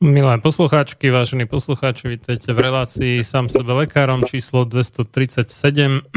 Milé 0.00 0.40
poslucháčky, 0.40 1.12
vážení 1.12 1.44
poslucháči, 1.44 2.08
vítajte 2.08 2.56
v 2.56 2.58
relácii 2.58 3.20
sám 3.20 3.52
sebe 3.52 3.84
lekárom 3.84 4.24
číslo 4.24 4.64
237 4.64 5.44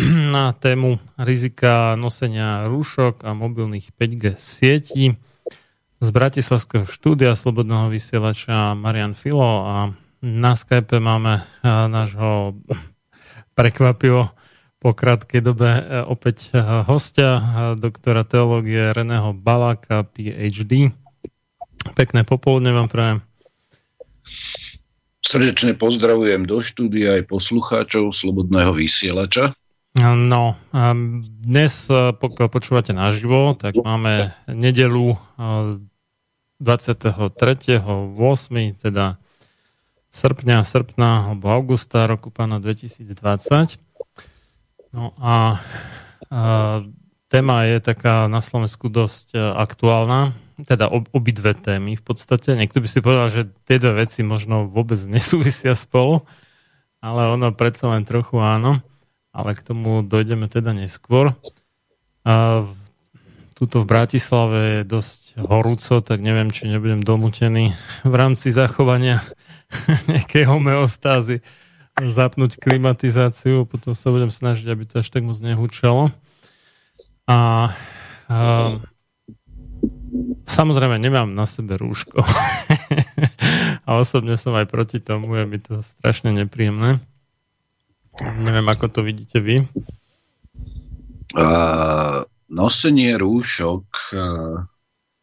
na 0.32 0.56
tému 0.56 1.04
rizika 1.20 2.00
nosenia 2.00 2.64
rúšok 2.72 3.28
a 3.28 3.36
mobilných 3.36 3.92
5G 3.92 4.40
sietí. 4.40 5.20
Z 6.00 6.08
Bratislavského 6.16 6.88
štúdia 6.88 7.36
Slobodného 7.36 7.92
vysielača 7.92 8.72
Marian 8.72 9.20
Filo 9.20 9.68
a 9.68 9.92
na 10.24 10.56
Skype 10.56 11.04
máme 11.04 11.44
nášho 11.68 12.56
prekvapivo 13.60 14.32
po 14.80 14.96
krátkej 14.96 15.44
dobe 15.44 15.68
e, 15.68 15.84
opäť 16.08 16.56
e, 16.56 16.64
hostia, 16.88 17.44
doktora 17.76 18.24
teológie 18.24 18.96
Reného 18.96 19.36
Balaka, 19.36 20.08
PhD. 20.08 20.96
Pekné 22.00 22.24
popoludne 22.24 22.72
vám 22.72 22.88
prajem. 22.88 23.20
Srdečne 25.24 25.72
pozdravujem 25.80 26.44
do 26.44 26.60
štúdia 26.60 27.16
aj 27.16 27.32
poslucháčov 27.32 28.12
Slobodného 28.12 28.76
vysielača. 28.76 29.56
No, 29.96 30.60
dnes 31.40 31.88
e, 31.88 32.12
pokiaľ 32.12 32.48
počúvate 32.50 32.92
naživo, 32.92 33.56
tak 33.56 33.78
máme 33.78 34.36
nedelu 34.52 35.16
23.8. 36.60 37.86
teda 38.84 39.06
srpňa, 40.10 40.58
srpna 40.66 41.10
alebo 41.32 41.46
augusta 41.54 42.10
roku 42.10 42.28
pána 42.28 42.58
2020. 42.58 43.80
No 44.98 45.16
a, 45.22 45.62
a 46.30 46.42
téma 47.30 47.66
je 47.66 47.78
taká 47.82 48.28
na 48.28 48.44
Slovensku 48.44 48.90
dosť 48.90 49.34
e, 49.34 49.42
aktuálna 49.42 50.36
teda 50.62 50.90
ob, 50.90 51.10
obidve 51.10 51.58
témy 51.58 51.98
v 51.98 52.04
podstate. 52.04 52.54
Niekto 52.54 52.80
by 52.84 52.88
si 52.88 53.00
povedal, 53.02 53.28
že 53.34 53.42
tie 53.66 53.82
dve 53.82 54.06
veci 54.06 54.22
možno 54.22 54.70
vôbec 54.70 54.98
nesúvisia 55.10 55.74
spolu, 55.74 56.22
ale 57.02 57.28
ono 57.34 57.50
predsa 57.52 57.90
len 57.90 58.06
trochu 58.06 58.38
áno. 58.38 58.80
Ale 59.34 59.58
k 59.58 59.66
tomu 59.66 60.06
dojdeme 60.06 60.46
teda 60.46 60.78
neskôr. 60.78 61.34
A 62.22 62.64
tuto 63.58 63.82
v 63.82 63.90
Bratislave 63.90 64.60
je 64.78 64.82
dosť 64.86 65.24
horúco, 65.42 66.06
tak 66.06 66.22
neviem, 66.22 66.54
či 66.54 66.70
nebudem 66.70 67.02
donútený 67.02 67.74
v 68.06 68.14
rámci 68.14 68.54
zachovania 68.54 69.26
nejakej 70.12 70.46
homeostázy 70.46 71.42
zapnúť 71.94 72.58
klimatizáciu, 72.58 73.70
potom 73.70 73.94
sa 73.94 74.10
budem 74.10 74.34
snažiť, 74.34 74.66
aby 74.66 74.84
to 74.90 75.06
až 75.06 75.14
tak 75.14 75.22
moc 75.22 75.38
nehúčalo. 75.38 76.10
A, 77.30 77.70
a 78.28 78.38
Samozrejme, 80.44 81.00
nemám 81.00 81.32
na 81.32 81.48
sebe 81.48 81.80
rúško. 81.80 82.20
a 83.88 83.90
osobne 83.96 84.36
som 84.36 84.54
aj 84.56 84.68
proti 84.68 85.00
tomu, 85.00 85.32
je 85.40 85.46
mi 85.48 85.60
to 85.60 85.80
strašne 85.80 86.36
nepríjemné. 86.36 87.00
Neviem, 88.22 88.68
ako 88.70 88.86
to 88.92 89.00
vidíte 89.02 89.42
vy. 89.42 89.66
Uh, 91.34 92.22
nosenie 92.52 93.18
rúšok, 93.18 93.86
uh, 94.14 94.62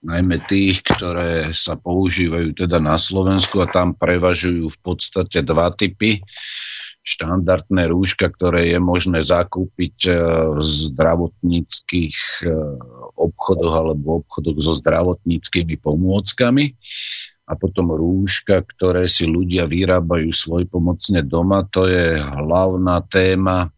najmä 0.03 0.43
tých, 0.49 0.83
ktoré 0.83 1.53
sa 1.53 1.77
používajú 1.77 2.57
teda 2.57 2.81
na 2.81 2.97
Slovensku 2.97 3.61
a 3.63 3.69
tam 3.69 3.95
prevažujú 3.95 4.73
v 4.73 4.79
podstate 4.81 5.45
dva 5.45 5.71
typy 5.77 6.25
štandardné 7.01 7.89
rúška, 7.89 8.29
ktoré 8.29 8.77
je 8.77 8.79
možné 8.79 9.25
zakúpiť 9.25 9.97
e, 10.07 10.13
v 10.53 10.61
zdravotníckých 10.61 12.17
e, 12.45 12.53
obchodoch 13.17 13.75
alebo 13.75 14.21
obchodoch 14.21 14.59
so 14.61 14.73
zdravotníckými 14.77 15.81
pomôckami 15.81 16.77
a 17.51 17.53
potom 17.59 17.91
rúška, 17.91 18.63
ktoré 18.63 19.11
si 19.11 19.27
ľudia 19.27 19.67
vyrábajú 19.67 20.31
svojpomocne 20.31 21.25
doma. 21.27 21.67
To 21.75 21.89
je 21.89 22.21
hlavná 22.21 23.03
téma 23.11 23.75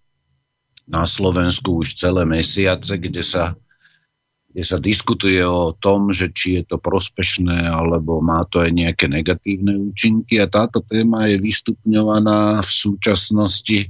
na 0.84 1.08
Slovensku 1.08 1.80
už 1.80 1.96
celé 1.96 2.28
mesiace, 2.28 3.00
kde 3.00 3.24
sa 3.24 3.56
kde 4.52 4.62
sa 4.68 4.76
diskutuje 4.76 5.40
o 5.40 5.72
tom, 5.80 6.12
že 6.12 6.28
či 6.28 6.60
je 6.60 6.62
to 6.68 6.76
prospešné 6.76 7.64
alebo 7.64 8.20
má 8.20 8.44
to 8.52 8.60
aj 8.60 8.68
nejaké 8.68 9.08
negatívne 9.08 9.80
účinky 9.92 10.38
a 10.38 10.46
táto 10.46 10.84
téma 10.84 11.26
je 11.32 11.40
vystupňovaná 11.40 12.60
v 12.60 12.70
súčasnosti 12.70 13.80
e, 13.84 13.88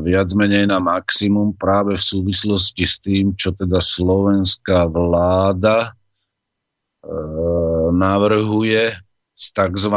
viac 0.00 0.28
menej 0.32 0.72
na 0.72 0.80
maximum 0.80 1.52
práve 1.52 2.00
v 2.00 2.04
súvislosti 2.04 2.84
s 2.88 2.96
tým, 3.04 3.36
čo 3.36 3.52
teda 3.52 3.84
slovenská 3.84 4.88
vláda 4.88 5.92
navrhuje 7.90 8.92
s 9.32 9.44
tzv. 9.52 9.94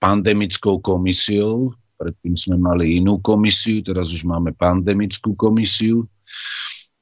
pandemickou 0.00 0.80
komisiou. 0.80 1.74
Predtým 1.98 2.34
sme 2.38 2.56
mali 2.56 3.02
inú 3.02 3.18
komisiu, 3.18 3.82
teraz 3.82 4.14
už 4.14 4.22
máme 4.22 4.54
pandemickú 4.54 5.34
komisiu. 5.34 6.06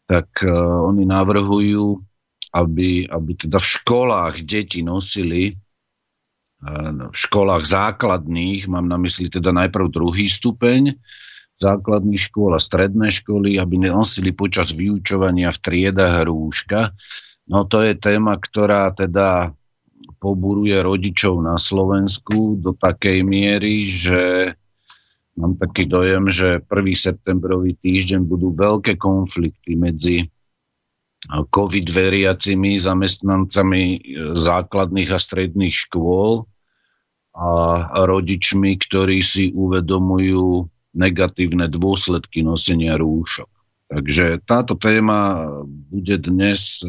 Tak 0.06 0.29
uh, 0.47 0.87
oni 0.87 1.03
navrhujú, 1.03 1.99
aby, 2.55 3.11
aby 3.11 3.32
teda 3.35 3.58
v 3.58 3.67
školách 3.67 4.35
deti 4.47 4.81
nosili 4.81 5.53
uh, 5.53 7.11
v 7.11 7.17
školách 7.17 7.67
základných, 7.67 8.70
mám 8.70 8.87
na 8.87 8.97
mysli 9.03 9.26
teda 9.29 9.50
najprv 9.50 9.87
druhý 9.91 10.31
stupeň, 10.31 10.94
základných 11.56 12.20
škôl 12.20 12.53
a 12.53 12.61
stredné 12.61 13.08
školy, 13.08 13.56
aby 13.56 13.88
nosili 13.88 14.37
počas 14.37 14.76
vyučovania 14.76 15.49
v 15.50 15.62
triedách 15.62 16.29
rúška. 16.29 16.93
No 17.49 17.64
to 17.64 17.81
je 17.81 17.97
téma, 17.97 18.37
ktorá 18.37 18.93
teda 18.93 19.56
poburuje 20.20 20.76
rodičov 20.81 21.41
na 21.41 21.56
Slovensku 21.56 22.61
do 22.61 22.76
takej 22.76 23.25
miery, 23.25 23.88
že 23.88 24.52
mám 25.37 25.61
taký 25.61 25.85
dojem, 25.85 26.33
že 26.33 26.65
1. 26.65 26.97
septembrový 26.97 27.77
týždeň 27.81 28.25
budú 28.25 28.56
veľké 28.56 28.97
konflikty 28.97 29.77
medzi 29.77 30.17
COVID 31.27 31.87
veriacimi 31.93 32.77
zamestnancami 32.77 34.00
základných 34.37 35.11
a 35.12 35.19
stredných 35.21 35.75
škôl 35.75 36.49
a 37.37 37.49
rodičmi, 38.09 38.81
ktorí 38.81 39.21
si 39.21 39.53
uvedomujú 39.53 40.65
negatívne 40.97 41.69
dôsledky 41.69 42.41
nosenia 42.41 42.97
rúšok. 42.97 43.49
Takže 43.93 44.41
táto 44.49 44.75
téma 44.81 45.47
bude 45.69 46.17
dnes 46.17 46.81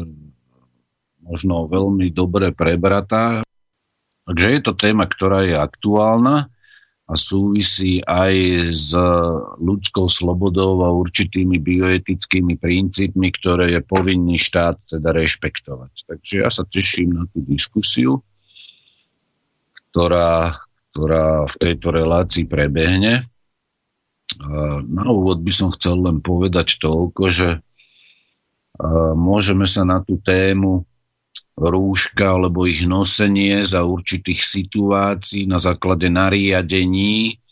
možno 1.20 1.68
veľmi 1.68 2.08
dobre 2.08 2.56
prebratá. 2.56 3.44
Takže 4.24 4.46
je 4.56 4.60
to 4.64 4.72
téma, 4.72 5.04
ktorá 5.04 5.44
je 5.44 5.56
aktuálna 5.56 6.48
a 7.08 7.16
súvisí 7.16 8.04
aj 8.04 8.34
s 8.68 8.92
ľudskou 9.56 10.12
slobodou 10.12 10.84
a 10.84 10.92
určitými 10.92 11.56
bioetickými 11.56 12.60
princípmi, 12.60 13.32
ktoré 13.32 13.72
je 13.72 13.80
povinný 13.80 14.36
štát 14.36 14.76
teda 14.92 15.16
rešpektovať. 15.16 16.04
Takže 16.04 16.34
ja 16.44 16.52
sa 16.52 16.68
teším 16.68 17.16
na 17.16 17.24
tú 17.32 17.40
diskusiu, 17.48 18.20
ktorá, 19.88 20.60
ktorá 20.92 21.48
v 21.48 21.54
tejto 21.56 21.88
relácii 21.96 22.44
prebehne. 22.44 23.24
Na 24.84 25.04
úvod 25.08 25.40
by 25.40 25.52
som 25.52 25.72
chcel 25.72 26.04
len 26.04 26.20
povedať 26.20 26.76
toľko, 26.76 27.22
že 27.32 27.48
môžeme 29.16 29.64
sa 29.64 29.88
na 29.88 30.04
tú 30.04 30.20
tému 30.20 30.84
rúška 31.58 32.38
alebo 32.38 32.64
ich 32.70 32.86
nosenie 32.86 33.66
za 33.66 33.82
určitých 33.82 34.38
situácií 34.38 35.50
na 35.50 35.58
základe 35.58 36.06
nariadení 36.06 37.42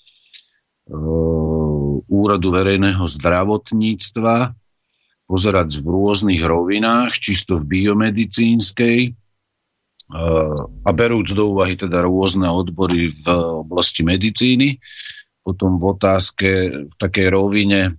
Úradu 2.06 2.48
verejného 2.54 3.02
zdravotníctva 3.02 4.54
pozerať 5.26 5.82
v 5.82 5.86
rôznych 5.90 6.38
rovinách, 6.38 7.18
čisto 7.18 7.58
v 7.58 7.66
biomedicínskej 7.66 9.10
a 10.86 10.90
berúc 10.94 11.34
do 11.34 11.50
úvahy 11.50 11.74
teda 11.74 12.06
rôzne 12.06 12.46
odbory 12.46 13.10
v 13.10 13.26
oblasti 13.66 14.06
medicíny, 14.06 14.78
potom 15.42 15.82
v 15.82 15.84
otázke 15.98 16.50
v 16.86 16.94
takej 16.94 17.26
rovine 17.34 17.98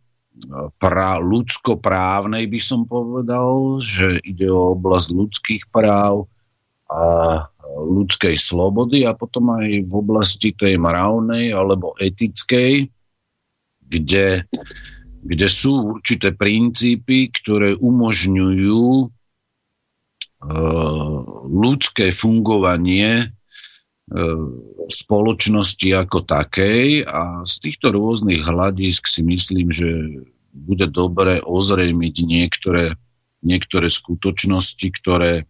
pra, 0.77 1.17
ľudskoprávnej 1.19 2.45
by 2.47 2.59
som 2.61 2.85
povedal, 2.85 3.81
že 3.81 4.21
ide 4.23 4.47
o 4.49 4.77
oblasť 4.77 5.07
ľudských 5.11 5.63
práv 5.73 6.29
a 6.87 7.01
ľudskej 7.67 8.39
slobody 8.39 9.03
a 9.03 9.11
potom 9.11 9.59
aj 9.59 9.83
v 9.83 9.93
oblasti 9.93 10.55
tej 10.55 10.79
mravnej 10.79 11.51
alebo 11.51 11.93
etickej, 11.99 12.87
kde, 13.83 14.27
kde 15.23 15.47
sú 15.51 15.99
určité 15.99 16.31
princípy, 16.31 17.27
ktoré 17.31 17.75
umožňujú 17.75 18.83
e, 19.03 19.07
ľudské 21.47 22.15
fungovanie 22.15 23.36
spoločnosti 24.88 25.89
ako 25.92 26.24
takej 26.24 27.04
a 27.04 27.44
z 27.44 27.54
týchto 27.59 27.92
rôznych 27.92 28.39
hľadisk 28.39 29.04
si 29.04 29.19
myslím, 29.19 29.68
že 29.68 29.88
bude 30.56 30.88
dobre 30.88 31.44
ozrejmiť 31.44 32.15
niektoré, 32.24 32.95
niektoré 33.44 33.92
skutočnosti, 33.92 34.88
ktoré 35.04 35.44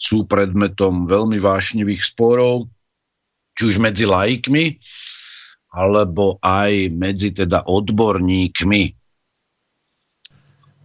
sú 0.00 0.24
predmetom 0.24 1.04
veľmi 1.06 1.38
vášnivých 1.38 2.02
sporov, 2.02 2.66
či 3.54 3.68
už 3.68 3.76
medzi 3.78 4.08
laikmi, 4.08 4.80
alebo 5.72 6.40
aj 6.40 6.90
medzi 6.90 7.30
teda 7.36 7.68
odborníkmi 7.68 9.01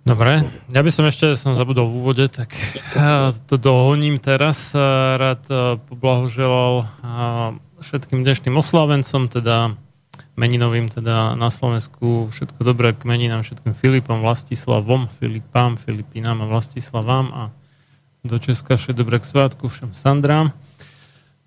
Dobre, 0.07 0.39
ja 0.71 0.79
by 0.79 0.87
som 0.87 1.03
ešte, 1.03 1.35
som 1.35 1.51
zabudol 1.51 1.91
v 1.91 1.99
úvode, 1.99 2.25
tak 2.31 2.55
to 3.51 3.59
dohoním 3.59 4.23
teraz. 4.23 4.71
Rád 5.19 5.43
poblahoželal 5.91 6.87
všetkým 7.83 8.23
dnešným 8.23 8.55
oslavencom, 8.55 9.27
teda 9.27 9.75
meninovým 10.39 10.87
teda 10.87 11.35
na 11.35 11.51
Slovensku. 11.51 12.31
Všetko 12.31 12.63
dobré 12.63 12.95
k 12.95 13.03
meninám, 13.03 13.43
všetkým 13.43 13.75
Filipom, 13.75 14.23
Vlastislavom, 14.23 15.11
Filipám, 15.19 15.75
Filipinám 15.75 16.47
a 16.47 16.49
Vlastislavám 16.55 17.25
a 17.35 17.43
do 18.23 18.39
Česka 18.39 18.79
všetko 18.79 18.95
dobré 18.95 19.19
k 19.19 19.27
svátku, 19.27 19.67
všem 19.67 19.91
Sandrám. 19.91 20.55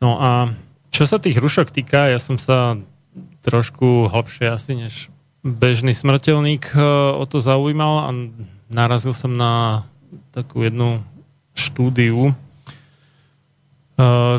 No 0.05 0.21
a 0.21 0.53
čo 0.93 1.09
sa 1.09 1.17
tých 1.17 1.41
rušok 1.41 1.73
týka, 1.73 2.13
ja 2.13 2.21
som 2.21 2.37
sa 2.37 2.77
trošku 3.41 4.13
hlbšie 4.13 4.53
asi 4.53 4.77
než 4.77 5.09
bežný 5.41 5.97
smrteľník 5.97 6.77
e, 6.77 6.81
o 7.17 7.25
to 7.25 7.41
zaujímal 7.41 7.95
a 8.07 8.09
narazil 8.69 9.17
som 9.17 9.33
na 9.33 9.85
takú 10.37 10.65
jednu 10.65 11.01
štúdiu, 11.57 12.31
e, 12.31 12.35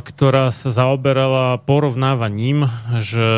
ktorá 0.02 0.54
sa 0.54 0.70
zaoberala 0.70 1.58
porovnávaním, 1.66 2.70
že 3.02 3.30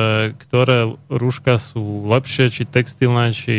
ktoré 0.43 0.91
rúška 1.08 1.55
sú 1.55 2.08
lepšie, 2.12 2.51
či 2.51 2.63
textilné, 2.67 3.32
či 3.32 3.55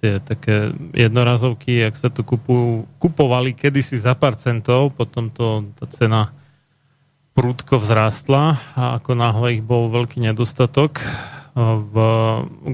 tie 0.00 0.22
také 0.22 0.72
jednorazovky, 0.96 1.84
ak 1.84 1.94
sa 1.98 2.08
to 2.08 2.24
kupujú, 2.24 2.88
kupovali 3.02 3.52
kedysi 3.52 4.00
za 4.00 4.16
pár 4.16 4.32
centov, 4.38 4.96
potom 4.96 5.28
to, 5.28 5.68
tá 5.76 5.84
cena 5.90 6.32
prúdko 7.36 7.78
vzrástla 7.78 8.58
a 8.74 8.82
ako 8.98 9.12
náhle 9.14 9.60
ich 9.60 9.62
bol 9.62 9.92
veľký 9.92 10.24
nedostatok, 10.24 11.04
v, 11.56 11.94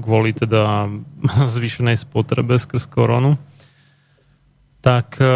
kvôli 0.01 0.31
teda 0.33 0.91
zvýšenej 1.55 1.97
spotrebe 1.97 2.57
skrz 2.57 2.85
koronu. 2.89 3.35
Tak 4.85 5.17
e, 5.19 5.27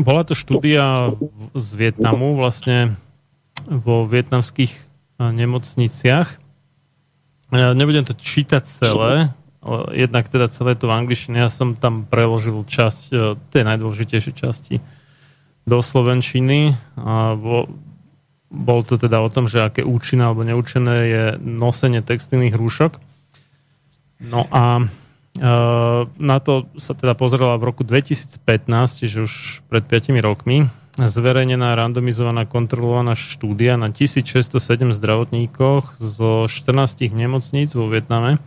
bola 0.00 0.22
to 0.24 0.32
štúdia 0.32 1.12
z 1.52 1.68
Vietnamu 1.76 2.34
vlastne 2.34 2.96
vo 3.68 4.08
vietnamských 4.08 4.72
e, 4.72 4.82
nemocniciach. 5.20 6.28
Ja 7.54 7.70
nebudem 7.78 8.02
to 8.02 8.16
čítať 8.18 8.62
celé, 8.66 9.30
jednak 9.94 10.26
teda 10.26 10.50
celé 10.50 10.74
to 10.74 10.90
v 10.90 10.96
angličtine. 10.98 11.46
Ja 11.46 11.50
som 11.50 11.78
tam 11.78 12.06
preložil 12.06 12.56
časť, 12.66 13.02
e, 13.12 13.16
tej 13.54 13.62
najdôležitejšie 13.62 14.32
časti 14.34 14.76
do 15.66 15.82
slovenčiny. 15.82 16.78
Bol 18.46 18.86
to 18.86 18.94
teda 18.94 19.18
o 19.18 19.28
tom, 19.28 19.50
že 19.50 19.62
aké 19.62 19.82
účinné 19.82 20.26
alebo 20.26 20.46
neúčinné 20.46 20.96
je 21.06 21.24
nosenie 21.42 22.00
textilných 22.00 22.54
rúšok. 22.54 22.98
No 24.22 24.46
a 24.48 24.80
e, 24.80 24.84
na 26.06 26.38
to 26.38 26.70
sa 26.78 26.94
teda 26.94 27.18
pozrela 27.18 27.58
v 27.58 27.68
roku 27.68 27.82
2015, 27.82 29.02
čiže 29.02 29.26
už 29.26 29.32
pred 29.66 29.84
5 29.84 30.14
rokmi, 30.22 30.70
zverejnená 30.96 31.76
randomizovaná 31.76 32.48
kontrolovaná 32.48 33.12
štúdia 33.12 33.76
na 33.76 33.92
1607 33.92 34.96
zdravotníkoch 34.96 36.00
zo 36.00 36.48
14 36.48 37.12
nemocníc 37.12 37.76
vo 37.76 37.84
Vietname, 37.92 38.40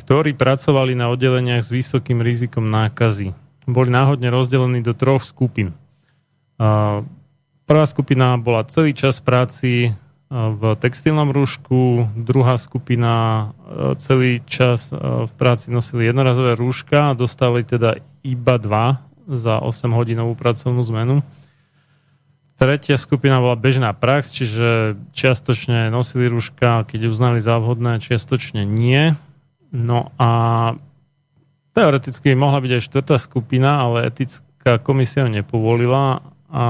ktorí 0.00 0.32
pracovali 0.32 0.96
na 0.96 1.12
oddeleniach 1.12 1.60
s 1.60 1.68
vysokým 1.68 2.24
rizikom 2.24 2.64
nákazy. 2.72 3.36
Boli 3.68 3.92
náhodne 3.92 4.32
rozdelení 4.32 4.80
do 4.80 4.96
troch 4.96 5.20
skupín. 5.20 5.76
Prvá 7.68 7.84
skupina 7.84 8.40
bola 8.40 8.64
celý 8.64 8.96
čas 8.96 9.20
práci 9.20 9.72
e, 9.84 9.90
v 10.32 10.72
textilnom 10.80 11.28
rúšku, 11.28 12.08
druhá 12.16 12.56
skupina 12.56 13.12
e, 13.12 13.92
celý 14.00 14.40
čas 14.48 14.88
e, 14.88 14.96
v 15.28 15.32
práci 15.36 15.68
nosili 15.68 16.08
jednorazové 16.08 16.56
rúška 16.56 17.12
a 17.12 17.18
dostali 17.18 17.68
teda 17.68 18.00
iba 18.24 18.56
dva 18.56 19.04
za 19.28 19.60
8 19.60 19.84
hodinovú 19.92 20.32
pracovnú 20.32 20.80
zmenu. 20.88 21.20
Tretia 22.56 22.96
skupina 22.96 23.36
bola 23.36 23.52
bežná 23.52 23.92
prax, 23.92 24.32
čiže 24.32 24.96
čiastočne 25.12 25.92
nosili 25.92 26.24
rúška, 26.32 26.88
keď 26.88 27.12
uznali 27.12 27.36
za 27.36 27.60
vhodné, 27.60 28.00
čiastočne 28.00 28.64
nie. 28.64 29.12
No 29.76 30.08
a 30.16 30.72
teoreticky 31.76 32.32
mohla 32.32 32.64
byť 32.64 32.80
aj 32.80 32.82
štvrtá 32.88 33.20
skupina, 33.20 33.84
ale 33.84 34.08
etická 34.08 34.80
komisia 34.80 35.28
ju 35.28 35.36
nepovolila 35.36 36.24
a 36.48 36.64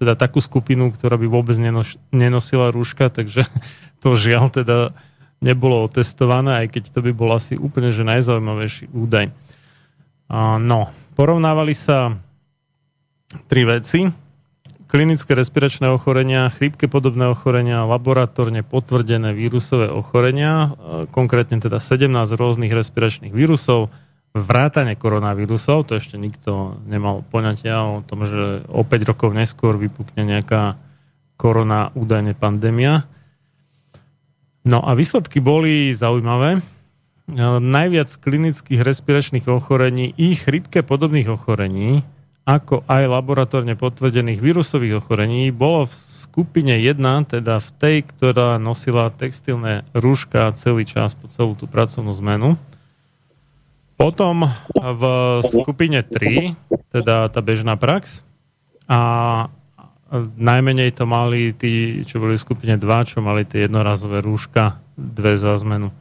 teda 0.00 0.16
takú 0.16 0.40
skupinu, 0.40 0.88
ktorá 0.88 1.20
by 1.20 1.28
vôbec 1.28 1.60
nenos, 1.60 2.00
nenosila 2.08 2.72
rúška, 2.72 3.12
takže 3.12 3.44
to 4.02 4.16
žiaľ 4.16 4.48
teda 4.48 4.96
nebolo 5.44 5.84
otestované, 5.84 6.64
aj 6.64 6.66
keď 6.72 6.82
to 6.88 7.00
by 7.04 7.12
bol 7.12 7.28
asi 7.36 7.60
úplne 7.60 7.92
že 7.92 8.04
najzaujímavejší 8.04 8.92
údaj. 8.92 9.32
No, 10.60 10.80
porovnávali 11.16 11.74
sa 11.74 12.16
tri 13.48 13.66
veci. 13.66 14.08
Klinické 14.90 15.38
respiračné 15.38 15.86
ochorenia, 15.86 16.50
chrípke 16.50 16.90
podobné 16.90 17.30
ochorenia, 17.30 17.86
laboratórne 17.86 18.66
potvrdené 18.66 19.30
vírusové 19.38 19.86
ochorenia, 19.86 20.74
konkrétne 21.14 21.62
teda 21.62 21.78
17 21.78 22.10
rôznych 22.34 22.74
respiračných 22.74 23.30
vírusov, 23.30 23.94
vrátane 24.30 24.94
koronavírusov, 24.94 25.90
to 25.90 25.98
ešte 25.98 26.14
nikto 26.14 26.78
nemal 26.86 27.26
poňatia 27.34 27.82
o 27.82 28.06
tom, 28.06 28.22
že 28.26 28.62
o 28.70 28.86
5 28.86 29.10
rokov 29.10 29.34
neskôr 29.34 29.74
vypukne 29.74 30.22
nejaká 30.22 30.78
korona 31.34 31.90
údajne 31.98 32.38
pandémia. 32.38 33.10
No 34.62 34.84
a 34.84 34.94
výsledky 34.94 35.40
boli 35.40 35.90
zaujímavé. 35.96 36.62
Najviac 37.62 38.10
klinických 38.18 38.82
respiračných 38.82 39.46
ochorení 39.46 40.14
i 40.18 40.34
chrypke 40.34 40.82
podobných 40.82 41.30
ochorení, 41.30 42.02
ako 42.46 42.82
aj 42.90 43.02
laboratórne 43.06 43.78
potvrdených 43.78 44.42
vírusových 44.42 44.98
ochorení, 44.98 45.54
bolo 45.54 45.86
v 45.86 45.94
skupine 45.94 46.78
1, 46.78 46.98
teda 47.30 47.58
v 47.58 47.70
tej, 47.78 47.96
ktorá 48.06 48.58
nosila 48.58 49.10
textilné 49.10 49.86
rúška 49.94 50.50
celý 50.54 50.86
čas 50.86 51.14
po 51.14 51.26
celú 51.30 51.54
tú 51.58 51.70
pracovnú 51.70 52.10
zmenu. 52.18 52.54
Potom 54.00 54.48
v 54.80 55.02
skupine 55.44 56.00
3, 56.00 56.56
teda 56.88 57.28
tá 57.28 57.40
bežná 57.44 57.76
prax, 57.76 58.24
a 58.88 59.52
najmenej 60.40 60.96
to 60.96 61.04
mali 61.04 61.52
tí, 61.52 62.00
čo 62.08 62.16
boli 62.16 62.40
v 62.40 62.42
skupine 62.42 62.74
2, 62.80 62.88
čo 63.04 63.20
mali 63.20 63.44
tie 63.44 63.68
jednorazové 63.68 64.24
rúška, 64.24 64.80
dve 64.96 65.36
za 65.36 65.52
zmenu. 65.60 65.92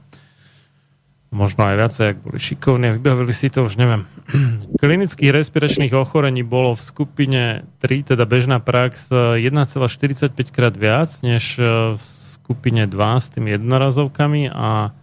Možno 1.29 1.61
aj 1.61 1.75
viacej, 1.75 2.05
ak 2.09 2.17
boli 2.25 2.39
šikovní 2.41 2.85
a 2.89 2.95
vybavili 2.97 3.35
si 3.35 3.53
to, 3.53 3.67
už 3.67 3.77
neviem. 3.77 4.07
Klinických 4.81 5.29
respiračných 5.29 5.93
ochorení 5.93 6.41
bolo 6.41 6.73
v 6.73 6.81
skupine 6.81 7.41
3, 7.83 8.15
teda 8.15 8.23
bežná 8.23 8.57
prax, 8.63 9.13
1,45 9.13 10.33
krát 10.55 10.73
viac, 10.73 11.19
než 11.21 11.59
v 11.99 12.01
skupine 12.01 12.89
2 12.89 12.95
s 12.95 13.27
tými 13.29 13.53
jednorazovkami 13.59 14.49
a 14.49 14.95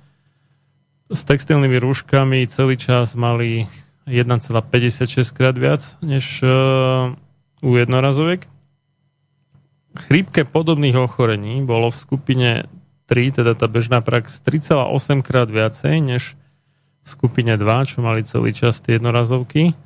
s 1.06 1.20
textilnými 1.22 1.78
rúškami 1.78 2.46
celý 2.50 2.74
čas 2.74 3.14
mali 3.14 3.70
1,56 4.06 5.34
krát 5.34 5.54
viac 5.58 5.82
než 6.02 6.42
uh, 6.42 7.14
u 7.62 7.70
jednorazoviek. 7.74 8.46
Chrípke 9.96 10.44
podobných 10.44 10.94
ochorení 10.98 11.64
bolo 11.64 11.90
v 11.90 11.96
skupine 11.96 12.50
3, 13.06 13.42
teda 13.42 13.54
tá 13.54 13.66
bežná 13.70 14.02
prax, 14.02 14.42
3,8 14.42 15.22
krát 15.22 15.48
viacej 15.50 15.94
než 16.02 16.22
v 17.02 17.08
skupine 17.08 17.54
2, 17.54 17.86
čo 17.86 18.02
mali 18.02 18.26
celý 18.26 18.50
čas 18.50 18.82
tie 18.82 18.98
jednorazovky. 18.98 19.78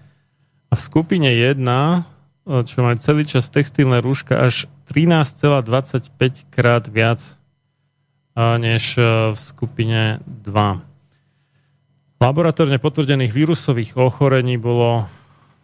A 0.71 0.75
v 0.75 0.81
skupine 0.81 1.29
1, 1.29 2.65
čo 2.65 2.77
mali 2.81 2.97
celý 2.97 3.29
čas 3.29 3.53
textilné 3.53 4.00
rúška, 4.00 4.41
až 4.41 4.67
13,25 4.89 6.49
krát 6.49 6.89
viac 6.89 7.21
než 8.35 8.97
v 9.37 9.39
skupine 9.39 10.25
2. 10.25 10.89
Laboratórne 12.21 12.77
potvrdených 12.77 13.33
vírusových 13.33 13.97
ochorení 13.97 14.61
bolo 14.61 15.09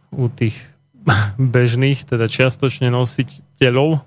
u 0.08 0.32
tých 0.32 0.56
bežných, 1.36 2.08
teda 2.08 2.32
čiastočne 2.32 2.88
nositeľov 2.88 4.00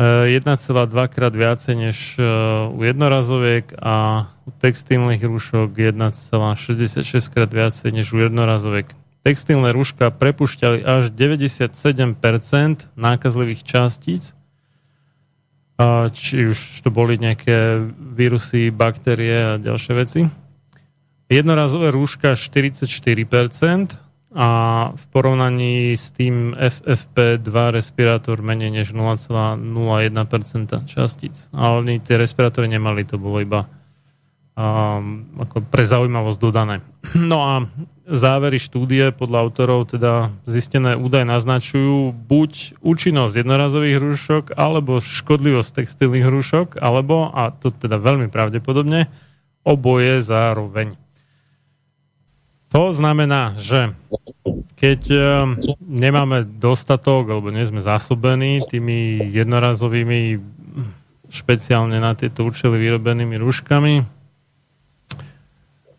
1,2 0.00 0.40
eh, 0.40 1.08
krát 1.12 1.34
viacej 1.36 1.74
než 1.76 2.16
eh, 2.16 2.24
u 2.72 2.80
jednorazoviek 2.80 3.76
a 3.76 4.24
u 4.48 4.50
textilných 4.56 5.20
rúšok 5.20 5.76
1,66 5.76 7.04
krát 7.28 7.52
viacej 7.52 7.92
než 7.92 8.08
u 8.16 8.24
jednorazoviek. 8.24 8.88
Textilné 9.20 9.76
rúška 9.76 10.08
prepušťali 10.08 10.80
až 10.80 11.12
97% 11.12 11.76
nákazlivých 12.96 13.60
častíc, 13.66 14.32
či 16.16 16.34
už 16.48 16.80
to 16.80 16.88
boli 16.88 17.20
nejaké 17.20 17.82
vírusy, 17.92 18.72
baktérie 18.72 19.36
a 19.36 19.60
ďalšie 19.60 19.92
veci 19.92 20.20
Jednorazové 21.28 21.92
rúška 21.92 22.32
44% 22.32 22.88
a 24.32 24.48
v 24.96 25.04
porovnaní 25.12 25.92
s 25.96 26.12
tým 26.12 26.56
FFP2 26.56 27.52
respirátor 27.72 28.40
menej 28.40 28.72
než 28.72 28.96
0,01% 28.96 29.60
častíc. 30.88 31.48
A 31.52 31.76
oni 31.76 32.00
tie 32.00 32.16
respirátory 32.16 32.68
nemali, 32.68 33.04
to 33.04 33.20
bolo 33.20 33.40
iba 33.40 33.68
um, 34.58 35.24
ako 35.36 35.64
pre 35.68 35.84
zaujímavosť 35.84 36.40
dodané. 36.40 36.80
No 37.16 37.38
a 37.40 37.54
závery 38.04 38.60
štúdie 38.60 39.12
podľa 39.16 39.48
autorov 39.48 39.92
teda 39.92 40.32
zistené 40.44 40.96
údaj 40.96 41.24
naznačujú 41.24 42.12
buď 42.12 42.80
účinnosť 42.84 43.34
jednorazových 43.44 43.98
rúšok, 44.00 44.44
alebo 44.56 45.00
škodlivosť 45.00 45.84
textilných 45.84 46.26
rúšok, 46.28 46.68
alebo, 46.80 47.32
a 47.32 47.52
to 47.52 47.72
teda 47.72 47.96
veľmi 47.96 48.28
pravdepodobne, 48.28 49.08
oboje 49.64 50.24
zároveň. 50.24 51.07
To 52.68 52.92
znamená, 52.92 53.56
že 53.56 53.96
keď 54.76 55.00
e, 55.08 55.18
nemáme 55.80 56.44
dostatok 56.44 57.32
alebo 57.32 57.48
nie 57.48 57.64
sme 57.64 57.80
zásobení 57.80 58.60
tými 58.68 59.32
jednorazovými 59.32 60.36
špeciálne 61.28 61.96
na 61.96 62.12
tieto 62.12 62.44
účely 62.44 62.76
vyrobenými 62.76 63.40
rúškami, 63.40 63.94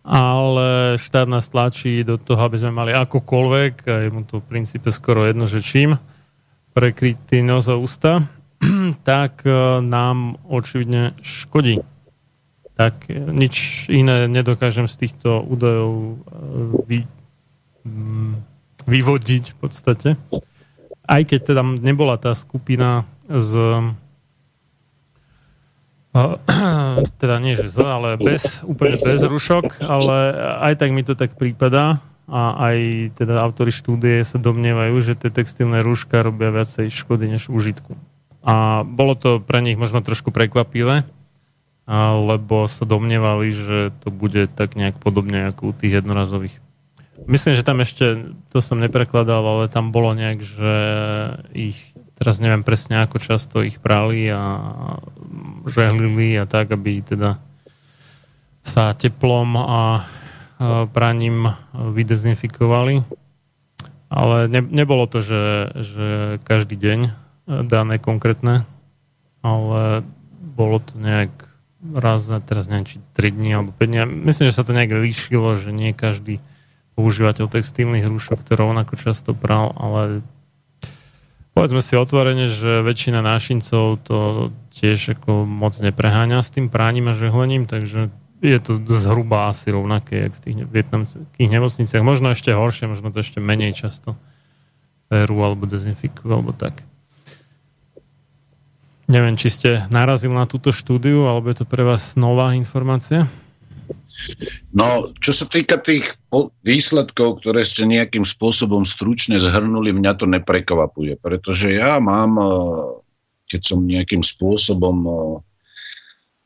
ale 0.05 0.97
štát 0.97 1.29
nás 1.29 1.49
tlačí 1.49 2.01
do 2.01 2.17
toho, 2.17 2.41
aby 2.41 2.57
sme 2.57 2.73
mali 2.73 2.91
akokoľvek, 2.97 3.73
a 3.85 3.95
je 4.05 4.09
mu 4.09 4.25
to 4.25 4.41
v 4.41 4.49
princípe 4.49 4.89
skoro 4.89 5.25
jedno, 5.25 5.45
že 5.45 5.61
čím, 5.61 5.97
prekrytý 6.73 7.45
nos 7.45 7.69
a 7.69 7.77
ústa, 7.77 8.25
tak 9.09 9.41
e, 9.45 9.81
nám 9.81 10.37
očividne 10.45 11.17
škodí 11.21 11.81
tak 12.79 13.11
nič 13.11 13.85
iné 13.91 14.31
nedokážem 14.31 14.87
z 14.87 14.95
týchto 15.03 15.43
údajov 15.43 15.91
e, 15.99 16.15
vy, 16.87 16.99
mm, 17.83 18.39
vyvodiť 18.87 19.43
v 19.51 19.57
podstate. 19.59 20.09
Aj 21.03 21.21
keď 21.27 21.39
teda 21.51 21.59
nebola 21.59 22.15
tá 22.15 22.31
skupina 22.39 23.03
z 23.27 23.51
e, 26.15 26.23
teda 27.19 27.35
nie 27.43 27.59
že 27.59 27.67
zle, 27.67 27.83
ale 27.83 28.09
bez, 28.15 28.63
úplne 28.63 28.95
bez 28.95 29.27
rušok, 29.27 29.83
ale 29.83 30.39
aj 30.63 30.79
tak 30.79 30.95
mi 30.95 31.03
to 31.03 31.19
tak 31.19 31.35
prípada 31.35 31.99
a 32.31 32.71
aj 32.71 33.11
teda 33.19 33.43
autory 33.43 33.75
štúdie 33.75 34.23
sa 34.23 34.39
domnievajú, 34.39 34.95
že 35.03 35.19
tie 35.19 35.27
textilné 35.27 35.83
rúška 35.83 36.23
robia 36.23 36.47
viacej 36.47 36.87
škody 36.95 37.27
než 37.27 37.51
užitku. 37.51 37.99
A 38.39 38.87
bolo 38.87 39.19
to 39.19 39.43
pre 39.43 39.59
nich 39.59 39.75
možno 39.75 39.99
trošku 39.99 40.31
prekvapivé, 40.31 41.03
lebo 41.89 42.69
sa 42.69 42.85
domnievali, 42.85 43.49
že 43.49 43.89
to 44.05 44.13
bude 44.13 44.45
tak 44.53 44.77
nejak 44.77 45.01
podobne 45.01 45.49
ako 45.49 45.61
u 45.69 45.73
tých 45.73 45.97
jednorazových. 46.05 46.61
Myslím, 47.25 47.57
že 47.57 47.65
tam 47.65 47.81
ešte, 47.81 48.31
to 48.53 48.61
som 48.61 48.77
neprekladal, 48.77 49.41
ale 49.41 49.73
tam 49.73 49.89
bolo 49.89 50.13
nejak, 50.13 50.39
že 50.39 50.75
ich, 51.51 51.79
teraz 52.15 52.37
neviem 52.37 52.61
presne 52.61 53.01
ako 53.01 53.17
často 53.17 53.65
ich 53.65 53.81
prali 53.81 54.29
a 54.29 54.61
žehlili 55.65 56.37
a 56.37 56.45
tak, 56.45 56.69
aby 56.71 57.01
teda 57.01 57.41
sa 58.61 58.93
teplom 58.93 59.57
a 59.57 60.05
praním 60.93 61.57
vydezinfikovali. 61.73 63.01
Ale 64.09 64.37
ne, 64.45 64.61
nebolo 64.61 65.09
to, 65.09 65.25
že, 65.25 65.73
že 65.73 66.07
každý 66.45 66.77
deň 66.77 66.99
dané 67.65 67.97
konkrétne, 67.97 68.65
ale 69.41 70.05
bolo 70.37 70.77
to 70.81 70.97
nejak 70.97 71.48
raz 71.79 72.27
za 72.27 72.43
teraz 72.43 72.67
neviem, 72.67 72.85
či 72.85 72.97
3 73.15 73.35
dní 73.39 73.49
alebo 73.55 73.71
5 73.71 73.87
dní. 73.87 73.97
Myslím, 74.05 74.51
že 74.51 74.57
sa 74.59 74.67
to 74.67 74.75
nejak 74.75 74.91
líšilo, 74.91 75.55
že 75.55 75.71
nie 75.71 75.95
každý 75.95 76.43
používateľ 76.99 77.47
textilných 77.47 78.03
rúšok 78.03 78.43
to 78.43 78.59
rovnako 78.59 78.99
často 78.99 79.31
pral, 79.31 79.71
ale 79.79 80.19
povedzme 81.55 81.79
si 81.79 81.95
otvorene, 81.95 82.51
že 82.51 82.83
väčšina 82.83 83.23
nášincov 83.23 84.03
to 84.03 84.17
tiež 84.75 85.15
ako 85.15 85.47
moc 85.47 85.79
nepreháňa 85.79 86.43
s 86.43 86.51
tým 86.51 86.67
práním 86.67 87.07
a 87.07 87.15
žehlením, 87.15 87.71
takže 87.71 88.11
je 88.39 88.59
to 88.59 88.79
zhruba 88.87 89.51
asi 89.51 89.71
rovnaké, 89.71 90.27
ako 90.27 90.35
v 90.35 90.43
tých 90.43 90.57
vietnamských 90.67 91.49
nemocniciach. 91.51 92.03
Možno 92.03 92.31
ešte 92.31 92.55
horšie, 92.55 92.87
možno 92.91 93.11
to 93.11 93.19
ešte 93.23 93.43
menej 93.43 93.75
často 93.75 94.19
perú 95.11 95.43
alebo 95.43 95.67
dezinfikujú 95.67 96.31
alebo 96.31 96.51
tak. 96.55 96.83
Neviem, 99.09 99.41
či 99.41 99.49
ste 99.49 99.69
narazil 99.89 100.29
na 100.29 100.45
túto 100.45 100.69
štúdiu, 100.69 101.25
alebo 101.25 101.49
je 101.49 101.57
to 101.57 101.65
pre 101.65 101.81
vás 101.81 102.13
nová 102.13 102.53
informácia? 102.53 103.25
No, 104.69 105.09
čo 105.17 105.33
sa 105.33 105.49
týka 105.49 105.81
tých 105.81 106.13
výsledkov, 106.61 107.41
ktoré 107.41 107.65
ste 107.65 107.89
nejakým 107.89 108.21
spôsobom 108.21 108.85
stručne 108.85 109.41
zhrnuli, 109.41 109.89
mňa 109.89 110.13
to 110.13 110.29
neprekvapuje, 110.29 111.17
pretože 111.17 111.73
ja 111.73 111.97
mám, 111.97 112.37
e, 112.37 112.45
keď 113.49 113.61
som 113.65 113.81
nejakým 113.81 114.21
spôsobom 114.21 114.97
e, 115.01 115.11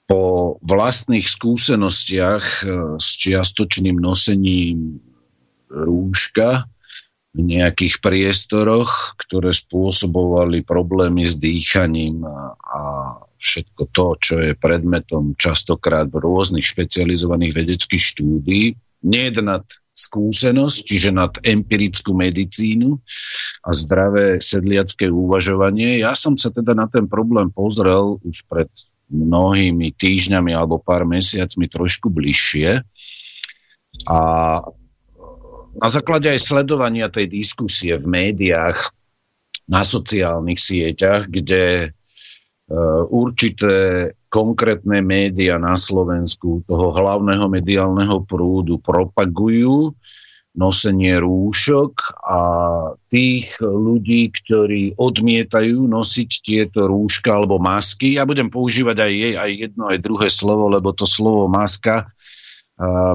po 0.07 0.23
vlastných 0.63 1.27
skúsenostiach 1.27 2.43
e, 2.43 2.65
s 2.95 3.07
čiastočným 3.19 3.99
nosením 3.99 5.03
rúška 5.67 6.71
v 7.33 7.41
nejakých 7.41 7.97
priestoroch, 7.97 9.17
ktoré 9.17 9.57
spôsobovali 9.57 10.61
problémy 10.61 11.25
s 11.25 11.33
dýchaním 11.33 12.21
a, 12.21 12.53
a 12.53 12.81
všetko 13.41 13.81
to, 13.89 14.07
čo 14.21 14.35
je 14.39 14.51
predmetom 14.53 15.33
častokrát 15.35 16.07
v 16.07 16.21
rôznych 16.21 16.63
špecializovaných 16.63 17.53
vedeckých 17.57 18.03
štúdí, 18.03 18.63
nejednať 19.03 19.65
skúsenosť, 19.93 20.79
čiže 20.89 21.09
nad 21.13 21.33
empirickú 21.45 22.17
medicínu 22.17 22.97
a 23.61 23.69
zdravé 23.77 24.41
sedliacké 24.41 25.05
uvažovanie. 25.05 26.01
Ja 26.01 26.17
som 26.17 26.33
sa 26.33 26.49
teda 26.49 26.73
na 26.73 26.89
ten 26.89 27.05
problém 27.05 27.53
pozrel 27.53 28.17
už 28.25 28.45
pred 28.49 28.69
mnohými 29.13 29.93
týždňami 29.93 30.57
alebo 30.57 30.81
pár 30.81 31.05
mesiacmi 31.05 31.69
trošku 31.69 32.09
bližšie 32.09 32.81
a 34.09 34.19
na 35.77 35.89
základe 35.89 36.29
aj 36.29 36.45
sledovania 36.45 37.09
tej 37.09 37.29
diskusie 37.29 37.97
v 37.97 38.05
médiách, 38.05 38.93
na 39.63 39.79
sociálnych 39.79 40.59
sieťach, 40.59 41.31
kde 41.31 41.87
uh, 41.87 43.03
určité 43.07 44.11
konkrétne 44.27 44.99
médiá 44.99 45.55
na 45.55 45.77
Slovensku 45.77 46.67
toho 46.67 46.91
hlavného 46.91 47.47
mediálneho 47.47 48.27
prúdu 48.27 48.81
propagujú 48.83 49.95
nosenie 50.53 51.17
rúšok 51.17 51.93
a 52.21 52.39
tých 53.09 53.57
ľudí, 53.57 54.29
ktorí 54.29 54.93
odmietajú 55.01 55.89
nosiť 55.89 56.29
tieto 56.45 56.85
rúška 56.85 57.33
alebo 57.33 57.57
masky. 57.57 58.21
Ja 58.21 58.29
budem 58.29 58.53
používať 58.53 59.01
aj 59.01 59.13
aj 59.33 59.51
jedno, 59.57 59.83
aj 59.89 59.99
druhé 60.05 60.29
slovo, 60.29 60.69
lebo 60.69 60.93
to 60.93 61.09
slovo 61.09 61.49
maska 61.49 62.13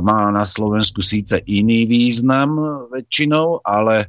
má 0.02 0.30
na 0.30 0.46
Slovensku 0.46 1.02
síce 1.02 1.42
iný 1.50 1.84
význam 1.90 2.56
väčšinou, 2.94 3.60
ale 3.66 4.06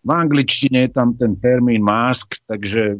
v 0.00 0.10
angličtine 0.10 0.88
je 0.88 0.90
tam 0.96 1.12
ten 1.12 1.36
termín 1.36 1.84
mask, 1.84 2.40
takže 2.48 2.96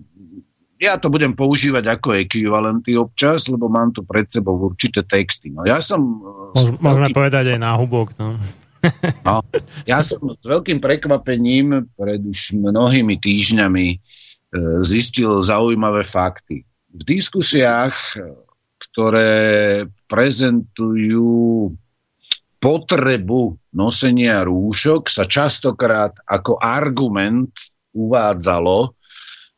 ja 0.78 0.94
to 0.94 1.10
budem 1.10 1.34
používať 1.34 1.98
ako 1.98 2.14
ekvivalenty 2.22 2.94
občas, 2.94 3.50
lebo 3.50 3.66
mám 3.66 3.90
tu 3.90 4.06
pred 4.06 4.30
sebou 4.30 4.54
určité 4.62 5.02
texty. 5.02 5.50
No 5.50 5.66
ja 5.66 5.82
som... 5.82 6.22
E, 6.54 6.78
veľkým... 6.78 7.14
povedať 7.14 7.44
aj 7.56 7.58
náhubok, 7.58 8.14
no. 8.20 8.38
no. 9.26 9.42
Ja 9.90 10.04
som 10.06 10.22
s 10.22 10.44
veľkým 10.46 10.78
prekvapením 10.78 11.90
pred 11.98 12.22
už 12.22 12.54
mnohými 12.54 13.18
týždňami 13.18 13.86
e, 13.90 13.96
zistil 14.86 15.42
zaujímavé 15.42 16.06
fakty. 16.06 16.62
V 16.94 17.02
diskusiách, 17.02 17.98
ktoré 18.78 19.34
prezentujú 20.08 21.70
potrebu 22.58 23.54
nosenia 23.76 24.42
rúšok 24.42 25.06
sa 25.06 25.28
častokrát 25.28 26.18
ako 26.26 26.58
argument 26.58 27.54
uvádzalo, 27.94 28.98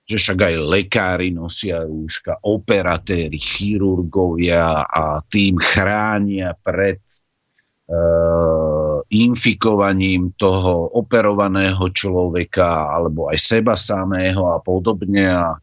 že 0.05 0.19
však 0.19 0.39
aj 0.43 0.55
lekári 0.59 1.29
nosia 1.31 1.87
rúška, 1.87 2.43
operatéri, 2.43 3.39
chirurgovia 3.39 4.83
a 4.83 5.23
tým 5.23 5.63
chránia 5.63 6.51
pred 6.59 6.99
e, 6.99 7.99
infikovaním 9.15 10.35
toho 10.35 10.99
operovaného 10.99 11.87
človeka 11.95 12.91
alebo 12.91 13.31
aj 13.31 13.39
seba 13.39 13.79
samého 13.79 14.51
a 14.51 14.59
podobne. 14.59 15.31
A 15.31 15.55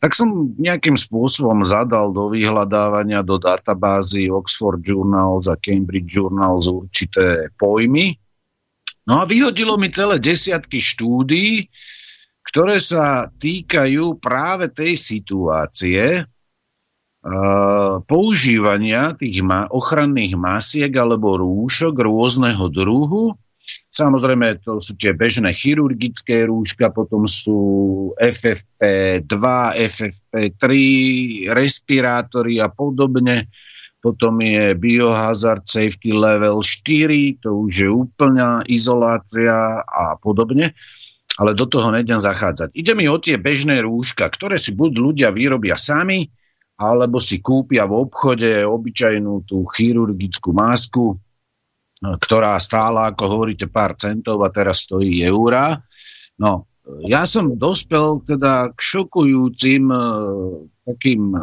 tak 0.00 0.16
som 0.16 0.56
nejakým 0.56 0.96
spôsobom 0.96 1.60
zadal 1.60 2.08
do 2.16 2.32
vyhľadávania 2.32 3.20
do 3.20 3.36
databázy 3.36 4.32
Oxford 4.32 4.80
Journals 4.80 5.44
a 5.44 5.60
Cambridge 5.60 6.08
Journals 6.08 6.64
určité 6.72 7.52
pojmy. 7.60 8.16
No 9.04 9.20
a 9.20 9.28
vyhodilo 9.28 9.76
mi 9.76 9.92
celé 9.92 10.16
desiatky 10.16 10.80
štúdií, 10.80 11.68
ktoré 12.48 12.80
sa 12.80 13.28
týkajú 13.28 14.16
práve 14.16 14.72
tej 14.72 14.96
situácie 14.96 16.24
uh, 16.24 17.94
používania 18.08 19.12
tých 19.20 19.44
ochranných 19.68 20.34
masiek 20.40 20.92
alebo 20.96 21.36
rúšok 21.36 21.92
rôzneho 21.92 22.72
druhu 22.72 23.36
Samozrejme, 23.90 24.62
to 24.62 24.78
sú 24.78 24.94
tie 24.94 25.10
bežné 25.10 25.50
chirurgické 25.50 26.46
rúška, 26.46 26.94
potom 26.94 27.26
sú 27.26 27.58
FFP2, 28.22 29.44
FFP3, 29.90 30.64
respirátory 31.50 32.62
a 32.62 32.70
podobne. 32.70 33.50
Potom 34.00 34.40
je 34.40 34.78
biohazard 34.78 35.66
safety 35.66 36.14
level 36.14 36.62
4, 36.62 37.42
to 37.44 37.66
už 37.66 37.72
je 37.84 37.90
úplná 37.90 38.64
izolácia 38.70 39.82
a 39.82 40.16
podobne. 40.22 40.72
Ale 41.36 41.58
do 41.58 41.66
toho 41.66 41.90
nejdem 41.90 42.22
zachádzať. 42.22 42.70
Ide 42.72 42.94
mi 42.94 43.10
o 43.10 43.18
tie 43.18 43.42
bežné 43.42 43.82
rúška, 43.82 44.30
ktoré 44.30 44.56
si 44.56 44.70
buď 44.70 44.92
ľudia 44.96 45.28
vyrobia 45.34 45.74
sami, 45.74 46.30
alebo 46.80 47.20
si 47.20 47.42
kúpia 47.44 47.84
v 47.84 48.06
obchode 48.06 48.64
obyčajnú 48.64 49.44
tú 49.44 49.66
chirurgickú 49.68 50.54
masku, 50.56 51.18
ktorá 52.00 52.56
stála, 52.56 53.12
ako 53.12 53.24
hovoríte, 53.28 53.68
pár 53.68 53.92
centov 54.00 54.40
a 54.40 54.48
teraz 54.48 54.88
stojí 54.88 55.20
eurá. 55.20 55.84
No, 56.40 56.64
ja 57.04 57.28
som 57.28 57.54
dospel 57.60 58.24
teda 58.24 58.72
k 58.72 58.80
šokujúcim 58.80 59.84
uh, 59.92 60.64
takým 60.88 61.36
e, 61.36 61.40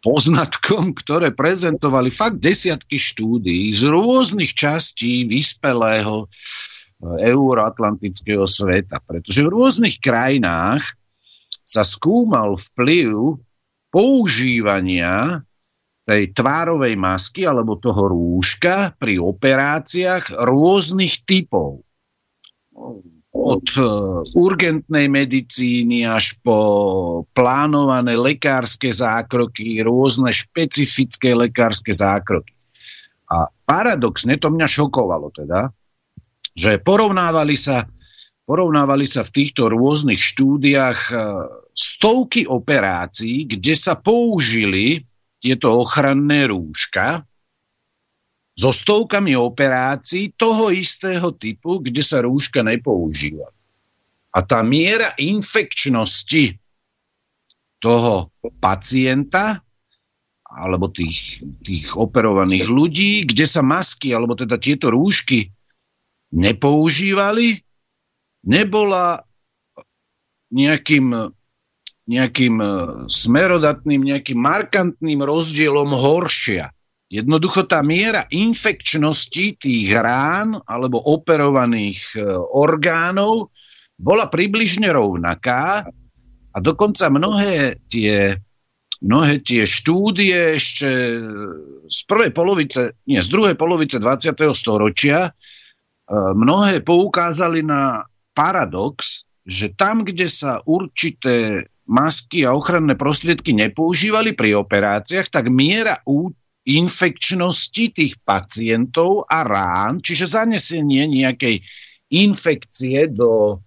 poznatkom, 0.00 0.94
ktoré 0.94 1.34
prezentovali 1.34 2.08
fakt 2.14 2.38
desiatky 2.38 2.96
štúdií 2.96 3.74
z 3.74 3.90
rôznych 3.90 4.54
častí 4.54 5.26
vyspelého 5.26 6.24
e, 6.24 6.26
euroatlantického 7.28 8.46
sveta. 8.46 9.02
Pretože 9.02 9.42
v 9.42 9.52
rôznych 9.52 9.98
krajinách 9.98 10.86
sa 11.66 11.82
skúmal 11.84 12.56
vplyv 12.56 13.36
používania 13.92 15.42
tej 16.08 16.32
tvárovej 16.32 16.96
masky 16.96 17.44
alebo 17.44 17.76
toho 17.76 18.08
rúška 18.08 18.96
pri 18.96 19.20
operáciách 19.20 20.32
rôznych 20.32 21.20
typov. 21.28 21.84
Od 23.28 23.66
uh, 23.76 24.24
urgentnej 24.32 25.12
medicíny 25.12 26.08
až 26.08 26.32
po 26.40 26.56
plánované 27.36 28.16
lekárske 28.16 28.88
zákroky, 28.88 29.84
rôzne 29.84 30.32
špecifické 30.32 31.36
lekárske 31.36 31.92
zákroky. 31.92 32.56
A 33.28 33.52
paradoxne 33.68 34.40
to 34.40 34.48
mňa 34.48 34.64
šokovalo 34.64 35.28
teda, 35.36 35.68
že 36.56 36.80
porovnávali 36.80 37.52
sa, 37.52 37.84
porovnávali 38.48 39.04
sa 39.04 39.28
v 39.28 39.34
týchto 39.44 39.68
rôznych 39.68 40.24
štúdiách 40.24 41.00
uh, 41.12 41.20
stovky 41.76 42.48
operácií, 42.48 43.44
kde 43.44 43.76
sa 43.76 43.92
použili 43.92 45.04
tieto 45.38 45.86
ochranné 45.86 46.50
rúška 46.50 47.22
so 48.58 48.74
stovkami 48.74 49.38
operácií 49.38 50.34
toho 50.34 50.74
istého 50.74 51.30
typu, 51.38 51.78
kde 51.78 52.02
sa 52.02 52.26
rúška 52.26 52.66
nepoužíva. 52.66 53.46
A 54.34 54.38
tá 54.42 54.66
miera 54.66 55.14
infekčnosti 55.14 56.58
toho 57.78 58.34
pacienta 58.58 59.62
alebo 60.48 60.90
tých, 60.90 61.38
tých 61.62 61.86
operovaných 61.94 62.66
ľudí, 62.66 63.12
kde 63.30 63.46
sa 63.46 63.62
masky 63.62 64.10
alebo 64.10 64.34
teda 64.34 64.58
tieto 64.58 64.90
rúšky 64.90 65.54
nepoužívali, 66.34 67.62
nebola 68.42 69.22
nejakým 70.50 71.30
nejakým 72.08 72.56
e, 72.58 72.68
smerodatným, 73.12 74.00
nejakým 74.00 74.40
markantným 74.40 75.20
rozdielom 75.20 75.92
horšia. 75.92 76.72
Jednoducho 77.08 77.68
tá 77.68 77.84
miera 77.84 78.24
infekčnosti 78.32 79.60
tých 79.60 79.88
rán 79.92 80.56
alebo 80.64 81.04
operovaných 81.04 82.00
e, 82.16 82.24
orgánov 82.52 83.52
bola 84.00 84.32
približne 84.32 84.88
rovnaká 84.88 85.84
a 86.48 86.58
dokonca 86.64 87.12
mnohé 87.12 87.84
tie, 87.92 88.40
mnohé 89.04 89.44
tie 89.44 89.68
štúdie 89.68 90.56
ešte 90.56 90.88
z 91.88 91.98
prvej 92.08 92.32
polovice, 92.32 92.96
nie, 93.04 93.20
z 93.20 93.28
druhej 93.28 93.56
polovice 93.60 94.00
20. 94.00 94.32
storočia 94.56 95.28
e, 95.28 95.30
mnohé 96.16 96.80
poukázali 96.80 97.60
na 97.60 98.08
paradox, 98.32 99.28
že 99.44 99.76
tam, 99.76 100.08
kde 100.08 100.28
sa 100.28 100.64
určité 100.64 101.68
masky 101.88 102.44
a 102.44 102.52
ochranné 102.52 102.94
prostriedky 102.94 103.56
nepoužívali 103.56 104.36
pri 104.36 104.60
operáciách, 104.60 105.32
tak 105.32 105.48
miera 105.48 106.04
infekčnosti 106.68 107.84
tých 107.96 108.14
pacientov 108.20 109.24
a 109.24 109.40
rán, 109.40 110.04
čiže 110.04 110.28
zanesenie 110.28 111.08
nejakej 111.08 111.64
infekcie 112.12 113.08
do, 113.08 113.64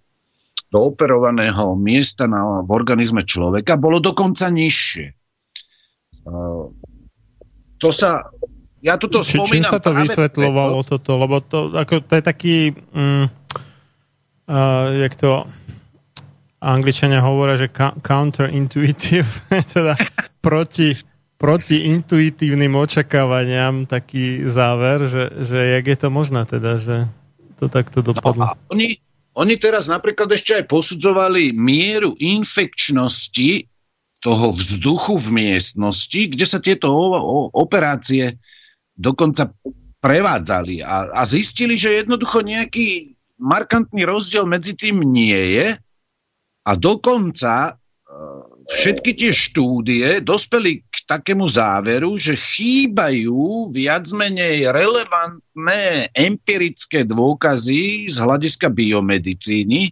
do 0.70 0.78
operovaného 0.78 1.74
miesta 1.74 2.30
na, 2.30 2.62
v 2.62 2.70
organizme 2.70 3.26
človeka 3.26 3.74
bolo 3.74 3.98
dokonca 3.98 4.46
nižšie. 4.54 5.06
Uh, 6.22 6.70
to 7.82 7.90
sa 7.90 8.30
ja 8.82 8.98
toto 8.98 9.22
Či, 9.22 9.38
Čím 9.46 9.62
sa 9.62 9.78
to 9.78 9.94
vysvetľovalo 9.94 10.82
preto, 10.82 10.90
toto? 10.98 11.10
Lebo 11.14 11.38
to, 11.38 11.58
ako, 11.70 12.02
to 12.02 12.12
je 12.18 12.22
taký, 12.22 12.56
mm, 12.74 13.26
uh, 14.50 14.86
jak 15.06 15.14
to 15.14 15.46
angličania 16.62 17.18
hovoria, 17.18 17.58
že 17.58 17.68
counterintuitive, 18.06 19.26
teda 19.74 19.98
proti, 20.38 20.94
proti 21.34 21.90
intuitívnym 21.90 22.70
očakávaniam 22.78 23.90
taký 23.90 24.46
záver, 24.46 25.10
že, 25.10 25.24
že 25.42 25.58
jak 25.78 25.84
je 25.90 25.98
to 25.98 26.08
možné 26.14 26.46
teda, 26.46 26.78
že 26.78 26.96
to 27.58 27.66
takto 27.66 28.00
dopadlo. 28.00 28.54
No 28.54 28.54
oni, 28.70 29.02
oni 29.34 29.54
teraz 29.58 29.90
napríklad 29.90 30.30
ešte 30.30 30.62
aj 30.62 30.64
posudzovali 30.70 31.50
mieru 31.50 32.14
infekčnosti 32.14 33.66
toho 34.22 34.54
vzduchu 34.54 35.18
v 35.18 35.28
miestnosti, 35.34 36.20
kde 36.30 36.46
sa 36.46 36.62
tieto 36.62 36.94
operácie 37.50 38.38
dokonca 38.94 39.50
prevádzali 39.98 40.82
a, 40.82 41.10
a 41.10 41.22
zistili, 41.26 41.74
že 41.78 42.06
jednoducho 42.06 42.46
nejaký 42.46 43.18
markantný 43.42 44.06
rozdiel 44.06 44.46
medzi 44.46 44.78
tým 44.78 45.02
nie 45.02 45.58
je 45.58 45.74
a 46.62 46.72
dokonca 46.78 47.54
e, 47.66 47.72
všetky 48.70 49.10
tie 49.18 49.32
štúdie 49.34 50.22
dospeli 50.22 50.86
k 50.86 50.96
takému 51.04 51.50
záveru, 51.50 52.14
že 52.14 52.38
chýbajú 52.38 53.74
viac 53.74 54.06
menej 54.14 54.70
relevantné 54.70 56.14
empirické 56.14 57.02
dôkazy 57.02 58.06
z 58.06 58.16
hľadiska 58.22 58.70
biomedicíny, 58.70 59.90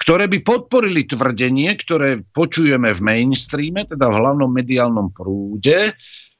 ktoré 0.00 0.30
by 0.30 0.38
podporili 0.40 1.04
tvrdenie, 1.04 1.76
ktoré 1.76 2.24
počujeme 2.32 2.94
v 2.96 3.00
mainstreame, 3.04 3.84
teda 3.84 4.08
v 4.08 4.16
hlavnom 4.16 4.48
mediálnom 4.48 5.12
prúde, 5.12 5.92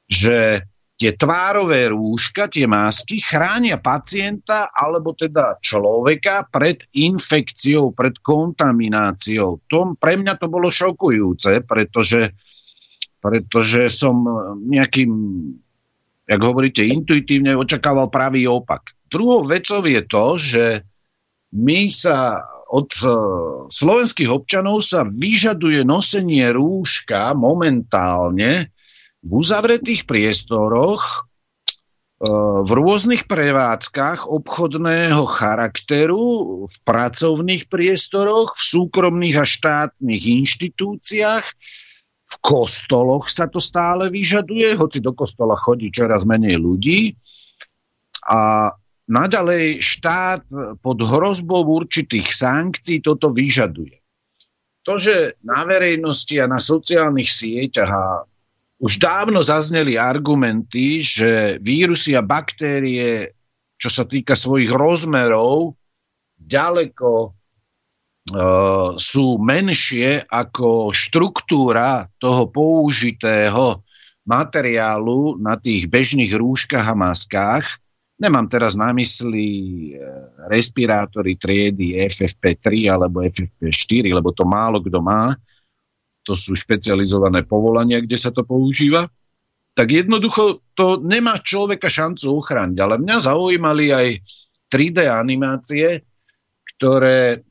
že 0.09 0.65
tie 1.01 1.17
tvárové 1.17 1.89
rúška, 1.89 2.45
tie 2.53 2.69
masky 2.69 3.25
chránia 3.25 3.81
pacienta 3.81 4.69
alebo 4.69 5.17
teda 5.17 5.57
človeka 5.57 6.45
pred 6.53 6.85
infekciou, 6.93 7.97
pred 7.97 8.21
kontamináciou. 8.21 9.65
To, 9.65 9.97
pre 9.97 10.21
mňa 10.21 10.37
to 10.37 10.53
bolo 10.53 10.69
šokujúce, 10.69 11.65
pretože, 11.65 12.37
pretože 13.17 13.89
som 13.89 14.21
nejakým, 14.61 15.11
jak 16.29 16.41
hovoríte, 16.45 16.85
intuitívne 16.85 17.57
očakával 17.57 18.13
pravý 18.13 18.45
opak. 18.45 18.93
Druhou 19.09 19.49
vecou 19.49 19.81
je 19.89 20.03
to, 20.05 20.27
že 20.37 20.65
my 21.57 21.89
sa 21.89 22.45
od 22.71 22.93
uh, 23.03 23.11
slovenských 23.73 24.31
občanov 24.31 24.85
sa 24.85 25.03
vyžaduje 25.03 25.83
nosenie 25.83 26.45
rúška 26.53 27.35
momentálne 27.35 28.71
v 29.21 29.31
uzavretých 29.31 30.09
priestoroch 30.09 31.03
e, 31.05 31.17
v 32.65 32.71
rôznych 32.71 33.29
prevádzkach 33.29 34.25
obchodného 34.25 35.25
charakteru, 35.29 36.25
v 36.65 36.77
pracovných 36.85 37.69
priestoroch, 37.69 38.57
v 38.57 38.63
súkromných 38.63 39.37
a 39.41 39.45
štátnych 39.45 40.23
inštitúciách, 40.45 41.47
v 42.31 42.35
kostoloch 42.39 43.27
sa 43.27 43.51
to 43.51 43.59
stále 43.59 44.07
vyžaduje, 44.07 44.79
hoci 44.79 45.03
do 45.03 45.11
kostola 45.11 45.59
chodí 45.59 45.91
čoraz 45.91 46.23
menej 46.23 46.63
ľudí. 46.63 47.19
A 48.23 48.71
naďalej 49.11 49.83
štát 49.83 50.47
pod 50.79 50.99
hrozbou 51.03 51.67
určitých 51.67 52.31
sankcií 52.31 53.03
toto 53.03 53.35
vyžaduje. 53.35 53.99
To, 54.87 55.03
že 55.03 55.43
na 55.43 55.67
verejnosti 55.67 56.33
a 56.39 56.47
na 56.47 56.63
sociálnych 56.63 57.29
sieťach 57.29 57.91
a 57.91 58.05
už 58.81 58.97
dávno 58.97 59.45
zazneli 59.45 60.01
argumenty, 60.01 61.05
že 61.05 61.61
vírusy 61.61 62.17
a 62.17 62.25
baktérie, 62.25 63.37
čo 63.77 63.93
sa 63.93 64.09
týka 64.09 64.33
svojich 64.33 64.73
rozmerov, 64.73 65.77
ďaleko 66.41 67.13
e, 67.21 67.29
sú 68.97 69.37
menšie 69.37 70.25
ako 70.25 70.97
štruktúra 70.97 72.09
toho 72.17 72.49
použitého 72.49 73.85
materiálu 74.25 75.37
na 75.37 75.61
tých 75.61 75.85
bežných 75.85 76.33
rúškach 76.33 76.89
a 76.89 76.97
maskách. 76.97 77.69
Nemám 78.17 78.49
teraz 78.49 78.81
na 78.81 78.97
mysli 78.97 79.49
e, 79.93 80.09
respirátory 80.49 81.37
triedy 81.37 82.01
FFP3 82.09 82.89
alebo 82.89 83.21
FFP4, 83.29 84.09
lebo 84.09 84.33
to 84.33 84.49
málo 84.49 84.81
kto 84.81 85.05
má, 85.05 85.37
to 86.31 86.39
sú 86.39 86.55
špecializované 86.55 87.43
povolania, 87.43 87.99
kde 87.99 88.15
sa 88.15 88.31
to 88.31 88.47
používa, 88.47 89.11
tak 89.75 89.91
jednoducho 89.91 90.63
to 90.79 91.03
nemá 91.03 91.43
človeka 91.43 91.91
šancu 91.91 92.39
ochrániť. 92.39 92.79
Ale 92.79 93.03
mňa 93.03 93.17
zaujímali 93.19 93.91
aj 93.91 94.09
3D 94.71 95.11
animácie, 95.11 96.07
ktoré 96.79 97.43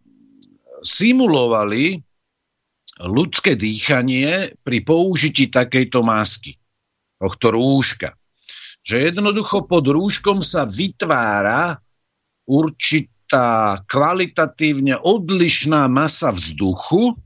simulovali 0.79 1.99
ľudské 3.03 3.59
dýchanie 3.59 4.55
pri 4.63 4.79
použití 4.87 5.51
takejto 5.51 5.99
masky, 5.99 6.55
tohto 7.19 7.51
rúška. 7.51 8.15
Že 8.87 9.11
jednoducho 9.11 9.67
pod 9.67 9.83
rúškom 9.91 10.39
sa 10.39 10.63
vytvára 10.63 11.83
určitá 12.47 13.83
kvalitatívne 13.83 14.95
odlišná 15.03 15.91
masa 15.91 16.31
vzduchu, 16.31 17.19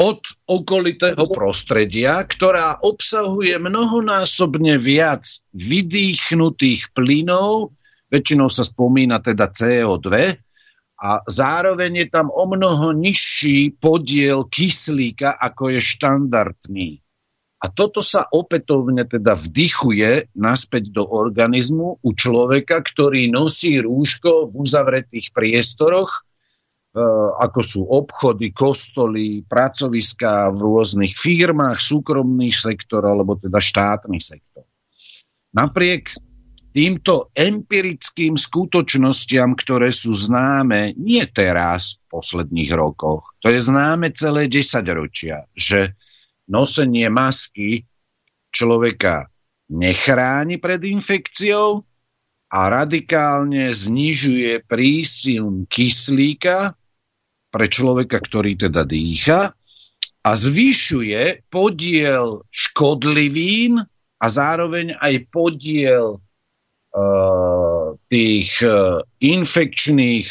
od 0.00 0.24
okolitého 0.48 1.28
prostredia, 1.28 2.24
ktorá 2.24 2.80
obsahuje 2.80 3.60
mnohonásobne 3.60 4.80
viac 4.80 5.28
vydýchnutých 5.52 6.96
plynov, 6.96 7.76
väčšinou 8.08 8.48
sa 8.48 8.64
spomína 8.64 9.20
teda 9.20 9.52
CO2, 9.52 10.40
a 11.00 11.24
zároveň 11.24 12.04
je 12.04 12.06
tam 12.12 12.28
o 12.28 12.44
mnoho 12.44 12.92
nižší 12.92 13.72
podiel 13.80 14.44
kyslíka, 14.48 15.32
ako 15.32 15.76
je 15.76 15.80
štandardný. 15.80 16.90
A 17.60 17.68
toto 17.68 18.00
sa 18.00 18.24
opätovne 18.28 19.04
teda 19.04 19.36
vdychuje 19.36 20.32
naspäť 20.32 20.92
do 20.92 21.04
organizmu 21.04 22.00
u 22.00 22.10
človeka, 22.16 22.80
ktorý 22.84 23.28
nosí 23.32 23.80
rúško 23.80 24.48
v 24.48 24.64
uzavretých 24.64 25.32
priestoroch, 25.32 26.24
ako 27.38 27.60
sú 27.62 27.86
obchody, 27.86 28.50
kostoly, 28.50 29.46
pracoviska 29.46 30.50
v 30.50 30.58
rôznych 30.58 31.14
firmách, 31.14 31.78
súkromný 31.78 32.50
sektor 32.50 33.06
alebo 33.06 33.38
teda 33.38 33.62
štátny 33.62 34.18
sektor. 34.18 34.66
Napriek 35.54 36.10
týmto 36.74 37.30
empirickým 37.34 38.34
skutočnostiam, 38.34 39.54
ktoré 39.54 39.94
sú 39.94 40.10
známe 40.14 40.94
nie 40.98 41.22
teraz, 41.30 41.98
v 42.10 42.18
posledných 42.18 42.70
rokoch, 42.74 43.38
to 43.38 43.54
je 43.54 43.62
známe 43.62 44.10
celé 44.10 44.50
10 44.50 44.82
ročia, 44.90 45.46
že 45.54 45.94
nosenie 46.50 47.06
masky 47.06 47.86
človeka 48.50 49.30
nechráni 49.70 50.58
pred 50.58 50.82
infekciou 50.82 51.86
a 52.50 52.60
radikálne 52.66 53.70
znižuje 53.70 54.66
prísil 54.66 55.70
kyslíka 55.70 56.74
pre 57.50 57.66
človeka, 57.66 58.22
ktorý 58.22 58.56
teda 58.56 58.86
dýcha 58.86 59.54
a 60.20 60.30
zvyšuje 60.36 61.50
podiel 61.50 62.46
škodlivín 62.52 63.82
a 64.20 64.26
zároveň 64.26 64.94
aj 65.00 65.14
podiel 65.32 66.20
uh, 66.20 67.96
tých 68.06 68.50
uh, 68.62 69.02
infekčných 69.18 70.28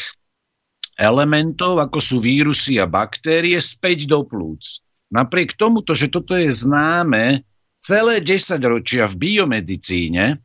elementov, 1.00 1.80
ako 1.80 1.98
sú 1.98 2.16
vírusy 2.20 2.76
a 2.76 2.84
baktérie, 2.84 3.56
späť 3.56 4.04
do 4.04 4.22
plúc. 4.22 4.84
Napriek 5.10 5.56
tomuto, 5.56 5.96
že 5.96 6.12
toto 6.12 6.36
je 6.36 6.52
známe 6.52 7.42
celé 7.80 8.20
10 8.20 8.60
ročia 8.62 9.08
v 9.08 9.16
biomedicíne, 9.16 10.38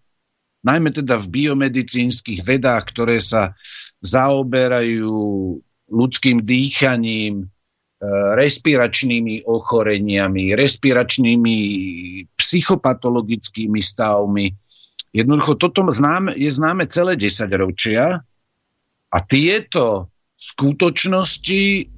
najmä 0.66 0.90
teda 0.90 1.22
v 1.22 1.28
biomedicínskych 1.28 2.42
vedách, 2.42 2.90
ktoré 2.90 3.22
sa 3.22 3.54
zaoberajú 4.02 5.60
ľudským 5.90 6.42
dýchaním, 6.42 7.44
e, 7.44 7.46
respiračnými 8.38 9.46
ochoreniami, 9.46 10.58
respiračnými 10.58 11.58
psychopatologickými 12.36 13.82
stavmi. 13.82 14.46
Jednoducho 15.16 15.56
toto 15.56 15.88
je 16.36 16.50
známe 16.52 16.84
celé 16.92 17.16
10 17.16 17.48
ročia 17.56 18.20
a 19.10 19.18
tieto 19.24 20.12
skutočnosti 20.36 21.96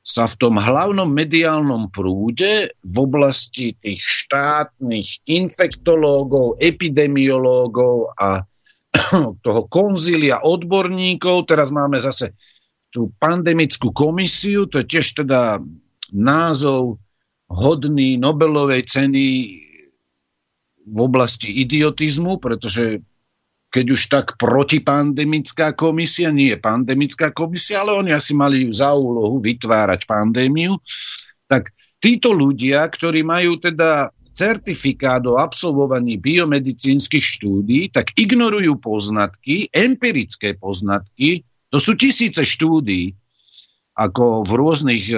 sa 0.00 0.24
v 0.24 0.34
tom 0.40 0.56
hlavnom 0.56 1.06
mediálnom 1.12 1.92
prúde 1.92 2.72
v 2.80 2.96
oblasti 2.96 3.76
tých 3.76 4.00
štátnych 4.00 5.28
infektológov, 5.28 6.56
epidemiológov 6.56 8.16
a 8.16 8.48
toho 9.46 9.62
konzília 9.68 10.40
odborníkov, 10.40 11.46
teraz 11.46 11.68
máme 11.68 12.00
zase 12.00 12.32
tú 12.90 13.14
pandemickú 13.22 13.94
komisiu, 13.94 14.66
to 14.66 14.82
je 14.82 14.86
tiež 14.86 15.22
teda 15.22 15.62
názov 16.10 16.98
hodný 17.50 18.18
Nobelovej 18.18 18.86
ceny 18.86 19.24
v 20.90 20.98
oblasti 20.98 21.54
idiotizmu, 21.54 22.42
pretože 22.42 23.02
keď 23.70 23.86
už 23.94 24.02
tak 24.10 24.26
protipandemická 24.34 25.78
komisia, 25.78 26.34
nie 26.34 26.50
je 26.54 26.58
pandemická 26.58 27.30
komisia, 27.30 27.86
ale 27.86 27.94
oni 27.94 28.10
asi 28.10 28.34
mali 28.34 28.66
za 28.74 28.90
úlohu 28.90 29.38
vytvárať 29.38 30.10
pandémiu, 30.10 30.74
tak 31.46 31.70
títo 32.02 32.34
ľudia, 32.34 32.82
ktorí 32.82 33.22
majú 33.22 33.62
teda 33.62 34.10
certifikát 34.34 35.22
o 35.26 35.38
absolvovaní 35.38 36.18
biomedicínskych 36.18 37.22
štúdí, 37.22 37.94
tak 37.94 38.10
ignorujú 38.18 38.78
poznatky, 38.78 39.70
empirické 39.70 40.58
poznatky, 40.58 41.46
to 41.70 41.78
sú 41.78 41.94
tisíce 41.94 42.42
štúdí, 42.42 43.14
ako 43.94 44.42
v 44.46 44.50
rôznych 44.54 45.04
e, 45.10 45.16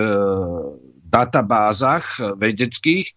databázach 1.09 2.37
vedeckých, 2.37 3.09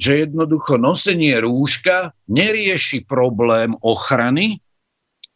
že 0.00 0.24
jednoducho 0.24 0.80
nosenie 0.80 1.36
rúška 1.44 2.16
nerieši 2.28 3.04
problém 3.04 3.76
ochrany, 3.84 4.64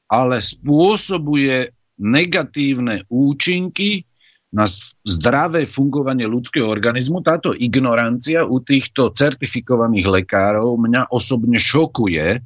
ale 0.09 0.41
spôsobuje 0.41 1.73
negatívne 2.01 3.05
účinky 3.13 4.09
na 4.55 4.71
zdravé 5.05 5.67
fungovanie 5.67 6.25
ľudského 6.31 6.71
organizmu. 6.71 7.21
Táto 7.27 7.53
ignorancia 7.53 8.47
u 8.47 8.63
týchto 8.63 9.11
certifikovaných 9.11 10.23
lekárov 10.23 10.79
mňa 10.79 11.11
osobne 11.11 11.59
šokuje 11.59 12.39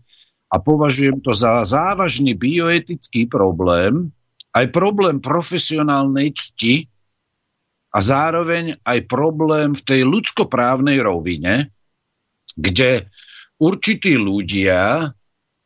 a 0.48 0.56
považujem 0.56 1.20
to 1.20 1.36
za 1.36 1.60
závažný 1.68 2.32
bioetický 2.32 3.28
problém, 3.28 4.08
aj 4.58 4.66
problém 4.74 5.22
profesionálnej 5.22 6.34
cti 6.34 6.90
a 7.94 7.98
zároveň 8.02 8.82
aj 8.82 8.98
problém 9.06 9.70
v 9.70 9.82
tej 9.86 10.02
ľudskoprávnej 10.02 10.98
rovine, 10.98 11.70
kde 12.58 13.06
určití 13.62 14.18
ľudia 14.18 15.14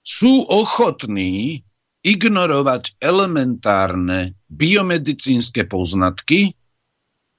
sú 0.04 0.44
ochotní 0.44 1.64
ignorovať 2.04 2.98
elementárne 3.00 4.36
biomedicínske 4.50 5.64
poznatky 5.64 6.52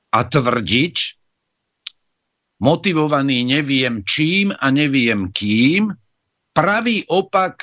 a 0.10 0.20
tvrdiť, 0.26 0.96
motivovaný 2.64 3.44
neviem 3.46 4.02
čím 4.08 4.56
a 4.56 4.72
neviem 4.72 5.30
kým, 5.30 5.92
pravý 6.56 7.04
opak 7.12 7.62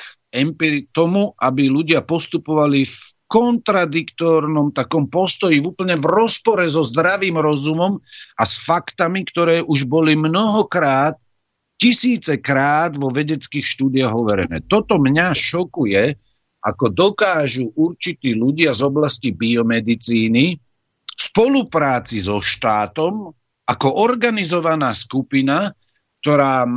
tomu, 0.95 1.35
aby 1.35 1.67
ľudia 1.67 2.05
postupovali 2.05 2.87
v 2.87 2.95
kontradiktornom 3.31 4.75
takom 4.75 5.07
postoji, 5.07 5.63
úplne 5.63 5.95
v 5.95 6.03
rozpore 6.03 6.67
so 6.67 6.83
zdravým 6.83 7.39
rozumom 7.39 8.03
a 8.35 8.43
s 8.43 8.59
faktami, 8.59 9.23
ktoré 9.23 9.63
už 9.63 9.87
boli 9.87 10.19
mnohokrát, 10.19 11.15
tisícekrát 11.79 12.91
vo 12.99 13.07
vedeckých 13.07 13.63
štúdiách 13.63 14.11
hovorené. 14.11 14.59
Toto 14.67 14.99
mňa 14.99 15.31
šokuje, 15.31 16.03
ako 16.61 16.93
dokážu 16.93 17.71
určití 17.73 18.35
ľudia 18.35 18.75
z 18.75 18.83
oblasti 18.85 19.31
biomedicíny 19.33 20.45
v 20.59 21.19
spolupráci 21.19 22.19
so 22.21 22.37
štátom 22.43 23.31
ako 23.65 23.87
organizovaná 23.97 24.91
skupina, 24.91 25.71
ktorá 26.21 26.67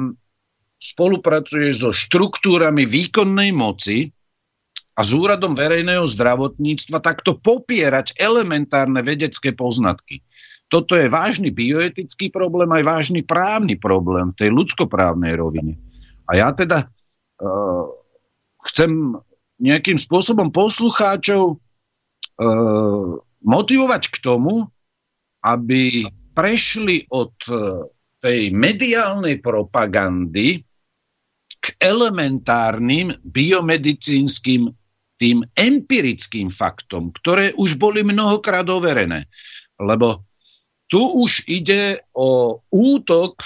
spolupracuje 0.79 1.75
so 1.75 1.91
štruktúrami 1.91 2.87
výkonnej 2.87 3.51
moci 3.51 4.14
a 4.95 5.01
s 5.03 5.11
úradom 5.11 5.59
verejného 5.59 6.07
zdravotníctva 6.07 7.03
takto 7.03 7.35
popierať 7.35 8.15
elementárne 8.15 9.03
vedecké 9.03 9.51
poznatky. 9.51 10.23
Toto 10.71 10.95
je 10.95 11.11
vážny 11.11 11.51
bioetický 11.51 12.31
problém, 12.31 12.71
aj 12.71 12.83
vážny 12.87 13.21
právny 13.27 13.75
problém 13.77 14.31
v 14.33 14.39
tej 14.39 14.51
ľudskoprávnej 14.55 15.35
rovine. 15.35 15.77
A 16.31 16.41
ja 16.41 16.49
teda 16.55 16.89
uh, 17.43 17.85
chcem 18.71 19.19
nejakým 19.61 19.99
spôsobom 19.99 20.51
poslucháčov 20.51 21.55
e, 21.55 21.57
motivovať 23.45 24.03
k 24.11 24.17
tomu, 24.19 24.67
aby 25.45 26.03
prešli 26.35 27.07
od 27.07 27.35
e, 27.47 27.53
tej 28.19 28.51
mediálnej 28.51 29.39
propagandy 29.39 30.65
k 31.61 31.67
elementárnym 31.79 33.15
biomedicínskym 33.23 34.75
tým 35.25 35.41
empirickým 35.57 36.53
faktom, 36.53 37.09
ktoré 37.17 37.57
už 37.57 37.81
boli 37.81 38.05
mnohokrát 38.05 38.69
overené. 38.69 39.25
Lebo 39.81 40.21
tu 40.93 41.01
už 41.01 41.49
ide 41.49 42.05
o 42.13 42.61
útok, 42.69 43.41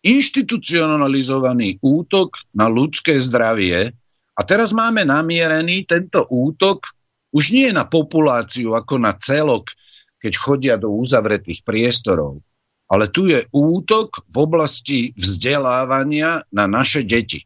inštitucionalizovaný 0.00 1.76
útok 1.84 2.40
na 2.56 2.72
ľudské 2.72 3.20
zdravie, 3.20 3.92
a 4.32 4.40
teraz 4.48 4.72
máme 4.72 5.04
namierený 5.04 5.84
tento 5.84 6.24
útok 6.32 6.88
už 7.36 7.52
nie 7.52 7.68
na 7.68 7.84
populáciu 7.84 8.72
ako 8.72 8.96
na 8.96 9.12
celok, 9.20 9.68
keď 10.24 10.32
chodia 10.40 10.74
do 10.80 10.88
uzavretých 10.88 11.60
priestorov, 11.68 12.40
ale 12.88 13.12
tu 13.12 13.28
je 13.28 13.44
útok 13.52 14.24
v 14.32 14.36
oblasti 14.40 15.00
vzdelávania 15.20 16.48
na 16.48 16.64
naše 16.64 17.04
deti. 17.04 17.44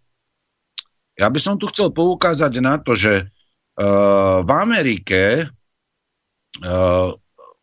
Ja 1.16 1.32
by 1.32 1.40
som 1.40 1.56
tu 1.56 1.68
chcel 1.72 1.92
poukázať 1.96 2.52
na 2.60 2.76
to, 2.76 2.92
že 2.92 3.24
uh, 3.24 4.44
v 4.44 4.50
Amerike 4.52 5.48
uh, 6.60 7.10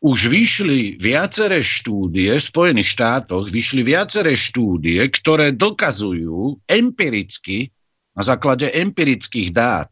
už 0.03 0.19
vyšli 0.27 0.99
viaceré 0.99 1.63
štúdie, 1.63 2.35
v 2.35 2.43
Spojených 2.43 2.91
štátoch 2.91 3.47
vyšli 3.47 3.87
viaceré 3.87 4.35
štúdie, 4.35 4.99
ktoré 5.07 5.55
dokazujú 5.55 6.59
empiricky, 6.67 7.71
na 8.13 8.21
základe 8.21 8.67
empirických 8.69 9.49
dát, 9.55 9.87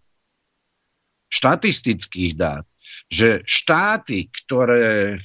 štatistických 1.32 2.34
dát, 2.36 2.68
že 3.08 3.40
štáty, 3.48 4.28
ktoré 4.30 5.18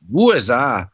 v 0.00 0.12
USA 0.12 0.80
e, 0.80 0.86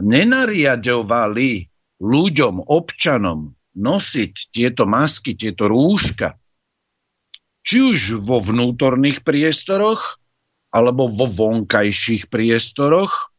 nenariadovali 0.00 1.68
ľuďom, 2.00 2.66
občanom 2.66 3.55
nosiť 3.76 4.32
tieto 4.50 4.88
masky, 4.88 5.36
tieto 5.36 5.68
rúška, 5.68 6.40
či 7.66 7.76
už 7.82 8.24
vo 8.24 8.40
vnútorných 8.40 9.20
priestoroch, 9.20 10.00
alebo 10.72 11.12
vo 11.12 11.26
vonkajších 11.28 12.32
priestoroch, 12.32 13.32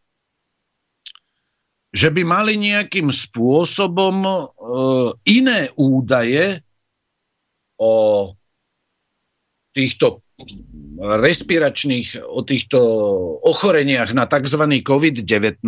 že 1.92 2.14
by 2.14 2.22
mali 2.22 2.60
nejakým 2.60 3.10
spôsobom 3.10 4.16
e, 4.22 4.32
iné 5.26 5.72
údaje 5.74 6.62
o 7.80 7.94
týchto 9.74 10.22
respiračných, 10.98 12.22
o 12.26 12.42
týchto 12.42 12.80
ochoreniach 13.46 14.14
na 14.14 14.26
tzv. 14.26 14.62
COVID-19 14.82 15.62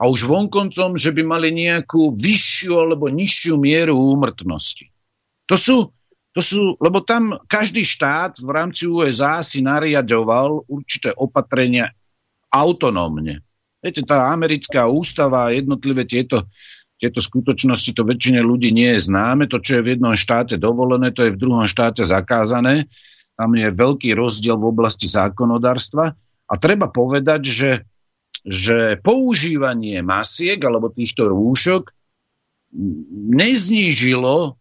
a 0.00 0.08
už 0.08 0.24
vonkoncom, 0.24 0.96
že 0.96 1.12
by 1.12 1.22
mali 1.28 1.52
nejakú 1.52 2.16
vyššiu 2.16 2.72
alebo 2.72 3.12
nižšiu 3.12 3.60
mieru 3.60 4.00
úmrtnosti. 4.00 4.88
To 5.52 5.60
sú, 5.60 5.76
to 6.32 6.40
sú, 6.40 6.80
lebo 6.80 7.04
tam 7.04 7.36
každý 7.44 7.84
štát 7.84 8.40
v 8.40 8.48
rámci 8.48 8.88
USA 8.88 9.44
si 9.44 9.60
nariadoval 9.60 10.64
určité 10.72 11.12
opatrenia 11.12 11.92
autonómne. 12.48 13.44
Viete, 13.84 14.00
tá 14.08 14.32
americká 14.32 14.88
ústava 14.88 15.48
a 15.48 15.54
jednotlivé 15.54 16.08
tieto 16.08 16.48
tieto 17.00 17.24
skutočnosti 17.24 17.96
to 17.96 18.04
väčšine 18.04 18.44
ľudí 18.44 18.76
nie 18.76 18.92
je 18.94 19.08
známe. 19.08 19.48
To, 19.48 19.56
čo 19.56 19.80
je 19.80 19.84
v 19.88 19.90
jednom 19.96 20.12
štáte 20.12 20.60
dovolené, 20.60 21.08
to 21.16 21.24
je 21.24 21.32
v 21.32 21.40
druhom 21.40 21.64
štáte 21.64 22.04
zakázané. 22.04 22.92
Tam 23.40 23.56
je 23.56 23.72
veľký 23.72 24.12
rozdiel 24.12 24.60
v 24.60 24.68
oblasti 24.68 25.08
zákonodárstva. 25.08 26.12
A 26.44 26.54
treba 26.60 26.92
povedať, 26.92 27.40
že, 27.48 27.70
že 28.44 28.96
používanie 29.04 30.00
masiek 30.00 30.56
alebo 30.60 30.88
týchto 30.88 31.28
rúšok 31.28 31.92
neznížilo 33.34 34.56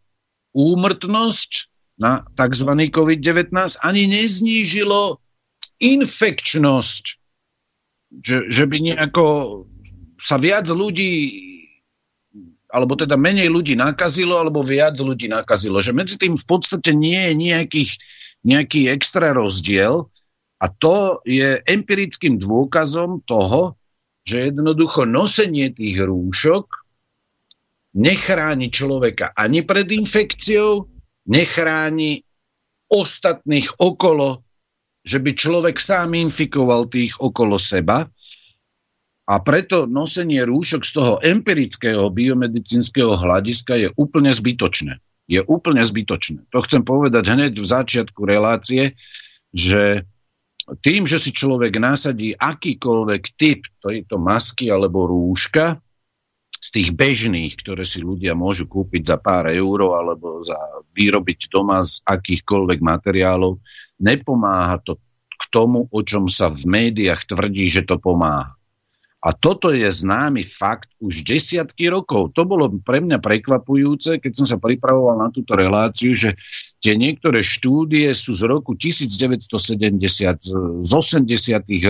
úmrtnosť 0.51 1.51
na 1.99 2.25
tzv. 2.35 2.71
COVID-19, 2.89 3.53
ani 3.79 4.03
neznížilo 4.07 5.19
infekčnosť, 5.79 7.03
že, 8.19 8.37
že 8.49 8.63
by 8.65 8.77
nejako 8.83 9.25
sa 10.19 10.35
viac 10.35 10.67
ľudí 10.67 11.47
alebo 12.69 12.93
teda 12.93 13.17
menej 13.17 13.49
ľudí 13.49 13.73
nakazilo, 13.73 14.37
alebo 14.37 14.61
viac 14.61 14.93
ľudí 15.01 15.25
nakazilo. 15.25 15.81
Že 15.81 15.97
medzi 15.97 16.15
tým 16.21 16.37
v 16.37 16.45
podstate 16.45 16.93
nie 16.93 17.17
je 17.17 17.33
nejakých, 17.33 17.91
nejaký 18.45 18.93
extra 18.93 19.33
rozdiel 19.33 20.05
a 20.59 20.65
to 20.67 21.23
je 21.23 21.63
empirickým 21.63 22.35
dôkazom 22.35 23.23
toho, 23.23 23.79
že 24.27 24.51
jednoducho 24.51 25.07
nosenie 25.07 25.71
tých 25.71 26.03
rúšok 26.03 26.67
nechráni 27.95 28.69
človeka 28.69 29.31
ani 29.33 29.63
pred 29.65 29.87
infekciou, 29.87 30.85
nechráni 31.31 32.21
ostatných 32.91 33.79
okolo, 33.79 34.43
že 35.07 35.23
by 35.23 35.31
človek 35.33 35.79
sám 35.79 36.13
infikoval 36.13 36.91
tých 36.91 37.15
okolo 37.17 37.55
seba. 37.55 38.05
A 39.29 39.35
preto 39.45 39.85
nosenie 39.85 40.41
rúšok 40.41 40.81
z 40.81 40.91
toho 40.91 41.13
empirického 41.21 42.09
biomedicínskeho 42.09 43.15
hľadiska 43.15 43.73
je 43.77 43.89
úplne 43.95 44.33
zbytočné. 44.33 44.97
Je 45.29 45.39
úplne 45.45 45.85
zbytočné. 45.85 46.49
To 46.49 46.65
chcem 46.65 46.81
povedať 46.81 47.29
hneď 47.29 47.53
v 47.61 47.67
začiatku 47.69 48.25
relácie, 48.25 48.97
že 49.53 50.09
tým, 50.77 51.09
že 51.09 51.17
si 51.17 51.33
človek 51.33 51.81
nasadí 51.81 52.37
akýkoľvek 52.37 53.23
typ 53.33 53.65
tejto 53.81 54.21
masky 54.21 54.69
alebo 54.69 55.09
rúška, 55.09 55.81
z 56.59 56.67
tých 56.75 56.89
bežných, 56.91 57.55
ktoré 57.55 57.87
si 57.87 58.03
ľudia 58.03 58.35
môžu 58.35 58.67
kúpiť 58.67 59.15
za 59.15 59.17
pár 59.17 59.47
eur 59.47 59.95
alebo 59.95 60.43
za 60.43 60.59
vyrobiť 60.91 61.47
doma 61.47 61.79
z 61.79 62.03
akýchkoľvek 62.03 62.79
materiálov, 62.83 63.63
nepomáha 64.03 64.83
to 64.83 64.99
k 65.39 65.43
tomu, 65.55 65.87
o 65.87 65.99
čom 66.03 66.27
sa 66.27 66.51
v 66.51 66.59
médiách 66.67 67.23
tvrdí, 67.23 67.71
že 67.71 67.87
to 67.87 67.95
pomáha. 67.95 68.58
A 69.19 69.35
toto 69.35 69.75
je 69.75 69.83
známy 69.83 70.47
fakt 70.47 70.95
už 71.03 71.27
desiatky 71.27 71.91
rokov. 71.91 72.31
To 72.39 72.47
bolo 72.47 72.71
pre 72.79 73.03
mňa 73.03 73.19
prekvapujúce, 73.19 74.23
keď 74.23 74.31
som 74.31 74.47
sa 74.47 74.55
pripravoval 74.55 75.19
na 75.19 75.27
túto 75.27 75.59
reláciu, 75.59 76.15
že 76.15 76.39
tie 76.79 76.95
niektoré 76.95 77.43
štúdie 77.43 78.07
sú 78.15 78.31
z 78.31 78.47
roku 78.47 78.79
1970, 78.79 79.51
z 80.79 80.91
80. 80.95 81.27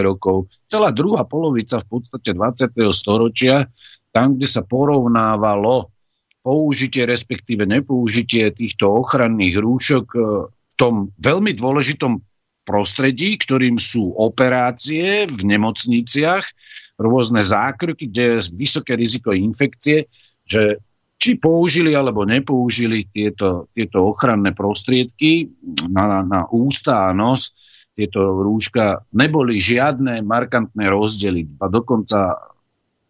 rokov, 0.01 0.49
celá 0.65 0.89
druhá 0.89 1.21
polovica 1.21 1.85
v 1.85 2.01
podstate 2.01 2.33
20. 2.33 2.73
storočia, 2.97 3.69
tam, 4.09 4.33
kde 4.33 4.49
sa 4.49 4.65
porovnávalo 4.65 5.93
použitie, 6.41 7.05
respektíve 7.05 7.69
nepoužitie 7.69 8.49
týchto 8.57 8.89
ochranných 9.05 9.55
rúšok 9.61 10.05
e, 10.15 10.19
v 10.49 10.73
tom 10.73 11.13
veľmi 11.21 11.53
dôležitom 11.53 12.25
prostredí, 12.65 13.37
ktorým 13.37 13.77
sú 13.77 14.17
operácie 14.17 15.29
v 15.29 15.41
nemocniciach, 15.45 16.45
rôzne 16.99 17.39
zákroky, 17.39 18.11
kde 18.11 18.23
je 18.43 18.51
vysoké 18.51 18.99
riziko 18.99 19.31
infekcie, 19.31 20.11
že 20.43 20.83
či 21.19 21.35
použili 21.35 21.95
alebo 21.95 22.23
nepoužili 22.23 23.07
tieto, 23.11 23.67
tieto 23.75 24.11
ochranné 24.15 24.55
prostriedky 24.55 25.51
na, 25.91 26.23
na 26.23 26.47
ústa 26.47 27.11
a 27.11 27.15
nos, 27.15 27.51
tieto 27.95 28.39
rúška, 28.39 29.03
neboli 29.11 29.59
žiadne 29.59 30.23
markantné 30.23 30.87
rozdiely. 30.87 31.59
A 31.59 31.67
dokonca 31.67 32.39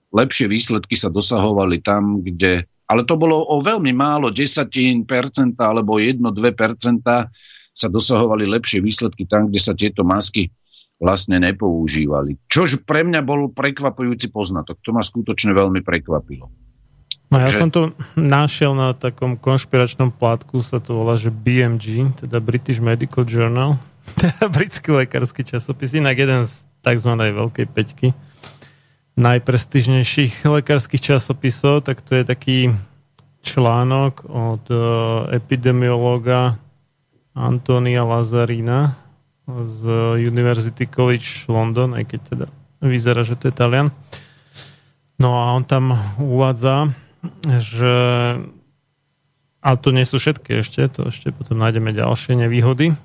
lepšie 0.10 0.49
výsledky 0.49 0.97
sa 0.97 1.13
dosahovali 1.13 1.82
tam, 1.86 2.25
kde... 2.25 2.65
Ale 2.89 3.06
to 3.06 3.13
bolo 3.13 3.38
o 3.38 3.62
veľmi 3.62 3.93
málo, 3.93 4.34
desatín 4.34 5.06
percenta 5.06 5.69
alebo 5.69 6.02
1-2 6.02 6.17
percenta 6.58 7.30
sa 7.69 7.88
dosahovali 7.88 8.49
lepšie 8.49 8.82
výsledky 8.82 9.30
tam, 9.30 9.54
kde 9.54 9.62
sa 9.62 9.78
tieto 9.78 10.02
masky 10.02 10.49
vlastne 10.99 11.39
nepoužívali. 11.39 12.35
Čož 12.51 12.83
pre 12.83 13.07
mňa 13.07 13.23
bol 13.23 13.47
prekvapujúci 13.49 14.29
poznatok. 14.29 14.83
To 14.83 14.91
ma 14.91 14.99
skutočne 14.99 15.55
veľmi 15.55 15.79
prekvapilo. 15.79 16.51
No 17.29 17.35
ja 17.39 17.47
že... 17.47 17.62
som 17.62 17.69
to 17.71 17.95
našiel 18.19 18.75
na 18.75 18.91
takom 18.91 19.39
konšpiračnom 19.39 20.12
plátku, 20.12 20.59
sa 20.59 20.83
to 20.83 20.97
volá, 20.99 21.15
že 21.15 21.31
BMG, 21.31 22.19
teda 22.25 22.41
British 22.43 22.83
Medical 22.83 23.23
Journal, 23.23 23.79
teda 24.21 24.51
britský 24.51 24.93
lekársky 25.05 25.47
časopis, 25.47 25.95
inak 25.95 26.19
jeden 26.19 26.43
z 26.43 26.67
tzv. 26.83 27.12
veľkej 27.15 27.65
peťky 27.71 28.12
najprestižnejších 29.19 30.47
lekárskych 30.47 31.03
časopisov, 31.03 31.83
tak 31.83 31.99
to 31.99 32.15
je 32.15 32.23
taký 32.23 32.57
článok 33.43 34.23
od 34.31 34.63
uh, 34.71 34.79
epidemiológa 35.35 36.55
Antonia 37.35 38.07
Lazarina, 38.07 38.95
z 39.49 39.81
University 40.21 40.85
College 40.85 41.49
London, 41.49 41.97
aj 41.97 42.05
keď 42.05 42.19
teda 42.29 42.47
vyzerá, 42.79 43.21
že 43.25 43.35
to 43.35 43.49
je 43.49 43.53
Talian. 43.53 43.89
No 45.19 45.35
a 45.35 45.51
on 45.51 45.67
tam 45.67 45.97
uvádza, 46.21 46.93
že 47.59 47.93
ale 49.59 49.77
to 49.83 49.91
nie 49.91 50.07
sú 50.07 50.23
všetky 50.23 50.63
ešte, 50.63 50.88
to 50.88 51.12
ešte 51.12 51.35
potom 51.35 51.59
nájdeme 51.59 51.91
ďalšie 51.91 52.39
nevýhody, 52.39 52.95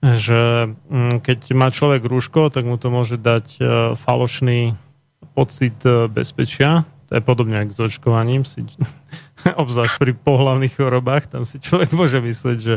že 0.00 0.72
mm, 0.72 1.20
keď 1.20 1.52
má 1.52 1.68
človek 1.68 2.04
rúško, 2.04 2.48
tak 2.48 2.64
mu 2.64 2.80
to 2.80 2.88
môže 2.88 3.20
dať 3.20 3.46
e, 3.60 3.62
falošný 4.00 4.72
pocit 5.36 5.76
e, 5.84 6.08
bezpečia, 6.08 6.88
to 7.12 7.20
je 7.20 7.22
podobne 7.22 7.60
ako 7.60 7.72
s 7.72 7.80
očkovaním, 7.92 8.48
si, 8.48 8.64
obzvlášť 9.62 9.96
pri 10.00 10.12
pohlavných 10.16 10.72
chorobách, 10.72 11.28
tam 11.28 11.44
si 11.44 11.60
človek 11.60 11.92
môže 11.92 12.24
myslieť, 12.24 12.58
že 12.58 12.74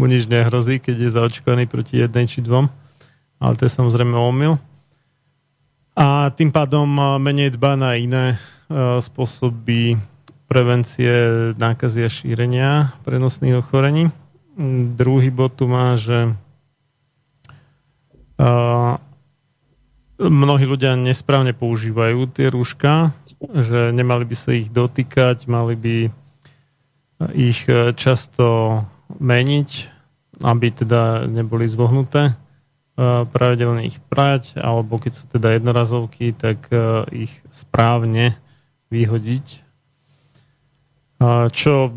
mu 0.00 0.08
nič 0.08 0.24
nehrozí, 0.24 0.80
keď 0.80 0.96
je 0.96 1.10
zaočkovaný 1.12 1.68
proti 1.68 2.00
jednej 2.00 2.24
či 2.24 2.40
dvom. 2.40 2.72
Ale 3.36 3.52
to 3.60 3.68
je 3.68 3.76
samozrejme 3.76 4.16
omyl. 4.16 4.56
A 5.92 6.32
tým 6.32 6.48
pádom 6.48 6.88
menej 7.20 7.60
dba 7.60 7.76
na 7.76 8.00
iné 8.00 8.40
spôsoby 8.72 10.00
prevencie 10.48 11.12
nákazy 11.60 12.00
a 12.00 12.10
šírenia 12.10 12.96
prenosných 13.04 13.60
ochorení. 13.60 14.08
Druhý 14.96 15.28
bod 15.28 15.60
tu 15.60 15.68
má, 15.68 16.00
že 16.00 16.32
mnohí 20.16 20.64
ľudia 20.64 20.96
nesprávne 20.96 21.52
používajú 21.52 22.24
tie 22.32 22.48
rúška, 22.48 23.12
že 23.40 23.92
nemali 23.92 24.24
by 24.24 24.36
sa 24.36 24.56
ich 24.56 24.72
dotýkať, 24.72 25.44
mali 25.44 25.76
by 25.76 25.96
ich 27.36 27.68
často 28.00 28.80
meniť, 29.18 29.70
aby 30.40 30.66
teda 30.72 31.28
neboli 31.28 31.68
zvohnuté, 31.68 32.32
e, 32.32 32.34
pravidelne 33.28 33.84
ich 33.88 34.00
prať, 34.08 34.56
alebo 34.56 34.96
keď 34.96 35.12
sú 35.12 35.24
teda 35.28 35.56
jednorazovky, 35.56 36.32
tak 36.32 36.70
e, 36.72 37.04
ich 37.28 37.32
správne 37.52 38.36
vyhodiť. 38.88 39.46
E, 39.50 39.58
čo 41.52 41.92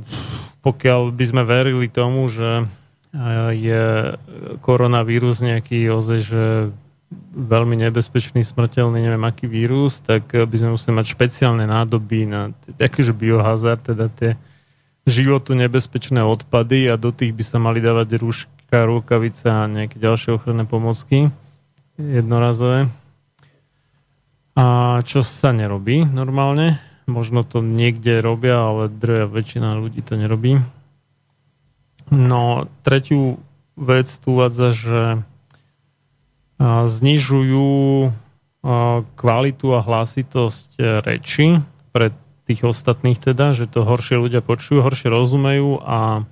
pokiaľ 0.64 1.12
by 1.12 1.26
sme 1.28 1.44
verili 1.44 1.92
tomu, 1.92 2.32
že 2.32 2.66
je 3.54 4.18
koronavírus 4.66 5.38
nejaký 5.46 5.86
ozaj, 5.86 6.20
že 6.24 6.44
veľmi 7.38 7.78
nebezpečný, 7.78 8.42
smrteľný, 8.42 9.06
neviem 9.06 9.22
aký 9.22 9.46
vírus, 9.46 10.02
tak 10.02 10.34
by 10.34 10.56
sme 10.58 10.74
museli 10.74 10.98
mať 10.98 11.14
špeciálne 11.14 11.62
nádoby 11.70 12.26
na 12.26 12.50
akože 12.74 13.14
biohazard, 13.14 13.86
teda 13.86 14.10
tie 14.10 14.34
životu 15.04 15.52
nebezpečné 15.54 16.24
odpady 16.24 16.88
a 16.88 16.96
do 16.96 17.12
tých 17.12 17.36
by 17.36 17.44
sa 17.44 17.58
mali 17.60 17.84
dávať 17.84 18.16
rúška, 18.20 18.88
rukavice 18.88 19.46
a 19.52 19.68
nejaké 19.68 20.00
ďalšie 20.00 20.40
ochranné 20.40 20.64
pomocky 20.64 21.28
jednorazové. 22.00 22.88
A 24.54 25.00
čo 25.04 25.26
sa 25.26 25.52
nerobí 25.52 26.06
normálne? 26.08 26.80
Možno 27.04 27.44
to 27.44 27.60
niekde 27.60 28.24
robia, 28.24 28.64
ale 28.64 28.88
drvia 28.88 29.28
väčšina 29.28 29.76
ľudí 29.76 30.00
to 30.06 30.16
nerobí. 30.16 30.62
No, 32.14 32.70
tretiu 32.86 33.44
vec 33.76 34.08
tu 34.08 34.38
uvádza, 34.38 34.72
že 34.72 35.02
znižujú 36.64 37.74
kvalitu 39.20 39.68
a 39.76 39.80
hlasitosť 39.84 41.04
reči 41.04 41.60
pred 41.92 42.16
tých 42.44 42.68
ostatných 42.68 43.20
teda, 43.20 43.56
že 43.56 43.72
to 43.72 43.88
horšie 43.88 44.20
ľudia 44.20 44.44
počujú, 44.44 44.84
horšie 44.84 45.08
rozumejú 45.08 45.80
a 45.80 46.28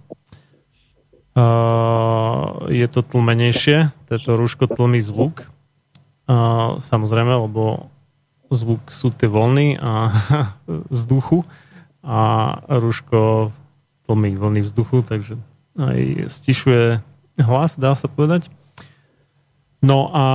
uh, 1.36 2.68
je 2.68 2.88
to 2.92 3.00
tlmenejšie, 3.02 3.96
toto 4.12 4.36
rúško 4.36 4.68
tlmí 4.68 5.00
zvuk. 5.00 5.48
Uh, 6.28 6.80
samozrejme, 6.84 7.32
lebo 7.48 7.92
zvuk 8.52 8.92
sú 8.92 9.16
tie 9.16 9.32
vlny 9.32 9.80
a 9.80 10.12
vzduchu 10.94 11.48
a 12.04 12.20
rúško 12.68 13.52
tlmí 14.10 14.36
vlny 14.36 14.62
vzduchu, 14.68 15.08
takže 15.08 15.40
aj 15.80 16.28
stišuje 16.28 17.00
hlas, 17.40 17.80
dá 17.80 17.96
sa 17.96 18.12
povedať. 18.12 18.52
No 19.82 20.14
a 20.14 20.26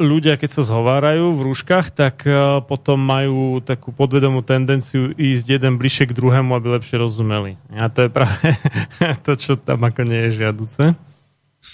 ľudia, 0.00 0.40
keď 0.40 0.56
sa 0.56 0.62
zhovárajú 0.64 1.36
v 1.36 1.52
rúškach, 1.52 1.92
tak 1.92 2.24
e, 2.24 2.64
potom 2.64 2.96
majú 2.96 3.60
takú 3.60 3.92
podvedomú 3.92 4.40
tendenciu 4.40 5.12
ísť 5.12 5.60
jeden 5.60 5.76
bližšie 5.76 6.08
k 6.08 6.16
druhému, 6.16 6.56
aby 6.56 6.80
lepšie 6.80 6.96
rozumeli. 6.96 7.60
A 7.76 7.92
to 7.92 8.08
je 8.08 8.10
práve 8.10 8.56
to, 9.28 9.36
čo 9.36 9.60
tam 9.60 9.84
ako 9.84 10.08
nie 10.08 10.16
je 10.28 10.40
žiaduce. 10.40 10.96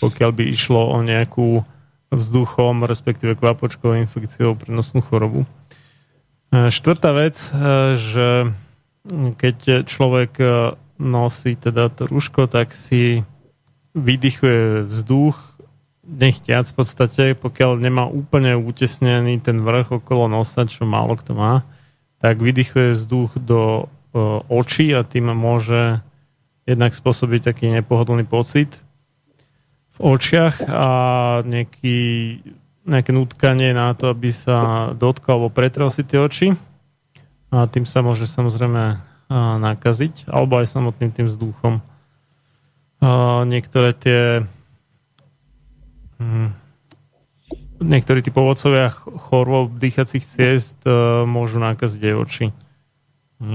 Pokiaľ 0.02 0.30
by 0.34 0.42
išlo 0.50 0.90
o 0.90 0.98
nejakú 0.98 1.62
vzduchom, 2.10 2.82
respektíve 2.82 3.38
kvapočkovou 3.38 3.94
infekciou 3.94 4.58
prenosnú 4.58 4.98
chorobu. 4.98 5.46
E, 6.50 6.74
štvrtá 6.74 7.14
vec, 7.14 7.38
e, 7.38 7.50
že 7.94 8.28
keď 9.38 9.86
človek 9.88 10.36
nosí 11.00 11.56
teda 11.56 11.88
to 11.88 12.10
rúško, 12.10 12.50
tak 12.50 12.76
si 12.76 13.22
vydychuje 13.96 14.90
vzduch 14.90 15.49
nechtiac 16.10 16.66
v 16.66 16.74
podstate, 16.74 17.24
pokiaľ 17.38 17.78
nemá 17.78 18.10
úplne 18.10 18.58
utesnený 18.58 19.38
ten 19.38 19.62
vrch 19.62 20.02
okolo 20.02 20.26
nosa, 20.26 20.66
čo 20.66 20.82
málo 20.82 21.14
kto 21.14 21.38
má, 21.38 21.62
tak 22.18 22.42
vydychuje 22.42 22.92
vzduch 22.92 23.38
do 23.38 23.86
uh, 23.86 24.42
očí 24.50 24.90
a 24.90 25.06
tým 25.06 25.30
môže 25.30 26.02
jednak 26.66 26.92
spôsobiť 26.92 27.54
taký 27.54 27.70
nepohodlný 27.80 28.26
pocit 28.26 28.82
v 29.96 30.18
očiach 30.18 30.66
a 30.68 30.88
nejaký, 31.46 31.98
nejaké 32.84 33.10
nutkanie 33.14 33.72
na 33.72 33.94
to, 33.94 34.12
aby 34.12 34.34
sa 34.34 34.90
dotkal 34.92 35.40
alebo 35.40 35.54
pretrel 35.54 35.88
si 35.88 36.02
tie 36.04 36.20
oči 36.20 36.52
a 37.50 37.66
tým 37.70 37.86
sa 37.86 38.02
môže 38.02 38.26
samozrejme 38.26 38.82
uh, 38.98 38.98
nakaziť 39.62 40.26
alebo 40.26 40.58
aj 40.58 40.66
samotným 40.68 41.10
tým 41.14 41.26
vzduchom. 41.30 41.80
Uh, 43.00 43.48
niektoré 43.48 43.96
tie 43.96 44.44
Hmm. 46.20 46.52
Niektorí 47.80 48.20
tí 48.20 48.28
povodcovia 48.28 48.92
chorôb 48.92 49.80
dýchacích 49.80 50.20
ciest 50.20 50.76
uh, 50.84 51.24
môžu 51.24 51.56
nakaziť 51.56 52.12
aj 52.12 52.14
oči. 52.20 52.52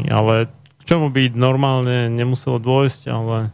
Ale 0.09 0.49
k 0.81 0.81
čomu 0.81 1.13
by 1.13 1.29
normálne 1.37 2.09
nemuselo 2.09 2.57
dôjsť, 2.57 3.05
ale 3.13 3.53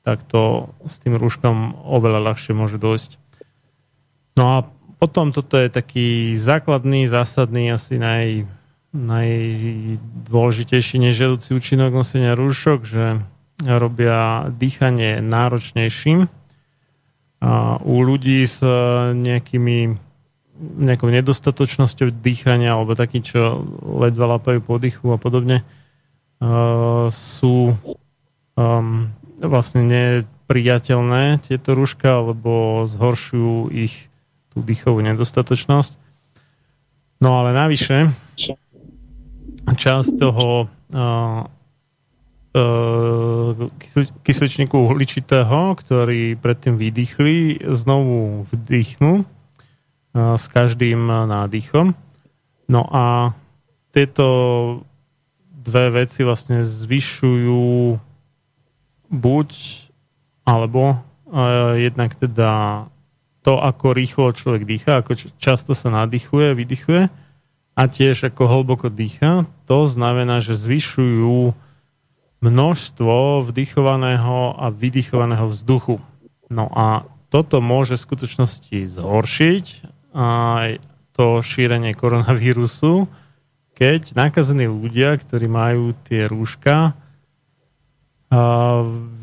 takto 0.00 0.72
s 0.88 0.96
tým 1.04 1.20
rúškom 1.20 1.76
oveľa 1.84 2.32
ľahšie 2.32 2.56
môže 2.56 2.80
dôjsť. 2.80 3.20
No 4.40 4.56
a 4.56 4.64
potom 4.96 5.36
toto 5.36 5.60
je 5.60 5.68
taký 5.68 6.32
základný, 6.40 7.04
zásadný, 7.04 7.68
asi 7.68 8.00
naj, 8.00 8.48
najdôležitejší 8.96 11.04
nežiaducí 11.04 11.52
účinok 11.52 11.92
nosenia 11.92 12.32
rúšok, 12.32 12.80
že 12.88 13.20
robia 13.60 14.48
dýchanie 14.48 15.20
náročnejším 15.20 16.37
u 17.86 17.94
ľudí 18.02 18.42
s 18.42 18.58
e, 18.66 18.70
nejakými 19.14 19.94
nejakou 20.58 21.06
nedostatočnosťou 21.14 22.10
dýchania 22.10 22.74
alebo 22.74 22.98
takí, 22.98 23.22
čo 23.22 23.62
ledva 24.02 24.38
lapajú 24.38 24.58
po 24.58 24.82
dýchu 24.82 25.14
a 25.14 25.18
podobne, 25.18 25.62
uh, 26.42 27.06
sú 27.14 27.78
um, 28.58 29.06
vlastne 29.38 29.86
nepriateľné 29.86 31.46
tieto 31.46 31.78
rúška, 31.78 32.10
alebo 32.10 32.82
zhoršujú 32.90 33.70
ich 33.70 34.10
tú 34.50 34.58
dýchovú 34.58 34.98
nedostatočnosť. 34.98 35.94
No 37.22 37.38
ale 37.38 37.54
navyše, 37.54 38.10
časť 39.70 40.18
toho 40.18 40.66
uh, 40.66 41.46
kysličníku 44.22 44.76
uhličitého, 44.76 45.74
ktorý 45.78 46.36
predtým 46.38 46.76
vydýchli, 46.76 47.64
znovu 47.72 48.46
vdýchnú 48.50 49.24
s 50.14 50.44
každým 50.50 51.06
nádychom. 51.06 51.94
No 52.68 52.82
a 52.88 53.32
tieto 53.94 54.26
dve 55.48 56.04
veci 56.04 56.24
vlastne 56.24 56.64
zvyšujú 56.64 57.96
buď 59.08 59.48
alebo 60.48 61.00
jednak 61.76 62.16
teda 62.16 62.84
to, 63.44 63.60
ako 63.60 63.96
rýchlo 63.96 64.32
človek 64.36 64.64
dýcha, 64.68 65.00
ako 65.00 65.16
často 65.36 65.72
sa 65.72 65.88
nadýchuje, 65.88 66.52
vydychuje 66.52 67.08
a 67.78 67.82
tiež 67.84 68.32
ako 68.32 68.42
hlboko 68.48 68.88
dýcha. 68.88 69.48
To 69.68 69.84
znamená, 69.88 70.40
že 70.40 70.56
zvyšujú 70.56 71.52
množstvo 72.38 73.42
vdychovaného 73.50 74.54
a 74.54 74.70
vydychovaného 74.70 75.50
vzduchu. 75.50 75.98
No 76.48 76.70
a 76.70 77.04
toto 77.28 77.60
môže 77.60 77.98
v 77.98 78.04
skutočnosti 78.08 78.78
zhoršiť 78.98 79.64
aj 80.16 80.80
to 81.12 81.42
šírenie 81.42 81.92
koronavírusu, 81.98 83.10
keď 83.74 84.14
nakazení 84.14 84.70
ľudia, 84.70 85.18
ktorí 85.18 85.46
majú 85.50 85.94
tie 86.06 86.30
rúška, 86.30 86.94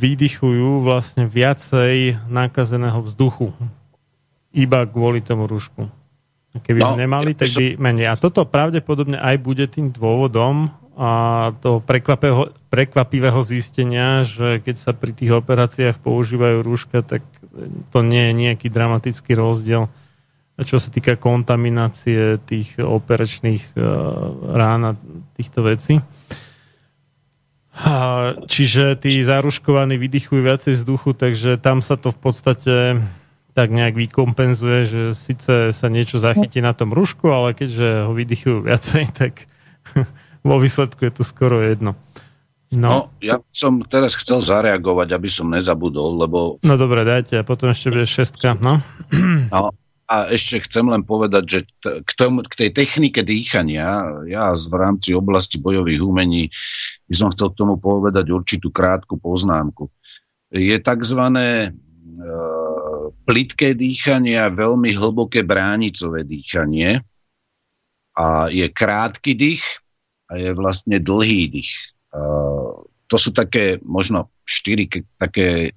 vydychujú 0.01 0.81
vlastne 0.81 1.29
viacej 1.29 2.25
nakazeného 2.25 2.99
vzduchu 3.05 3.53
iba 4.55 4.87
kvôli 4.87 5.19
tomu 5.19 5.45
rúšku. 5.45 5.91
Keby 6.55 6.79
no, 6.79 6.95
nemali, 6.95 7.35
tak 7.35 7.51
by 7.51 7.75
menej. 7.75 8.07
A 8.07 8.15
toto 8.15 8.47
pravdepodobne 8.47 9.19
aj 9.19 9.35
bude 9.43 9.67
tým 9.67 9.91
dôvodom, 9.91 10.71
a 10.95 11.51
toho 11.59 11.83
prekvapivého, 11.83 12.55
prekvapivého 12.71 13.43
zistenia, 13.43 14.23
že 14.23 14.63
keď 14.63 14.75
sa 14.79 14.91
pri 14.95 15.11
tých 15.11 15.35
operáciách 15.35 15.99
používajú 15.99 16.63
rúška, 16.63 17.03
tak 17.03 17.21
to 17.91 17.99
nie 17.99 18.31
je 18.31 18.33
nejaký 18.47 18.67
dramatický 18.71 19.35
rozdiel, 19.35 19.91
čo 20.63 20.79
sa 20.79 20.87
týka 20.87 21.19
kontaminácie 21.19 22.39
tých 22.47 22.79
operačných 22.79 23.75
uh, 23.75 23.83
rán 24.55 24.81
a 24.87 24.91
týchto 25.35 25.67
vecí. 25.67 25.99
Čiže 28.47 28.95
tí 28.95 29.19
zaruškovaní 29.19 29.99
vydychujú 29.99 30.47
viacej 30.47 30.79
vzduchu, 30.79 31.11
takže 31.11 31.59
tam 31.59 31.83
sa 31.83 31.99
to 31.99 32.15
v 32.15 32.19
podstate 32.23 32.75
tak 33.51 33.71
nejak 33.71 33.95
vykompenzuje, 33.99 34.79
že 34.87 35.01
síce 35.11 35.75
sa 35.75 35.87
niečo 35.91 36.19
zachytí 36.19 36.63
na 36.63 36.71
tom 36.71 36.95
rúšku, 36.95 37.27
ale 37.31 37.51
keďže 37.51 38.07
ho 38.07 38.11
vydychujú 38.15 38.57
viacej, 38.63 39.03
tak 39.11 39.47
vo 40.45 40.61
výsledku 40.61 41.01
je 41.09 41.13
to 41.17 41.23
skoro 41.25 41.59
jedno. 41.65 41.97
No. 42.73 42.89
no, 42.89 42.99
ja 43.21 43.39
som 43.55 43.81
teraz 43.85 44.17
chcel 44.19 44.41
zareagovať, 44.41 45.15
aby 45.15 45.29
som 45.29 45.49
nezabudol, 45.49 46.17
lebo... 46.21 46.37
No 46.65 46.75
dobre, 46.75 47.05
dajte, 47.05 47.39
a 47.39 47.47
potom 47.47 47.71
ešte 47.71 47.93
bude 47.93 48.05
šestka, 48.09 48.57
no. 48.57 48.81
no 49.53 49.73
a 50.05 50.29
ešte 50.29 50.61
chcem 50.69 50.85
len 50.85 51.01
povedať, 51.01 51.43
že 51.49 51.59
t- 51.81 51.97
k, 52.05 52.11
tomu, 52.13 52.45
k 52.45 52.53
tej 52.53 52.69
technike 52.77 53.25
dýchania, 53.25 54.21
ja 54.29 54.53
v 54.53 54.75
rámci 54.77 55.17
oblasti 55.17 55.57
bojových 55.57 56.01
umení 56.01 56.53
by 57.09 57.15
som 57.17 57.33
chcel 57.33 57.53
k 57.53 57.59
tomu 57.65 57.81
povedať 57.81 58.29
určitú 58.29 58.69
krátku 58.69 59.17
poznámku. 59.17 59.89
Je 60.53 60.77
tzv. 60.77 61.21
E, 61.25 61.73
plitké 63.25 63.73
dýchanie 63.73 64.37
a 64.37 64.53
veľmi 64.53 64.93
hlboké 64.93 65.41
bránicové 65.41 66.21
dýchanie. 66.21 67.01
A 68.15 68.47
je 68.47 68.69
krátky 68.69 69.33
dých, 69.33 69.81
je 70.37 70.51
vlastne 70.55 70.99
dlhý 70.99 71.51
dých. 71.51 71.71
To 73.05 73.17
sú 73.19 73.29
také 73.35 73.77
možno 73.83 74.31
štyri 74.47 74.87
také 75.19 75.75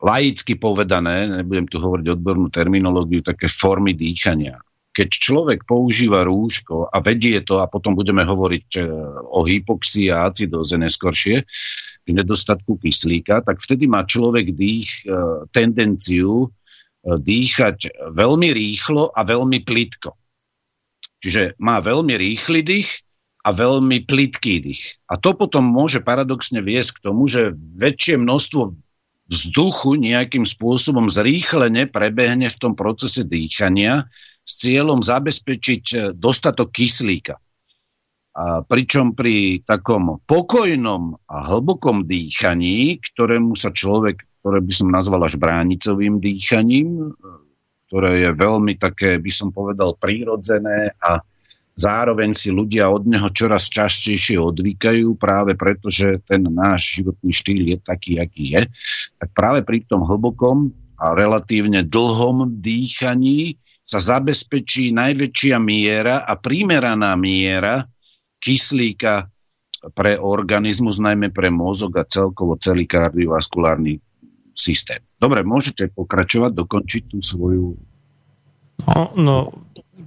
laicky 0.00 0.60
povedané, 0.60 1.40
nebudem 1.40 1.66
tu 1.68 1.80
hovoriť 1.80 2.06
odbornú 2.12 2.52
terminológiu, 2.52 3.24
také 3.24 3.48
formy 3.48 3.96
dýchania. 3.96 4.60
Keď 4.96 5.08
človek 5.12 5.68
používa 5.68 6.24
rúško 6.24 6.88
a 6.88 6.96
vedie 7.04 7.44
to, 7.44 7.60
a 7.60 7.68
potom 7.68 7.92
budeme 7.92 8.24
hovoriť 8.24 8.68
e, 8.80 8.82
o 9.28 9.44
hypoxii 9.44 10.08
a 10.08 10.24
acidóze 10.32 10.72
neskoršie, 10.72 11.44
k 12.06 12.08
nedostatku 12.08 12.80
kyslíka, 12.80 13.44
tak 13.44 13.60
vtedy 13.60 13.84
má 13.92 14.08
človek 14.08 14.56
dých, 14.56 15.04
e, 15.04 15.44
tendenciu 15.52 16.48
e, 16.48 16.48
dýchať 17.12 18.08
veľmi 18.08 18.48
rýchlo 18.56 19.12
a 19.12 19.20
veľmi 19.20 19.68
plitko. 19.68 20.16
Čiže 21.20 21.60
má 21.60 21.76
veľmi 21.84 22.16
rýchly 22.16 22.64
dých 22.64 23.05
a 23.46 23.54
veľmi 23.54 24.02
plitký 24.10 24.58
dých. 24.58 24.82
A 25.06 25.14
to 25.14 25.30
potom 25.38 25.62
môže 25.62 26.02
paradoxne 26.02 26.58
viesť 26.58 26.98
k 26.98 27.02
tomu, 27.06 27.30
že 27.30 27.54
väčšie 27.54 28.18
množstvo 28.18 28.74
vzduchu 29.30 30.02
nejakým 30.02 30.42
spôsobom 30.42 31.06
zrýchlene 31.06 31.86
prebehne 31.86 32.50
v 32.50 32.58
tom 32.58 32.74
procese 32.74 33.22
dýchania 33.22 34.10
s 34.42 34.52
cieľom 34.66 34.98
zabezpečiť 34.98 35.84
eh, 35.94 36.00
dostatok 36.10 36.74
kyslíka. 36.74 37.38
A 38.36 38.60
pričom 38.60 39.16
pri 39.16 39.64
takom 39.64 40.20
pokojnom 40.28 41.16
a 41.24 41.36
hlbokom 41.48 42.04
dýchaní, 42.04 43.00
ktorému 43.00 43.56
sa 43.56 43.72
človek, 43.72 44.28
ktoré 44.44 44.60
by 44.60 44.72
som 44.76 44.92
nazval 44.92 45.24
až 45.24 45.40
bránicovým 45.40 46.20
dýchaním, 46.20 47.16
ktoré 47.88 48.28
je 48.28 48.30
veľmi 48.36 48.76
také, 48.76 49.16
by 49.16 49.32
som 49.32 49.56
povedal, 49.56 49.96
prírodzené 49.96 50.92
a 51.00 51.24
Zároveň 51.76 52.32
si 52.32 52.48
ľudia 52.48 52.88
od 52.88 53.04
neho 53.04 53.28
čoraz 53.28 53.68
častejšie 53.68 54.40
odvykajú, 54.40 55.12
práve 55.20 55.60
preto, 55.60 55.92
že 55.92 56.24
ten 56.24 56.48
náš 56.48 56.96
životný 56.96 57.36
štýl 57.36 57.62
je 57.68 57.78
taký, 57.84 58.16
aký 58.16 58.56
je. 58.56 58.62
Tak 59.20 59.28
práve 59.36 59.60
pri 59.60 59.84
tom 59.84 60.08
hlbokom 60.08 60.72
a 60.96 61.12
relatívne 61.12 61.84
dlhom 61.84 62.56
dýchaní 62.64 63.60
sa 63.84 64.00
zabezpečí 64.00 64.88
najväčšia 64.96 65.60
miera 65.60 66.24
a 66.24 66.40
primeraná 66.40 67.12
miera 67.12 67.84
kyslíka 68.40 69.28
pre 69.92 70.16
organizmus, 70.16 70.96
najmä 70.96 71.28
pre 71.28 71.52
mozog 71.52 71.92
a 72.00 72.08
celkovo 72.08 72.56
celý 72.56 72.88
kardiovaskulárny 72.88 74.00
systém. 74.56 75.04
Dobre, 75.20 75.44
môžete 75.44 75.92
pokračovať, 75.92 76.56
dokončiť 76.56 77.02
tú 77.12 77.20
svoju... 77.20 77.76
No, 78.80 79.12
no 79.12 79.36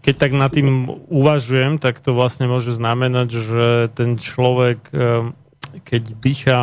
keď 0.06 0.16
tak 0.16 0.32
nad 0.38 0.54
tým 0.54 0.86
uvažujem, 1.10 1.82
tak 1.82 1.98
to 1.98 2.14
vlastne 2.14 2.46
môže 2.46 2.72
znamenať, 2.78 3.28
že 3.34 3.66
ten 3.98 4.22
človek, 4.22 4.80
eh, 4.94 5.34
keď 5.82 6.04
dýcha 6.22 6.62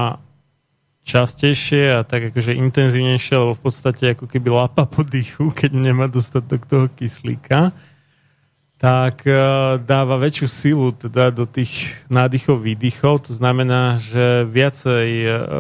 častejšie 1.06 1.94
a 1.94 2.00
tak 2.02 2.34
akože 2.34 2.58
intenzívnejšie, 2.58 3.34
lebo 3.38 3.54
v 3.54 3.62
podstate 3.62 4.18
ako 4.18 4.26
keby 4.26 4.50
lapa 4.50 4.90
po 4.90 5.06
dýchu, 5.06 5.54
keď 5.54 5.70
nemá 5.78 6.10
dostatok 6.10 6.66
toho 6.66 6.90
kyslíka, 6.90 7.70
tak 8.76 9.24
e, 9.24 9.32
dáva 9.80 10.20
väčšiu 10.20 10.48
silu 10.50 10.92
teda 10.92 11.32
do 11.32 11.48
tých 11.48 11.96
nádychov, 12.12 12.60
výdychov. 12.60 13.24
To 13.30 13.32
znamená, 13.32 13.96
že 13.96 14.44
viacej 14.44 15.08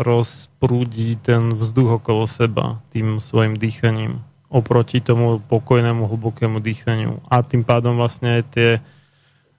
rozprúdi 0.04 1.16
ten 1.16 1.56
vzduch 1.56 2.02
okolo 2.02 2.28
seba 2.28 2.84
tým 2.92 3.22
svojim 3.22 3.56
dýchaním 3.56 4.20
oproti 4.46 5.02
tomu 5.02 5.42
pokojnému, 5.42 6.06
hlbokému 6.06 6.62
dýchaniu. 6.62 7.22
A 7.26 7.42
tým 7.42 7.66
pádom 7.66 7.98
vlastne 7.98 8.46
tie 8.46 8.78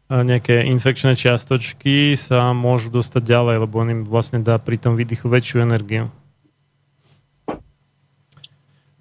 nejaké 0.08 0.64
infekčné 0.72 1.20
čiastočky 1.20 2.16
sa 2.16 2.56
môžu 2.56 2.88
dostať 2.88 3.24
ďalej, 3.28 3.56
lebo 3.68 3.76
on 3.84 3.92
im 3.92 4.02
vlastne 4.08 4.40
dá 4.40 4.56
pri 4.56 4.80
tom 4.80 4.96
výdychu 4.96 5.28
väčšiu 5.28 5.60
energiu. 5.60 6.08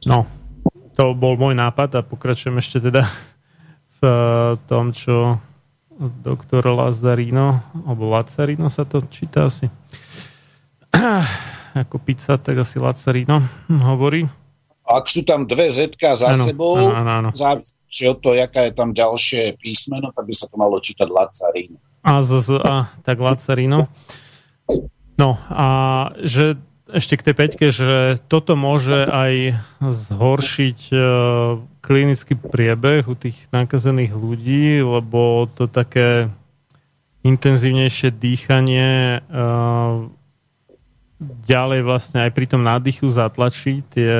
No, 0.03 0.26
to 0.99 1.14
bol 1.14 1.39
môj 1.39 1.55
nápad 1.55 1.99
a 1.99 2.07
pokračujem 2.07 2.59
ešte 2.59 2.91
teda 2.91 3.07
v 3.99 4.03
tom, 4.66 4.91
čo 4.91 5.39
doktor 5.99 6.66
Lazarino, 6.68 7.62
alebo 7.87 8.11
Lazarino 8.11 8.66
sa 8.66 8.82
to 8.82 9.07
číta 9.07 9.47
asi, 9.47 9.70
ako 11.74 11.97
pizza, 12.03 12.34
tak 12.39 12.61
asi 12.62 12.82
Lazarino 12.82 13.43
hovorí. 13.70 14.26
Ak 14.87 15.11
sú 15.11 15.26
tam 15.26 15.51
dve 15.51 15.66
Z 15.66 15.99
za 15.99 16.30
ano, 16.30 16.45
sebou, 16.47 16.78
ano, 16.78 16.95
ano, 16.95 17.11
ano. 17.26 17.30
závisí 17.34 18.07
od 18.07 18.22
toho, 18.22 18.39
jaká 18.39 18.70
je 18.70 18.72
tam 18.72 18.95
ďalšie 18.95 19.59
písmeno, 19.59 20.14
tak 20.14 20.30
by 20.30 20.34
sa 20.34 20.47
to 20.47 20.55
malo 20.55 20.78
čítať 20.78 21.11
Lacarino. 21.11 21.78
A, 22.07 22.22
z, 22.22 22.30
z, 22.39 22.49
a 22.62 22.87
tak 23.03 23.18
Lacarino. 23.18 23.91
No 25.18 25.30
a 25.51 25.68
že 26.22 26.55
ešte 26.87 27.18
k 27.18 27.26
tej 27.26 27.34
peťke, 27.34 27.66
že 27.74 28.22
toto 28.30 28.55
môže 28.55 29.11
aj 29.11 29.59
zhoršiť 29.82 30.80
e, 30.95 30.97
klinický 31.82 32.39
priebeh 32.39 33.11
u 33.11 33.18
tých 33.18 33.34
nakazených 33.51 34.14
ľudí, 34.14 34.87
lebo 34.87 35.51
to 35.51 35.66
také 35.66 36.30
intenzívnejšie 37.26 38.14
dýchanie 38.14 39.18
e, 39.18 39.20
ďalej 41.20 41.80
vlastne 41.80 42.28
aj 42.28 42.30
pri 42.36 42.44
tom 42.44 42.60
nádychu 42.60 43.08
zatlačí 43.08 43.80
tie 43.88 44.12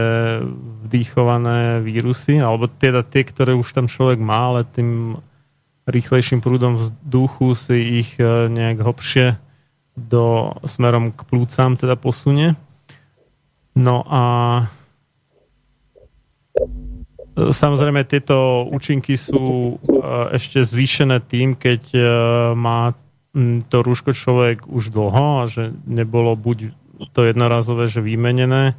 vdýchované 0.89 1.85
vírusy, 1.85 2.41
alebo 2.41 2.73
teda 2.73 3.05
tie, 3.05 3.21
ktoré 3.21 3.53
už 3.53 3.69
tam 3.77 3.85
človek 3.85 4.17
má, 4.17 4.57
ale 4.57 4.65
tým 4.65 5.21
rýchlejším 5.87 6.41
prúdom 6.41 6.81
vzduchu 6.81 7.55
si 7.55 8.03
ich 8.03 8.11
e, 8.19 8.49
nejak 8.49 8.83
hlbšie 8.83 9.39
do, 9.95 10.57
smerom 10.67 11.15
k 11.15 11.21
plúcam 11.29 11.79
teda 11.79 11.95
posunie. 11.95 12.57
No 13.77 14.03
a 14.09 14.23
e, 16.57 17.53
samozrejme 17.53 18.09
tieto 18.09 18.67
účinky 18.73 19.21
sú 19.21 19.77
e, 19.85 19.95
ešte 20.35 20.65
zvýšené 20.65 21.23
tým, 21.23 21.55
keď 21.55 21.83
má 22.57 22.97
to 23.69 23.85
rúško 23.85 24.17
človek 24.17 24.65
už 24.65 24.89
dlho 24.89 25.45
a 25.45 25.47
že 25.47 25.69
nebolo 25.85 26.33
buď 26.41 26.73
to 27.13 27.29
jednorazové, 27.29 27.89
že 27.89 28.05
vymenené 28.05 28.77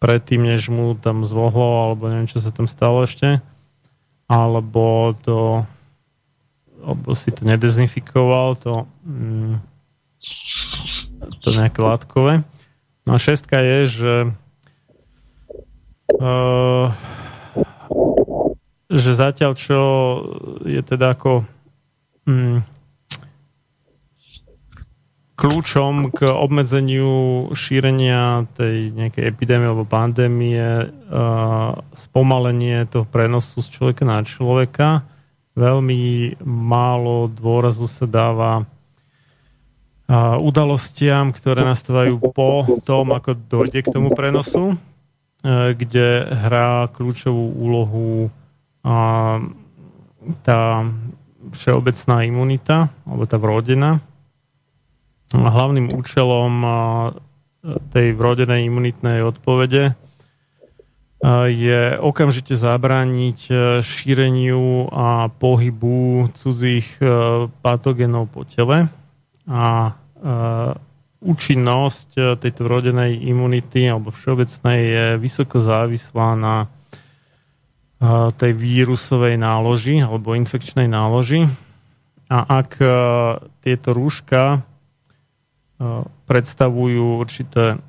predtým, 0.00 0.44
než 0.44 0.68
mu 0.68 0.96
tam 0.96 1.24
zvohlo, 1.24 1.90
alebo 1.90 2.08
neviem, 2.12 2.28
čo 2.28 2.40
sa 2.40 2.52
tam 2.52 2.68
stalo 2.68 3.04
ešte, 3.04 3.40
alebo 4.28 5.16
to 5.24 5.64
alebo 6.86 7.18
si 7.18 7.34
to 7.34 7.42
nedezinfikoval, 7.42 8.54
to, 8.62 8.86
mm, 9.02 9.58
to 11.42 11.48
nejaké 11.50 11.82
látkové. 11.82 12.46
No 13.02 13.16
a 13.16 13.18
šestka 13.18 13.58
je, 13.58 13.78
že 13.90 14.14
uh, 16.22 16.86
že 18.86 19.10
zatiaľ 19.18 19.52
čo 19.58 19.80
je 20.62 20.78
teda 20.78 21.18
ako 21.18 21.42
mm, 22.30 22.62
kľúčom 25.36 26.16
k 26.16 26.32
obmedzeniu 26.32 27.52
šírenia 27.52 28.48
tej 28.56 28.88
nejakej 28.96 29.24
epidémie 29.28 29.68
alebo 29.68 29.84
pandémie 29.84 30.88
spomalenie 31.92 32.88
toho 32.88 33.04
prenosu 33.04 33.60
z 33.60 33.68
človeka 33.68 34.08
na 34.08 34.24
človeka. 34.24 35.04
Veľmi 35.52 36.36
málo 36.44 37.28
dôrazu 37.28 37.84
sa 37.84 38.08
dáva 38.08 38.64
udalostiam, 40.40 41.36
ktoré 41.36 41.68
nastávajú 41.68 42.32
po 42.32 42.64
tom, 42.86 43.12
ako 43.12 43.36
dojde 43.36 43.84
k 43.84 43.92
tomu 43.92 44.16
prenosu, 44.16 44.78
kde 45.76 46.30
hrá 46.32 46.88
kľúčovú 46.92 47.44
úlohu 47.60 48.32
tá 50.46 50.60
všeobecná 51.52 52.16
imunita, 52.24 52.88
alebo 53.02 53.24
tá 53.26 53.36
vrodená, 53.36 53.98
hlavným 55.44 55.92
účelom 55.92 56.52
tej 57.92 58.14
vrodenej 58.14 58.64
imunitnej 58.70 59.26
odpovede 59.26 59.98
je 61.48 61.96
okamžite 61.96 62.52
zabrániť 62.54 63.38
e, 63.48 63.54
šíreniu 63.80 64.92
a 64.92 65.32
pohybu 65.32 66.28
cudzích 66.36 67.00
e, 67.00 67.06
patogenov 67.64 68.28
po 68.30 68.44
tele 68.44 68.92
a 69.48 69.66
e, 69.66 69.90
účinnosť 71.26 72.38
tejto 72.38 72.60
vrodenej 72.68 73.16
imunity 73.16 73.88
alebo 73.88 74.12
všeobecnej 74.12 74.78
je 74.78 75.04
vysoko 75.16 75.58
závislá 75.58 76.36
na 76.38 76.56
tej 78.36 78.52
vírusovej 78.52 79.40
náloži 79.40 80.04
alebo 80.04 80.36
infekčnej 80.36 80.84
náloži. 80.84 81.48
A 82.28 82.60
ak 82.60 82.76
tieto 83.64 83.88
rúška 83.96 84.60
predstavujú 86.26 87.20
určité 87.20 87.80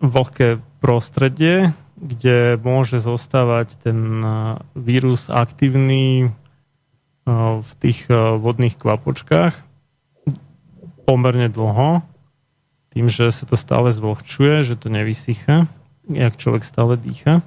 vlhké 0.00 0.60
prostredie, 0.80 1.76
kde 2.00 2.58
môže 2.58 2.98
zostávať 2.98 3.76
ten 3.84 4.24
vírus 4.74 5.30
aktívny 5.30 6.32
v 7.62 7.70
tých 7.78 8.10
vodných 8.10 8.74
kvapočkách 8.74 9.54
pomerne 11.06 11.46
dlho, 11.46 12.02
tým, 12.90 13.06
že 13.06 13.30
sa 13.30 13.46
to 13.46 13.54
stále 13.54 13.94
zvlhčuje, 13.94 14.66
že 14.66 14.74
to 14.74 14.90
nevysycha, 14.90 15.70
jak 16.10 16.34
človek 16.36 16.66
stále 16.66 16.98
dýcha. 16.98 17.46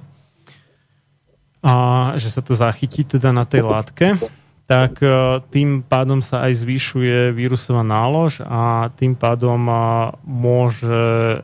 A 1.66 1.74
že 2.16 2.30
sa 2.30 2.40
to 2.40 2.54
zachytí 2.54 3.02
teda 3.02 3.34
na 3.34 3.42
tej 3.42 3.66
látke 3.66 4.14
tak 4.66 4.98
e, 4.98 5.38
tým 5.54 5.86
pádom 5.86 6.18
sa 6.18 6.42
aj 6.50 6.66
zvyšuje 6.66 7.30
vírusová 7.30 7.86
nálož 7.86 8.42
a 8.42 8.90
tým 8.98 9.14
pádom 9.14 9.62
e, 9.70 9.74
môže 10.26 11.02
e, 11.38 11.40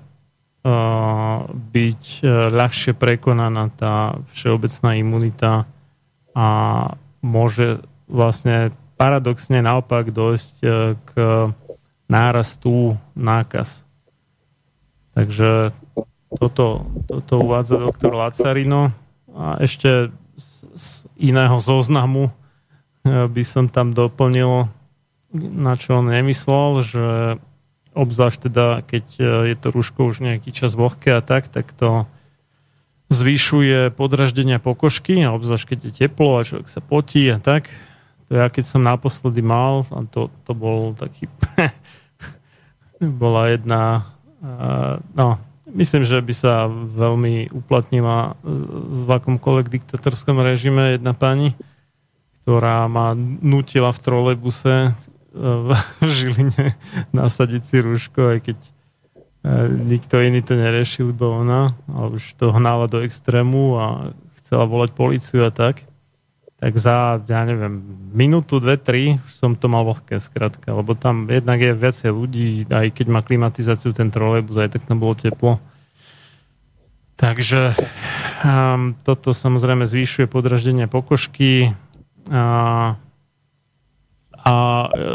byť 1.55 2.03
ľahšie 2.51 2.93
prekonaná 2.99 3.71
tá 3.79 4.19
všeobecná 4.35 4.99
imunita 4.99 5.53
a 6.35 6.49
môže 7.23 7.79
vlastne 8.11 8.75
paradoxne 8.99 9.63
naopak 9.63 10.11
dojsť 10.11 10.55
k 11.07 11.11
nárastu 12.11 12.99
nákaz. 13.15 13.87
Takže 15.15 15.71
toto, 16.33 16.87
toto 17.07 17.35
uvádza 17.43 17.79
doktor 17.83 18.15
Lacarino 18.17 18.91
a 19.35 19.61
ešte 19.61 20.11
z 20.73 21.05
iného 21.21 21.61
zoznamu 21.61 22.33
by 23.05 23.43
som 23.43 23.67
tam 23.67 23.91
doplnil, 23.95 24.71
na 25.35 25.75
čo 25.75 25.99
on 25.99 26.13
nemyslel, 26.13 26.71
že 26.87 27.07
obzvlášť 27.93 28.49
teda, 28.49 28.67
keď 28.85 29.05
e, 29.21 29.25
je 29.53 29.57
to 29.61 29.69
rúško 29.69 30.09
už 30.09 30.25
nejaký 30.25 30.49
čas 30.53 30.73
vlhké 30.73 31.13
a 31.13 31.23
tak, 31.25 31.49
tak 31.53 31.69
to 31.77 32.09
zvyšuje 33.13 33.93
podraždenia 33.93 34.57
pokožky, 34.57 35.21
a 35.21 35.37
obzvlášť 35.37 35.77
keď 35.77 35.79
je 35.85 35.93
teplo 36.05 36.41
a 36.41 36.47
človek 36.47 36.69
sa 36.73 36.81
potí 36.81 37.29
a 37.29 37.37
tak. 37.37 37.69
To 38.29 38.41
ja 38.41 38.49
keď 38.49 38.65
som 38.65 38.81
naposledy 38.81 39.45
mal, 39.45 39.85
a 39.93 40.09
to, 40.09 40.33
to 40.49 40.53
bol 40.57 40.97
taký 40.97 41.29
bola 43.23 43.53
jedna 43.53 44.09
uh, 44.41 44.97
no, 45.13 45.37
myslím, 45.75 46.09
že 46.09 46.17
by 46.25 46.35
sa 46.35 46.69
veľmi 46.71 47.53
uplatnila 47.53 48.41
v 48.89 49.05
akomkoľvek 49.05 49.69
diktatorskom 49.69 50.41
režime 50.41 50.97
jedna 50.97 51.13
pani, 51.13 51.53
ktorá 52.43 52.91
ma 52.91 53.15
nutila 53.17 53.95
v 53.95 54.03
trolejbuse 54.03 54.75
e, 54.75 54.91
v 55.39 55.71
Žiline 56.03 56.75
nasadiť 57.15 57.63
si 57.63 57.77
rúško, 57.79 58.35
aj 58.35 58.39
keď 58.51 58.59
e, 58.59 58.71
nikto 59.87 60.19
iný 60.19 60.43
to 60.43 60.59
neriešil, 60.59 61.15
iba 61.15 61.31
ona, 61.31 61.79
ale 61.87 62.19
už 62.19 62.35
to 62.35 62.51
hnala 62.51 62.91
do 62.91 62.99
extrému 63.07 63.79
a 63.79 63.85
chcela 64.43 64.67
volať 64.67 64.91
policiu 64.93 65.47
a 65.47 65.55
tak. 65.55 65.87
tak 66.59 66.75
za, 66.77 67.23
ja 67.23 67.43
neviem, 67.47 67.79
minútu, 68.11 68.59
dve, 68.59 68.75
tri 68.75 69.23
som 69.39 69.55
to 69.55 69.71
mal 69.71 69.87
vlhké 69.87 70.19
skrátka, 70.19 70.75
lebo 70.75 70.99
tam 70.99 71.31
jednak 71.31 71.63
je 71.63 71.73
viacej 71.79 72.11
ľudí, 72.11 72.67
aj 72.69 72.91
keď 72.91 73.07
má 73.07 73.23
klimatizáciu 73.23 73.95
ten 73.95 74.11
trolejbus, 74.11 74.59
aj 74.59 74.77
tak 74.79 74.83
tam 74.85 74.99
bolo 74.99 75.15
teplo. 75.15 75.63
Takže 77.23 77.79
um, 78.43 78.99
toto 79.07 79.31
samozrejme 79.31 79.87
zvýšuje 79.87 80.27
podraždenie 80.27 80.91
pokožky 80.91 81.71
a, 82.31 82.45
a 84.43 84.53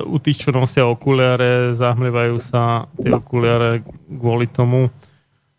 u 0.08 0.18
tých, 0.20 0.43
čo 0.43 0.49
nosia 0.51 0.88
okuliare, 0.89 1.72
zahmlievajú 1.78 2.36
sa 2.41 2.91
tie 2.99 3.14
okuliare 3.14 3.86
kvôli 4.08 4.47
tomu, 4.49 4.91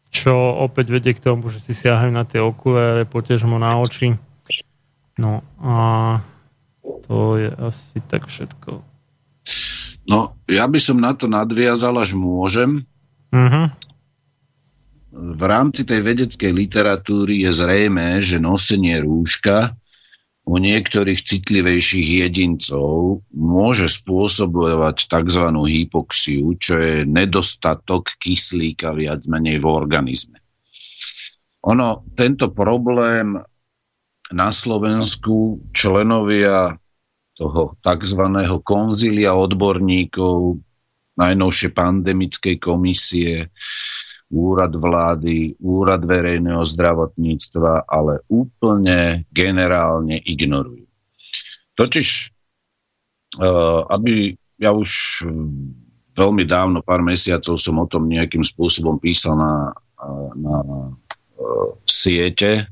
čo 0.09 0.33
opäť 0.65 0.93
vedie 0.93 1.13
k 1.13 1.23
tomu, 1.23 1.53
že 1.53 1.61
si 1.61 1.73
siahajú 1.77 2.13
na 2.13 2.25
tie 2.25 2.41
okuliare, 2.41 3.05
potežmo 3.09 3.61
na 3.61 3.77
oči 3.81 4.17
No 5.19 5.43
a 5.59 5.75
to 7.11 7.37
je 7.43 7.51
asi 7.51 7.99
tak 8.07 8.31
všetko. 8.31 8.87
No, 10.09 10.39
ja 10.47 10.65
by 10.71 10.79
som 10.79 11.03
na 11.03 11.13
to 11.13 11.27
nadviazal, 11.27 11.99
až 11.99 12.15
môžem. 12.15 12.87
Uh-huh. 13.35 13.69
V 15.13 15.43
rámci 15.43 15.83
tej 15.83 16.01
vedeckej 16.07 16.55
literatúry 16.55 17.45
je 17.45 17.51
zrejme, 17.51 18.23
že 18.23 18.39
nosenie 18.39 19.03
rúška 19.03 19.75
u 20.49 20.57
niektorých 20.57 21.21
citlivejších 21.21 22.25
jedincov 22.25 23.21
môže 23.37 23.85
spôsobovať 23.93 24.97
tzv. 25.05 25.45
hypoxiu, 25.53 26.57
čo 26.57 26.75
je 26.81 26.95
nedostatok 27.05 28.17
kyslíka 28.17 28.97
viac 28.97 29.29
menej 29.29 29.61
v 29.61 29.67
organizme. 29.69 30.41
Ono, 31.69 32.01
tento 32.17 32.49
problém 32.49 33.37
na 34.33 34.49
Slovensku 34.49 35.61
členovia 35.77 36.81
toho 37.37 37.77
tzv. 37.85 38.23
konzília 38.65 39.37
odborníkov, 39.37 40.65
najnovšie 41.21 41.77
pandemickej 41.77 42.57
komisie, 42.57 43.53
úrad 44.29 44.77
vlády, 44.77 45.57
úrad 45.61 46.05
verejného 46.05 46.61
zdravotníctva, 46.65 47.89
ale 47.89 48.21
úplne 48.29 49.25
generálne 49.33 50.21
ignorujú. 50.21 50.85
Totiž, 51.79 52.11
uh, 53.41 53.89
aby 53.89 54.37
ja 54.59 54.75
už 54.75 55.23
veľmi 56.19 56.45
dávno, 56.45 56.83
pár 56.83 57.01
mesiacov 57.01 57.57
som 57.57 57.79
o 57.79 57.87
tom 57.87 58.11
nejakým 58.11 58.43
spôsobom 58.43 58.99
písal 58.99 59.39
na, 59.39 59.71
na 60.35 60.57
uh, 61.39 61.71
siete, 61.87 62.69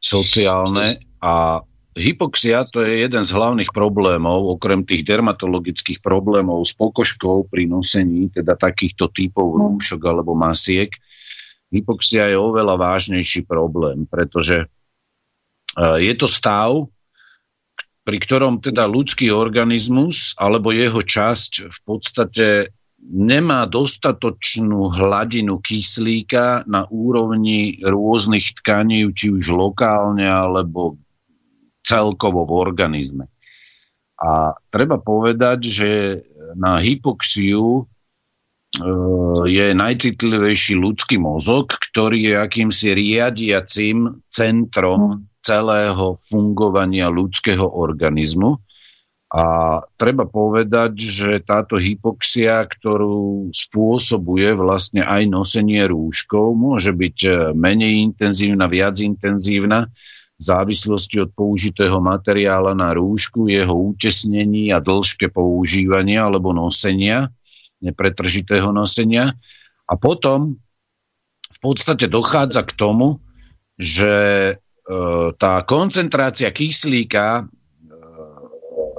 sociálne 0.00 1.04
a 1.20 1.60
hypoxia 1.94 2.62
to 2.70 2.86
je 2.86 3.02
jeden 3.02 3.24
z 3.26 3.30
hlavných 3.34 3.70
problémov, 3.74 4.58
okrem 4.58 4.86
tých 4.86 5.02
dermatologických 5.02 5.98
problémov 5.98 6.62
s 6.62 6.72
pokožkou 6.74 7.50
pri 7.50 7.66
nosení, 7.66 8.30
teda 8.30 8.54
takýchto 8.54 9.10
typov 9.10 9.58
no. 9.58 9.74
rúšok 9.74 10.00
alebo 10.06 10.38
masiek. 10.38 10.90
Hypoxia 11.70 12.30
je 12.30 12.38
oveľa 12.38 12.78
vážnejší 12.78 13.46
problém, 13.46 14.06
pretože 14.06 14.66
e, 14.66 14.66
je 16.02 16.14
to 16.18 16.26
stav, 16.26 16.90
pri 18.02 18.18
ktorom 18.18 18.58
teda 18.58 18.90
ľudský 18.90 19.30
organizmus 19.30 20.34
alebo 20.34 20.74
jeho 20.74 20.98
časť 20.98 21.70
v 21.70 21.78
podstate 21.86 22.46
nemá 23.00 23.64
dostatočnú 23.64 24.92
hladinu 24.92 25.62
kyslíka 25.62 26.68
na 26.68 26.84
úrovni 26.90 27.80
rôznych 27.80 28.60
tkaní, 28.60 29.08
či 29.14 29.32
už 29.32 29.54
lokálne 29.54 30.28
alebo 30.28 31.00
celkovo 31.82 32.46
v 32.46 32.52
organizme. 32.56 33.24
A 34.20 34.52
treba 34.68 35.00
povedať, 35.00 35.58
že 35.64 35.90
na 36.52 36.76
hypoxiu 36.84 37.64
e, 37.80 37.82
je 39.48 39.66
najcitlivejší 39.72 40.76
ľudský 40.76 41.16
mozog, 41.16 41.72
ktorý 41.72 42.28
je 42.28 42.34
akýmsi 42.36 42.92
riadiacím 42.92 44.20
centrom 44.28 45.24
celého 45.40 46.20
fungovania 46.20 47.08
ľudského 47.08 47.64
organizmu 47.64 48.60
a 49.30 49.78
treba 49.94 50.26
povedať, 50.26 50.98
že 50.98 51.32
táto 51.46 51.78
hypoxia, 51.78 52.66
ktorú 52.66 53.54
spôsobuje 53.54 54.58
vlastne 54.58 55.06
aj 55.06 55.30
nosenie 55.30 55.86
rúškov, 55.86 56.58
môže 56.58 56.90
byť 56.90 57.18
e, 57.22 57.30
menej 57.54 58.10
intenzívna, 58.10 58.66
viac 58.66 58.98
intenzívna 58.98 59.86
v 60.40 60.42
závislosti 60.42 61.20
od 61.20 61.30
použitého 61.36 62.00
materiála 62.00 62.72
na 62.72 62.96
rúšku, 62.96 63.52
jeho 63.52 63.92
útesnení 63.92 64.72
a 64.72 64.80
dĺžke 64.80 65.28
používania 65.28 66.24
alebo 66.24 66.56
nosenia, 66.56 67.28
nepretržitého 67.84 68.72
nosenia. 68.72 69.36
A 69.84 70.00
potom 70.00 70.56
v 71.44 71.58
podstate 71.60 72.08
dochádza 72.08 72.64
k 72.64 72.72
tomu, 72.72 73.20
že 73.76 74.14
e, 74.16 74.54
tá 75.36 75.60
koncentrácia 75.68 76.48
kyslíka 76.48 77.44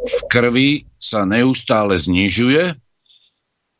v 0.02 0.18
krvi 0.30 0.70
sa 0.98 1.26
neustále 1.26 1.98
znižuje. 1.98 2.78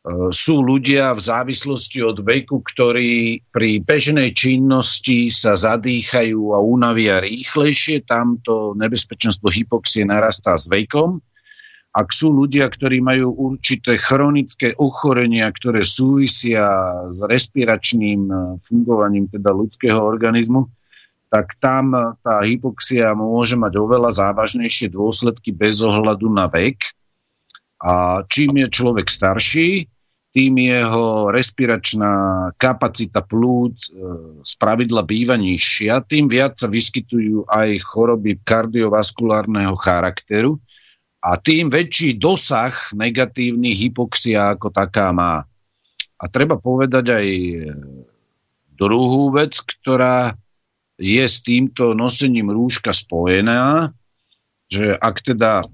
E, 0.02 0.34
sú 0.34 0.66
ľudia 0.66 1.14
v 1.14 1.20
závislosti 1.22 2.02
od 2.02 2.26
veku, 2.26 2.58
ktorí 2.58 3.38
pri 3.54 3.78
bežnej 3.86 4.34
činnosti 4.34 5.30
sa 5.30 5.54
zadýchajú 5.54 6.54
a 6.54 6.58
unavia 6.58 7.22
rýchlejšie. 7.22 8.02
Tamto 8.02 8.74
nebezpečenstvo 8.74 9.46
hypoxie 9.54 10.02
narastá 10.02 10.58
s 10.58 10.66
vekom. 10.66 11.22
Ak 11.92 12.10
sú 12.10 12.32
ľudia, 12.32 12.66
ktorí 12.72 13.04
majú 13.04 13.52
určité 13.52 14.00
chronické 14.00 14.72
ochorenia, 14.80 15.52
ktoré 15.52 15.84
súvisia 15.86 16.66
s 17.06 17.22
respiračným 17.22 18.20
e, 18.26 18.34
fungovaním 18.58 19.30
teda 19.30 19.54
ľudského 19.54 20.02
organizmu, 20.02 20.66
tak 21.32 21.56
tam 21.62 21.94
tá 22.20 22.44
hypoxia 22.44 23.16
môže 23.16 23.56
mať 23.56 23.80
oveľa 23.80 24.12
závažnejšie 24.12 24.92
dôsledky 24.92 25.48
bez 25.48 25.80
ohľadu 25.80 26.28
na 26.28 26.44
vek. 26.44 26.92
A 27.82 28.22
čím 28.30 28.62
je 28.62 28.68
človek 28.70 29.10
starší, 29.10 29.90
tým 30.32 30.54
jeho 30.64 31.28
respiračná 31.28 32.48
kapacita 32.56 33.20
plúc 33.20 33.76
e, 33.76 33.88
z 34.40 34.52
pravidla 34.56 35.04
býva 35.04 35.36
nižšia, 35.36 36.08
tým 36.08 36.24
viac 36.24 36.56
sa 36.56 36.72
vyskytujú 36.72 37.44
aj 37.52 37.84
choroby 37.84 38.40
kardiovaskulárneho 38.40 39.76
charakteru 39.76 40.56
a 41.20 41.36
tým 41.36 41.68
väčší 41.68 42.16
dosah 42.16 42.72
negatívny 42.96 43.76
hypoxia 43.76 44.56
ako 44.56 44.72
taká 44.72 45.12
má. 45.12 45.44
A 46.16 46.24
treba 46.32 46.56
povedať 46.56 47.12
aj 47.12 47.26
druhú 48.72 49.36
vec, 49.36 49.60
ktorá 49.60 50.32
je 50.96 51.24
s 51.28 51.44
týmto 51.44 51.92
nosením 51.92 52.48
rúška 52.48 52.94
spojená, 52.94 53.92
že 54.72 54.96
ak 54.96 55.16
teda 55.20 55.68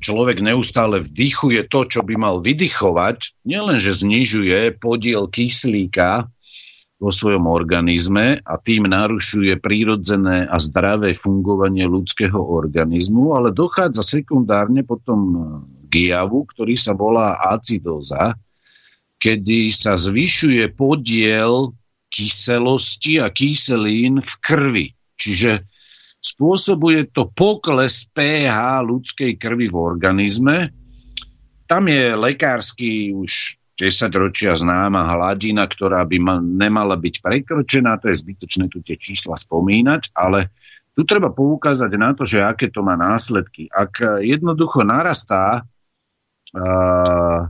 človek 0.00 0.40
neustále 0.40 1.04
vdychuje 1.04 1.68
to, 1.68 1.86
čo 1.86 2.00
by 2.02 2.16
mal 2.16 2.40
vydychovať, 2.40 3.36
nielenže 3.44 3.92
znižuje 4.00 4.80
podiel 4.80 5.28
kyslíka 5.28 6.26
vo 7.00 7.08
svojom 7.08 7.48
organizme 7.48 8.44
a 8.44 8.54
tým 8.60 8.84
narušuje 8.84 9.56
prírodzené 9.60 10.44
a 10.44 10.60
zdravé 10.60 11.16
fungovanie 11.16 11.88
ľudského 11.88 12.36
organizmu, 12.36 13.32
ale 13.32 13.56
dochádza 13.56 14.04
sekundárne 14.04 14.84
potom 14.84 15.20
k 15.88 16.12
javu, 16.12 16.44
ktorý 16.44 16.76
sa 16.76 16.92
volá 16.92 17.40
acidoza, 17.40 18.36
kedy 19.16 19.72
sa 19.72 19.96
zvyšuje 19.96 20.76
podiel 20.76 21.72
kyselosti 22.12 23.20
a 23.20 23.32
kyselín 23.32 24.20
v 24.20 24.32
krvi. 24.44 24.86
Čiže 25.16 25.69
spôsobuje 26.20 27.08
to 27.16 27.32
pokles 27.32 28.04
pH 28.12 28.84
ľudskej 28.84 29.40
krvi 29.40 29.72
v 29.72 29.76
organizme. 29.76 30.56
Tam 31.64 31.88
je 31.88 32.12
lekársky 32.12 33.16
už 33.16 33.56
10 33.80 34.12
ročia 34.20 34.52
známa 34.52 35.08
hladina, 35.16 35.64
ktorá 35.64 36.04
by 36.04 36.18
ma, 36.20 36.36
nemala 36.36 37.00
byť 37.00 37.24
prekročená, 37.24 37.96
to 37.96 38.12
je 38.12 38.20
zbytočné 38.20 38.68
tu 38.68 38.84
tie 38.84 39.00
čísla 39.00 39.40
spomínať, 39.40 40.12
ale 40.12 40.52
tu 40.92 41.08
treba 41.08 41.32
poukázať 41.32 41.92
na 41.96 42.12
to, 42.12 42.28
že 42.28 42.44
aké 42.44 42.68
to 42.68 42.84
má 42.84 42.92
následky. 43.00 43.72
Ak 43.72 44.20
jednoducho 44.20 44.84
narastá 44.84 45.64
uh, 46.52 47.48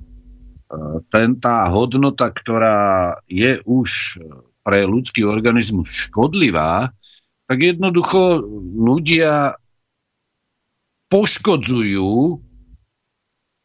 ten, 1.11 1.29
tá 1.43 1.66
hodnota, 1.66 2.31
ktorá 2.31 3.18
je 3.27 3.59
už 3.66 4.23
pre 4.62 4.87
ľudský 4.87 5.27
organizmus 5.27 5.91
škodlivá, 5.91 6.95
tak 7.51 7.59
jednoducho 7.59 8.46
ľudia 8.78 9.59
poškodzujú 11.11 12.38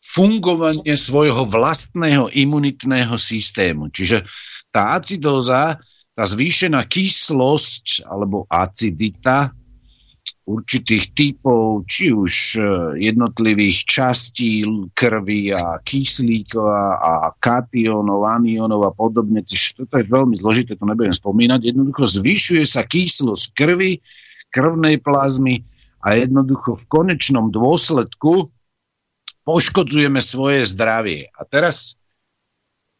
fungovanie 0.01 0.97
svojho 0.97 1.45
vlastného 1.45 2.33
imunitného 2.33 3.13
systému. 3.13 3.93
Čiže 3.93 4.25
tá 4.73 4.97
acidóza, 4.97 5.77
tá 6.17 6.23
zvýšená 6.25 6.81
kyslosť 6.89 8.09
alebo 8.09 8.49
acidita 8.49 9.53
určitých 10.45 11.17
typov, 11.17 11.89
či 11.89 12.13
už 12.13 12.33
e, 12.55 12.61
jednotlivých 13.01 13.77
častí 13.89 14.61
krvi 14.93 15.49
a 15.49 15.81
kyslíkov 15.81 16.69
a 17.01 17.33
kationov, 17.41 18.29
anionov 18.29 18.85
a 18.85 18.91
podobne. 18.93 19.41
Toto 19.45 19.97
je 19.97 20.05
veľmi 20.05 20.37
zložité, 20.37 20.77
to 20.77 20.85
nebudem 20.85 21.17
spomínať. 21.17 21.65
Jednoducho 21.65 22.05
zvyšuje 22.21 22.61
sa 22.61 22.85
kyslosť 22.85 23.57
krvi, 23.57 24.05
krvnej 24.53 25.01
plazmy 25.01 25.65
a 26.05 26.13
jednoducho 26.13 26.77
v 26.77 26.85
konečnom 26.85 27.49
dôsledku 27.49 28.53
poškodzujeme 29.49 30.21
svoje 30.21 30.61
zdravie. 30.69 31.33
A 31.33 31.41
teraz 31.49 31.97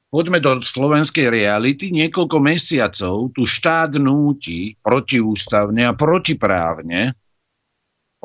poďme 0.09 0.41
do 0.41 0.65
slovenskej 0.65 1.29
reality. 1.29 1.93
Niekoľko 1.93 2.37
mesiacov 2.41 3.29
tu 3.37 3.45
štát 3.45 4.01
núti 4.01 4.73
protiústavne 4.81 5.85
a 5.85 5.93
protiprávne 5.93 7.13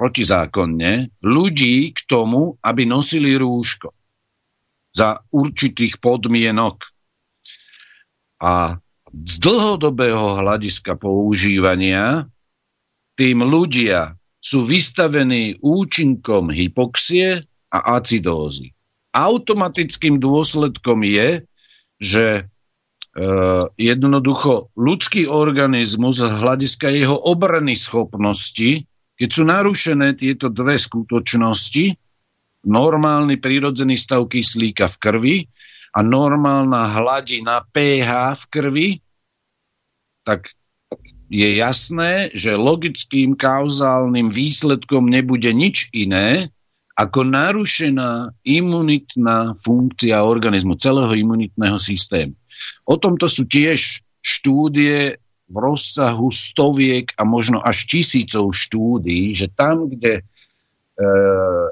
protizákonne 0.01 1.12
ľudí 1.20 1.92
k 1.92 2.01
tomu, 2.09 2.57
aby 2.64 2.88
nosili 2.88 3.36
rúško 3.36 3.92
za 4.96 5.20
určitých 5.28 6.01
podmienok. 6.01 6.80
A 8.40 8.80
z 9.12 9.34
dlhodobého 9.44 10.40
hľadiska 10.40 10.96
používania 10.96 12.24
tým 13.20 13.44
ľudia 13.44 14.16
sú 14.40 14.64
vystavení 14.64 15.61
účinkom 15.61 16.48
hypoxie 16.48 17.44
a 17.68 17.78
acidózy. 18.01 18.72
Automatickým 19.12 20.16
dôsledkom 20.16 21.05
je, 21.05 21.44
že 22.01 22.26
e, 22.32 22.42
jednoducho 23.76 24.72
ľudský 24.72 25.28
organizmus 25.28 26.24
z 26.24 26.32
hľadiska 26.32 26.88
jeho 26.88 27.20
obrany 27.20 27.76
schopnosti 27.76 28.88
keď 29.21 29.29
sú 29.29 29.45
narušené 29.45 30.16
tieto 30.16 30.49
dve 30.49 30.81
skutočnosti, 30.81 31.93
normálny 32.64 33.37
prírodzený 33.37 34.01
stav 34.01 34.25
kyslíka 34.33 34.89
v 34.89 34.97
krvi 34.97 35.37
a 35.93 36.01
normálna 36.01 36.89
hladina 36.89 37.61
pH 37.68 38.33
v 38.33 38.45
krvi, 38.49 38.89
tak 40.25 40.49
je 41.29 41.53
jasné, 41.53 42.33
že 42.33 42.57
logickým 42.57 43.37
kauzálnym 43.37 44.33
výsledkom 44.33 45.12
nebude 45.12 45.53
nič 45.53 45.93
iné, 45.93 46.49
ako 46.97 47.21
narušená 47.29 48.33
imunitná 48.45 49.53
funkcia 49.61 50.16
organizmu, 50.21 50.81
celého 50.81 51.12
imunitného 51.12 51.77
systému. 51.77 52.33
O 52.89 52.97
tomto 52.97 53.29
sú 53.29 53.45
tiež 53.45 54.01
štúdie 54.21 55.21
v 55.51 55.57
rozsahu 55.59 56.30
stoviek 56.30 57.11
a 57.18 57.26
možno 57.26 57.59
až 57.59 57.82
tisícov 57.90 58.55
štúdí, 58.55 59.34
že 59.34 59.51
tam, 59.51 59.90
kde 59.90 60.22
e, 60.22 60.22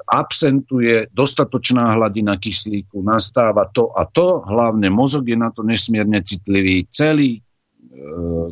absentuje 0.03 1.07
dostatočná 1.15 1.95
hladina 1.95 2.35
kyslíku, 2.35 2.99
nastáva 2.99 3.71
to 3.71 3.87
a 3.95 4.03
to, 4.03 4.43
hlavne 4.43 4.91
mozog 4.91 5.23
je 5.31 5.39
na 5.39 5.47
to 5.55 5.63
nesmierne 5.63 6.19
citlivý, 6.19 6.91
celý 6.91 7.39
e, 7.39 7.41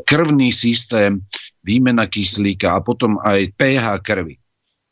krvný 0.08 0.56
systém, 0.56 1.28
výmena 1.60 2.08
kyslíka 2.08 2.72
a 2.72 2.80
potom 2.80 3.20
aj 3.20 3.52
pH 3.60 4.00
krvi. 4.00 4.40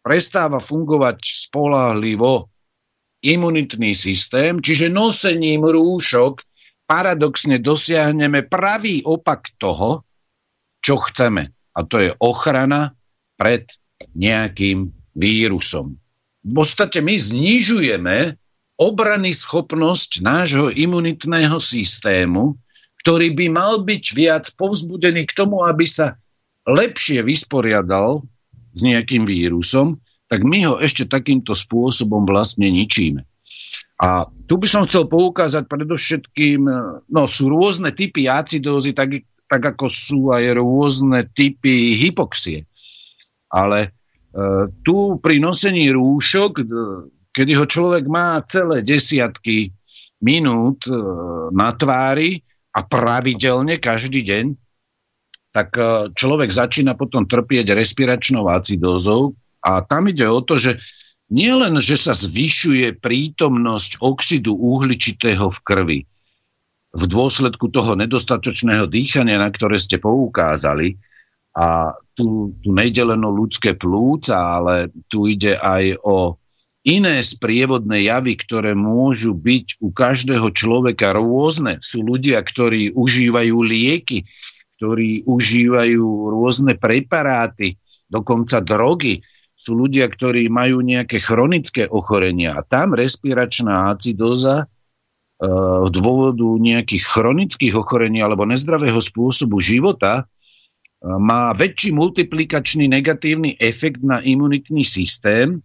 Prestáva 0.03 0.59
fungovať 0.59 1.23
spolahlivo 1.23 2.51
imunitný 3.23 3.95
systém, 3.95 4.59
čiže 4.59 4.91
nosením 4.91 5.63
rúšok 5.63 6.43
paradoxne 6.85 7.57
dosiahneme 7.57 8.45
pravý 8.45 9.01
opak 9.01 9.55
toho, 9.57 10.05
čo 10.85 11.01
chceme. 11.01 11.49
A 11.73 11.81
to 11.81 11.97
je 11.97 12.13
ochrana 12.21 12.93
pred 13.41 13.65
nejakým 14.13 14.93
vírusom. 15.17 15.97
V 16.45 16.51
podstate 16.53 17.01
my 17.01 17.17
znižujeme 17.17 18.37
obrany 18.77 19.33
schopnosť 19.33 20.21
nášho 20.21 20.69
imunitného 20.69 21.57
systému, 21.57 22.53
ktorý 23.01 23.33
by 23.33 23.45
mal 23.49 23.81
byť 23.81 24.03
viac 24.13 24.45
povzbudený 24.53 25.25
k 25.25 25.33
tomu, 25.33 25.65
aby 25.65 25.89
sa 25.89 26.21
lepšie 26.69 27.25
vysporiadal 27.25 28.21
s 28.75 28.79
nejakým 28.85 29.25
vírusom, 29.25 29.97
tak 30.29 30.45
my 30.45 30.69
ho 30.69 30.75
ešte 30.81 31.09
takýmto 31.09 31.57
spôsobom 31.57 32.29
vlastne 32.29 32.69
ničíme. 32.69 33.25
A 33.95 34.27
tu 34.49 34.59
by 34.59 34.67
som 34.67 34.83
chcel 34.83 35.07
poukázať 35.07 35.71
predovšetkým, 35.71 36.61
no 37.07 37.21
sú 37.25 37.47
rôzne 37.47 37.95
typy 37.95 38.27
acidózy, 38.27 38.91
tak 38.91 39.23
tak 39.45 39.61
ako 39.75 39.85
sú 39.87 40.19
aj 40.33 40.57
rôzne 40.57 41.29
typy 41.31 41.95
hypoxie. 41.95 42.65
Ale 43.49 43.79
e, 43.85 43.89
tu 44.81 45.21
pri 45.21 45.37
nosení 45.37 45.89
rúšok, 45.93 46.51
e, 46.59 46.63
kedy 47.29 47.51
ho 47.55 47.65
človek 47.69 48.09
má 48.09 48.41
celé 48.49 48.81
desiatky 48.81 49.75
minút 50.23 50.87
e, 50.89 50.95
na 51.53 51.69
tvári 51.75 52.41
a 52.75 52.83
pravidelne 52.83 53.77
každý 53.77 54.25
deň, 54.25 54.45
tak 55.55 55.71
e, 55.79 56.11
človek 56.11 56.51
začína 56.51 56.99
potom 56.99 57.23
trpieť 57.23 57.71
respiračnou 57.71 58.51
acidózou 58.51 59.37
a 59.63 59.85
tam 59.85 60.11
ide 60.11 60.27
o 60.27 60.43
to, 60.43 60.59
že 60.59 60.83
nielen, 61.31 61.79
že 61.79 61.95
sa 61.95 62.11
zvyšuje 62.11 62.99
prítomnosť 62.99 64.03
oxidu 64.03 64.51
uhličitého 64.51 65.47
v 65.47 65.59
krvi, 65.63 65.99
v 66.95 67.03
dôsledku 67.03 67.67
toho 67.69 67.99
nedostatočného 67.99 68.87
dýchania, 68.87 69.35
na 69.35 69.51
ktoré 69.51 69.75
ste 69.75 69.99
poukázali, 69.99 70.95
a 71.55 71.95
tu, 72.15 72.51
tu 72.59 72.69
nejde 72.75 73.03
len 73.07 73.23
o 73.23 73.31
ľudské 73.31 73.79
plúca, 73.79 74.35
ale 74.59 74.91
tu 75.07 75.23
ide 75.31 75.55
aj 75.55 76.03
o 76.03 76.35
iné 76.83 77.23
sprievodné 77.23 78.05
javy, 78.11 78.35
ktoré 78.35 78.75
môžu 78.75 79.31
byť 79.31 79.79
u 79.79 79.89
každého 79.89 80.51
človeka 80.51 81.15
rôzne. 81.15 81.79
Sú 81.79 82.03
ľudia, 82.03 82.43
ktorí 82.43 82.91
užívajú 82.91 83.55
lieky, 83.55 84.27
ktorí 84.77 85.23
užívajú 85.23 86.05
rôzne 86.35 86.75
preparáty, 86.75 87.79
dokonca 88.11 88.59
drogy. 88.59 89.23
Sú 89.55 89.79
ľudia, 89.79 90.11
ktorí 90.11 90.51
majú 90.51 90.83
nejaké 90.83 91.23
chronické 91.23 91.87
ochorenia 91.87 92.59
a 92.59 92.67
tam 92.67 92.91
respiračná 92.91 93.95
acidóza 93.95 94.67
z 95.35 95.89
dôvodu 95.91 96.47
nejakých 96.55 97.03
chronických 97.03 97.75
ochorení 97.75 98.23
alebo 98.23 98.47
nezdravého 98.47 99.03
spôsobu 99.03 99.59
života 99.59 100.31
má 101.03 101.51
väčší 101.51 101.91
multiplikačný 101.91 102.87
negatívny 102.87 103.59
efekt 103.59 103.99
na 103.99 104.23
imunitný 104.23 104.87
systém 104.87 105.59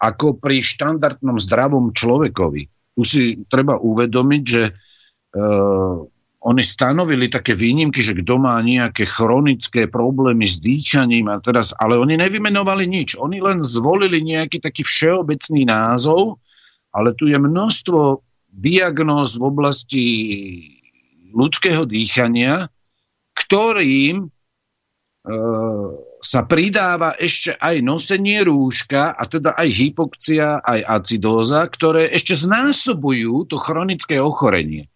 ako 0.00 0.40
pri 0.40 0.64
štandardnom 0.64 1.36
zdravom 1.36 1.92
človekovi. 1.92 2.62
Tu 2.96 3.02
si 3.04 3.22
treba 3.46 3.78
uvedomiť, 3.78 4.42
že 4.42 4.62
uh, 4.72 5.96
oni 6.44 6.60
stanovili 6.60 7.32
také 7.32 7.56
výnimky, 7.56 8.04
že 8.04 8.12
kto 8.20 8.36
má 8.36 8.60
nejaké 8.60 9.08
chronické 9.08 9.88
problémy 9.88 10.44
s 10.44 10.60
dýchaním 10.60 11.32
a 11.32 11.40
teraz, 11.40 11.72
ale 11.72 11.96
oni 11.96 12.20
nevymenovali 12.20 12.84
nič. 12.84 13.16
Oni 13.16 13.40
len 13.40 13.64
zvolili 13.64 14.20
nejaký 14.20 14.60
taký 14.60 14.84
všeobecný 14.84 15.64
názov, 15.64 16.36
ale 16.92 17.16
tu 17.16 17.32
je 17.32 17.40
množstvo 17.40 18.20
diagnóz 18.54 19.34
v 19.34 19.42
oblasti 19.42 20.06
ľudského 21.34 21.82
dýchania, 21.82 22.70
ktorým 23.34 24.24
e, 24.24 24.26
sa 26.22 26.40
pridáva 26.46 27.18
ešte 27.18 27.58
aj 27.58 27.82
nosenie 27.82 28.46
rúška, 28.46 29.12
a 29.12 29.22
teda 29.26 29.58
aj 29.58 29.68
hypoxia, 29.68 30.62
aj 30.62 30.80
acidóza, 31.02 31.66
ktoré 31.66 32.14
ešte 32.14 32.38
znásobujú 32.38 33.50
to 33.50 33.58
chronické 33.58 34.22
ochorenie. 34.22 34.86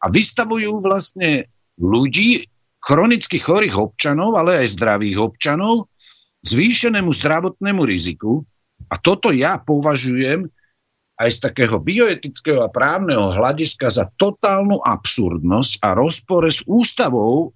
A 0.00 0.08
vystavujú 0.08 0.80
vlastne 0.80 1.50
ľudí, 1.76 2.48
chronicky 2.80 3.36
chorých 3.36 3.76
občanov, 3.76 4.40
ale 4.40 4.64
aj 4.64 4.72
zdravých 4.72 5.20
občanov, 5.20 5.92
zvýšenému 6.40 7.12
zdravotnému 7.12 7.84
riziku. 7.84 8.40
A 8.88 8.96
toto 8.96 9.28
ja 9.28 9.60
považujem 9.60 10.48
aj 11.20 11.30
z 11.36 11.38
takého 11.44 11.76
bioetického 11.76 12.64
a 12.64 12.72
právneho 12.72 13.36
hľadiska 13.36 13.92
za 13.92 14.08
totálnu 14.16 14.80
absurdnosť 14.80 15.84
a 15.84 15.92
rozpore 15.92 16.48
s 16.48 16.64
ústavou, 16.64 17.52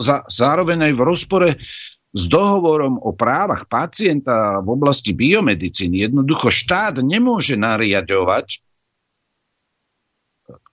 za, 0.00 0.24
zároveň 0.24 0.88
aj 0.88 0.92
v 0.96 1.02
rozpore 1.04 1.48
s 2.14 2.24
dohovorom 2.30 2.96
o 3.02 3.12
právach 3.12 3.68
pacienta 3.68 4.64
v 4.64 4.68
oblasti 4.72 5.12
biomedicíny. 5.12 6.08
Jednoducho 6.08 6.48
štát 6.48 7.04
nemôže 7.04 7.60
nariadovať 7.60 8.64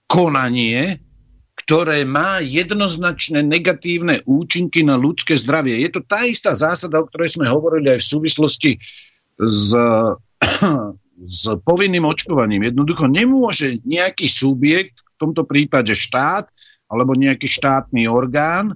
konanie, 0.08 1.02
ktoré 1.58 2.08
má 2.08 2.40
jednoznačné 2.40 3.44
negatívne 3.44 4.24
účinky 4.24 4.80
na 4.86 4.96
ľudské 4.96 5.36
zdravie. 5.36 5.82
Je 5.84 5.90
to 5.92 6.00
tá 6.00 6.24
istá 6.24 6.56
zásada, 6.56 7.02
o 7.02 7.08
ktorej 7.10 7.36
sme 7.36 7.50
hovorili 7.50 7.92
aj 7.92 8.00
v 8.00 8.10
súvislosti 8.16 8.72
s 9.36 9.76
s 11.28 11.50
povinným 11.62 12.06
očkovaním. 12.06 12.72
Jednoducho 12.72 13.06
nemôže 13.06 13.78
nejaký 13.86 14.26
subjekt, 14.26 15.04
v 15.18 15.30
tomto 15.30 15.46
prípade 15.46 15.94
štát, 15.94 16.50
alebo 16.90 17.14
nejaký 17.14 17.46
štátny 17.46 18.10
orgán, 18.10 18.74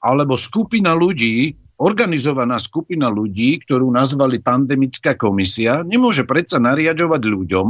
alebo 0.00 0.36
skupina 0.36 0.92
ľudí 0.92 1.56
organizovaná 1.76 2.56
skupina 2.56 3.12
ľudí, 3.12 3.60
ktorú 3.64 3.92
nazvali 3.92 4.40
pandemická 4.40 5.12
komisia, 5.16 5.84
nemôže 5.84 6.24
predsa 6.24 6.56
nariadovať 6.56 7.22
ľuďom, 7.28 7.68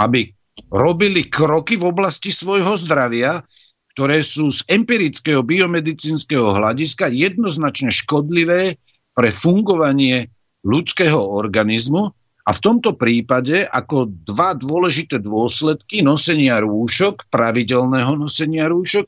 aby 0.00 0.32
robili 0.72 1.28
kroky 1.28 1.76
v 1.76 1.88
oblasti 1.92 2.32
svojho 2.32 2.80
zdravia, 2.80 3.44
ktoré 3.92 4.24
sú 4.24 4.48
z 4.48 4.64
empirického 4.72 5.44
biomedicínskeho 5.44 6.56
hľadiska 6.56 7.12
jednoznačne 7.12 7.92
škodlivé 7.92 8.80
pre 9.12 9.28
fungovanie 9.28 10.32
ľudského 10.64 11.20
organizmu 11.20 12.16
a 12.50 12.56
v 12.56 12.58
tomto 12.58 12.98
prípade 12.98 13.62
ako 13.62 14.10
dva 14.10 14.58
dôležité 14.58 15.22
dôsledky 15.22 16.02
nosenia 16.02 16.58
rúšok, 16.58 17.30
pravidelného 17.30 18.18
nosenia 18.18 18.66
rúšok, 18.66 19.06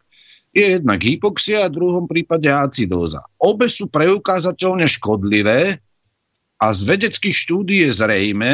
je 0.54 0.78
jednak 0.78 1.02
hypoxia 1.02 1.66
a 1.66 1.70
v 1.72 1.74
druhom 1.74 2.06
prípade 2.06 2.46
acidóza. 2.46 3.26
Obe 3.42 3.66
sú 3.66 3.90
preukázateľne 3.90 4.86
škodlivé 4.86 5.74
a 6.62 6.66
z 6.70 6.80
vedeckých 6.86 7.34
štúdí 7.34 7.82
je 7.82 7.90
zrejme, 7.90 8.52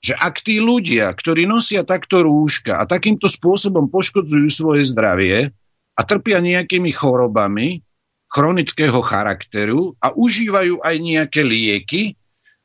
že 0.00 0.16
ak 0.16 0.40
tí 0.40 0.64
ľudia, 0.64 1.12
ktorí 1.12 1.44
nosia 1.44 1.84
takto 1.84 2.24
rúška 2.24 2.80
a 2.80 2.88
takýmto 2.88 3.28
spôsobom 3.28 3.92
poškodzujú 3.92 4.48
svoje 4.48 4.88
zdravie 4.88 5.52
a 5.92 6.00
trpia 6.08 6.40
nejakými 6.40 6.88
chorobami 6.88 7.84
chronického 8.32 8.96
charakteru 9.04 9.92
a 10.00 10.08
užívajú 10.16 10.80
aj 10.80 10.94
nejaké 10.96 11.44
lieky, 11.44 12.16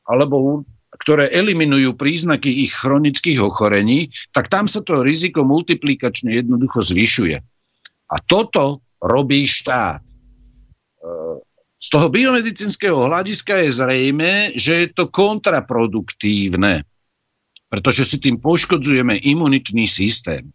alebo 0.07 0.63
ktoré 0.97 1.29
eliminujú 1.29 1.93
príznaky 1.93 2.49
ich 2.65 2.73
chronických 2.73 3.39
ochorení, 3.39 4.09
tak 4.33 4.49
tam 4.49 4.65
sa 4.65 4.81
to 4.81 5.05
riziko 5.05 5.45
multiplikačne 5.45 6.33
jednoducho 6.33 6.81
zvyšuje. 6.81 7.37
A 8.07 8.15
toto 8.25 8.81
robí 8.97 9.45
štát. 9.45 10.01
E, 10.01 10.05
z 11.77 11.87
toho 11.93 12.09
biomedicínskeho 12.09 13.05
hľadiska 13.05 13.61
je 13.61 13.69
zrejme, 13.69 14.31
že 14.57 14.73
je 14.81 14.87
to 14.97 15.13
kontraproduktívne, 15.13 16.81
pretože 17.69 18.03
si 18.09 18.17
tým 18.17 18.41
poškodzujeme 18.41 19.21
imunitný 19.21 19.85
systém. 19.85 20.49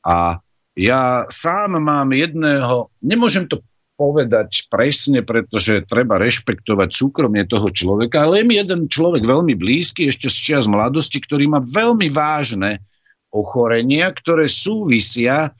A 0.00 0.40
ja 0.76 1.28
sám 1.28 1.76
mám 1.76 2.12
jedného, 2.16 2.88
nemôžem 3.04 3.44
to 3.48 3.60
povedať 3.96 4.68
presne, 4.68 5.24
pretože 5.24 5.88
treba 5.88 6.20
rešpektovať 6.20 6.88
súkromie 6.92 7.48
toho 7.48 7.72
človeka, 7.72 8.28
ale 8.28 8.40
je 8.40 8.44
mi 8.44 8.54
jeden 8.60 8.92
človek 8.92 9.24
veľmi 9.24 9.56
blízky, 9.56 10.12
ešte 10.12 10.28
z 10.28 10.36
čias 10.36 10.64
mladosti, 10.68 11.16
ktorý 11.18 11.48
má 11.48 11.60
veľmi 11.64 12.12
vážne 12.12 12.84
ochorenia, 13.32 14.12
ktoré 14.12 14.46
súvisia 14.46 15.56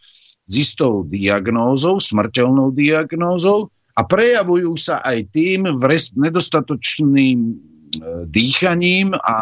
s 0.47 0.53
istou 0.55 1.03
diagnózou, 1.03 1.99
smrteľnou 1.99 2.70
diagnózou 2.76 3.72
a 3.97 4.05
prejavujú 4.05 4.76
sa 4.76 5.01
aj 5.03 5.32
tým 5.32 5.66
v 5.74 5.82
nedostatočným 6.14 7.39
e, 7.41 7.53
dýchaním 8.28 9.16
a 9.16 9.39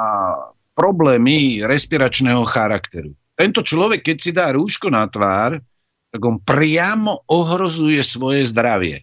problémy 0.79 1.67
respiračného 1.67 2.47
charakteru. 2.47 3.13
Tento 3.35 3.67
človek, 3.67 4.07
keď 4.07 4.17
si 4.17 4.31
dá 4.31 4.55
rúško 4.55 4.89
na 4.95 5.11
tvár, 5.11 5.59
tak 6.15 6.23
on 6.23 6.39
priamo 6.39 7.27
ohrozuje 7.27 7.99
svoje 8.07 8.47
zdravie. 8.47 9.03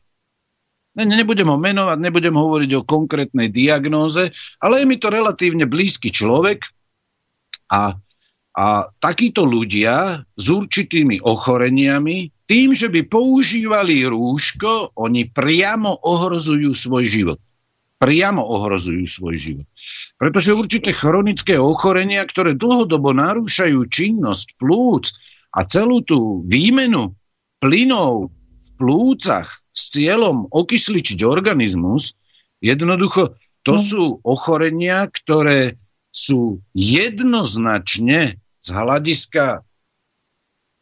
Ne, 0.96 1.04
nebudem 1.04 1.52
ho 1.52 1.60
menovať, 1.60 2.00
nebudem 2.00 2.32
hovoriť 2.32 2.72
o 2.80 2.88
konkrétnej 2.88 3.52
diagnóze, 3.52 4.32
ale 4.64 4.74
je 4.80 4.86
mi 4.88 4.96
to 4.96 5.12
relatívne 5.12 5.68
blízky 5.68 6.08
človek 6.08 6.72
a 7.68 8.00
a 8.52 8.92
takíto 9.00 9.48
ľudia 9.48 10.28
s 10.36 10.46
určitými 10.52 11.24
ochoreniami, 11.24 12.28
tým, 12.44 12.76
že 12.76 12.92
by 12.92 13.08
používali 13.08 14.04
rúško, 14.04 14.92
oni 15.00 15.32
priamo 15.32 15.96
ohrozujú 16.04 16.76
svoj 16.76 17.08
život. 17.08 17.40
Priamo 17.96 18.44
ohrozujú 18.44 19.08
svoj 19.08 19.36
život. 19.40 19.68
Pretože 20.20 20.52
určité 20.52 20.92
chronické 20.92 21.56
ochorenia, 21.56 22.28
ktoré 22.28 22.52
dlhodobo 22.60 23.16
narúšajú 23.16 23.88
činnosť 23.88 24.60
plúc 24.60 25.16
a 25.52 25.60
celú 25.68 26.00
tú 26.04 26.44
výmenu 26.48 27.16
plynov 27.60 28.32
v 28.32 28.68
plúcach 28.80 29.62
s 29.72 29.96
cieľom 29.96 30.48
okysličiť 30.52 31.20
organizmus, 31.24 32.16
jednoducho 32.64 33.36
to 33.62 33.78
no. 33.78 33.82
sú 33.82 34.04
ochorenia, 34.26 35.06
ktoré 35.08 35.78
sú 36.12 36.60
jednoznačne 36.76 38.42
z 38.62 38.68
hľadiska 38.68 39.64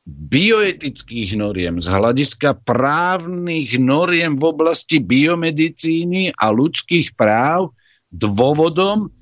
bioetických 0.10 1.38
noriem, 1.38 1.78
z 1.78 1.88
hľadiska 1.94 2.66
právnych 2.66 3.78
noriem 3.78 4.42
v 4.42 4.44
oblasti 4.50 4.98
biomedicíny 4.98 6.34
a 6.34 6.50
ľudských 6.50 7.14
práv 7.14 7.78
dôvodom 8.10 9.14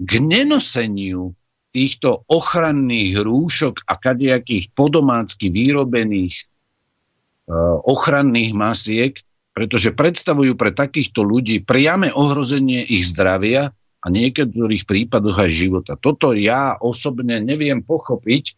k 0.00 0.12
nenoseniu 0.24 1.36
týchto 1.76 2.24
ochranných 2.24 3.20
rúšok 3.20 3.84
a 3.84 4.00
kadejakých 4.00 4.72
podomácky 4.72 5.52
vyrobených 5.52 6.40
uh, 6.40 7.76
ochranných 7.84 8.56
masiek, 8.56 9.12
pretože 9.52 9.92
predstavujú 9.92 10.56
pre 10.56 10.72
takýchto 10.72 11.20
ľudí 11.20 11.60
priame 11.60 12.08
ohrozenie 12.08 12.80
ich 12.80 13.04
zdravia 13.04 13.76
a 14.04 14.06
niektorých 14.06 14.86
prípadoch 14.86 15.36
aj 15.40 15.50
života. 15.50 15.92
Toto 15.98 16.30
ja 16.30 16.78
osobne 16.78 17.42
neviem 17.42 17.82
pochopiť 17.82 18.44
e, 18.46 18.54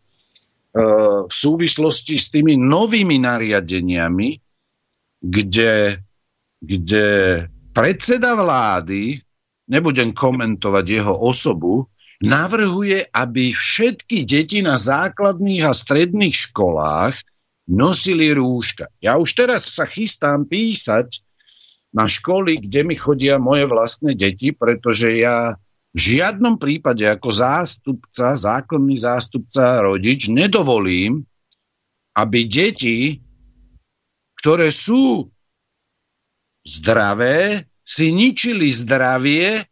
v 1.25 1.33
súvislosti 1.33 2.21
s 2.21 2.29
tými 2.29 2.61
novými 2.61 3.17
nariadeniami, 3.17 4.29
kde, 5.25 6.05
kde 6.61 7.07
predseda 7.73 8.37
vlády, 8.37 9.25
nebudem 9.73 10.13
komentovať 10.13 10.85
jeho 10.85 11.15
osobu, 11.17 11.89
navrhuje, 12.19 13.07
aby 13.15 13.55
všetky 13.55 14.27
deti 14.27 14.59
na 14.63 14.75
základných 14.75 15.63
a 15.67 15.73
stredných 15.75 16.51
školách 16.51 17.15
nosili 17.71 18.35
rúška. 18.35 18.91
Ja 18.99 19.21
už 19.21 19.37
teraz 19.39 19.71
sa 19.71 19.87
chystám 19.87 20.49
písať 20.49 21.23
na 21.95 22.09
školy, 22.09 22.65
kde 22.65 22.81
mi 22.85 22.97
chodia 22.99 23.41
moje 23.41 23.69
vlastné 23.69 24.19
deti, 24.19 24.51
pretože 24.53 25.15
ja 25.15 25.57
v 25.95 25.99
žiadnom 25.99 26.61
prípade 26.61 27.07
ako 27.09 27.33
zástupca, 27.33 28.37
zákonný 28.37 28.97
zástupca, 28.99 29.81
rodič 29.81 30.29
nedovolím, 30.29 31.25
aby 32.13 32.45
deti, 32.45 33.25
ktoré 34.43 34.69
sú 34.69 35.33
zdravé, 36.67 37.65
si 37.89 38.13
ničili 38.13 38.69
zdravie 38.69 39.65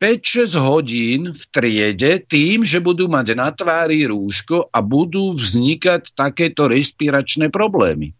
5-6 0.00 0.56
hodín 0.56 1.20
v 1.36 1.42
triede 1.52 2.24
tým, 2.24 2.64
že 2.64 2.80
budú 2.80 3.04
mať 3.04 3.36
na 3.36 3.52
tvári 3.52 4.08
rúško 4.08 4.72
a 4.72 4.80
budú 4.80 5.36
vznikať 5.36 6.16
takéto 6.16 6.72
respiračné 6.72 7.52
problémy. 7.52 8.16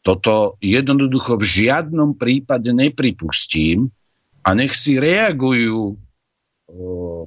Toto 0.00 0.56
jednoducho 0.64 1.36
v 1.36 1.44
žiadnom 1.44 2.16
prípade 2.16 2.72
nepripustím 2.72 3.92
a 4.40 4.56
nech 4.56 4.72
si 4.72 4.96
reagujú 4.96 6.00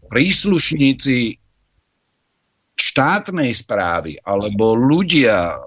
príslušníci 0.09 1.38
štátnej 2.78 3.53
správy 3.53 4.17
alebo 4.21 4.73
ľudia 4.73 5.57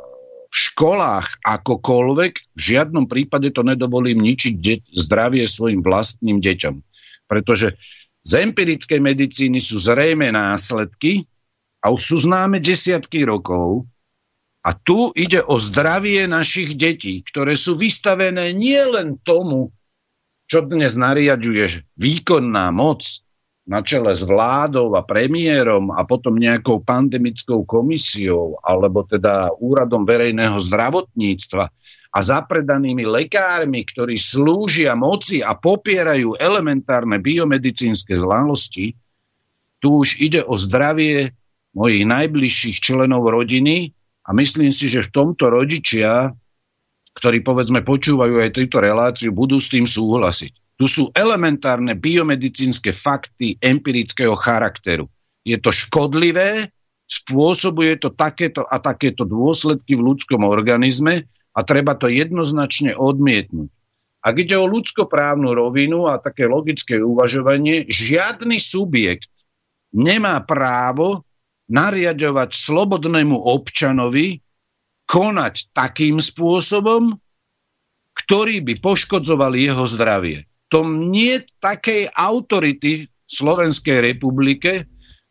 v 0.51 0.55
školách 0.55 1.47
akokoľvek, 1.47 2.33
v 2.59 2.61
žiadnom 2.61 3.07
prípade 3.07 3.55
to 3.55 3.63
nedovolím 3.63 4.19
ničiť 4.19 4.55
de- 4.59 4.83
zdravie 4.99 5.47
svojim 5.47 5.79
vlastným 5.79 6.43
deťom. 6.43 6.75
Pretože 7.31 7.79
z 8.21 8.33
empirickej 8.45 9.01
medicíny 9.01 9.59
sú 9.61 9.81
zrejme 9.81 10.29
následky 10.33 11.25
a 11.81 11.93
už 11.93 12.01
sú 12.01 12.17
známe 12.29 12.61
desiatky 12.61 13.25
rokov, 13.25 13.89
a 14.61 14.77
tu 14.77 15.09
ide 15.17 15.41
o 15.41 15.57
zdravie 15.57 16.29
našich 16.29 16.77
detí, 16.77 17.25
ktoré 17.25 17.57
sú 17.57 17.73
vystavené 17.73 18.53
nielen 18.53 19.17
tomu, 19.25 19.73
čo 20.45 20.61
dnes 20.61 21.01
nariaduje 21.01 21.89
výkonná 21.97 22.69
moc 22.69 23.01
na 23.65 23.81
čele 23.81 24.13
s 24.13 24.27
vládou 24.27 24.93
a 24.99 25.07
premiérom 25.07 25.95
a 25.95 26.05
potom 26.05 26.37
nejakou 26.37 26.83
pandemickou 26.83 27.65
komisiou 27.65 28.59
alebo 28.61 29.07
teda 29.07 29.55
úradom 29.57 30.05
verejného 30.05 30.59
zdravotníctva 30.59 31.71
a 32.11 32.19
zapredanými 32.19 33.07
lekármi, 33.07 33.87
ktorí 33.87 34.19
slúžia 34.19 34.99
moci 34.99 35.43
a 35.47 35.55
popierajú 35.55 36.35
elementárne 36.35 37.23
biomedicínske 37.23 38.19
znalosti, 38.19 38.99
tu 39.79 40.03
už 40.03 40.19
ide 40.19 40.43
o 40.43 40.59
zdravie 40.59 41.33
mojich 41.71 42.03
najbližších 42.03 42.83
členov 42.83 43.31
rodiny, 43.31 43.95
a 44.31 44.37
myslím 44.37 44.71
si, 44.71 44.87
že 44.87 45.03
v 45.03 45.11
tomto 45.11 45.51
rodičia, 45.51 46.31
ktorí 47.19 47.43
povedzme 47.43 47.83
počúvajú 47.83 48.47
aj 48.47 48.51
túto 48.55 48.79
reláciu, 48.79 49.35
budú 49.35 49.59
s 49.59 49.67
tým 49.67 49.91
súhlasiť. 49.91 50.79
Tu 50.79 50.87
sú 50.87 51.11
elementárne 51.13 51.99
biomedicínske 51.99 52.95
fakty 52.95 53.59
empirického 53.59 54.39
charakteru. 54.39 55.11
Je 55.45 55.59
to 55.59 55.75
škodlivé, 55.75 56.71
spôsobuje 57.11 57.99
to 57.99 58.15
takéto 58.15 58.63
a 58.65 58.79
takéto 58.79 59.27
dôsledky 59.27 59.99
v 59.99 60.15
ľudskom 60.15 60.47
organizme 60.47 61.27
a 61.55 61.61
treba 61.67 61.99
to 61.99 62.07
jednoznačne 62.07 62.95
odmietnúť. 62.95 63.71
Ak 64.21 64.37
ide 64.37 64.53
o 64.61 64.69
ľudskoprávnu 64.69 65.57
rovinu 65.57 66.05
a 66.05 66.21
také 66.21 66.45
logické 66.45 67.01
uvažovanie, 67.01 67.89
žiadny 67.89 68.61
subjekt 68.61 69.33
nemá 69.97 70.45
právo 70.45 71.25
nariadovať 71.73 72.51
slobodnému 72.53 73.33
občanovi 73.33 74.45
konať 75.09 75.73
takým 75.73 76.21
spôsobom, 76.21 77.17
ktorý 78.15 78.61
by 78.61 78.75
poškodzoval 78.85 79.57
jeho 79.57 79.89
zdravie. 79.89 80.45
To 80.71 80.87
nie 80.87 81.41
takej 81.59 82.13
autority 82.15 83.09
v 83.09 83.11
Slovenskej 83.27 84.05
republike, 84.05 84.87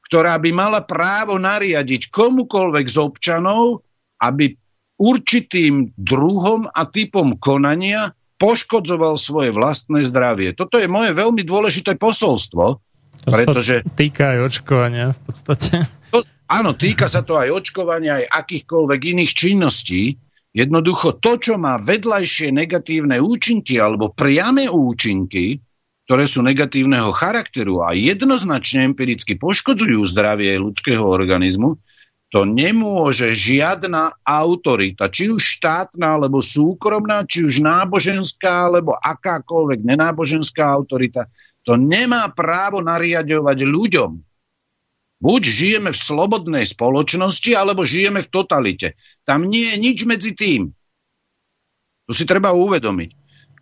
ktorá 0.09 0.41
by 0.41 0.51
mala 0.51 0.81
právo 0.83 1.37
nariadiť 1.37 2.09
komukolvek 2.09 2.89
z 2.89 2.97
občanov, 2.97 3.85
aby 4.19 4.57
určitým 4.99 5.95
druhom 5.95 6.67
a 6.67 6.83
typom 6.85 7.39
konania 7.39 8.11
poškodzoval 8.39 9.15
svoje 9.15 9.55
vlastné 9.55 10.03
zdravie. 10.03 10.55
Toto 10.55 10.79
je 10.79 10.87
moje 10.91 11.15
veľmi 11.15 11.43
dôležité 11.43 11.95
posolstvo, 11.95 12.79
To 13.23 13.29
pretože... 13.31 13.83
sa 13.83 13.95
týka 13.95 14.35
aj 14.35 14.39
očkovania 14.47 15.05
v 15.15 15.19
podstate. 15.27 15.71
To, 16.11 16.23
áno, 16.47 16.75
týka 16.75 17.07
sa 17.07 17.23
to 17.23 17.35
aj 17.35 17.51
očkovania, 17.51 18.23
aj 18.23 18.25
akýchkoľvek 18.43 18.99
iných 19.15 19.31
činností. 19.31 20.15
Jednoducho 20.49 21.21
to, 21.21 21.37
čo 21.37 21.53
má 21.61 21.77
vedľajšie 21.77 22.49
negatívne 22.55 23.21
účinky 23.21 23.77
alebo 23.77 24.09
priame 24.09 24.65
účinky, 24.65 25.61
ktoré 26.09 26.25
sú 26.25 26.41
negatívneho 26.41 27.13
charakteru 27.13 27.85
a 27.85 27.93
jednoznačne 27.93 28.89
empiricky 28.89 29.37
poškodzujú 29.37 30.01
zdravie 30.09 30.57
ľudského 30.57 31.05
organizmu, 31.05 31.77
to 32.29 32.45
nemôže 32.45 33.33
žiadna 33.33 34.13
autorita, 34.21 35.09
či 35.09 35.33
už 35.33 35.41
štátna, 35.57 36.21
alebo 36.21 36.45
súkromná, 36.45 37.25
či 37.25 37.41
už 37.41 37.65
náboženská, 37.65 38.69
alebo 38.69 38.93
akákoľvek 38.93 39.81
nenáboženská 39.81 40.61
autorita, 40.61 41.25
to 41.65 41.73
nemá 41.73 42.29
právo 42.29 42.85
nariadovať 42.85 43.57
ľuďom. 43.65 44.11
Buď 45.19 45.41
žijeme 45.41 45.89
v 45.91 45.99
slobodnej 45.99 46.63
spoločnosti, 46.69 47.51
alebo 47.51 47.83
žijeme 47.83 48.21
v 48.23 48.31
totalite. 48.31 48.87
Tam 49.25 49.49
nie 49.49 49.75
je 49.75 49.77
nič 49.81 49.97
medzi 50.05 50.31
tým. 50.31 50.71
To 52.07 52.11
si 52.13 52.23
treba 52.29 52.53
uvedomiť. 52.53 53.09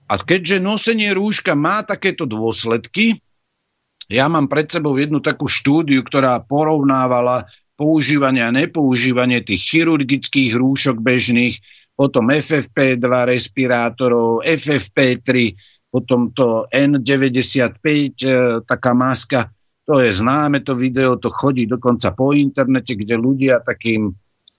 A 0.07 0.13
keďže 0.21 0.63
nosenie 0.63 1.11
rúška 1.15 1.55
má 1.55 1.83
takéto 1.83 2.23
dôsledky, 2.23 3.19
ja 4.07 4.31
mám 4.31 4.47
pred 4.47 4.71
sebou 4.71 4.95
jednu 4.95 5.19
takú 5.19 5.51
štúdiu, 5.51 5.99
ktorá 5.99 6.39
porovnávala 6.39 7.47
používanie 7.77 8.41
a 8.41 8.49
nepoužívanie 8.49 9.45
tých 9.45 9.61
chirurgických 9.61 10.57
rúšok 10.57 10.97
bežných, 10.97 11.61
potom 11.93 12.29
FFP2 12.33 13.05
respirátorov, 13.05 14.41
FFP3, 14.45 15.53
potom 15.87 16.33
to 16.33 16.65
N95, 16.69 17.77
e, 18.21 18.33
taká 18.65 18.91
maska, 18.93 19.53
to 19.87 20.03
je 20.03 20.11
známe 20.11 20.61
to 20.67 20.75
video, 20.75 21.15
to 21.15 21.31
chodí 21.31 21.63
dokonca 21.63 22.11
po 22.11 22.35
internete, 22.35 22.93
kde 22.93 23.15
ľudia 23.15 23.63
takým, 23.63 24.11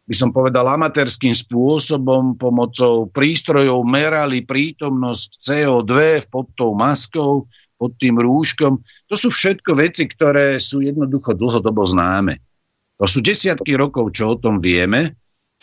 by 0.08 0.14
som 0.16 0.32
povedal, 0.32 0.64
amatérským 0.64 1.36
spôsobom 1.36 2.40
pomocou 2.40 3.12
prístrojov 3.12 3.84
merali 3.84 4.40
prítomnosť 4.42 5.28
CO2 5.36 6.24
pod 6.32 6.48
tou 6.56 6.72
maskou, 6.72 7.44
pod 7.76 7.92
tým 8.00 8.18
rúškom. 8.18 8.80
To 8.82 9.14
sú 9.14 9.30
všetko 9.30 9.76
veci, 9.76 10.08
ktoré 10.08 10.56
sú 10.58 10.80
jednoducho 10.80 11.36
dlhodobo 11.36 11.84
známe. 11.84 12.47
To 12.98 13.04
sú 13.06 13.22
desiatky 13.22 13.78
rokov, 13.78 14.10
čo 14.14 14.34
o 14.34 14.40
tom 14.40 14.58
vieme 14.58 15.14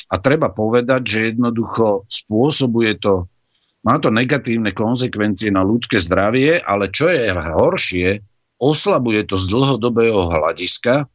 a 0.07 0.15
treba 0.21 0.53
povedať, 0.53 1.01
že 1.03 1.19
jednoducho 1.33 2.07
spôsobuje 2.07 2.95
to, 3.01 3.27
má 3.83 3.99
to 3.99 4.09
negatívne 4.09 4.71
konsekvencie 4.71 5.51
na 5.51 5.61
ľudské 5.61 5.99
zdravie, 5.99 6.63
ale 6.63 6.89
čo 6.89 7.11
je 7.11 7.29
horšie, 7.29 8.23
oslabuje 8.57 9.27
to 9.27 9.36
z 9.36 9.45
dlhodobého 9.51 10.31
hľadiska 10.31 11.05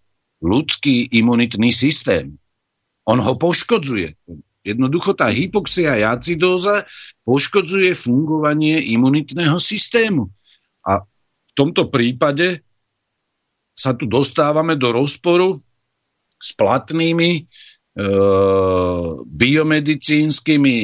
ľudský 0.44 1.08
imunitný 1.08 1.72
systém. 1.72 2.36
On 3.08 3.18
ho 3.18 3.34
poškodzuje. 3.36 4.16
Jednoducho 4.60 5.16
tá 5.16 5.32
hypoxia 5.32 5.96
a 5.96 6.20
acidóza 6.20 6.84
poškodzuje 7.24 7.96
fungovanie 7.96 8.76
imunitného 8.92 9.56
systému. 9.56 10.28
A 10.84 11.00
v 11.00 11.52
tomto 11.56 11.88
prípade 11.88 12.60
sa 13.72 13.96
tu 13.96 14.04
dostávame 14.04 14.76
do 14.76 14.92
rozporu 14.92 15.64
s 16.40 16.56
platnými 16.56 17.30
e, 17.36 17.42
biomedicínskymi, 19.24 20.78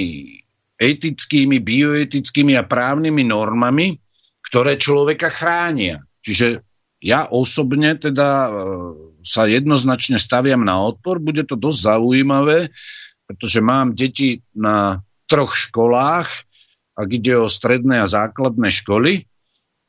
etickými, 0.77 1.57
bioetickými 1.59 2.53
a 2.55 2.63
právnymi 2.69 3.25
normami, 3.25 3.97
ktoré 4.45 4.77
človeka 4.77 5.33
chránia. 5.33 6.05
Čiže 6.21 6.61
ja 7.01 7.27
osobne 7.27 7.97
teda 7.97 8.31
e, 8.45 8.51
sa 9.25 9.49
jednoznačne 9.49 10.21
staviam 10.21 10.63
na 10.63 10.79
odpor. 10.85 11.19
Bude 11.19 11.43
to 11.43 11.59
dosť 11.59 11.97
zaujímavé, 11.97 12.71
pretože 13.27 13.59
mám 13.65 13.97
deti 13.97 14.45
na 14.55 15.03
troch 15.27 15.57
školách, 15.57 16.29
ak 16.97 17.09
ide 17.11 17.37
o 17.37 17.51
stredné 17.51 18.01
a 18.01 18.07
základné 18.09 18.71
školy. 18.71 19.27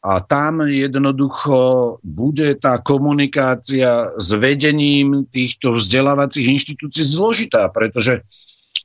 A 0.08 0.24
tam 0.24 0.64
jednoducho 0.64 2.00
bude 2.00 2.56
tá 2.56 2.80
komunikácia 2.80 4.16
s 4.16 4.30
vedením 4.40 5.28
týchto 5.28 5.76
vzdelávacích 5.76 6.48
inštitúcií 6.48 7.04
zložitá, 7.04 7.68
pretože 7.68 8.24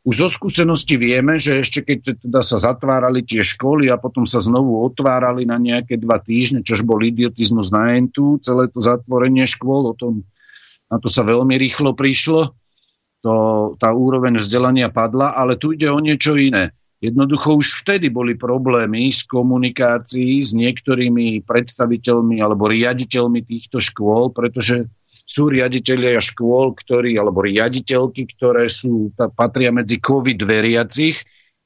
už 0.02 0.26
zo 0.26 0.28
skúsenosti 0.34 0.98
vieme, 0.98 1.38
že 1.38 1.62
ešte 1.62 1.86
keď 1.86 2.26
teda 2.26 2.42
sa 2.42 2.58
zatvárali 2.58 3.22
tie 3.22 3.46
školy 3.46 3.86
a 3.86 4.02
potom 4.02 4.26
sa 4.26 4.42
znovu 4.42 4.82
otvárali 4.82 5.46
na 5.46 5.62
nejaké 5.62 5.94
dva 5.94 6.18
týždne, 6.18 6.66
čož 6.66 6.82
bol 6.82 6.98
idiotizmus 6.98 7.70
na 7.70 7.94
entu, 7.94 8.42
celé 8.42 8.66
to 8.66 8.82
zatvorenie 8.82 9.46
škôl, 9.46 9.86
o 9.86 9.94
tom, 9.94 10.26
na 10.90 10.98
to 10.98 11.06
sa 11.06 11.22
veľmi 11.22 11.54
rýchlo 11.54 11.94
prišlo, 11.94 12.50
to, 13.22 13.34
tá 13.78 13.94
úroveň 13.94 14.42
vzdelania 14.42 14.90
padla, 14.90 15.38
ale 15.38 15.54
tu 15.54 15.70
ide 15.70 15.86
o 15.86 16.02
niečo 16.02 16.34
iné. 16.34 16.74
Jednoducho 17.02 17.58
už 17.58 17.82
vtedy 17.82 18.14
boli 18.14 18.38
problémy 18.38 19.10
s 19.10 19.26
komunikácií 19.26 20.38
s 20.38 20.54
niektorými 20.54 21.42
predstaviteľmi 21.42 22.38
alebo 22.38 22.70
riaditeľmi 22.70 23.42
týchto 23.42 23.82
škôl, 23.82 24.30
pretože 24.30 24.86
sú 25.26 25.50
riaditeľia 25.50 26.22
škôl, 26.22 26.78
ktorí, 26.78 27.18
alebo 27.18 27.42
riaditeľky, 27.42 28.30
ktoré 28.38 28.70
sú, 28.70 29.10
patria 29.34 29.74
medzi 29.74 29.98
COVID 29.98 30.46
veriacich 30.46 31.18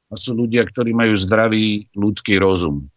a 0.09 0.17
sú 0.17 0.41
ľudia, 0.41 0.65
ktorí 0.65 0.97
majú 0.97 1.13
zdravý 1.13 1.85
ľudský 1.93 2.41
rozum. 2.41 2.89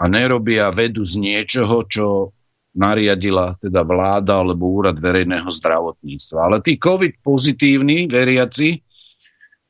A 0.00 0.08
nerobia 0.08 0.72
vedu 0.72 1.04
z 1.04 1.20
niečoho, 1.20 1.84
čo 1.88 2.32
nariadila 2.76 3.56
teda 3.60 3.84
vláda 3.84 4.44
alebo 4.44 4.68
úrad 4.68 5.00
verejného 5.00 5.48
zdravotníctva. 5.48 6.38
Ale 6.40 6.56
tí 6.60 6.76
COVID 6.76 7.24
pozitívni 7.24 8.04
veriaci, 8.04 8.80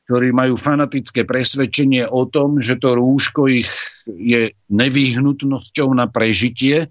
ktorí 0.07 0.31
majú 0.31 0.55
fanatické 0.55 1.27
presvedčenie 1.27 2.07
o 2.07 2.23
tom, 2.31 2.63
že 2.63 2.79
to 2.79 2.95
rúško 2.95 3.51
ich 3.51 3.67
je 4.07 4.55
nevyhnutnosťou 4.71 5.91
na 5.91 6.07
prežitie, 6.07 6.87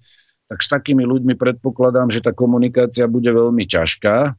tak 0.53 0.59
s 0.61 0.69
takými 0.69 1.09
ľuďmi 1.09 1.33
predpokladám, 1.33 2.13
že 2.13 2.21
tá 2.21 2.37
komunikácia 2.37 3.09
bude 3.09 3.33
veľmi 3.33 3.65
ťažká, 3.65 4.37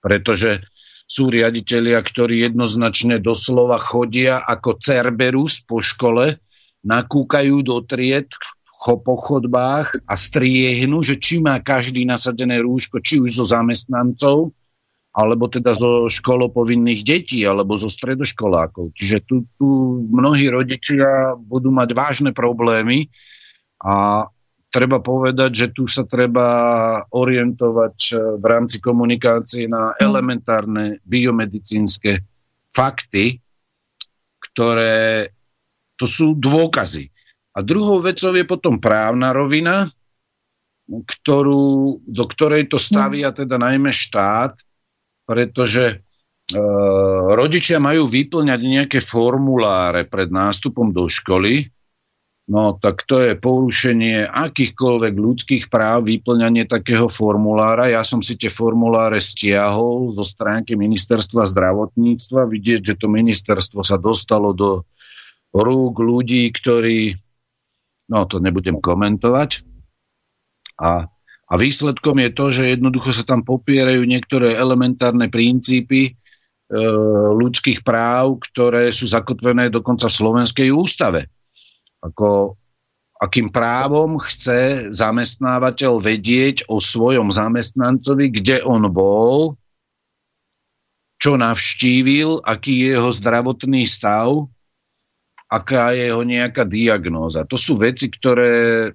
pretože 0.00 0.64
sú 1.04 1.28
riaditeľia, 1.28 2.00
ktorí 2.00 2.48
jednoznačne 2.48 3.20
doslova 3.20 3.76
chodia 3.76 4.40
ako 4.40 4.80
Cerberus 4.80 5.60
po 5.60 5.84
škole, 5.84 6.40
nakúkajú 6.88 7.60
do 7.60 7.84
tried 7.84 8.32
po 8.80 9.16
chodbách 9.16 9.96
a 10.08 10.14
striehnu, 10.16 11.00
že 11.04 11.20
či 11.20 11.40
má 11.40 11.60
každý 11.60 12.04
nasadené 12.04 12.60
rúško, 12.60 13.00
či 13.00 13.20
už 13.20 13.32
zo 13.32 13.44
zamestnancov, 13.44 14.56
alebo 15.14 15.46
teda 15.46 15.78
zo 15.78 16.10
školopovinných 16.10 17.06
detí, 17.06 17.46
alebo 17.46 17.78
zo 17.78 17.86
stredoškolákov. 17.86 18.98
Čiže 18.98 19.18
tu, 19.22 19.46
tu 19.54 19.68
mnohí 20.10 20.50
rodičia 20.50 21.38
budú 21.38 21.70
mať 21.70 21.94
vážne 21.94 22.30
problémy 22.34 23.06
a 23.78 24.26
treba 24.74 24.98
povedať, 24.98 25.50
že 25.54 25.66
tu 25.70 25.86
sa 25.86 26.02
treba 26.02 26.48
orientovať 27.14 27.96
eh, 28.10 28.14
v 28.42 28.44
rámci 28.44 28.82
komunikácie 28.82 29.70
na 29.70 29.94
elementárne 29.94 30.98
biomedicínske 31.06 32.26
fakty, 32.74 33.38
ktoré 34.50 35.30
to 35.94 36.10
sú 36.10 36.34
dôkazy. 36.34 37.14
A 37.54 37.62
druhou 37.62 38.02
vecou 38.02 38.34
je 38.34 38.42
potom 38.42 38.82
právna 38.82 39.30
rovina, 39.30 39.86
ktorú, 40.90 42.02
do 42.02 42.24
ktorej 42.26 42.66
to 42.66 42.82
stavia 42.82 43.30
teda 43.30 43.56
najmä 43.56 43.94
štát, 43.94 44.58
pretože 45.24 45.84
e, 45.88 45.96
rodičia 47.34 47.80
majú 47.80 48.04
vyplňať 48.04 48.60
nejaké 48.60 48.98
formuláre 49.00 50.04
pred 50.04 50.28
nástupom 50.28 50.92
do 50.92 51.08
školy, 51.08 51.72
no 52.48 52.76
tak 52.76 53.08
to 53.08 53.24
je 53.24 53.32
porušenie 53.40 54.28
akýchkoľvek 54.28 55.14
ľudských 55.16 55.64
práv, 55.72 56.12
vyplňanie 56.12 56.68
takého 56.68 57.08
formulára. 57.08 57.88
Ja 57.88 58.04
som 58.04 58.20
si 58.20 58.36
tie 58.36 58.52
formuláre 58.52 59.20
stiahol 59.20 60.12
zo 60.12 60.24
stránky 60.28 60.76
ministerstva 60.76 61.48
zdravotníctva, 61.48 62.44
vidieť, 62.44 62.80
že 62.92 62.94
to 63.00 63.08
ministerstvo 63.08 63.80
sa 63.80 63.96
dostalo 63.96 64.52
do 64.52 64.84
rúk 65.54 66.02
ľudí, 66.02 66.50
ktorí, 66.52 67.14
no 68.10 68.28
to 68.28 68.42
nebudem 68.42 68.82
komentovať. 68.82 69.62
A, 70.74 71.06
a 71.44 71.54
výsledkom 71.60 72.16
je 72.24 72.30
to, 72.32 72.46
že 72.48 72.72
jednoducho 72.76 73.12
sa 73.12 73.24
tam 73.24 73.44
popierajú 73.44 74.00
niektoré 74.08 74.56
elementárne 74.56 75.28
princípy 75.28 76.08
e, 76.08 76.12
ľudských 77.36 77.84
práv, 77.84 78.40
ktoré 78.48 78.88
sú 78.88 79.04
zakotvené 79.04 79.68
dokonca 79.68 80.08
v 80.08 80.18
Slovenskej 80.24 80.68
ústave. 80.72 81.28
Ako 82.00 82.56
akým 83.20 83.52
právom 83.52 84.16
chce 84.20 84.88
zamestnávateľ 84.88 86.00
vedieť 86.00 86.64
o 86.68 86.80
svojom 86.80 87.28
zamestnancovi, 87.28 88.32
kde 88.32 88.64
on 88.64 88.88
bol, 88.88 89.60
čo 91.20 91.36
navštívil, 91.36 92.44
aký 92.44 92.84
je 92.84 92.88
jeho 92.96 93.10
zdravotný 93.12 93.84
stav, 93.88 94.48
aká 95.48 95.92
je 95.92 96.10
jeho 96.10 96.24
nejaká 96.24 96.64
diagnóza. 96.66 97.46
To 97.48 97.56
sú 97.56 97.78
veci, 97.78 98.10
ktoré 98.10 98.92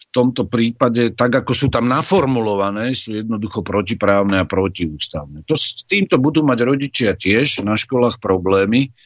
v 0.00 0.04
tomto 0.08 0.48
prípade, 0.48 1.12
tak 1.12 1.44
ako 1.44 1.52
sú 1.52 1.68
tam 1.68 1.84
naformulované, 1.84 2.96
sú 2.96 3.20
jednoducho 3.20 3.60
protiprávne 3.60 4.40
a 4.40 4.48
protiústavné. 4.48 5.44
To, 5.44 5.60
s 5.60 5.84
týmto 5.84 6.16
budú 6.16 6.40
mať 6.40 6.58
rodičia 6.64 7.12
tiež 7.12 7.60
na 7.60 7.76
školách 7.76 8.16
problémy, 8.16 8.96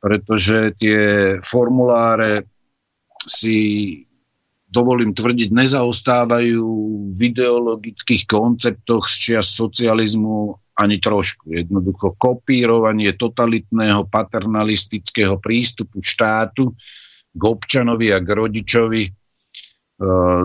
pretože 0.00 0.72
tie 0.80 1.00
formuláre 1.44 2.48
si 3.28 3.58
dovolím 4.72 5.12
tvrdiť, 5.12 5.52
nezaostávajú 5.52 6.64
v 7.12 7.20
ideologických 7.20 8.24
konceptoch 8.24 9.04
z 9.04 9.14
čias 9.20 9.52
socializmu 9.52 10.56
ani 10.80 10.96
trošku. 10.96 11.52
Jednoducho 11.52 12.16
kopírovanie 12.16 13.12
totalitného 13.12 14.08
paternalistického 14.08 15.36
prístupu 15.36 16.00
štátu 16.00 16.72
k 17.36 17.42
občanovi 17.44 18.16
a 18.16 18.18
k 18.24 18.28
rodičovi 18.32 19.21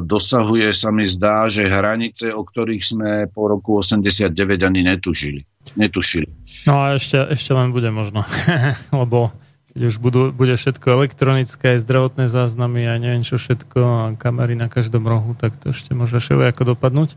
dosahuje, 0.06 0.70
sa 0.74 0.94
mi 0.94 1.10
zdá, 1.10 1.50
že 1.50 1.66
hranice, 1.66 2.30
o 2.30 2.46
ktorých 2.46 2.84
sme 2.84 3.10
po 3.32 3.50
roku 3.50 3.82
89 3.82 4.30
ani 4.62 4.86
netušili. 4.86 5.42
netušili. 5.74 6.30
No 6.68 6.84
a 6.84 7.00
ešte, 7.00 7.16
ešte 7.32 7.56
len 7.56 7.72
bude 7.72 7.88
možno, 7.90 8.28
lebo 9.02 9.32
keď 9.78 9.94
už 9.94 10.02
budú, 10.02 10.34
bude 10.34 10.58
všetko 10.58 10.90
elektronické, 10.90 11.78
aj 11.78 11.86
zdravotné 11.86 12.34
záznamy 12.34 12.90
a 12.90 12.98
neviem 12.98 13.22
čo 13.22 13.38
všetko, 13.38 13.78
a 13.78 14.18
kamery 14.18 14.58
na 14.58 14.74
každom 14.74 15.06
rohu, 15.06 15.38
tak 15.38 15.54
to 15.62 15.70
ešte 15.70 15.94
môže 15.94 16.18
ako 16.18 16.74
dopadnúť. 16.74 17.14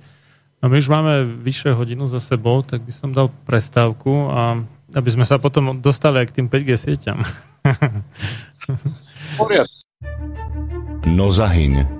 No 0.61 0.69
my 0.69 0.77
už 0.77 0.93
máme 0.93 1.41
vyššie 1.41 1.73
hodinu 1.73 2.05
za 2.05 2.21
sebou, 2.21 2.61
tak 2.61 2.85
by 2.85 2.93
som 2.93 3.17
dal 3.17 3.33
prestávku 3.49 4.29
a 4.29 4.61
aby 4.93 5.09
sme 5.09 5.25
sa 5.25 5.41
potom 5.41 5.81
dostali 5.81 6.21
aj 6.21 6.27
k 6.29 6.37
tým 6.37 6.53
5G 6.53 6.71
sieťam. 6.77 7.25
no 11.17 11.33
zahyň, 11.33 12.00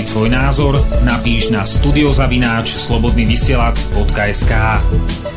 Vyjadriť 0.00 0.16
svoj 0.16 0.32
názor, 0.32 0.74
napíš 1.04 1.52
na 1.52 1.68
studiozavináč 1.68 2.72
slobodnyvysielac.sk 2.72 4.52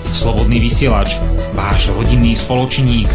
Slobodný 0.07 0.64
vysielač, 0.64 1.19
váš 1.52 1.91
rodinný 1.91 2.31
spoločník. 2.31 3.11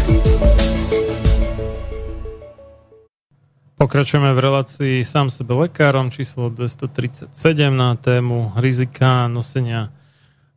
Pokračujeme 3.81 4.29
v 4.29 4.39
relácii 4.45 4.95
sám 5.01 5.33
sebe 5.33 5.57
lekárom 5.57 6.13
číslo 6.13 6.53
237 6.53 7.33
na 7.73 7.97
tému 7.97 8.53
rizika 8.53 9.25
nosenia 9.25 9.89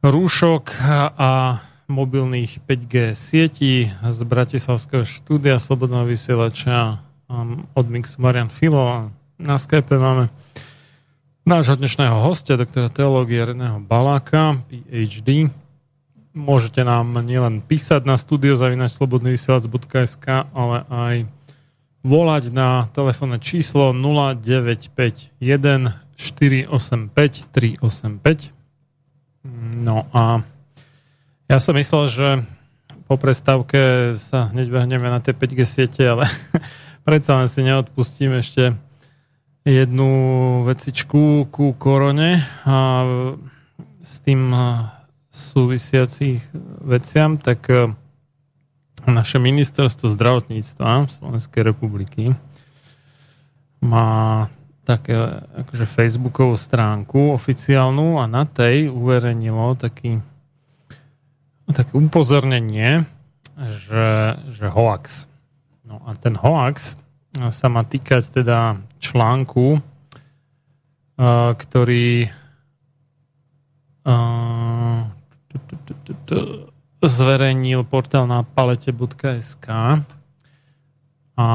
rúšok 0.04 0.76
a 1.16 1.64
mobilných 1.88 2.68
5G 2.68 3.16
sietí 3.16 3.88
z 3.88 4.18
Bratislavského 4.28 5.08
štúdia 5.08 5.56
Slobodného 5.56 6.04
vysielača 6.04 7.00
od 7.72 7.86
Mixu 7.88 8.20
Marian 8.20 8.52
Filo 8.52 9.08
na 9.40 9.56
Skype 9.56 9.96
máme 9.96 10.28
nášho 11.42 11.74
dnešného 11.74 12.22
hostia, 12.22 12.54
doktora 12.54 12.86
teológie 12.86 13.42
Reného 13.42 13.82
Baláka, 13.82 14.62
PhD. 14.70 15.50
Môžete 16.32 16.80
nám 16.86 17.18
nielen 17.18 17.66
písať 17.66 18.06
na 18.06 18.14
studiozavinačslobodnyvysielac.sk, 18.14 20.26
ale 20.54 20.86
aj 20.86 21.26
volať 22.06 22.54
na 22.54 22.86
telefónne 22.94 23.42
číslo 23.42 23.90
0951 23.90 25.34
485 26.14 27.10
385. 27.50 28.54
No 29.82 30.06
a 30.14 30.46
ja 31.50 31.58
som 31.58 31.74
myslel, 31.74 32.06
že 32.06 32.46
po 33.10 33.18
prestávke 33.18 34.14
sa 34.14 34.46
hneď 34.54 34.70
behneme 34.70 35.10
na 35.10 35.18
tie 35.18 35.34
5G 35.34 35.66
siete, 35.66 36.06
ale 36.06 36.30
predsa 37.06 37.34
len 37.34 37.50
si 37.50 37.66
neodpustím 37.66 38.30
ešte 38.38 38.78
jednu 39.62 40.10
vecičku 40.66 41.46
ku 41.50 41.72
korone 41.78 42.42
a 42.66 43.06
s 44.02 44.14
tým 44.26 44.50
súvisiacich 45.32 46.44
veciam, 46.84 47.40
tak 47.40 47.70
e, 47.72 47.88
naše 49.08 49.40
ministerstvo 49.40 50.12
zdravotníctva 50.12 51.08
Slovenskej 51.08 51.62
republiky 51.64 52.36
má 53.80 54.50
také 54.82 55.16
akože 55.62 55.86
facebookovú 55.88 56.58
stránku 56.58 57.32
oficiálnu 57.32 58.20
a 58.20 58.28
na 58.28 58.44
tej 58.44 58.92
uverejnilo 58.92 59.78
taký 59.78 60.20
také 61.72 61.96
upozornenie, 61.96 63.08
že, 63.56 64.36
že 64.52 64.66
hoax. 64.68 65.24
No 65.88 66.04
a 66.04 66.12
ten 66.18 66.36
hoax 66.36 66.98
sa 67.32 67.66
má 67.72 67.86
týkať 67.88 68.28
teda 68.42 68.76
článku, 69.02 69.82
ktorý 71.58 72.30
zverejnil 77.02 77.82
portál 77.82 78.30
na 78.30 78.46
palete.sk 78.46 79.66
a 81.34 81.46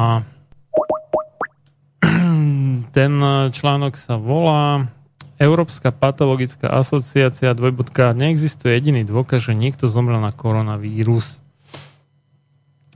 ten 2.95 3.11
článok 3.55 3.93
sa 3.95 4.19
volá 4.19 4.91
Európska 5.37 5.93
patologická 5.93 6.67
asociácia 6.73 7.53
dvojbodka 7.53 8.17
neexistuje 8.17 8.73
jediný 8.73 9.05
dôkaz, 9.05 9.47
že 9.47 9.53
niekto 9.53 9.85
zomrel 9.85 10.17
na 10.17 10.33
koronavírus. 10.33 11.45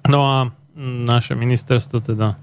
No 0.10 0.20
a 0.26 0.38
naše 0.82 1.38
ministerstvo 1.38 2.02
teda 2.02 2.42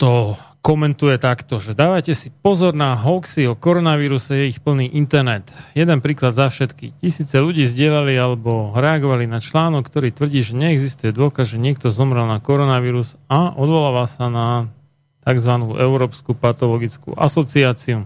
to 0.00 0.40
komentuje 0.64 1.14
takto, 1.22 1.62
že 1.62 1.78
dávajte 1.78 2.10
si 2.16 2.34
pozor 2.42 2.74
na 2.74 2.98
hoaxy 2.98 3.46
o 3.46 3.54
koronavíruse, 3.54 4.34
je 4.34 4.44
ich 4.50 4.58
plný 4.58 4.90
internet. 4.98 5.46
Jeden 5.78 6.02
príklad 6.02 6.34
za 6.34 6.50
všetky. 6.50 6.98
Tisíce 6.98 7.38
ľudí 7.38 7.62
zdieľali 7.70 8.18
alebo 8.18 8.74
reagovali 8.74 9.30
na 9.30 9.38
článok, 9.38 9.86
ktorý 9.86 10.10
tvrdí, 10.10 10.42
že 10.42 10.58
neexistuje 10.58 11.14
dôkaz, 11.14 11.54
že 11.54 11.62
niekto 11.62 11.94
zomrel 11.94 12.26
na 12.26 12.42
koronavírus 12.42 13.14
a 13.30 13.54
odvoláva 13.54 14.10
sa 14.10 14.26
na 14.26 14.66
tzv. 15.22 15.52
Európsku 15.78 16.34
patologickú 16.34 17.14
asociáciu. 17.14 18.02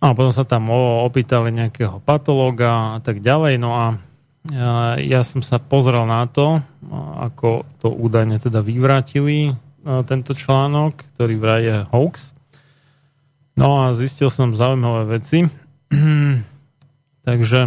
A 0.00 0.16
potom 0.16 0.32
sa 0.32 0.48
tam 0.48 0.72
opýtali 1.04 1.52
nejakého 1.52 2.00
patológa 2.00 2.96
a 2.96 3.00
tak 3.04 3.20
ďalej. 3.20 3.60
No 3.60 3.70
a 3.76 3.86
ja, 4.48 4.96
ja 4.96 5.20
som 5.20 5.44
sa 5.44 5.60
pozrel 5.60 6.08
na 6.08 6.24
to, 6.24 6.64
ako 7.20 7.68
to 7.84 7.92
údajne 7.92 8.40
teda 8.40 8.64
vyvrátili 8.64 9.52
tento 9.82 10.32
článok, 10.32 10.94
ktorý 11.14 11.34
vraj 11.38 11.62
je 11.62 11.76
hoax. 11.90 12.34
No 13.58 13.84
a 13.84 13.92
zistil 13.92 14.32
som 14.32 14.56
zaujímavé 14.56 15.20
veci. 15.20 15.44
Takže 17.28 17.60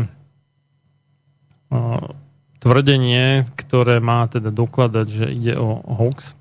tvrdenie, 2.66 3.46
ktoré 3.54 4.02
má 4.02 4.26
teda 4.26 4.50
dokladať, 4.50 5.08
že 5.08 5.26
ide 5.30 5.54
o 5.54 5.86
hoax, 5.86 6.34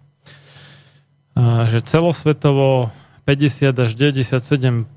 že 1.68 1.84
celosvetovo 1.84 2.88
50 3.28 3.76
až 3.76 3.90
97% 3.92 4.88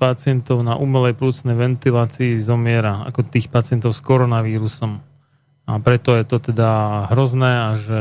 pacientov 0.00 0.64
na 0.64 0.80
umelej 0.80 1.12
plúcnej 1.16 1.56
ventilácii 1.56 2.40
zomiera, 2.40 3.04
ako 3.04 3.28
tých 3.28 3.52
pacientov 3.52 3.92
s 3.92 4.00
koronavírusom. 4.00 5.00
A 5.66 5.82
preto 5.82 6.14
je 6.14 6.22
to 6.22 6.38
teda 6.38 6.70
hrozné 7.10 7.52
a 7.58 7.68
že 7.74 8.00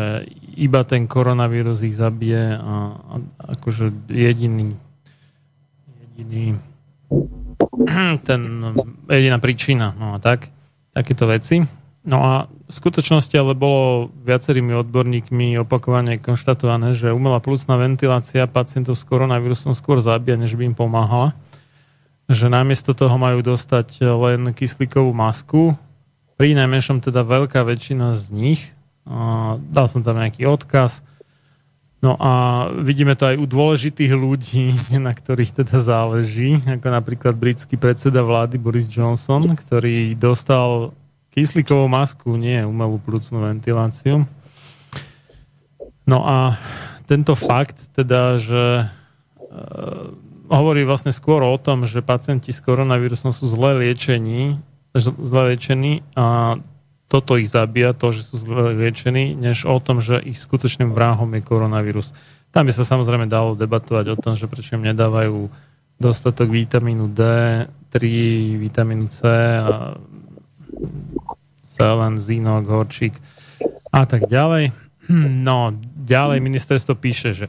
iba 0.54 0.86
ten 0.86 1.10
koronavírus 1.10 1.82
ich 1.82 1.98
zabije 1.98 2.62
a, 2.62 2.74
a 2.94 3.16
akože 3.58 3.90
jediný 4.14 4.78
jediný 6.16 6.62
ten 8.28 8.42
jediná 9.10 9.38
príčina, 9.42 9.98
no 9.98 10.16
a 10.16 10.18
tak, 10.22 10.50
takéto 10.94 11.28
veci. 11.28 11.66
No 12.06 12.22
a 12.22 12.32
v 12.46 12.72
skutočnosti 12.72 13.34
ale 13.34 13.58
bolo 13.58 14.14
viacerými 14.30 14.78
odborníkmi 14.86 15.58
opakovane 15.66 16.22
konštatované, 16.22 16.94
že 16.94 17.10
umelá 17.10 17.42
plusná 17.42 17.82
ventilácia 17.82 18.46
pacientov 18.46 18.94
s 18.94 19.04
koronavírusom 19.10 19.74
skôr 19.74 19.98
zabíja, 20.06 20.38
než 20.38 20.54
by 20.54 20.70
im 20.70 20.78
pomáhala. 20.78 21.34
Že 22.30 22.54
namiesto 22.54 22.94
toho 22.94 23.18
majú 23.18 23.42
dostať 23.42 24.06
len 24.06 24.54
kyslíkovú 24.54 25.14
masku, 25.18 25.74
pri 26.36 26.52
najmenšom 26.56 27.00
teda 27.00 27.24
veľká 27.24 27.64
väčšina 27.64 28.16
z 28.16 28.26
nich. 28.32 28.62
Dal 29.72 29.88
som 29.88 30.04
tam 30.04 30.20
nejaký 30.20 30.44
odkaz. 30.44 31.04
No 32.04 32.14
a 32.22 32.32
vidíme 32.86 33.18
to 33.18 33.26
aj 33.26 33.36
u 33.40 33.46
dôležitých 33.50 34.14
ľudí, 34.14 34.78
na 35.08 35.16
ktorých 35.16 35.66
teda 35.66 35.82
záleží, 35.82 36.62
ako 36.68 36.88
napríklad 36.92 37.34
britský 37.34 37.80
predseda 37.80 38.22
vlády 38.22 38.62
Boris 38.62 38.86
Johnson, 38.86 39.58
ktorý 39.58 40.14
dostal 40.14 40.94
kyslíkovú 41.34 41.90
masku, 41.90 42.38
nie 42.38 42.64
umelú 42.64 43.02
plúcnú 43.02 43.44
ventiláciu. 43.44 44.24
No 46.06 46.22
a 46.24 46.56
tento 47.10 47.34
fakt 47.34 47.76
teda, 47.98 48.38
že 48.38 48.64
e, 48.80 48.86
hovorí 50.48 50.86
vlastne 50.86 51.12
skôr 51.12 51.42
o 51.42 51.58
tom, 51.58 51.90
že 51.90 52.06
pacienti 52.06 52.54
s 52.54 52.62
koronavírusom 52.62 53.34
sú 53.34 53.50
zle 53.50 53.82
liečení 53.82 54.62
zle 55.02 55.42
liečení 55.52 56.04
a 56.16 56.56
toto 57.06 57.38
ich 57.38 57.52
zabíja, 57.52 57.94
to, 57.94 58.10
že 58.16 58.26
sú 58.26 58.42
zle 58.42 58.74
liečení, 58.74 59.38
než 59.38 59.70
o 59.70 59.78
tom, 59.78 60.02
že 60.02 60.18
ich 60.26 60.42
skutočným 60.42 60.90
vrahom 60.96 61.30
je 61.38 61.42
koronavírus. 61.46 62.18
Tam 62.50 62.66
by 62.66 62.74
sa 62.74 62.88
samozrejme 62.88 63.30
dalo 63.30 63.54
debatovať 63.54 64.06
o 64.16 64.20
tom, 64.20 64.34
že 64.34 64.50
prečo 64.50 64.80
nedávajú 64.80 65.52
dostatok 66.00 66.52
vitamínu 66.52 67.12
D, 67.12 67.22
3 67.92 68.60
vitamínu 68.60 69.08
C 69.08 69.20
a 69.60 69.96
selen, 71.64 72.20
zinok, 72.20 72.68
horčík 72.68 73.16
a 73.92 74.04
tak 74.08 74.28
ďalej. 74.28 74.72
No, 75.48 75.72
ďalej 76.02 76.40
ministerstvo 76.42 76.98
píše, 76.98 77.38
že 77.38 77.46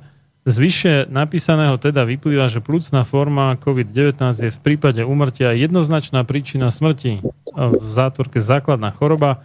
z 0.47 0.55
vyššie 0.63 0.95
napísaného 1.11 1.75
teda 1.75 2.07
vyplýva, 2.07 2.47
že 2.47 2.63
plúcna 2.63 3.03
forma 3.03 3.59
COVID-19 3.59 4.15
je 4.47 4.55
v 4.55 4.61
prípade 4.63 5.03
umrtia 5.03 5.51
jednoznačná 5.51 6.23
príčina 6.23 6.71
smrti. 6.71 7.19
V 7.51 7.91
zátvorke 7.91 8.39
základná 8.39 8.95
choroba, 8.95 9.43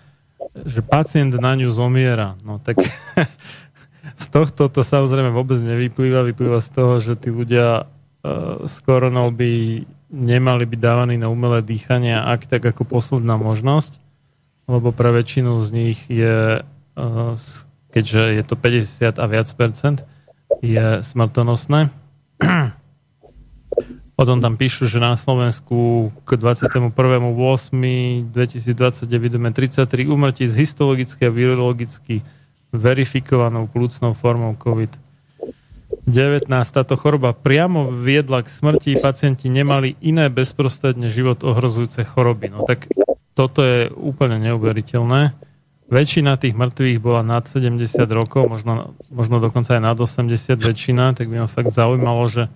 že 0.54 0.86
pacient 0.86 1.34
na 1.34 1.58
ňu 1.58 1.74
zomiera. 1.74 2.38
No 2.46 2.62
tak 2.62 2.78
z 4.24 4.26
tohto 4.30 4.70
to 4.70 4.86
samozrejme 4.86 5.34
vôbec 5.34 5.58
nevyplýva. 5.58 6.22
Vyplýva 6.22 6.62
z 6.62 6.70
toho, 6.70 6.94
že 7.02 7.18
tí 7.18 7.34
ľudia 7.34 7.90
uh, 7.90 8.70
s 8.70 8.78
koronou 8.86 9.34
by 9.34 9.82
nemali 10.14 10.70
byť 10.70 10.80
dávaní 10.80 11.18
na 11.18 11.34
umelé 11.34 11.66
dýchanie, 11.66 12.14
ak 12.14 12.46
tak 12.46 12.62
ako 12.62 12.86
posledná 12.86 13.42
možnosť, 13.42 13.98
lebo 14.70 14.94
pre 14.94 15.10
väčšinu 15.10 15.66
z 15.66 15.70
nich 15.74 16.00
je, 16.14 16.62
uh, 16.62 17.34
keďže 17.90 18.38
je 18.38 18.44
to 18.46 18.54
50 18.54 19.18
a 19.18 19.26
viac 19.26 19.50
percent, 19.58 20.06
je 20.60 21.00
smrtonosné. 21.00 21.88
Potom 24.20 24.38
tam 24.38 24.54
píšu, 24.54 24.86
že 24.86 25.02
na 25.02 25.18
Slovensku 25.18 26.12
k 26.28 26.30
21.8.2029 26.38 28.30
budeme 29.18 29.50
33 29.50 30.06
umrtí 30.06 30.46
z 30.46 30.62
histologicky 30.62 31.26
a 31.26 31.34
virologicky 31.34 32.22
verifikovanou 32.70 33.66
plúcnou 33.66 34.14
formou 34.14 34.54
COVID-19. 34.62 36.46
Táto 36.48 36.94
choroba 37.02 37.34
priamo 37.34 37.90
viedla 37.90 38.46
k 38.46 38.54
smrti, 38.54 39.02
pacienti 39.02 39.50
nemali 39.50 39.98
iné 40.06 40.30
bezprostredne 40.30 41.10
život 41.10 41.42
ohrozujúce 41.42 42.06
choroby. 42.06 42.54
No 42.54 42.62
tak 42.64 42.88
toto 43.34 43.66
je 43.66 43.90
úplne 43.90 44.38
neuveriteľné. 44.38 45.34
Väčšina 45.92 46.40
tých 46.40 46.56
mŕtvych 46.56 47.04
bola 47.04 47.20
nad 47.20 47.44
70 47.44 47.76
rokov, 48.16 48.48
možno, 48.48 48.96
možno 49.12 49.44
dokonca 49.44 49.76
aj 49.76 49.82
nad 49.84 49.98
80 50.00 50.56
väčšina, 50.56 51.12
tak 51.20 51.28
by 51.28 51.44
ma 51.44 51.50
fakt 51.52 51.76
zaujímalo, 51.76 52.32
že 52.32 52.48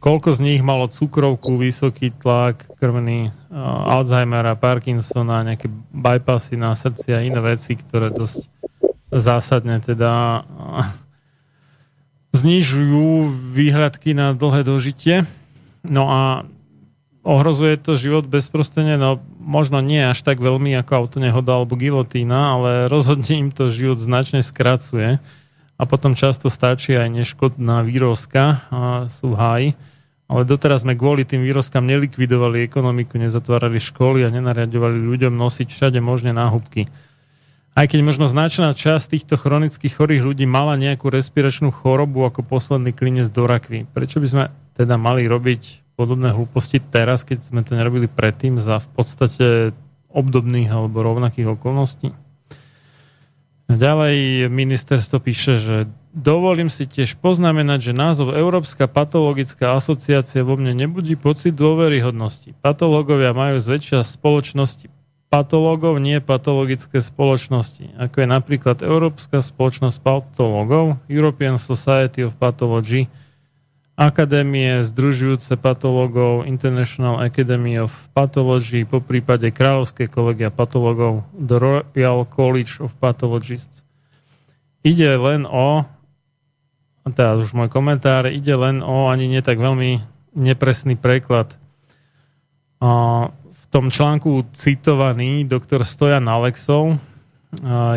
koľko 0.00 0.32
z 0.32 0.40
nich 0.40 0.60
malo 0.64 0.88
cukrovku, 0.88 1.60
vysoký 1.60 2.16
tlak, 2.16 2.64
krvný 2.80 3.28
uh, 3.28 3.92
Alzheimera, 3.92 4.56
Parkinsona, 4.56 5.44
nejaké 5.44 5.68
bypassy 5.92 6.56
na 6.56 6.72
srdci 6.72 7.12
a 7.12 7.20
iné 7.20 7.44
veci, 7.44 7.76
ktoré 7.76 8.08
dosť 8.08 8.48
zásadne 9.12 9.76
teda 9.84 10.40
uh, 10.40 10.88
znižujú 12.32 13.28
výhľadky 13.52 14.16
na 14.16 14.32
dlhé 14.32 14.64
dožitie. 14.64 15.28
No 15.84 16.08
a 16.08 16.48
ohrozuje 17.22 17.78
to 17.78 17.94
život 17.94 18.26
bezprostredne, 18.26 18.98
no 18.98 19.22
možno 19.38 19.78
nie 19.78 20.02
až 20.02 20.22
tak 20.26 20.42
veľmi 20.42 20.74
ako 20.82 21.06
auto 21.06 21.18
nehoda 21.22 21.58
alebo 21.58 21.78
gilotína, 21.78 22.58
ale 22.58 22.70
rozhodne 22.90 23.46
im 23.46 23.50
to 23.54 23.70
život 23.70 23.98
značne 23.98 24.42
skracuje 24.42 25.22
a 25.78 25.82
potom 25.86 26.14
často 26.14 26.50
stačí 26.50 26.94
aj 26.94 27.10
neškodná 27.10 27.82
výrozka 27.82 28.66
a 28.70 29.10
sú 29.10 29.34
háji. 29.34 29.74
Ale 30.30 30.48
doteraz 30.48 30.86
sme 30.86 30.96
kvôli 30.96 31.28
tým 31.28 31.44
výrozkám 31.44 31.84
nelikvidovali 31.84 32.64
ekonomiku, 32.64 33.20
nezatvárali 33.20 33.76
školy 33.76 34.24
a 34.24 34.32
nenariadovali 34.32 34.96
ľuďom 34.96 35.34
nosiť 35.34 35.68
všade 35.68 36.00
možné 36.00 36.32
náhubky. 36.32 36.88
Aj 37.72 37.84
keď 37.84 38.00
možno 38.04 38.28
značná 38.28 38.72
časť 38.72 39.16
týchto 39.16 39.36
chronických 39.36 39.92
chorých 39.92 40.24
ľudí 40.24 40.44
mala 40.48 40.76
nejakú 40.80 41.08
respiračnú 41.08 41.72
chorobu 41.72 42.24
ako 42.24 42.44
posledný 42.44 42.96
klinec 42.96 43.28
do 43.28 43.44
rakvy. 43.44 43.84
Prečo 43.92 44.20
by 44.24 44.28
sme 44.28 44.44
teda 44.76 44.96
mali 44.96 45.28
robiť 45.28 45.81
podobné 45.94 46.32
hlúposti 46.32 46.80
teraz, 46.80 47.22
keď 47.22 47.48
sme 47.48 47.60
to 47.62 47.76
nerobili 47.76 48.08
predtým 48.08 48.58
za 48.58 48.80
v 48.80 48.88
podstate 48.96 49.46
obdobných 50.12 50.68
alebo 50.68 51.04
rovnakých 51.04 51.56
okolností. 51.56 52.12
Ďalej 53.72 54.48
ministerstvo 54.52 55.16
píše, 55.16 55.56
že 55.56 55.76
dovolím 56.12 56.68
si 56.68 56.84
tiež 56.84 57.16
poznamenať, 57.16 57.92
že 57.92 57.92
názov 57.96 58.36
Európska 58.36 58.84
patologická 58.84 59.72
asociácia 59.72 60.44
vo 60.44 60.60
mne 60.60 60.76
nebudí 60.76 61.16
pocit 61.16 61.56
dôveryhodnosti. 61.56 62.52
Patológovia 62.60 63.32
majú 63.32 63.56
zväčšia 63.56 64.04
spoločnosti 64.04 64.92
patológov, 65.32 65.96
nie 65.96 66.20
patologické 66.20 67.00
spoločnosti, 67.00 67.96
ako 67.96 68.16
je 68.20 68.28
napríklad 68.28 68.84
Európska 68.84 69.40
spoločnosť 69.40 70.04
patológov, 70.04 71.00
European 71.08 71.56
Society 71.56 72.28
of 72.28 72.36
Pathology, 72.36 73.08
akadémie 73.92 74.80
združujúce 74.80 75.60
patológov 75.60 76.48
International 76.48 77.20
Academy 77.20 77.76
of 77.76 77.92
Pathology, 78.16 78.88
po 78.88 79.04
prípade 79.04 79.52
Kráľovskej 79.52 80.08
kolegia 80.08 80.48
patológov 80.48 81.28
The 81.36 81.56
Royal 81.60 82.24
College 82.24 82.80
of 82.80 82.96
Pathologists. 82.96 83.84
Ide 84.82 85.14
len 85.20 85.44
o, 85.44 85.84
teraz 87.12 87.36
už 87.44 87.52
môj 87.52 87.68
komentár, 87.68 88.26
ide 88.32 88.56
len 88.56 88.80
o 88.80 89.12
ani 89.12 89.28
nie 89.28 89.44
tak 89.44 89.60
veľmi 89.60 90.00
nepresný 90.32 90.96
preklad. 90.96 91.54
V 93.52 93.64
tom 93.70 93.92
článku 93.92 94.50
citovaný 94.56 95.44
doktor 95.46 95.84
Stojan 95.86 96.26
Alexov, 96.26 96.98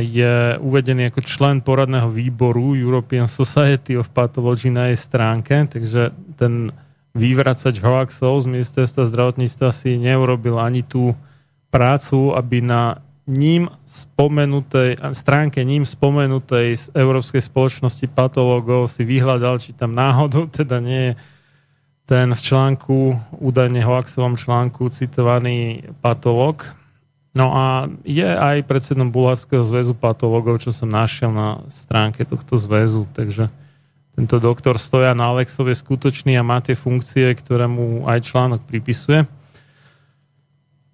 je 0.03 0.60
uvedený 0.60 1.15
ako 1.15 1.22
člen 1.23 1.64
poradného 1.64 2.11
výboru 2.11 2.76
European 2.76 3.32
Society 3.32 3.95
of 3.95 4.11
Pathology 4.11 4.68
na 4.68 4.91
jej 4.91 4.99
stránke, 4.99 5.64
takže 5.72 6.11
ten 6.36 6.68
vývracač 7.15 7.80
hoaxov 7.80 8.44
z 8.44 8.52
ministerstva 8.52 9.07
zdravotníctva 9.07 9.72
si 9.72 9.95
neurobil 9.95 10.60
ani 10.60 10.84
tú 10.84 11.15
prácu, 11.72 12.36
aby 12.36 12.60
na 12.60 12.99
ním 13.26 13.72
spomenutej, 13.88 15.02
stránke 15.15 15.64
ním 15.64 15.88
spomenutej 15.88 16.68
z 16.77 16.86
Európskej 16.94 17.41
spoločnosti 17.41 18.06
patológov 18.11 18.91
si 18.91 19.07
vyhľadal, 19.07 19.57
či 19.64 19.72
tam 19.72 19.95
náhodou 19.95 20.52
teda 20.60 20.84
nie 20.84 21.11
je 21.11 21.14
ten 22.06 22.30
v 22.36 22.41
článku, 22.44 23.18
údajne 23.41 23.82
hoaxovom 23.82 24.38
článku 24.38 24.94
citovaný 24.94 25.90
patológ, 26.06 26.69
No 27.35 27.51
a 27.51 27.91
je 28.07 28.23
aj 28.23 28.63
predsedom 28.63 29.11
Bulharského 29.11 29.59
zväzu 29.59 29.91
patológov, 29.91 30.63
čo 30.63 30.71
som 30.71 30.87
našiel 30.87 31.35
na 31.35 31.67
stránke 31.67 32.23
tohto 32.23 32.55
zväzu, 32.55 33.03
takže 33.11 33.51
tento 34.15 34.39
doktor 34.39 34.79
Stojan 34.79 35.19
Alexov 35.19 35.67
je 35.67 35.75
skutočný 35.75 36.39
a 36.39 36.47
má 36.47 36.63
tie 36.63 36.79
funkcie, 36.79 37.27
ktoré 37.35 37.67
mu 37.67 38.07
aj 38.07 38.31
článok 38.31 38.63
pripisuje. 38.63 39.27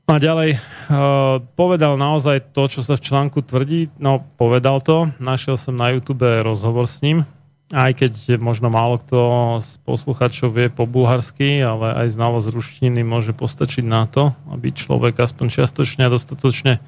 A 0.10 0.18
ďalej, 0.18 0.58
uh, 0.58 1.40
povedal 1.54 1.96
naozaj 1.96 2.52
to, 2.58 2.66
čo 2.68 2.82
sa 2.82 2.98
v 2.98 3.06
článku 3.06 3.46
tvrdí. 3.46 3.94
No, 4.02 4.26
povedal 4.36 4.82
to. 4.82 5.14
Našiel 5.22 5.56
som 5.62 5.78
na 5.78 5.94
YouTube 5.94 6.26
rozhovor 6.42 6.90
s 6.90 7.06
ním 7.06 7.24
aj 7.72 8.04
keď 8.04 8.14
možno 8.36 8.68
málo 8.68 9.00
kto 9.00 9.20
z 9.64 9.80
posluchačov 9.88 10.52
vie 10.52 10.68
po 10.68 10.84
bulharsky, 10.84 11.64
ale 11.64 12.06
aj 12.06 12.20
znalosť 12.20 12.52
ruštiny 12.52 13.00
môže 13.02 13.32
postačiť 13.32 13.88
na 13.88 14.06
to, 14.12 14.36
aby 14.52 14.76
človek 14.76 15.16
aspoň 15.24 15.48
čiastočne 15.48 16.08
a 16.08 16.14
dostatočne 16.14 16.84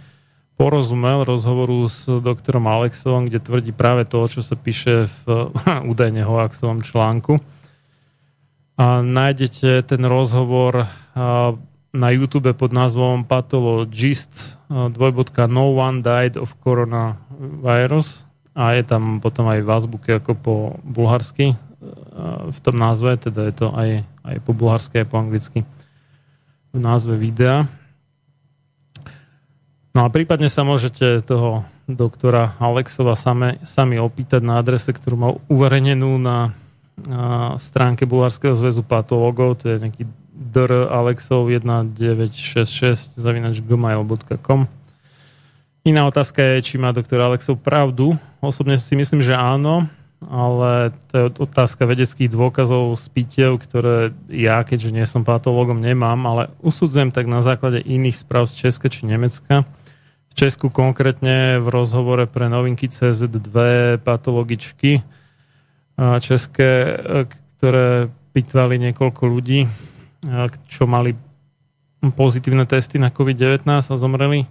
porozumel 0.59 1.25
rozhovoru 1.25 1.87
s 1.87 2.05
doktorom 2.05 2.67
Alexovom, 2.67 3.31
kde 3.31 3.39
tvrdí 3.41 3.71
práve 3.73 4.05
to, 4.05 4.21
čo 4.27 4.43
sa 4.43 4.59
píše 4.59 5.09
v 5.23 5.49
údajne 5.91 6.21
hoaxovom 6.27 6.83
článku. 6.83 7.39
A 8.73 9.05
nájdete 9.05 9.85
ten 9.85 10.01
rozhovor 10.03 10.89
na 11.93 12.07
YouTube 12.09 12.49
pod 12.57 12.73
názvom 12.73 13.21
Pathologist 13.21 14.57
dvojbodka 14.67 15.45
No 15.45 15.77
one 15.77 16.01
died 16.01 16.41
of 16.41 16.57
coronavirus 16.57 18.25
a 18.53 18.77
je 18.77 18.83
tam 18.85 19.17
potom 19.17 19.49
aj 19.49 19.59
v 19.65 19.69
azbuke 19.69 20.09
ako 20.21 20.31
po 20.37 20.55
bulharsky 20.85 21.53
e, 21.53 21.55
v 22.53 22.59
tom 22.61 22.75
názve, 22.77 23.17
teda 23.17 23.49
je 23.49 23.53
to 23.57 23.67
aj, 23.73 23.89
aj 24.25 24.35
po 24.45 24.51
bulharsky, 24.53 25.01
aj 25.01 25.07
po 25.09 25.17
anglicky 25.17 25.59
v 26.73 26.79
názve 26.81 27.17
videa. 27.17 27.65
No 29.93 30.05
a 30.05 30.07
prípadne 30.09 30.49
sa 30.49 30.65
môžete 30.65 31.21
toho 31.21 31.65
doktora 31.85 32.57
Alexova 32.57 33.13
same, 33.13 33.61
sami 33.61 34.01
opýtať 34.01 34.41
na 34.41 34.57
adrese, 34.57 34.89
ktorú 34.89 35.15
má 35.17 35.29
uverejnenú 35.51 36.17
na, 36.17 36.49
na 37.05 37.53
stránke 37.61 38.09
Bulharského 38.09 38.57
zväzu 38.57 38.81
patologov, 38.81 39.61
to 39.61 39.69
je 39.69 39.77
nejaký 39.81 40.03
dr 40.33 40.89
alexov 40.89 41.49
1966 41.49 43.17
zavinač 43.17 43.61
gmail.com 43.61 44.65
Iná 45.83 46.07
otázka 46.07 46.39
je, 46.39 46.63
či 46.63 46.75
má 46.79 46.95
doktor 46.95 47.19
Alexov 47.19 47.59
pravdu. 47.59 48.15
Osobne 48.39 48.79
si 48.79 48.95
myslím, 48.95 49.19
že 49.19 49.35
áno, 49.35 49.83
ale 50.23 50.95
to 51.11 51.13
je 51.19 51.25
otázka 51.43 51.83
vedeckých 51.83 52.31
dôkazov 52.31 52.95
z 52.95 53.05
pitiev, 53.11 53.59
ktoré 53.59 54.15
ja, 54.31 54.63
keďže 54.63 54.95
nie 54.95 55.03
som 55.03 55.27
patológom, 55.27 55.83
nemám, 55.83 56.23
ale 56.23 56.55
usudzujem 56.63 57.11
tak 57.11 57.27
na 57.27 57.43
základe 57.43 57.83
iných 57.83 58.15
správ 58.15 58.47
z 58.47 58.63
Česka 58.63 58.87
či 58.87 59.03
Nemecka. 59.03 59.67
V 60.31 60.33
Česku 60.39 60.71
konkrétne 60.71 61.59
v 61.59 61.67
rozhovore 61.67 62.31
pre 62.31 62.47
novinky 62.47 62.87
CZ2 62.87 63.51
patologičky 64.07 65.03
české, 66.23 66.95
ktoré 67.59 68.07
pitvali 68.31 68.79
niekoľko 68.79 69.23
ľudí, 69.27 69.67
čo 70.71 70.87
mali 70.87 71.11
pozitívne 72.15 72.63
testy 72.63 73.03
na 73.03 73.11
COVID-19 73.11 73.67
a 73.67 73.99
zomreli 73.99 74.47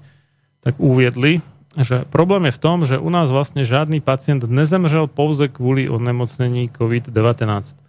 tak 0.63 0.79
uviedli, 0.79 1.43
že 1.75 2.07
problém 2.07 2.47
je 2.47 2.57
v 2.57 2.63
tom, 2.63 2.87
že 2.87 3.03
u 3.03 3.11
nás 3.11 3.35
vlastne 3.35 3.67
žiadny 3.67 3.99
pacient 3.99 4.47
nezemřel 4.47 5.11
pouze 5.11 5.51
kvôli 5.51 5.91
onemocnení 5.91 6.71
COVID-19. 6.71 7.83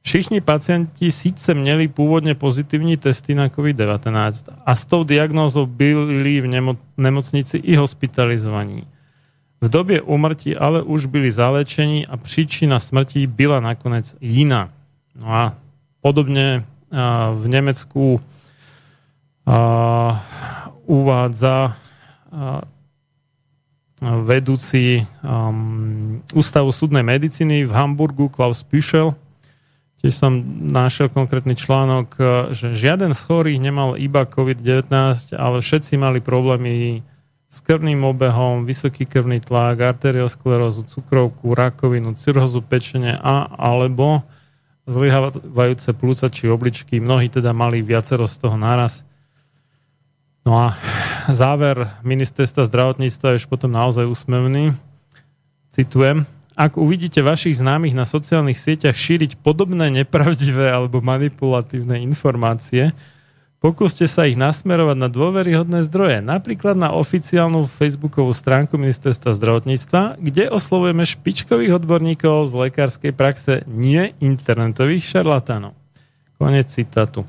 Všichni 0.00 0.40
pacienti 0.40 1.12
síce 1.12 1.52
měli 1.52 1.84
pôvodne 1.84 2.32
pozitívne 2.32 2.96
testy 2.96 3.36
na 3.36 3.52
COVID-19 3.52 4.48
a 4.64 4.72
s 4.72 4.88
tou 4.88 5.04
diagnózou 5.04 5.68
byli 5.68 6.40
v 6.40 6.46
nemocnici 6.96 7.60
i 7.60 7.76
hospitalizovaní. 7.76 8.88
V 9.60 9.68
době 9.68 10.00
umrtí 10.00 10.56
ale 10.56 10.80
už 10.80 11.04
byli 11.04 11.28
zalečení 11.28 12.08
a 12.08 12.16
príčina 12.16 12.80
smrti 12.80 13.28
byla 13.28 13.60
nakonec 13.60 14.16
jiná. 14.20 14.72
No 15.12 15.26
a 15.28 15.52
podobne 16.00 16.64
v 17.36 17.44
Nemecku 17.44 18.20
uvádza 20.88 21.76
vedúci 24.00 25.04
um, 25.20 26.24
Ústavu 26.32 26.72
súdnej 26.72 27.04
medicíny 27.04 27.68
v 27.68 27.72
Hamburgu 27.74 28.32
Klaus 28.32 28.64
Püschel 28.64 29.12
Tiež 30.00 30.16
som 30.16 30.32
našiel 30.64 31.12
konkrétny 31.12 31.52
článok, 31.52 32.16
že 32.56 32.72
žiaden 32.72 33.12
z 33.12 33.20
chorých 33.20 33.60
nemal 33.60 34.00
iba 34.00 34.24
COVID-19, 34.24 34.88
ale 35.36 35.60
všetci 35.60 36.00
mali 36.00 36.24
problémy 36.24 37.04
s 37.52 37.58
krvným 37.60 38.00
obehom, 38.08 38.64
vysoký 38.64 39.04
krvný 39.04 39.44
tlak, 39.44 39.76
arteriosklerózu, 39.76 40.88
cukrovku, 40.88 41.52
rakovinu, 41.52 42.16
cirhozu 42.16 42.64
pečenia 42.64 43.20
a 43.20 43.44
alebo 43.60 44.24
zlyhávajúce 44.88 45.92
plúca 45.92 46.32
či 46.32 46.48
obličky. 46.48 46.96
Mnohí 46.96 47.28
teda 47.28 47.52
mali 47.52 47.84
viacero 47.84 48.24
z 48.24 48.40
toho 48.40 48.56
naraz. 48.56 49.04
No 50.44 50.56
a 50.56 50.66
záver 51.28 51.92
ministerstva 52.00 52.64
zdravotníctva 52.64 53.36
je 53.36 53.38
už 53.44 53.46
potom 53.46 53.68
naozaj 53.68 54.08
úsmevný. 54.08 54.72
Citujem. 55.70 56.24
Ak 56.56 56.76
uvidíte 56.76 57.24
vašich 57.24 57.56
známych 57.56 57.96
na 57.96 58.04
sociálnych 58.04 58.58
sieťach 58.60 58.92
šíriť 58.92 59.40
podobné 59.40 59.88
nepravdivé 59.88 60.68
alebo 60.68 61.00
manipulatívne 61.00 62.00
informácie, 62.04 62.92
pokúste 63.64 64.04
sa 64.04 64.28
ich 64.28 64.36
nasmerovať 64.36 64.96
na 64.96 65.08
dôveryhodné 65.08 65.80
zdroje, 65.88 66.20
napríklad 66.20 66.76
na 66.76 66.92
oficiálnu 66.92 67.64
facebookovú 67.64 68.32
stránku 68.36 68.76
ministerstva 68.76 69.36
zdravotníctva, 69.36 70.20
kde 70.20 70.52
oslovujeme 70.52 71.04
špičkových 71.04 71.80
odborníkov 71.80 72.52
z 72.52 72.68
lekárskej 72.68 73.12
praxe, 73.16 73.64
nie 73.64 74.12
internetových 74.20 75.04
šarlatánov. 75.16 75.72
Konec 76.36 76.68
citátu. 76.68 77.24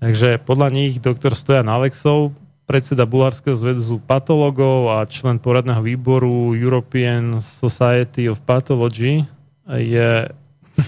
Takže 0.00 0.40
podľa 0.40 0.72
nich 0.72 0.96
doktor 0.96 1.36
Stojan 1.36 1.68
Alexov, 1.68 2.32
predseda 2.64 3.04
Bulharského 3.04 3.52
zväzu 3.52 4.00
patologov 4.00 4.96
a 4.96 5.04
člen 5.04 5.36
poradného 5.36 5.84
výboru 5.84 6.56
European 6.56 7.44
Society 7.44 8.24
of 8.24 8.40
Pathology 8.40 9.28
je 9.68 10.24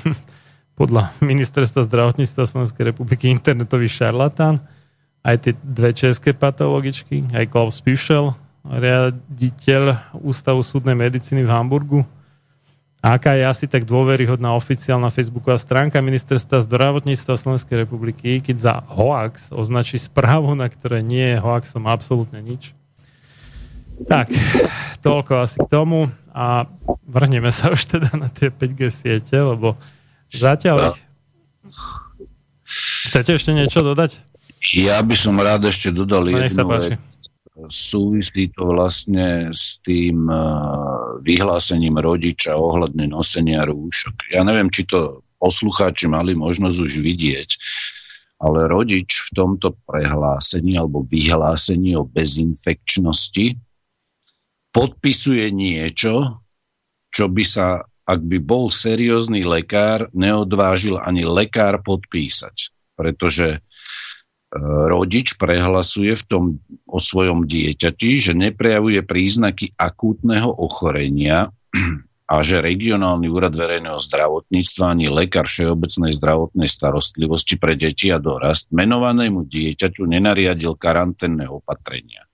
podľa 0.80 1.12
ministerstva 1.20 1.84
zdravotníctva 1.84 2.48
Slovenskej 2.48 2.96
republiky 2.96 3.28
internetový 3.28 3.84
šarlatán. 3.84 4.64
Aj 5.20 5.36
tie 5.36 5.52
dve 5.60 5.92
české 5.92 6.32
patologičky, 6.32 7.28
aj 7.36 7.52
Klaus 7.52 7.84
Pišel, 7.84 8.32
riaditeľ 8.64 10.16
Ústavu 10.24 10.64
súdnej 10.64 10.96
medicíny 10.96 11.44
v 11.44 11.52
Hamburgu, 11.52 12.00
a 13.02 13.18
aká 13.18 13.34
je 13.34 13.42
asi 13.42 13.66
tak 13.66 13.82
dôveryhodná 13.82 14.54
oficiálna 14.54 15.10
facebooková 15.10 15.58
stránka 15.58 15.98
ministerstva 15.98 16.62
zdravotníctva 16.62 17.34
Slovenskej 17.34 17.82
republiky, 17.82 18.38
keď 18.38 18.56
za 18.62 18.74
hoax 18.86 19.50
označí 19.50 19.98
správu, 19.98 20.54
na 20.54 20.70
ktoré 20.70 21.02
nie 21.02 21.34
je 21.34 21.42
hoaxom 21.42 21.90
absolútne 21.90 22.38
nič. 22.38 22.78
Tak, 24.06 24.30
toľko 25.02 25.42
asi 25.42 25.58
k 25.58 25.68
tomu 25.68 26.14
a 26.30 26.70
vrhneme 27.10 27.50
sa 27.50 27.74
už 27.74 27.90
teda 27.90 28.14
na 28.14 28.30
tie 28.30 28.54
5G 28.54 28.80
siete, 28.94 29.34
lebo 29.34 29.74
zatiaľ 30.30 30.94
ich... 30.94 31.02
Chcete 33.10 33.34
ešte 33.36 33.50
niečo 33.50 33.82
dodať? 33.82 34.22
Ja 34.78 35.02
by 35.02 35.18
som 35.18 35.36
rád 35.42 35.66
ešte 35.68 35.90
dodal 35.90 36.30
no, 36.30 36.38
jednu 36.38 36.64
vec 36.70 36.96
súvislí 37.56 38.56
to 38.56 38.72
vlastne 38.72 39.52
s 39.52 39.76
tým 39.84 40.24
eh, 40.28 40.40
vyhlásením 41.20 42.00
rodiča 42.00 42.56
ohľadne 42.56 43.12
nosenia 43.12 43.68
rúšok. 43.68 44.32
Ja 44.32 44.42
neviem, 44.42 44.72
či 44.72 44.88
to 44.88 45.26
poslucháči 45.36 46.06
mali 46.08 46.38
možnosť 46.38 46.78
už 46.78 46.92
vidieť, 47.02 47.50
ale 48.40 48.70
rodič 48.70 49.26
v 49.26 49.30
tomto 49.34 49.74
prehlásení 49.84 50.78
alebo 50.78 51.04
vyhlásení 51.04 51.98
o 51.98 52.06
bezinfekčnosti 52.06 53.58
podpisuje 54.72 55.52
niečo, 55.52 56.40
čo 57.12 57.28
by 57.28 57.44
sa, 57.44 57.84
ak 58.08 58.20
by 58.24 58.38
bol 58.40 58.72
seriózny 58.72 59.44
lekár, 59.44 60.08
neodvážil 60.16 60.96
ani 60.96 61.28
lekár 61.28 61.84
podpísať. 61.84 62.72
Pretože 62.96 63.60
rodič 64.88 65.40
prehlasuje 65.40 66.12
v 66.12 66.24
tom 66.28 66.42
o 66.84 67.00
svojom 67.00 67.48
dieťati, 67.48 68.10
že 68.20 68.32
neprejavuje 68.36 69.00
príznaky 69.00 69.72
akútneho 69.80 70.52
ochorenia 70.52 71.48
a 72.28 72.34
že 72.40 72.64
regionálny 72.64 73.28
úrad 73.32 73.56
verejného 73.56 74.00
zdravotníctva 74.00 74.84
ani 74.92 75.08
lekár 75.08 75.48
všeobecnej 75.48 76.12
zdravotnej 76.16 76.68
starostlivosti 76.68 77.56
pre 77.56 77.76
deti 77.76 78.12
a 78.12 78.20
dorast 78.20 78.68
menovanému 78.72 79.48
dieťaťu 79.48 80.04
nenariadil 80.04 80.76
karanténne 80.76 81.48
opatrenia. 81.48 82.24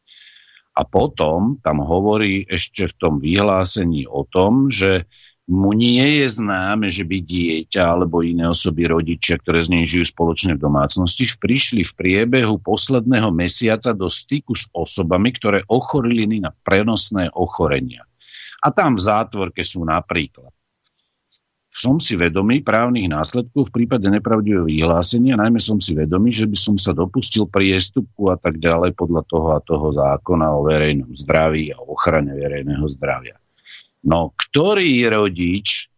A 0.79 0.87
potom 0.87 1.59
tam 1.59 1.83
hovorí 1.83 2.47
ešte 2.47 2.87
v 2.87 2.95
tom 2.95 3.15
vyhlásení 3.19 4.07
o 4.07 4.23
tom, 4.23 4.71
že 4.71 5.11
mu 5.49 5.73
nie 5.73 6.21
je 6.21 6.27
známe, 6.29 6.93
že 6.93 7.09
by 7.09 7.25
dieťa 7.25 7.81
alebo 7.81 8.21
iné 8.21 8.53
osoby, 8.53 8.85
rodičia, 8.85 9.41
ktoré 9.41 9.65
z 9.65 9.73
nej 9.73 9.85
žijú 9.89 10.13
spoločne 10.13 10.61
v 10.61 10.65
domácnosti, 10.69 11.25
prišli 11.41 11.89
v 11.89 11.93
priebehu 11.97 12.61
posledného 12.61 13.33
mesiaca 13.33 13.97
do 13.97 14.13
styku 14.13 14.53
s 14.53 14.69
osobami, 14.77 15.33
ktoré 15.33 15.65
ochorili 15.65 16.29
na 16.39 16.53
prenosné 16.53 17.33
ochorenia. 17.33 18.05
A 18.61 18.69
tam 18.69 19.01
v 19.01 19.09
zátvorke 19.09 19.65
sú 19.65 19.89
napríklad 19.89 20.53
som 21.79 22.03
si 22.03 22.19
vedomý 22.19 22.67
právnych 22.67 23.07
následkov 23.07 23.71
v 23.71 23.75
prípade 23.85 24.11
nepravdivého 24.11 24.67
vyhlásenia, 24.67 25.39
najmä 25.39 25.63
som 25.63 25.79
si 25.79 25.95
vedomý, 25.95 26.35
že 26.35 26.51
by 26.51 26.59
som 26.59 26.75
sa 26.75 26.91
dopustil 26.91 27.47
priestupku 27.47 28.35
a 28.35 28.37
tak 28.41 28.59
ďalej 28.59 28.99
podľa 28.99 29.23
toho 29.23 29.49
a 29.55 29.63
toho 29.63 29.87
zákona 29.95 30.59
o 30.59 30.67
verejnom 30.67 31.15
zdraví 31.15 31.71
a 31.71 31.79
ochrane 31.79 32.35
verejného 32.35 32.83
zdravia. 32.91 33.39
No, 34.07 34.33
ktorý 34.33 35.11
rodič 35.11 35.91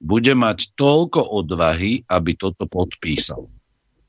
bude 0.00 0.32
mať 0.32 0.72
toľko 0.78 1.20
odvahy, 1.44 2.06
aby 2.08 2.30
toto 2.38 2.64
podpísal? 2.64 3.50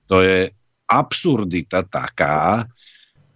To 0.07 0.17
je 0.23 0.51
absurdita 0.87 1.87
taká, 1.87 2.67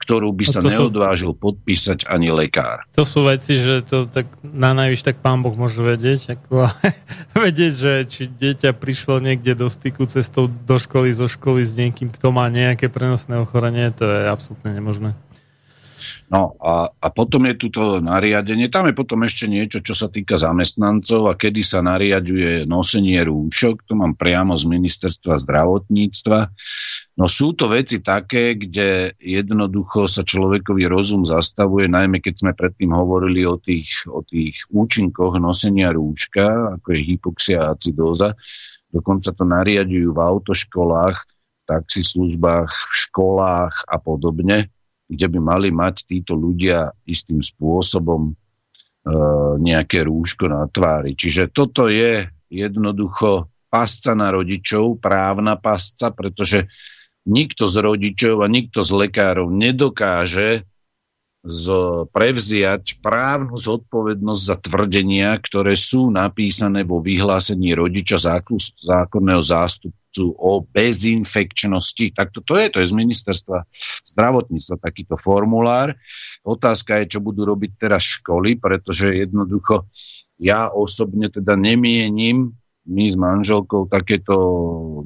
ktorú 0.06 0.38
by 0.38 0.46
sa 0.46 0.62
sú, 0.62 0.70
neodvážil 0.70 1.34
podpísať 1.34 2.06
ani 2.06 2.30
lekár. 2.30 2.86
To 2.94 3.08
sú 3.08 3.26
veci, 3.26 3.58
že 3.58 3.82
to 3.82 4.06
tak 4.06 4.30
na 4.46 4.78
najvyš 4.78 5.02
tak 5.02 5.18
pán 5.24 5.42
Boh 5.42 5.58
môže 5.58 5.82
vedieť, 5.82 6.38
ako 6.38 6.70
vedieť, 7.48 7.74
že 7.74 7.92
či 8.06 8.22
dieťa 8.30 8.78
prišlo 8.78 9.18
niekde 9.18 9.58
do 9.58 9.66
styku 9.66 10.06
cestou 10.06 10.46
do 10.46 10.78
školy, 10.78 11.10
zo 11.10 11.26
školy 11.26 11.66
s 11.66 11.74
niekým, 11.74 12.14
kto 12.14 12.30
má 12.30 12.46
nejaké 12.54 12.86
prenosné 12.86 13.42
ochorenie, 13.42 13.90
to 13.98 14.06
je 14.06 14.30
absolútne 14.30 14.78
nemožné. 14.78 15.18
No 16.26 16.58
a, 16.58 16.90
a 16.90 17.08
potom 17.14 17.46
je 17.46 17.54
tu 17.54 17.68
to 17.70 18.02
nariadenie. 18.02 18.66
Tam 18.74 18.90
je 18.90 18.98
potom 18.98 19.22
ešte 19.22 19.46
niečo, 19.46 19.78
čo 19.86 19.94
sa 19.94 20.10
týka 20.10 20.42
zamestnancov 20.42 21.30
a 21.30 21.38
kedy 21.38 21.62
sa 21.62 21.86
nariaduje 21.86 22.66
nosenie 22.66 23.22
rúšok. 23.22 23.86
To 23.86 23.94
mám 23.94 24.18
priamo 24.18 24.58
z 24.58 24.66
ministerstva 24.66 25.38
zdravotníctva. 25.38 26.40
No 27.22 27.30
sú 27.30 27.54
to 27.54 27.70
veci 27.70 28.02
také, 28.02 28.58
kde 28.58 29.14
jednoducho 29.22 30.10
sa 30.10 30.26
človekový 30.26 30.90
rozum 30.90 31.30
zastavuje, 31.30 31.86
najmä 31.86 32.18
keď 32.26 32.34
sme 32.42 32.52
predtým 32.58 32.90
hovorili 32.90 33.46
o 33.46 33.62
tých, 33.62 34.10
o 34.10 34.26
tých 34.26 34.66
účinkoch 34.74 35.38
nosenia 35.38 35.94
rúška, 35.94 36.82
ako 36.82 36.88
je 36.90 37.00
hypoxia 37.06 37.70
a 37.70 37.78
acidóza. 37.78 38.34
Dokonca 38.90 39.30
to 39.30 39.46
nariadujú 39.46 40.10
v 40.10 40.20
autoškolách, 40.26 41.22
taxislužbách, 41.70 42.70
v 42.74 42.94
školách 42.98 43.86
a 43.86 43.98
podobne 44.02 44.74
kde 45.06 45.26
by 45.30 45.40
mali 45.40 45.69
mať 45.69 46.06
títo 46.10 46.34
ľudia 46.34 46.90
istým 47.06 47.40
spôsobom 47.40 48.30
e, 48.30 48.34
nejaké 49.61 50.02
rúško 50.02 50.49
na 50.49 50.65
tvári. 50.65 51.14
Čiže 51.14 51.53
toto 51.53 51.88
je 51.88 52.26
jednoducho 52.49 53.49
pasca 53.69 54.11
na 54.18 54.34
rodičov, 54.34 54.98
právna 54.98 55.60
pasca, 55.60 56.10
pretože 56.10 56.72
nikto 57.26 57.65
z 57.65 57.76
rodičov 57.82 58.41
a 58.41 58.48
nikto 58.48 58.86
z 58.86 58.91
lekárov 59.06 59.49
nedokáže 59.49 60.65
z, 61.46 61.66
prevziať 62.10 62.98
právnu 63.06 63.62
zodpovednosť 63.62 64.42
za 64.42 64.58
tvrdenia, 64.58 65.38
ktoré 65.38 65.78
sú 65.78 66.10
napísané 66.10 66.82
vo 66.82 66.98
vyhlásení 67.06 67.78
rodiča 67.78 68.42
zákonného 68.82 69.46
zástupcu 69.46 70.34
o 70.34 70.66
bezinfekčnosti. 70.66 72.18
Tak 72.18 72.34
to, 72.34 72.42
to 72.42 72.58
je, 72.58 72.66
to 72.74 72.78
je 72.82 72.90
z 72.90 72.96
ministerstva 72.98 73.70
zdravotníctva 74.10 74.76
takýto 74.82 75.16
formulár. 75.22 75.94
Otázka 76.42 77.06
je, 77.06 77.14
čo 77.14 77.20
budú 77.22 77.46
robiť 77.46 77.78
teraz 77.78 78.02
školy, 78.02 78.58
pretože 78.58 79.14
jednoducho 79.14 79.86
ja 80.42 80.74
osobne 80.74 81.30
teda 81.30 81.54
nemienim 81.54 82.58
my 82.86 83.06
s 83.10 83.18
manželkou 83.18 83.90
takéto 83.90 84.38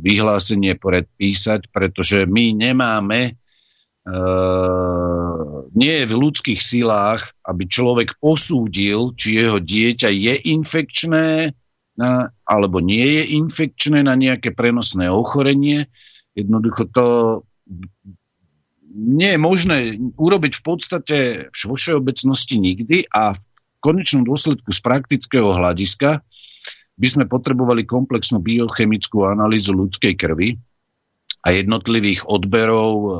vyhlásenie 0.03 0.76
predpísať, 0.76 1.72
pretože 1.72 2.28
my 2.28 2.52
nemáme 2.52 3.40
nie 5.76 5.95
je 6.02 6.06
v 6.10 6.19
ľudských 6.19 6.61
silách, 6.61 7.30
aby 7.45 7.64
človek 7.69 8.18
posúdil, 8.18 9.14
či 9.14 9.38
jeho 9.38 9.61
dieťa 9.61 10.10
je 10.10 10.36
infekčné 10.56 11.53
na, 11.99 12.31
alebo 12.48 12.80
nie 12.80 13.03
je 13.03 13.23
infekčné 13.38 14.07
na 14.07 14.15
nejaké 14.15 14.56
prenosné 14.56 15.11
ochorenie. 15.11 15.91
Jednoducho 16.31 16.88
to 16.90 17.06
nie 18.90 19.36
je 19.36 19.40
možné 19.40 19.77
urobiť 20.18 20.53
v 20.60 20.64
podstate 20.64 21.18
vo 21.52 21.76
všeobecnosti 21.76 22.56
nikdy 22.57 23.06
a 23.11 23.36
v 23.36 23.44
konečnom 23.84 24.26
dôsledku 24.26 24.72
z 24.73 24.80
praktického 24.81 25.53
hľadiska 25.53 26.23
by 26.99 27.07
sme 27.07 27.26
potrebovali 27.31 27.88
komplexnú 27.88 28.44
biochemickú 28.44 29.23
analýzu 29.23 29.72
ľudskej 29.72 30.14
krvi 30.19 30.60
a 31.48 31.56
jednotlivých 31.56 32.27
odberov 32.27 32.91
e, 32.99 33.11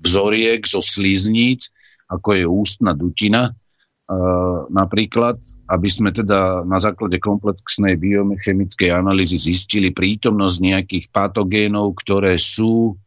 vzoriek 0.00 0.64
zo 0.64 0.80
slizníc, 0.80 1.68
ako 2.10 2.28
je 2.34 2.44
ústna 2.48 2.96
dutina, 2.96 3.54
napríklad, 4.70 5.38
aby 5.70 5.88
sme 5.88 6.10
teda 6.10 6.66
na 6.66 6.82
základe 6.82 7.22
komplexnej 7.22 7.94
biochemickej 7.94 8.90
analýzy 8.90 9.38
zistili 9.38 9.94
prítomnosť 9.94 10.56
nejakých 10.58 11.04
patogénov, 11.14 11.94
ktoré 11.94 12.34
sú 12.34 12.98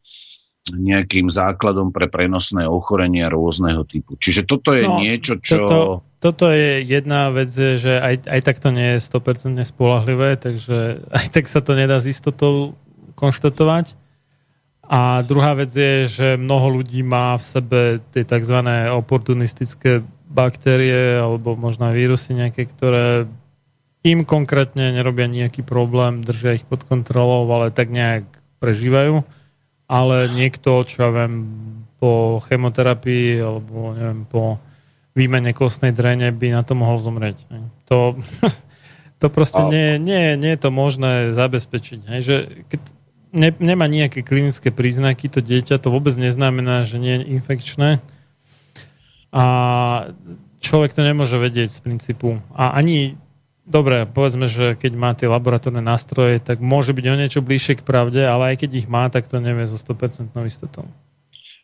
nejakým 0.72 1.28
základom 1.28 1.92
pre 1.92 2.08
prenosné 2.08 2.64
ochorenia 2.64 3.28
rôzneho 3.28 3.84
typu. 3.84 4.16
Čiže 4.16 4.48
toto 4.48 4.72
je 4.72 4.88
no, 4.88 5.04
niečo, 5.04 5.36
čo... 5.44 5.68
Toto, 5.68 5.80
toto 6.24 6.48
je 6.56 6.88
jedna 6.88 7.36
vec, 7.36 7.52
že 7.52 8.00
aj, 8.00 8.24
aj 8.24 8.40
tak 8.48 8.64
to 8.64 8.72
nie 8.72 8.96
je 8.96 9.04
100% 9.04 9.60
spolahlivé, 9.60 10.40
takže 10.40 11.04
aj 11.12 11.26
tak 11.36 11.52
sa 11.52 11.60
to 11.60 11.76
nedá 11.76 12.00
s 12.00 12.08
istotou 12.08 12.80
konštatovať. 13.20 14.00
A 14.84 15.24
druhá 15.24 15.56
vec 15.56 15.72
je, 15.72 16.12
že 16.12 16.28
mnoho 16.36 16.82
ľudí 16.82 17.02
má 17.08 17.40
v 17.40 17.44
sebe 17.44 17.80
tie 18.12 18.28
tzv. 18.28 18.58
oportunistické 18.92 20.04
baktérie 20.28 21.18
alebo 21.18 21.56
možno 21.56 21.88
vírusy 21.96 22.36
nejaké, 22.36 22.68
ktoré 22.68 23.26
im 24.04 24.28
konkrétne 24.28 24.92
nerobia 24.92 25.32
nejaký 25.32 25.64
problém, 25.64 26.22
držia 26.28 26.60
ich 26.60 26.68
pod 26.68 26.84
kontrolou, 26.84 27.48
ale 27.48 27.72
tak 27.72 27.88
nejak 27.88 28.28
prežívajú 28.60 29.24
ale 29.94 30.32
niekto, 30.32 30.82
čo 30.88 31.06
ja 31.06 31.10
viem, 31.12 31.34
po 32.02 32.42
chemoterapii 32.50 33.40
alebo 33.40 33.94
neviem, 33.96 34.26
po 34.28 34.58
výmene 35.14 35.54
kostnej 35.54 35.94
drene 35.94 36.34
by 36.34 36.48
na 36.50 36.62
to 36.66 36.74
mohol 36.74 36.98
zomrieť. 36.98 37.46
To, 37.94 38.18
to 39.22 39.28
proste 39.30 39.62
nie, 39.70 40.02
nie, 40.02 40.36
nie 40.40 40.52
je 40.58 40.62
to 40.66 40.72
možné 40.74 41.38
zabezpečiť. 41.38 42.00
Že 42.20 42.36
keď 42.68 42.82
ne, 43.34 43.50
nemá 43.58 43.90
nejaké 43.90 44.22
klinické 44.22 44.70
príznaky, 44.70 45.28
to 45.28 45.42
dieťa 45.42 45.82
to 45.82 45.90
vôbec 45.90 46.14
neznamená, 46.16 46.86
že 46.86 47.02
nie 47.02 47.20
je 47.20 47.28
infekčné. 47.36 47.90
A 49.34 49.44
človek 50.62 50.94
to 50.94 51.02
nemôže 51.02 51.36
vedieť 51.42 51.74
z 51.74 51.80
princípu. 51.82 52.40
A 52.54 52.78
ani 52.78 53.18
Dobre, 53.64 54.04
povedzme, 54.04 54.52
že 54.52 54.76
keď 54.76 54.92
má 54.92 55.16
tie 55.16 55.32
laboratórne 55.32 55.80
nástroje, 55.80 56.44
tak 56.44 56.60
môže 56.60 56.92
byť 56.92 57.06
o 57.08 57.16
niečo 57.16 57.40
bližšie 57.40 57.80
k 57.80 57.88
pravde, 57.88 58.20
ale 58.20 58.54
aj 58.54 58.68
keď 58.68 58.70
ich 58.84 58.88
má, 58.92 59.08
tak 59.08 59.32
to 59.32 59.40
nevie 59.40 59.64
so 59.72 59.80
100% 59.80 60.36
istotou. 60.44 60.84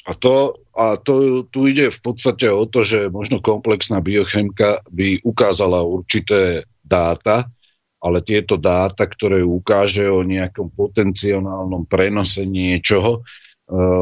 A, 0.08 0.16
to, 0.16 0.56
a 0.72 0.96
to, 0.96 1.44
tu 1.52 1.68
ide 1.68 1.92
v 1.92 2.00
podstate 2.00 2.48
o 2.48 2.64
to, 2.64 2.88
že 2.88 3.12
možno 3.12 3.44
komplexná 3.44 4.00
biochemka 4.00 4.80
by 4.88 5.20
ukázala 5.28 5.84
určité 5.84 6.64
dáta, 6.88 7.52
ale 8.00 8.24
tieto 8.24 8.56
dáta, 8.56 9.04
ktoré 9.04 9.44
ukáže 9.44 10.08
o 10.08 10.24
nejakom 10.24 10.72
potenciálnom 10.72 11.84
prenose 11.84 12.48
niečoho, 12.48 13.28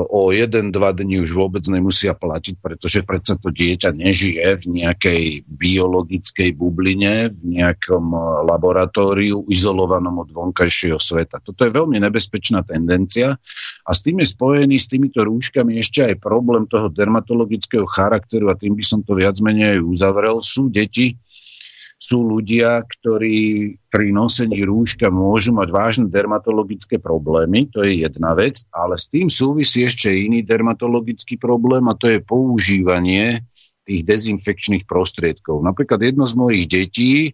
o 0.08 0.32
jeden, 0.32 0.72
dva 0.72 0.96
dní 0.96 1.20
už 1.28 1.36
vôbec 1.36 1.60
nemusia 1.68 2.16
platiť, 2.16 2.56
pretože 2.64 3.04
predsa 3.04 3.36
to 3.36 3.52
dieťa 3.52 3.92
nežije 3.92 4.64
v 4.64 4.66
nejakej 4.80 5.24
biologickej 5.44 6.56
bubline, 6.56 7.36
v 7.36 7.44
nejakom 7.60 8.06
e, 8.16 8.20
laboratóriu 8.48 9.44
izolovanom 9.52 10.24
od 10.24 10.32
vonkajšieho 10.32 10.96
sveta. 10.96 11.44
Toto 11.44 11.68
je 11.68 11.76
veľmi 11.76 12.00
nebezpečná 12.00 12.64
tendencia 12.64 13.36
a 13.84 13.90
s 13.92 14.00
tým 14.08 14.24
je 14.24 14.32
spojený 14.32 14.80
s 14.80 14.88
týmito 14.88 15.20
rúškami 15.28 15.76
ešte 15.84 16.16
aj 16.16 16.24
problém 16.24 16.64
toho 16.72 16.88
dermatologického 16.88 17.84
charakteru 17.92 18.48
a 18.48 18.56
tým 18.56 18.72
by 18.72 18.84
som 18.88 19.04
to 19.04 19.20
viac 19.20 19.36
menej 19.44 19.84
uzavrel. 19.84 20.40
Sú 20.40 20.72
deti, 20.72 21.20
sú 21.98 22.22
ľudia, 22.22 22.86
ktorí 22.86 23.74
pri 23.90 24.08
nosení 24.14 24.62
rúška 24.62 25.10
môžu 25.10 25.50
mať 25.50 25.70
vážne 25.74 26.06
dermatologické 26.14 27.02
problémy, 27.02 27.74
to 27.74 27.82
je 27.82 28.06
jedna 28.06 28.38
vec, 28.38 28.62
ale 28.70 29.02
s 29.02 29.10
tým 29.10 29.34
súvisí 29.34 29.82
ešte 29.82 30.14
iný 30.14 30.46
dermatologický 30.46 31.42
problém 31.42 31.90
a 31.90 31.98
to 31.98 32.06
je 32.14 32.22
používanie 32.22 33.42
tých 33.82 34.06
dezinfekčných 34.06 34.86
prostriedkov. 34.86 35.66
Napríklad 35.66 35.98
jedno 36.06 36.30
z 36.30 36.36
mojich 36.38 36.66
detí 36.70 37.34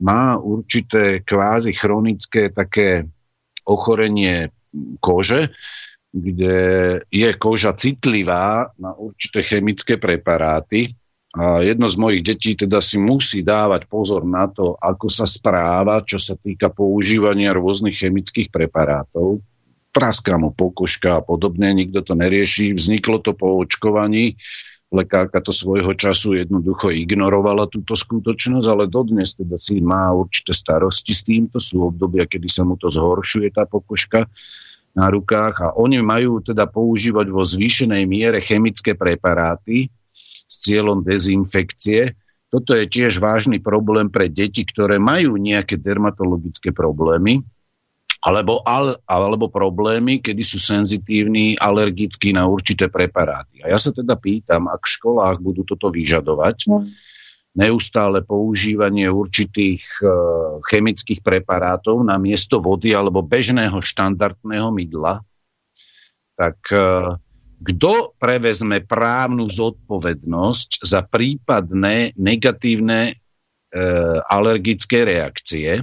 má 0.00 0.40
určité 0.40 1.20
kvázi 1.20 1.76
chronické 1.76 2.48
také 2.48 3.04
ochorenie 3.68 4.50
kože, 5.04 5.52
kde 6.12 6.56
je 7.12 7.28
koža 7.36 7.76
citlivá 7.76 8.72
na 8.80 8.96
určité 8.96 9.44
chemické 9.44 10.00
preparáty 10.00 10.96
jedno 11.40 11.88
z 11.88 11.96
mojich 11.96 12.22
detí 12.22 12.52
teda 12.52 12.84
si 12.84 13.00
musí 13.00 13.40
dávať 13.40 13.88
pozor 13.88 14.28
na 14.28 14.52
to, 14.52 14.76
ako 14.76 15.08
sa 15.08 15.24
správa, 15.24 16.04
čo 16.04 16.20
sa 16.20 16.36
týka 16.36 16.68
používania 16.68 17.56
rôznych 17.56 17.96
chemických 17.96 18.52
preparátov. 18.52 19.40
Praská 19.92 20.36
mu 20.36 20.52
pokožka 20.52 21.20
a 21.20 21.24
podobne, 21.24 21.72
nikto 21.72 22.04
to 22.04 22.12
nerieši. 22.16 22.76
Vzniklo 22.76 23.20
to 23.20 23.32
po 23.36 23.60
očkovaní. 23.60 24.36
Lekárka 24.92 25.40
to 25.40 25.56
svojho 25.56 25.96
času 25.96 26.36
jednoducho 26.36 26.92
ignorovala 26.92 27.64
túto 27.64 27.96
skutočnosť, 27.96 28.68
ale 28.68 28.84
dodnes 28.92 29.32
teda 29.32 29.56
si 29.56 29.80
má 29.80 30.12
určité 30.12 30.52
starosti 30.52 31.16
s 31.16 31.24
týmto. 31.24 31.64
Sú 31.64 31.88
obdobia, 31.88 32.28
kedy 32.28 32.48
sa 32.48 32.64
mu 32.68 32.76
to 32.76 32.92
zhoršuje, 32.92 33.56
tá 33.56 33.64
pokožka 33.64 34.28
na 34.92 35.08
rukách 35.08 35.56
a 35.64 35.68
oni 35.80 36.04
majú 36.04 36.44
teda 36.44 36.68
používať 36.68 37.26
vo 37.32 37.40
zvýšenej 37.40 38.04
miere 38.04 38.44
chemické 38.44 38.92
preparáty, 38.92 39.88
s 40.52 40.60
cieľom 40.68 41.00
dezinfekcie. 41.00 42.12
Toto 42.52 42.76
je 42.76 42.84
tiež 42.84 43.16
vážny 43.16 43.64
problém 43.64 44.12
pre 44.12 44.28
deti, 44.28 44.68
ktoré 44.68 45.00
majú 45.00 45.40
nejaké 45.40 45.80
dermatologické 45.80 46.76
problémy 46.76 47.40
alebo, 48.22 48.62
al, 48.62 49.02
alebo 49.10 49.50
problémy, 49.50 50.22
kedy 50.22 50.46
sú 50.46 50.62
senzitívni, 50.62 51.58
alergickí 51.58 52.30
na 52.30 52.46
určité 52.46 52.86
preparáty. 52.86 53.66
A 53.66 53.74
ja 53.74 53.78
sa 53.82 53.90
teda 53.90 54.14
pýtam, 54.14 54.70
ak 54.70 54.86
v 54.86 54.92
školách 54.94 55.42
budú 55.42 55.66
toto 55.66 55.90
vyžadovať, 55.90 56.70
no. 56.70 56.86
neustále 57.58 58.22
používanie 58.22 59.10
určitých 59.10 59.82
e, 59.98 60.06
chemických 60.70 61.18
preparátov 61.18 62.06
na 62.06 62.14
miesto 62.14 62.62
vody 62.62 62.94
alebo 62.94 63.26
bežného 63.26 63.82
štandardného 63.82 64.70
mydla, 64.70 65.26
tak 66.38 66.62
e, 66.70 66.78
kto 67.62 68.18
prevezme 68.18 68.82
právnu 68.82 69.46
zodpovednosť 69.46 70.82
za 70.82 71.06
prípadné 71.06 72.10
negatívne 72.18 73.00
e, 73.08 73.12
alergické 74.26 75.06
reakcie 75.06 75.82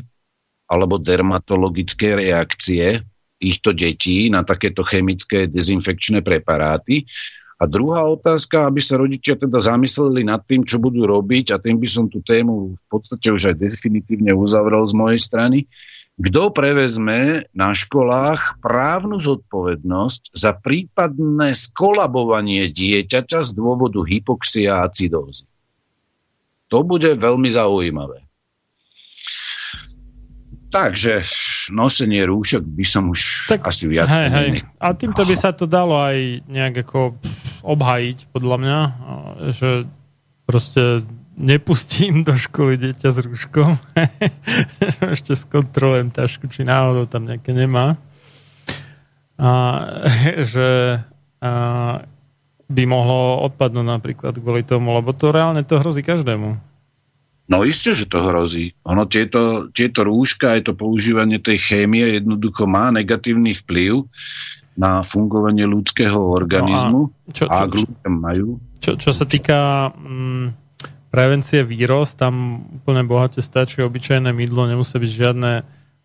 alebo 0.69 0.99
dermatologické 0.99 2.19
reakcie 2.19 3.01
týchto 3.39 3.71
detí 3.71 4.27
na 4.27 4.43
takéto 4.43 4.83
chemické 4.83 5.47
dezinfekčné 5.47 6.19
preparáty. 6.19 7.07
A 7.59 7.67
druhá 7.67 8.07
otázka, 8.07 8.67
aby 8.67 8.79
sa 8.79 8.99
rodičia 8.99 9.35
teda 9.35 9.59
zamysleli 9.59 10.23
nad 10.23 10.43
tým, 10.47 10.63
čo 10.63 10.79
budú 10.79 11.03
robiť, 11.03 11.51
a 11.51 11.59
tým 11.59 11.75
by 11.75 11.87
som 11.91 12.07
tú 12.07 12.23
tému 12.23 12.75
v 12.75 12.83
podstate 12.87 13.31
už 13.35 13.51
aj 13.51 13.55
definitívne 13.59 14.31
uzavrel 14.31 14.87
z 14.87 14.93
mojej 14.95 15.19
strany, 15.19 15.59
kto 16.19 16.51
prevezme 16.51 17.47
na 17.55 17.71
školách 17.71 18.59
právnu 18.59 19.23
zodpovednosť 19.23 20.35
za 20.35 20.51
prípadné 20.51 21.55
skolabovanie 21.55 22.67
dieťaťa 22.75 23.39
z 23.39 23.49
dôvodu 23.55 24.03
hypoxia 24.03 24.83
a 24.83 24.91
acidózy. 24.91 25.47
To 26.67 26.83
bude 26.83 27.07
veľmi 27.07 27.47
zaujímavé. 27.47 28.27
Takže 30.69 31.25
nosenie 31.73 32.21
rúšok 32.29 32.61
by 32.61 32.85
som 32.85 33.09
už 33.09 33.49
tak, 33.49 33.65
asi 33.65 33.89
viac... 33.89 34.05
Hej, 34.05 34.27
hej. 34.29 34.49
A 34.77 34.93
týmto 34.93 35.25
by 35.25 35.33
sa 35.33 35.49
to 35.49 35.65
dalo 35.65 35.97
aj 35.97 36.45
nejak 36.45 36.85
ako 36.85 37.17
obhajiť, 37.65 38.29
podľa 38.29 38.57
mňa, 38.61 38.79
že 39.49 39.89
proste 40.45 41.01
nepustím 41.39 42.27
do 42.27 42.35
školy 42.35 42.75
dieťa 42.75 43.09
s 43.15 43.17
rúškom. 43.23 43.79
Ešte 45.15 45.33
skontrolujem 45.39 46.11
tašku, 46.11 46.51
či 46.51 46.67
náhodou 46.67 47.07
tam 47.07 47.25
nejaké 47.25 47.55
nemá. 47.55 47.95
A, 49.39 49.49
že 50.51 50.99
a, 51.39 51.51
by 52.69 52.83
mohlo 52.85 53.47
odpadnúť 53.49 53.87
napríklad 53.87 54.35
kvôli 54.37 54.67
tomu, 54.67 54.91
lebo 54.93 55.15
to 55.15 55.31
reálne 55.31 55.63
to 55.63 55.79
hrozí 55.79 56.03
každému. 56.03 56.59
No 57.49 57.65
isté, 57.65 57.97
že 57.97 58.05
to 58.05 58.21
hrozí. 58.21 58.77
Ono 58.85 59.09
tieto, 59.09 59.73
tieto 59.73 60.05
rúška, 60.05 60.53
aj 60.53 60.69
to 60.69 60.73
používanie 60.77 61.41
tej 61.41 61.57
chémie 61.57 62.05
jednoducho 62.21 62.69
má 62.69 62.93
negatívny 62.93 63.57
vplyv 63.57 64.05
na 64.77 65.01
fungovanie 65.01 65.65
ľudského 65.65 66.13
organizmu. 66.13 67.09
No 67.09 67.15
a 67.25 67.33
čo, 67.33 67.49
čo, 67.49 67.51
a 67.51 67.65
čo, 67.65 67.89
majú. 68.05 68.61
Čo, 68.77 68.91
čo 69.01 69.09
sa 69.09 69.25
týka... 69.25 69.89
Mm, 69.97 70.68
prevencie 71.09 71.65
víros, 71.65 72.13
tam 72.13 72.65
úplne 72.81 73.01
bohate 73.05 73.41
stačí 73.41 73.81
obyčajné 73.81 74.29
mydlo, 74.29 74.69
nemusí 74.69 74.95
byť 74.97 75.11
žiadne, 75.11 75.51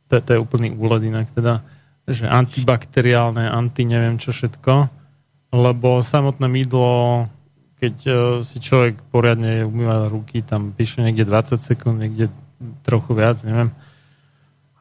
to, 0.08 0.14
to 0.20 0.30
je 0.36 0.40
úplný 0.40 0.72
úled 0.72 1.04
inak 1.04 1.28
teda, 1.32 1.60
že 2.08 2.28
antibakteriálne, 2.28 3.48
anti 3.48 3.84
neviem 3.84 4.16
čo 4.16 4.32
všetko, 4.32 4.88
lebo 5.54 6.00
samotné 6.00 6.48
mydlo, 6.48 7.28
keď 7.78 7.96
uh, 8.08 8.16
si 8.40 8.58
človek 8.60 9.00
poriadne 9.12 9.64
umýva 9.68 10.08
ruky, 10.08 10.40
tam 10.40 10.72
píše 10.72 11.04
niekde 11.04 11.28
20 11.28 11.60
sekúnd, 11.60 11.96
niekde 12.00 12.32
trochu 12.84 13.12
viac, 13.12 13.40
neviem, 13.44 13.72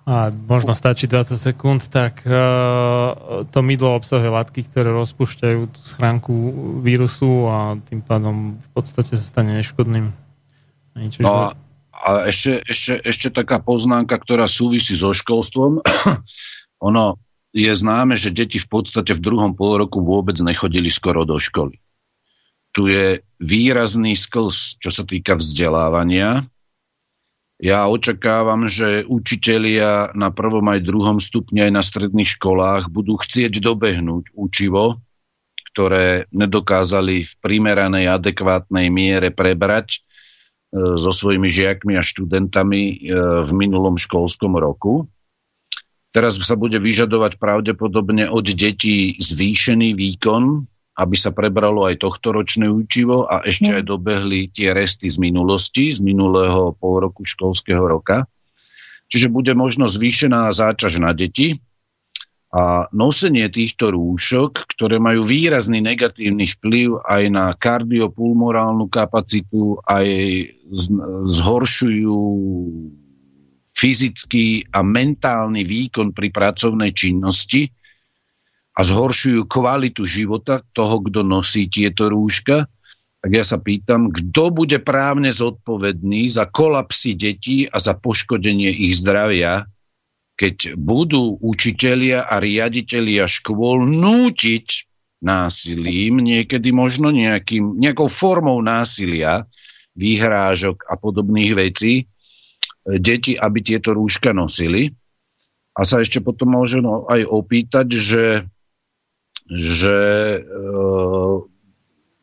a 0.04 0.36
možno 0.36 0.76
stačí 0.76 1.08
20 1.08 1.40
sekúnd, 1.40 1.88
tak 1.88 2.28
uh, 2.28 3.48
to 3.48 3.60
mydlo 3.64 3.96
obsahuje 3.96 4.28
látky, 4.28 4.68
ktoré 4.68 4.92
rozpúšťajú 4.92 5.60
tú 5.72 5.80
schránku 5.80 6.34
vírusu 6.84 7.48
a 7.48 7.80
tým 7.88 8.04
pádom 8.04 8.60
v 8.60 8.70
podstate 8.76 9.16
sa 9.16 9.24
stane 9.24 9.56
neškodným. 9.64 10.12
no 11.24 11.32
a, 11.32 11.46
a 11.96 12.10
ešte, 12.28 12.60
ešte, 12.68 13.00
ešte 13.00 13.28
taká 13.32 13.64
poznámka, 13.64 14.20
ktorá 14.20 14.44
súvisí 14.44 14.92
so 15.00 15.16
školstvom. 15.16 15.80
ono 16.88 17.16
je 17.56 17.72
známe, 17.72 18.20
že 18.20 18.36
deti 18.36 18.60
v 18.60 18.68
podstate 18.68 19.16
v 19.16 19.24
druhom 19.24 19.56
pol 19.56 19.80
roku 19.88 20.04
vôbec 20.04 20.36
nechodili 20.44 20.92
skoro 20.92 21.24
do 21.24 21.40
školy. 21.40 21.80
Tu 22.76 22.92
je 22.92 23.06
výrazný 23.40 24.20
sklz, 24.20 24.84
čo 24.84 24.90
sa 24.92 25.08
týka 25.08 25.40
vzdelávania 25.40 26.44
ja 27.64 27.88
očakávam, 27.88 28.68
že 28.68 29.08
učitelia 29.08 30.12
na 30.12 30.36
prvom 30.36 30.68
aj 30.68 30.84
druhom 30.84 31.18
stupni 31.24 31.64
aj 31.64 31.72
na 31.72 31.80
stredných 31.80 32.36
školách 32.36 32.92
budú 32.92 33.16
chcieť 33.16 33.64
dobehnúť 33.64 34.36
učivo, 34.36 35.00
ktoré 35.72 36.28
nedokázali 36.36 37.24
v 37.24 37.34
primeranej, 37.40 38.12
adekvátnej 38.12 38.92
miere 38.92 39.32
prebrať 39.32 39.96
e, 39.96 40.00
so 41.00 41.16
svojimi 41.16 41.48
žiakmi 41.48 41.96
a 41.96 42.04
študentami 42.04 42.82
e, 42.84 42.96
v 43.48 43.52
minulom 43.56 43.96
školskom 43.96 44.60
roku. 44.60 45.08
Teraz 46.12 46.36
sa 46.44 46.60
bude 46.60 46.84
vyžadovať 46.84 47.40
pravdepodobne 47.40 48.28
od 48.28 48.44
detí 48.44 49.16
zvýšený 49.24 49.96
výkon 49.96 50.68
aby 50.94 51.16
sa 51.18 51.34
prebralo 51.34 51.90
aj 51.90 52.06
tohto 52.06 52.30
ročné 52.30 52.70
učivo 52.70 53.26
a 53.26 53.42
ešte 53.42 53.82
aj 53.82 53.84
dobehli 53.90 54.54
tie 54.54 54.78
resty 54.78 55.10
z 55.10 55.18
minulosti, 55.18 55.90
z 55.90 56.00
minulého 56.06 56.78
pol 56.78 57.02
roku 57.02 57.26
školského 57.26 57.82
roka. 57.82 58.30
Čiže 59.10 59.30
bude 59.30 59.54
možno 59.58 59.90
zvýšená 59.90 60.54
záťaž 60.54 61.02
na 61.02 61.14
deti 61.14 61.62
a 62.54 62.86
nosenie 62.94 63.50
týchto 63.50 63.90
rúšok, 63.90 64.70
ktoré 64.70 65.02
majú 65.02 65.26
výrazný 65.26 65.82
negatívny 65.82 66.46
vplyv 66.46 67.02
aj 67.02 67.24
na 67.34 67.46
kardiopulmorálnu 67.58 68.86
kapacitu, 68.94 69.82
aj 69.82 70.06
zhoršujú 71.26 72.22
fyzický 73.66 74.70
a 74.70 74.86
mentálny 74.86 75.66
výkon 75.66 76.14
pri 76.14 76.30
pracovnej 76.30 76.94
činnosti, 76.94 77.74
a 78.74 78.80
zhoršujú 78.82 79.46
kvalitu 79.46 80.04
života 80.10 80.66
toho, 80.74 81.06
kto 81.06 81.22
nosí 81.22 81.70
tieto 81.70 82.10
rúška, 82.10 82.66
tak 83.24 83.32
ja 83.32 83.46
sa 83.46 83.56
pýtam, 83.56 84.12
kto 84.12 84.52
bude 84.52 84.84
právne 84.84 85.32
zodpovedný 85.32 86.28
za 86.28 86.44
kolapsy 86.50 87.16
detí 87.16 87.64
a 87.70 87.80
za 87.80 87.96
poškodenie 87.96 88.68
ich 88.68 89.00
zdravia, 89.00 89.64
keď 90.36 90.76
budú 90.76 91.40
učitelia 91.40 92.26
a 92.26 92.42
riaditelia 92.42 93.30
škôl 93.30 93.86
nútiť 93.88 94.68
násilím, 95.24 96.20
niekedy 96.20 96.76
možno 96.76 97.16
nejakým, 97.16 97.80
nejakou 97.80 98.12
formou 98.12 98.60
násilia, 98.60 99.48
výhrážok 99.96 100.84
a 100.90 101.00
podobných 101.00 101.54
vecí, 101.56 102.12
deti, 102.84 103.40
aby 103.40 103.60
tieto 103.64 103.96
rúška 103.96 104.36
nosili. 104.36 104.92
A 105.74 105.88
sa 105.88 106.04
ešte 106.04 106.20
potom 106.20 106.60
môžem 106.60 106.84
aj 106.86 107.24
opýtať, 107.24 107.88
že 107.88 108.24
že 109.58 110.00
e, 110.38 110.42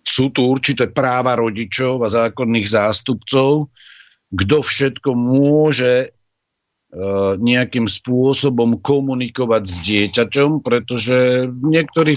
sú 0.02 0.24
tu 0.34 0.40
určité 0.42 0.90
práva 0.90 1.38
rodičov 1.38 2.02
a 2.02 2.08
zákonných 2.10 2.66
zástupcov, 2.66 3.70
kto 4.30 4.56
všetko 4.62 5.10
môže 5.14 5.94
e, 6.04 6.08
nejakým 7.38 7.86
spôsobom 7.86 8.78
komunikovať 8.82 9.62
s 9.66 9.76
dieťaťom, 9.86 10.62
pretože 10.62 11.50
niektorí 11.50 12.14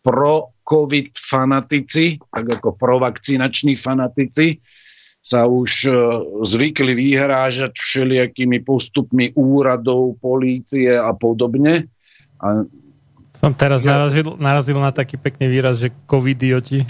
pro-covid 0.00 1.10
fanatici, 1.14 2.18
tak 2.32 2.46
ako 2.60 2.74
provakcinační 2.74 3.76
fanatici, 3.76 4.62
sa 5.20 5.44
už 5.44 5.84
e, 5.84 5.92
zvykli 6.48 6.96
vyhrážať 6.96 7.76
všelijakými 7.76 8.64
postupmi 8.64 9.36
úradov, 9.36 10.16
polície 10.16 10.96
a 10.96 11.12
podobne. 11.12 11.92
A 12.40 12.64
som 13.40 13.56
teraz 13.56 13.80
narazil, 13.80 14.36
narazil 14.36 14.76
na 14.76 14.92
taký 14.92 15.16
pekný 15.16 15.48
výraz, 15.48 15.80
že 15.80 15.88
covidioti. 16.04 16.84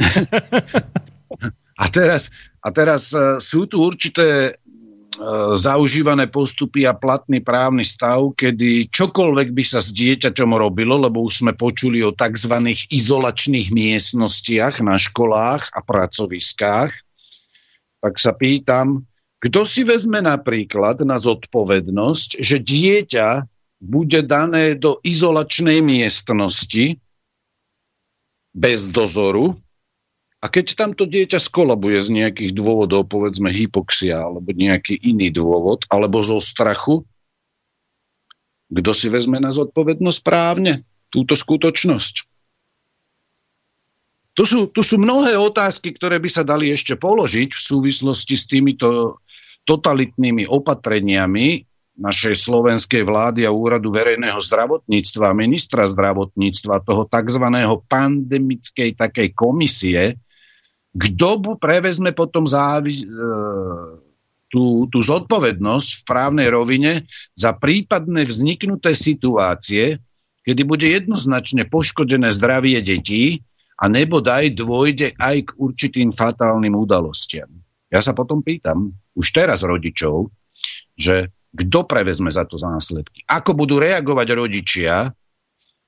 a 1.82 1.84
teraz, 1.92 2.32
a 2.64 2.72
teraz 2.72 3.12
uh, 3.12 3.36
sú 3.36 3.68
tu 3.68 3.84
určité 3.84 4.56
uh, 4.56 5.52
zaužívané 5.52 6.32
postupy 6.32 6.88
a 6.88 6.96
platný 6.96 7.44
právny 7.44 7.84
stav, 7.84 8.32
kedy 8.32 8.88
čokoľvek 8.88 9.52
by 9.52 9.64
sa 9.64 9.84
s 9.84 9.92
dieťaťom 9.92 10.56
robilo, 10.56 10.96
lebo 10.96 11.20
už 11.20 11.44
sme 11.44 11.52
počuli 11.52 12.00
o 12.00 12.16
tzv. 12.16 12.54
izolačných 12.88 13.68
miestnostiach 13.68 14.80
na 14.80 14.96
školách 14.96 15.68
a 15.68 15.84
pracoviskách, 15.84 16.92
tak 18.00 18.14
sa 18.16 18.32
pýtam, 18.32 19.04
kto 19.44 19.68
si 19.68 19.84
vezme 19.84 20.24
napríklad 20.24 21.04
na 21.04 21.20
zodpovednosť, 21.20 22.40
že 22.40 22.56
dieťa 22.56 23.28
bude 23.84 24.24
dané 24.24 24.72
do 24.72 24.96
izolačnej 25.04 25.84
miestnosti 25.84 26.96
bez 28.56 28.88
dozoru 28.88 29.60
a 30.44 30.52
keď 30.52 30.76
tamto 30.76 31.08
dieťa 31.08 31.40
skolabuje 31.40 32.04
z 32.04 32.08
nejakých 32.20 32.52
dôvodov, 32.52 33.08
povedzme 33.08 33.48
hypoxia 33.48 34.24
alebo 34.24 34.52
nejaký 34.52 34.96
iný 35.00 35.32
dôvod, 35.32 35.88
alebo 35.88 36.20
zo 36.20 36.36
strachu, 36.36 37.08
kto 38.68 38.90
si 38.92 39.08
vezme 39.08 39.40
na 39.40 39.48
zodpovednosť 39.48 40.20
právne 40.20 40.84
túto 41.08 41.32
skutočnosť? 41.32 42.28
Tu 44.34 44.42
sú, 44.44 44.66
tu 44.68 44.84
sú 44.84 45.00
mnohé 45.00 45.38
otázky, 45.40 45.96
ktoré 45.96 46.20
by 46.20 46.28
sa 46.28 46.44
dali 46.44 46.68
ešte 46.68 46.98
položiť 46.98 47.54
v 47.54 47.64
súvislosti 47.64 48.34
s 48.36 48.44
týmito 48.44 49.22
totalitnými 49.64 50.44
opatreniami, 50.44 51.64
našej 51.94 52.34
slovenskej 52.34 53.06
vlády 53.06 53.46
a 53.46 53.54
úradu 53.54 53.94
verejného 53.94 54.38
zdravotníctva, 54.42 55.30
ministra 55.30 55.86
zdravotníctva, 55.86 56.82
toho 56.82 57.06
tzv. 57.06 57.44
pandemickej 57.86 58.98
takej 58.98 59.28
komisie, 59.30 60.18
kto 60.94 61.58
prevezme 61.58 62.14
potom 62.14 62.46
závi, 62.46 63.02
e, 63.02 63.04
tú, 64.50 64.86
tú 64.86 64.98
zodpovednosť 65.02 65.90
v 65.98 66.02
právnej 66.06 66.48
rovine 66.54 67.02
za 67.34 67.50
prípadné 67.54 68.22
vzniknuté 68.22 68.94
situácie, 68.94 69.98
kedy 70.46 70.62
bude 70.62 70.86
jednoznačne 70.86 71.66
poškodené 71.66 72.30
zdravie 72.30 72.78
detí 72.78 73.42
a 73.74 73.90
nebodaj 73.90 74.54
dôjde 74.54 75.18
aj 75.18 75.50
k 75.50 75.56
určitým 75.58 76.14
fatálnym 76.14 76.78
udalostiam. 76.78 77.50
Ja 77.90 77.98
sa 77.98 78.14
potom 78.14 78.46
pýtam, 78.46 78.94
už 79.18 79.34
teraz 79.34 79.66
rodičov, 79.66 80.30
že 80.94 81.34
kto 81.54 81.86
prevezme 81.86 82.28
za 82.34 82.42
to 82.42 82.58
následky? 82.58 83.22
Ako 83.30 83.54
budú 83.54 83.78
reagovať 83.78 84.28
rodičia 84.34 85.14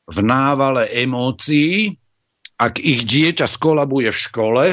v 0.07 0.19
návale 0.23 0.87
emócií, 0.87 1.99
ak 2.57 2.79
ich 2.79 3.03
dieťa 3.05 3.45
skolabuje 3.51 4.15
v 4.15 4.23
škole 4.31 4.65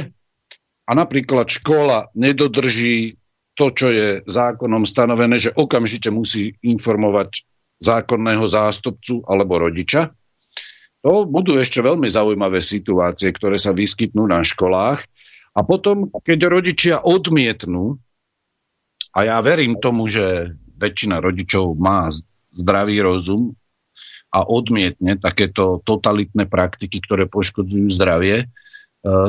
a 0.86 0.92
napríklad 0.94 1.50
škola 1.50 2.14
nedodrží 2.14 3.18
to, 3.58 3.66
čo 3.74 3.88
je 3.90 4.08
zákonom 4.26 4.86
stanovené, 4.86 5.38
že 5.42 5.54
okamžite 5.54 6.10
musí 6.14 6.58
informovať 6.62 7.46
zákonného 7.82 8.46
zástupcu 8.46 9.26
alebo 9.26 9.62
rodiča. 9.62 10.14
To 11.04 11.28
budú 11.28 11.60
ešte 11.60 11.84
veľmi 11.84 12.08
zaujímavé 12.08 12.64
situácie, 12.64 13.30
ktoré 13.36 13.60
sa 13.60 13.76
vyskytnú 13.76 14.24
na 14.24 14.40
školách. 14.40 15.04
A 15.54 15.60
potom, 15.62 16.10
keď 16.24 16.40
rodičia 16.50 16.96
odmietnú, 17.04 18.00
a 19.14 19.20
ja 19.22 19.38
verím 19.46 19.78
tomu, 19.78 20.10
že 20.10 20.58
väčšina 20.78 21.22
rodičov 21.24 21.78
má 21.78 22.10
zdravý 22.54 23.02
rozum 23.02 23.58
a 24.34 24.42
odmietne 24.42 25.22
takéto 25.22 25.82
totalitné 25.86 26.50
praktiky, 26.50 27.02
ktoré 27.02 27.30
poškodzujú 27.30 27.88
zdravie, 27.94 28.44
e, 28.44 28.46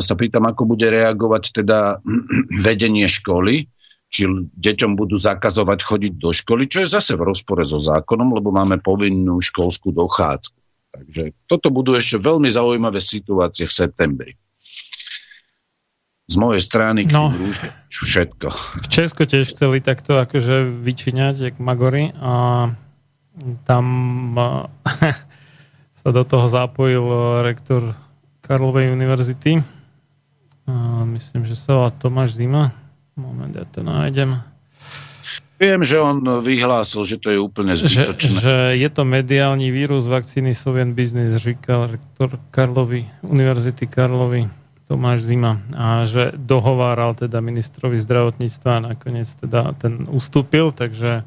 sa 0.01 0.15
pýtam, 0.17 0.49
ako 0.49 0.65
bude 0.65 0.89
reagovať 0.89 1.65
teda 1.65 2.01
vedenie 2.67 3.05
školy, 3.09 3.69
či 4.09 4.31
deťom 4.55 4.95
budú 4.95 5.19
zakazovať 5.19 5.81
chodiť 5.83 6.13
do 6.17 6.31
školy, 6.31 6.71
čo 6.71 6.87
je 6.87 6.95
zase 6.95 7.19
v 7.19 7.27
rozpore 7.27 7.67
so 7.67 7.83
zákonom, 7.83 8.39
lebo 8.39 8.55
máme 8.55 8.79
povinnú 8.79 9.43
školskú 9.43 9.91
dochádzku. 9.91 10.59
Takže 10.95 11.23
toto 11.51 11.75
budú 11.75 11.99
ešte 11.99 12.23
veľmi 12.23 12.47
zaujímavé 12.47 13.03
situácie 13.03 13.67
v 13.67 13.75
septembri. 13.75 14.33
Z 16.25 16.37
mojej 16.41 16.63
strany 16.65 17.05
k 17.05 17.13
no. 17.13 17.29
rúške 17.29 17.69
všetko. 17.95 18.49
V 18.83 18.87
Česku 18.91 19.23
tiež 19.29 19.55
chceli 19.55 19.79
takto 19.79 20.19
akože 20.19 20.67
vyčiňať, 20.83 21.35
jak 21.39 21.55
Magory 21.63 22.11
a 22.19 22.69
tam 23.69 23.85
sa 26.01 26.09
do 26.11 26.23
toho 26.27 26.47
zapojil 26.51 27.07
rektor 27.43 27.95
Karlovej 28.43 28.93
univerzity. 28.93 29.63
A 30.65 31.05
myslím, 31.05 31.45
že 31.45 31.55
sa 31.55 31.77
volá 31.77 31.91
Tomáš 31.93 32.41
Zima. 32.41 32.73
Moment, 33.15 33.53
ja 33.53 33.69
to 33.69 33.85
nájdem. 33.85 34.41
Viem, 35.55 35.87
že 35.87 36.03
on 36.03 36.19
vyhlásil, 36.43 37.07
že 37.07 37.17
to 37.21 37.31
je 37.31 37.39
úplne 37.39 37.79
zbytočné. 37.79 38.43
Že, 38.43 38.43
že 38.43 38.57
je 38.75 38.89
to 38.91 39.03
mediálny 39.07 39.71
vírus 39.71 40.11
vakcíny 40.11 40.51
Soviet 40.51 40.91
Business, 40.91 41.39
říkal 41.39 41.95
rektor 41.95 42.43
Karlovy, 42.51 43.07
Univerzity 43.23 43.87
Karlovy 43.87 44.64
Tomáš 44.95 45.27
Zima 45.27 45.59
a 45.75 46.07
že 46.07 46.31
dohováral 46.39 47.19
teda 47.19 47.43
ministrovi 47.43 47.99
zdravotníctva 47.99 48.71
a 48.79 48.85
nakoniec 48.95 49.27
teda 49.43 49.75
ten 49.75 50.07
ustúpil, 50.07 50.71
takže 50.71 51.27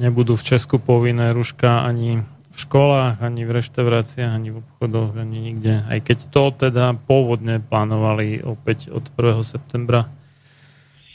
nebudú 0.00 0.40
v 0.40 0.46
Česku 0.56 0.80
povinné 0.80 1.36
ruška 1.36 1.84
ani 1.84 2.24
v 2.24 2.56
školách, 2.56 3.20
ani 3.20 3.44
v 3.44 3.60
reštauráciách, 3.60 4.32
ani 4.32 4.56
v 4.56 4.64
obchodoch, 4.64 5.20
ani 5.20 5.52
nikde. 5.52 5.84
Aj 5.84 6.00
keď 6.00 6.18
to 6.32 6.44
teda 6.56 6.96
pôvodne 6.96 7.60
plánovali 7.60 8.40
opäť 8.40 8.88
od 8.88 9.04
1. 9.12 9.44
septembra 9.44 10.08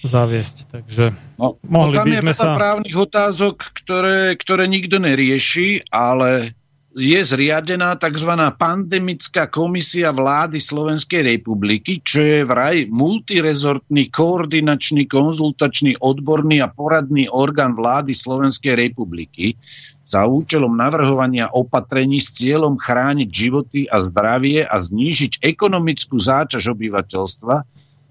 zaviesť. 0.06 0.70
Takže 0.70 1.10
no, 1.42 1.58
mohli 1.66 1.98
no 1.98 2.00
tam 2.00 2.06
by 2.06 2.14
sme 2.22 2.34
je 2.36 2.38
sa... 2.38 2.54
právnych 2.54 2.98
otázok, 3.02 3.56
ktoré, 3.82 4.38
ktoré 4.38 4.70
nikto 4.70 5.02
nerieši, 5.02 5.90
ale 5.90 6.54
je 6.94 7.18
zriadená 7.26 7.98
tzv. 7.98 8.32
pandemická 8.54 9.50
komisia 9.50 10.14
vlády 10.14 10.62
Slovenskej 10.62 11.26
republiky, 11.26 11.98
čo 12.06 12.22
je 12.22 12.40
vraj 12.46 12.86
multirezortný, 12.86 14.14
koordinačný, 14.14 15.10
konzultačný, 15.10 15.98
odborný 15.98 16.62
a 16.62 16.70
poradný 16.70 17.26
orgán 17.34 17.74
vlády 17.74 18.14
Slovenskej 18.14 18.78
republiky 18.78 19.58
za 20.06 20.30
účelom 20.30 20.78
navrhovania 20.78 21.50
opatrení 21.50 22.22
s 22.22 22.38
cieľom 22.38 22.78
chrániť 22.78 23.30
životy 23.30 23.90
a 23.90 23.98
zdravie 23.98 24.62
a 24.62 24.76
znížiť 24.78 25.42
ekonomickú 25.42 26.22
záťaž 26.22 26.78
obyvateľstva 26.78 27.56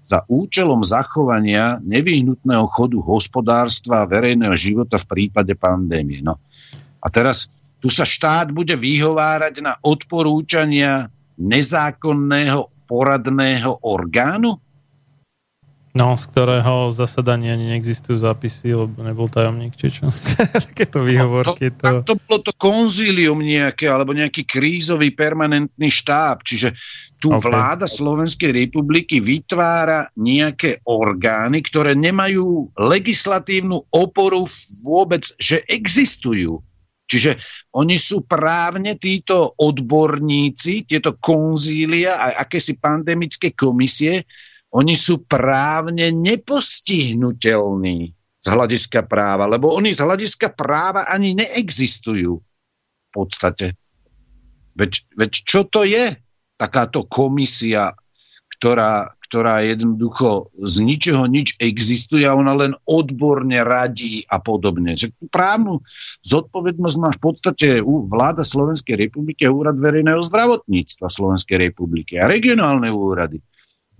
za 0.03 0.27
účelom 0.27 0.83
zachovania 0.83 1.79
nevyhnutného 1.79 2.67
chodu 2.67 2.99
hospodárstva 2.99 4.03
a 4.03 4.09
verejného 4.11 4.51
života 4.59 4.99
v 4.99 5.07
prípade 5.07 5.55
pandémie. 5.55 6.19
No. 6.19 6.43
A 6.99 7.07
teraz 7.07 7.47
tu 7.83 7.91
sa 7.91 8.07
štát 8.07 8.47
bude 8.55 8.79
vyhovárať 8.79 9.59
na 9.59 9.75
odporúčania 9.83 11.11
nezákonného 11.35 12.71
poradného 12.87 13.83
orgánu? 13.83 14.55
No, 15.93 16.17
z 16.17 16.25
ktorého 16.25 16.89
zasadania 16.89 17.53
ani 17.53 17.69
neexistujú 17.69 18.17
zápisy, 18.17 18.73
lebo 18.73 18.97
nebol 19.05 19.29
tajomník, 19.29 19.77
či 19.77 19.93
čo. 19.93 20.09
Takéto 20.73 21.05
výhovorky. 21.05 21.69
No, 21.69 22.01
to, 22.01 22.15
to... 22.15 22.15
to 22.15 22.15
bolo 22.17 22.39
to 22.41 22.53
konzílium 22.57 23.37
nejaké, 23.43 23.91
alebo 23.91 24.09
nejaký 24.09 24.41
krízový 24.41 25.13
permanentný 25.13 25.93
štáb. 25.93 26.41
Čiže 26.41 26.73
tu 27.21 27.29
okay. 27.29 27.45
vláda 27.45 27.85
Slovenskej 27.85 28.57
republiky 28.57 29.21
vytvára 29.21 30.09
nejaké 30.17 30.81
orgány, 30.81 31.61
ktoré 31.61 31.93
nemajú 31.93 32.73
legislatívnu 32.73 33.85
oporu 33.93 34.49
vôbec, 34.81 35.29
že 35.37 35.61
existujú. 35.69 36.57
Čiže 37.13 37.37
oni 37.77 38.01
sú 38.01 38.25
právne 38.25 38.97
títo 38.97 39.53
odborníci, 39.53 40.89
tieto 40.89 41.21
konzília 41.21 42.17
a 42.17 42.41
akési 42.41 42.81
pandemické 42.81 43.53
komisie, 43.53 44.25
oni 44.73 44.97
sú 44.97 45.29
právne 45.29 46.09
nepostihnutelní 46.09 48.17
z 48.41 48.47
hľadiska 48.49 49.05
práva, 49.05 49.45
lebo 49.45 49.77
oni 49.77 49.93
z 49.93 50.01
hľadiska 50.01 50.57
práva 50.57 51.05
ani 51.05 51.37
neexistujú 51.37 52.41
v 52.41 53.09
podstate. 53.13 53.77
Veď, 54.73 55.05
veď 55.13 55.31
čo 55.45 55.69
to 55.69 55.85
je 55.85 56.17
takáto 56.57 57.05
komisia, 57.05 57.93
ktorá, 58.63 59.11
ktorá 59.27 59.59
jednoducho 59.67 60.55
z 60.55 60.87
ničoho 60.87 61.27
nič 61.27 61.59
existuje 61.59 62.23
a 62.23 62.31
ona 62.31 62.55
len 62.55 62.71
odborne 62.87 63.59
radí 63.59 64.23
a 64.23 64.39
podobne. 64.39 64.95
Že 64.95 65.11
právnu 65.27 65.83
zodpovednosť 66.23 66.95
má 66.95 67.11
v 67.11 67.19
podstate 67.19 67.83
vláda 67.83 68.47
Slovenskej 68.47 68.95
republiky 68.95 69.43
a 69.43 69.51
úrad 69.51 69.75
verejného 69.83 70.23
zdravotníctva 70.23 71.11
Slovenskej 71.11 71.59
republiky 71.59 72.15
a 72.15 72.31
regionálne 72.31 72.87
úrady 72.87 73.43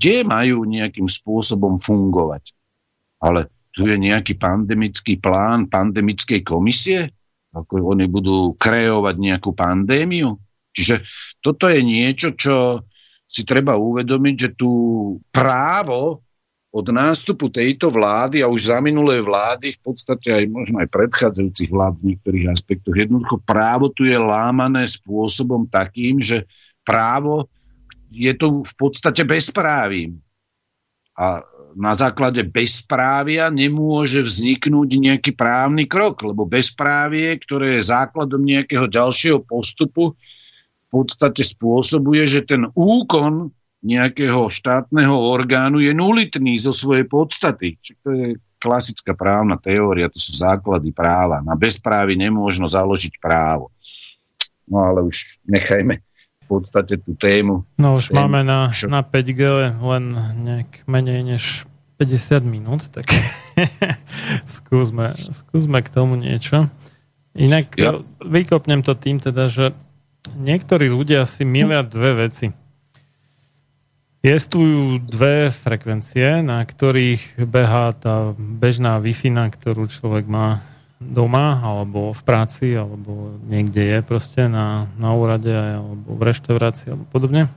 kde 0.03 0.27
majú 0.27 0.67
nejakým 0.67 1.07
spôsobom 1.07 1.79
fungovať. 1.79 2.51
Ale 3.23 3.47
tu 3.71 3.87
je 3.87 3.95
nejaký 3.95 4.35
pandemický 4.35 5.15
plán 5.15 5.71
pandemickej 5.71 6.43
komisie, 6.43 7.07
ako 7.55 7.95
oni 7.95 8.11
budú 8.11 8.51
kreovať 8.59 9.15
nejakú 9.15 9.55
pandémiu. 9.55 10.35
Čiže 10.75 11.07
toto 11.39 11.71
je 11.71 11.79
niečo, 11.85 12.35
čo 12.35 12.83
si 13.33 13.41
treba 13.41 13.73
uvedomiť, 13.73 14.35
že 14.37 14.49
tu 14.53 14.69
právo 15.33 16.21
od 16.73 16.85
nástupu 16.89 17.49
tejto 17.49 17.89
vlády 17.89 18.41
a 18.41 18.49
už 18.49 18.69
za 18.73 18.77
minulé 18.81 19.21
vlády, 19.21 19.73
v 19.73 19.81
podstate 19.81 20.29
aj 20.33 20.45
možno 20.49 20.81
aj 20.81 20.89
predchádzajúcich 20.89 21.69
vlád 21.69 21.93
v 22.01 22.05
niektorých 22.13 22.47
aspektoch, 22.49 22.93
jednoducho 22.93 23.41
právo 23.41 23.89
tu 23.89 24.05
je 24.05 24.17
lámané 24.17 24.85
spôsobom 24.85 25.65
takým, 25.69 26.21
že 26.21 26.45
právo 26.85 27.49
je 28.13 28.33
to 28.37 28.61
v 28.61 28.73
podstate 28.77 29.25
bezprávím. 29.25 30.21
A 31.13 31.45
na 31.73 31.93
základe 31.93 32.45
bezprávia 32.45 33.49
nemôže 33.49 34.21
vzniknúť 34.21 34.89
nejaký 34.97 35.31
právny 35.33 35.89
krok, 35.89 36.21
lebo 36.21 36.45
bezprávie, 36.45 37.33
ktoré 37.41 37.77
je 37.77 37.89
základom 37.89 38.41
nejakého 38.41 38.85
ďalšieho 38.85 39.41
postupu, 39.41 40.13
podstate 40.93 41.41
spôsobuje, 41.41 42.29
že 42.29 42.45
ten 42.45 42.69
úkon 42.77 43.49
nejakého 43.83 44.47
štátneho 44.47 45.17
orgánu 45.17 45.81
je 45.81 45.91
nulitný 45.91 46.55
zo 46.61 46.71
svojej 46.71 47.09
podstaty. 47.09 47.75
Čiže 47.81 47.99
to 47.99 48.09
je 48.13 48.27
klasická 48.61 49.11
právna 49.11 49.59
teória, 49.59 50.07
to 50.07 50.21
sú 50.21 50.37
základy 50.39 50.95
práva. 50.95 51.43
Na 51.43 51.57
bezprávy 51.57 52.15
nemôžno 52.15 52.69
založiť 52.69 53.19
právo. 53.19 53.75
No 54.69 54.87
ale 54.87 55.03
už 55.03 55.43
nechajme 55.43 55.99
podstate 56.53 57.01
tú 57.01 57.17
tému. 57.17 57.65
No 57.81 57.97
už 57.97 58.13
tému, 58.13 58.21
máme 58.21 58.45
na, 58.45 58.69
na 58.85 59.01
5G 59.01 59.41
len 59.73 60.05
nejak 60.45 60.85
menej 60.85 61.25
než 61.25 61.65
50 61.97 62.45
minút, 62.45 62.81
tak 62.93 63.09
skúsme, 64.61 65.17
skúsme 65.33 65.81
k 65.81 65.89
tomu 65.89 66.13
niečo. 66.19 66.69
Inak 67.33 67.73
ja. 67.73 67.97
vykopnem 68.21 68.85
to 68.85 68.93
tým 68.93 69.17
teda, 69.17 69.49
že 69.49 69.73
niektorí 70.31 70.87
ľudia 70.87 71.27
si 71.27 71.43
milia 71.43 71.83
dve 71.83 72.27
veci. 72.27 72.47
Jestujú 74.23 75.03
dve 75.03 75.51
frekvencie, 75.51 76.39
na 76.39 76.63
ktorých 76.63 77.43
behá 77.43 77.91
tá 77.91 78.31
bežná 78.39 78.95
Wi-Fi, 79.03 79.35
ktorú 79.51 79.91
človek 79.91 80.23
má 80.23 80.63
doma, 81.03 81.59
alebo 81.59 82.15
v 82.15 82.21
práci, 82.23 82.71
alebo 82.71 83.35
niekde 83.43 83.83
je 83.83 83.99
proste 83.99 84.47
na, 84.47 84.87
na 84.95 85.11
úrade, 85.11 85.51
alebo 85.51 86.15
v 86.15 86.21
reštaurácii, 86.23 86.95
alebo 86.95 87.03
podobne. 87.11 87.51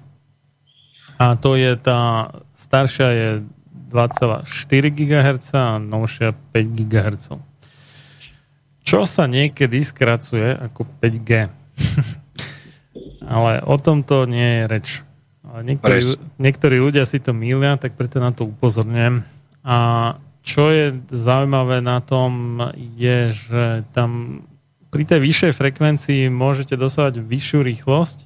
A 1.23 1.39
to 1.39 1.55
je 1.55 1.79
tá, 1.79 2.35
staršia 2.59 3.09
je 3.15 3.29
2,4 3.95 4.43
GHz 4.91 5.55
a 5.55 5.79
novšia 5.79 6.35
5 6.35 6.91
GHz. 6.91 7.27
Čo 8.87 9.03
sa 9.07 9.27
niekedy 9.27 9.83
skracuje 9.83 10.55
ako 10.55 10.87
5G. 11.03 11.31
Ale 13.27 13.59
o 13.67 13.77
tomto 13.77 14.25
nie 14.31 14.63
je 14.63 14.65
reč. 14.71 14.89
Niektorí, 15.47 16.01
niektorí 16.39 16.77
ľudia 16.79 17.03
si 17.07 17.19
to 17.19 17.35
mília, 17.35 17.79
tak 17.79 17.99
preto 17.99 18.23
na 18.23 18.31
to 18.31 18.47
upozorňujem. 18.47 19.27
A 19.67 19.79
čo 20.47 20.71
je 20.71 20.95
zaujímavé 21.11 21.83
na 21.83 21.99
tom, 21.99 22.63
je, 22.95 23.35
že 23.35 23.65
tam 23.91 24.43
pri 24.95 25.03
tej 25.03 25.21
vyššej 25.27 25.53
frekvencii 25.59 26.31
môžete 26.31 26.79
dosávať 26.79 27.19
vyššiu 27.19 27.61
rýchlosť, 27.67 28.19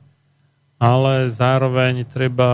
ale 0.76 1.32
zároveň 1.32 2.04
treba 2.04 2.52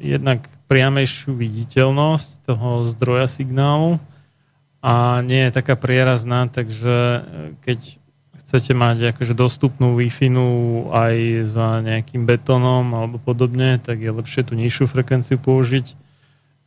jednak 0.00 0.48
priamejšiu 0.64 1.36
viditeľnosť 1.36 2.48
toho 2.48 2.88
zdroja 2.88 3.28
signálu 3.28 4.00
a 4.80 5.20
nie 5.20 5.44
je 5.48 5.52
taká 5.52 5.76
prierazná, 5.76 6.48
takže 6.48 7.24
keď 7.60 7.99
chcete 8.50 8.74
mať 8.74 9.14
akože 9.14 9.38
dostupnú 9.38 9.94
Wi-Fi 9.94 10.34
aj 10.90 11.16
za 11.46 11.78
nejakým 11.86 12.26
betónom 12.26 12.90
alebo 12.98 13.22
podobne, 13.22 13.78
tak 13.78 14.02
je 14.02 14.10
lepšie 14.10 14.42
tú 14.42 14.58
nižšiu 14.58 14.90
frekvenciu 14.90 15.38
použiť 15.38 15.94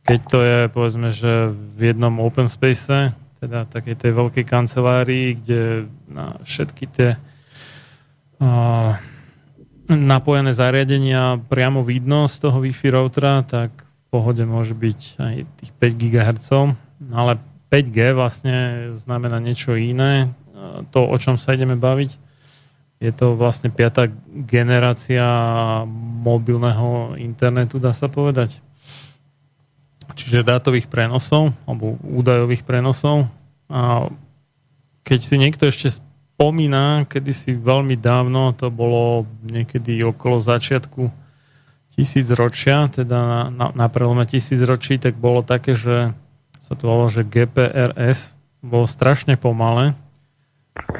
keď 0.04 0.20
to 0.28 0.38
je, 0.44 0.58
povedzme, 0.68 1.08
že 1.16 1.48
v 1.56 1.80
jednom 1.92 2.20
open 2.20 2.52
space, 2.52 3.16
teda 3.40 3.64
takej 3.64 3.96
tej 3.96 4.12
veľkej 4.12 4.44
kancelárii, 4.44 5.40
kde 5.40 5.88
na 6.12 6.36
všetky 6.44 6.84
tie 6.92 7.16
uh, 7.16 8.92
napojené 9.88 10.52
zariadenia 10.52 11.40
priamo 11.48 11.80
vidno 11.80 12.28
z 12.28 12.36
toho 12.36 12.60
Wi-Fi 12.60 12.88
routera, 12.92 13.40
tak 13.48 13.72
v 13.80 14.04
pohode 14.12 14.44
môže 14.44 14.76
byť 14.76 15.00
aj 15.16 15.34
tých 15.64 15.72
5 15.72 16.00
GHz, 16.04 16.48
ale 17.08 17.40
5G 17.72 17.98
vlastne 18.12 18.56
znamená 18.92 19.40
niečo 19.40 19.72
iné. 19.72 20.28
To, 20.90 21.00
o 21.04 21.16
čom 21.18 21.40
sa 21.40 21.56
ideme 21.56 21.74
baviť, 21.74 22.10
je 23.02 23.12
to 23.12 23.36
vlastne 23.36 23.68
piatá 23.68 24.08
generácia 24.30 25.24
mobilného 26.24 27.20
internetu, 27.20 27.76
dá 27.76 27.92
sa 27.92 28.08
povedať 28.08 28.64
čiže 30.14 30.46
dátových 30.46 30.86
prenosov 30.86 31.50
alebo 31.66 31.98
údajových 32.00 32.62
prenosov. 32.62 33.26
A 33.66 34.08
keď 35.02 35.18
si 35.20 35.34
niekto 35.36 35.68
ešte 35.68 35.96
spomína, 35.98 37.04
kedy 37.10 37.32
si 37.34 37.50
veľmi 37.52 37.98
dávno, 37.98 38.54
to 38.54 38.70
bolo 38.70 39.26
niekedy 39.44 40.00
okolo 40.06 40.38
začiatku 40.38 41.10
tisícročia, 41.94 42.90
teda 42.90 43.18
na, 43.18 43.40
na, 43.50 43.66
na 43.70 43.86
prelome 43.86 44.26
tisícročí, 44.26 44.98
tak 44.98 45.14
bolo 45.14 45.46
také, 45.46 45.78
že 45.78 46.10
sa 46.58 46.72
to 46.74 46.90
volalo, 46.90 47.12
že 47.12 47.26
GPRS 47.26 48.34
bolo 48.64 48.88
strašne 48.88 49.36
pomalé. 49.36 49.94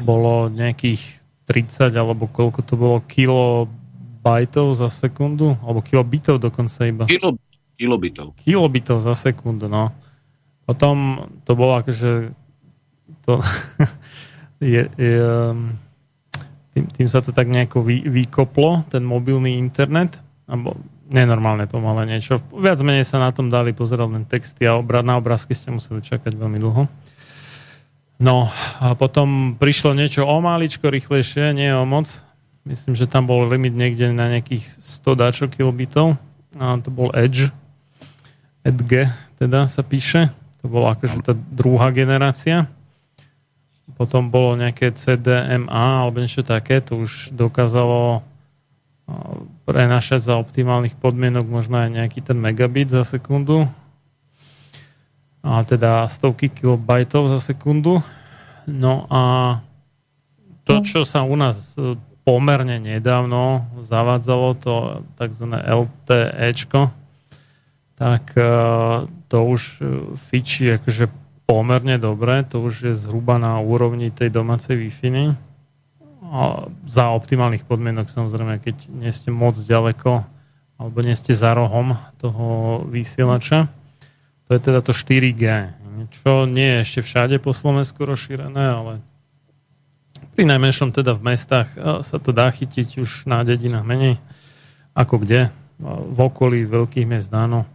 Bolo 0.02 0.48
nejakých 0.50 1.02
30 1.50 1.92
alebo 1.92 2.30
koľko 2.30 2.60
to 2.64 2.74
bolo 2.78 2.98
kilobajtov 3.04 4.72
za 4.72 4.88
sekundu, 4.88 5.58
alebo 5.60 5.84
kilobitov 5.84 6.40
dokonca 6.40 6.88
iba. 6.88 7.04
Kilo, 7.04 7.36
kilobitov. 7.76 8.32
Kilobitov 8.40 9.02
za 9.04 9.12
sekundu, 9.12 9.68
no. 9.68 9.92
Potom 10.64 11.28
to 11.44 11.52
bolo 11.52 11.76
akože 11.84 12.32
to 13.24 13.40
je, 14.60 14.88
je, 14.96 15.14
um, 15.20 15.76
tým, 16.72 16.84
tým 16.92 17.08
sa 17.08 17.20
to 17.20 17.32
tak 17.32 17.48
nejako 17.48 17.84
vy, 17.84 18.04
vykoplo, 18.08 18.84
ten 18.88 19.04
mobilný 19.04 19.56
internet, 19.56 20.20
alebo 20.48 20.76
nenormálne 21.08 21.68
pomalé 21.68 22.08
niečo. 22.08 22.40
Viac 22.52 22.80
menej 22.80 23.04
sa 23.04 23.20
na 23.20 23.30
tom 23.32 23.52
dali 23.52 23.76
pozerať 23.76 24.08
len 24.08 24.24
texty 24.24 24.64
a 24.64 24.76
obra, 24.76 25.04
na 25.04 25.20
obrázky 25.20 25.52
ste 25.52 25.68
museli 25.72 26.00
čakať 26.00 26.32
veľmi 26.32 26.58
dlho. 26.60 26.88
No 28.18 28.48
a 28.78 28.94
potom 28.94 29.58
prišlo 29.58 29.94
niečo 29.94 30.22
o 30.22 30.38
maličko 30.38 30.86
rýchlejšie, 30.86 31.50
nie 31.54 31.70
o 31.74 31.82
moc. 31.82 32.10
Myslím, 32.64 32.96
že 32.96 33.10
tam 33.10 33.28
bol 33.28 33.44
limit 33.50 33.76
niekde 33.76 34.14
na 34.14 34.30
nejakých 34.32 34.64
100 35.02 35.20
dačo 35.20 35.46
kilobitov. 35.50 36.16
A 36.56 36.78
to 36.80 36.88
bol 36.88 37.12
Edge. 37.12 37.50
Edge 38.64 39.10
teda 39.36 39.66
sa 39.66 39.82
píše. 39.84 40.32
To 40.62 40.70
bola 40.70 40.96
akože 40.96 41.20
tá 41.20 41.34
druhá 41.34 41.92
generácia 41.92 42.70
potom 43.94 44.26
bolo 44.32 44.58
nejaké 44.58 44.90
CDMA 44.90 45.68
alebo 46.02 46.18
niečo 46.18 46.42
také, 46.42 46.82
to 46.82 47.06
už 47.06 47.30
dokázalo 47.30 48.26
prenašať 49.68 50.32
za 50.32 50.34
optimálnych 50.40 50.96
podmienok 50.96 51.44
možno 51.44 51.84
aj 51.84 51.92
nejaký 51.92 52.24
ten 52.24 52.40
megabit 52.40 52.88
za 52.88 53.04
sekundu 53.04 53.68
a 55.44 55.60
teda 55.68 56.08
stovky 56.08 56.48
kilobajtov 56.48 57.28
za 57.28 57.36
sekundu. 57.36 58.00
No 58.64 59.04
a 59.12 59.22
to, 60.64 60.80
čo 60.80 61.04
sa 61.04 61.20
u 61.20 61.36
nás 61.36 61.76
e, 61.76 62.00
pomerne 62.24 62.80
nedávno 62.80 63.68
zavádzalo, 63.84 64.56
to 64.56 64.74
tzv. 65.20 65.44
LTEčko, 65.52 66.88
tak 68.00 68.32
e, 68.32 68.48
to 69.28 69.38
už 69.44 69.60
e, 69.60 69.72
fičí 70.32 70.72
akože 70.80 71.12
pomerne 71.44 72.00
dobre, 72.00 72.40
to 72.48 72.64
už 72.64 72.74
je 72.88 72.94
zhruba 72.96 73.36
na 73.36 73.60
úrovni 73.60 74.08
tej 74.08 74.32
domácej. 74.32 74.80
A 76.24 76.66
za 76.88 77.12
optimálnych 77.12 77.68
podmienok 77.68 78.08
samozrejme, 78.08 78.64
keď 78.64 78.88
nie 78.88 79.12
ste 79.12 79.28
moc 79.28 79.60
ďaleko 79.60 80.24
alebo 80.80 80.98
nie 81.04 81.14
ste 81.14 81.36
za 81.36 81.52
rohom 81.52 81.94
toho 82.18 82.80
vysielača. 82.88 83.68
Je 84.54 84.62
teda 84.62 84.86
to 84.86 84.94
4G, 84.94 85.44
čo 86.22 86.46
nie 86.46 86.78
je 86.78 86.82
ešte 86.86 87.00
všade 87.02 87.42
po 87.42 87.50
Slovensku 87.50 88.06
rozšírené, 88.06 88.62
ale 88.62 89.02
pri 90.38 90.46
najmenšom 90.46 90.94
teda 90.94 91.18
v 91.18 91.34
mestách 91.34 91.74
sa 92.06 92.16
to 92.22 92.30
dá 92.30 92.46
chytiť 92.54 93.02
už 93.02 93.26
na 93.26 93.42
dedinách 93.42 93.82
menej 93.82 94.22
ako 94.94 95.26
kde, 95.26 95.50
v 95.82 96.18
okolí 96.22 96.70
veľkých 96.70 97.02
miest 97.02 97.34
áno. 97.34 97.66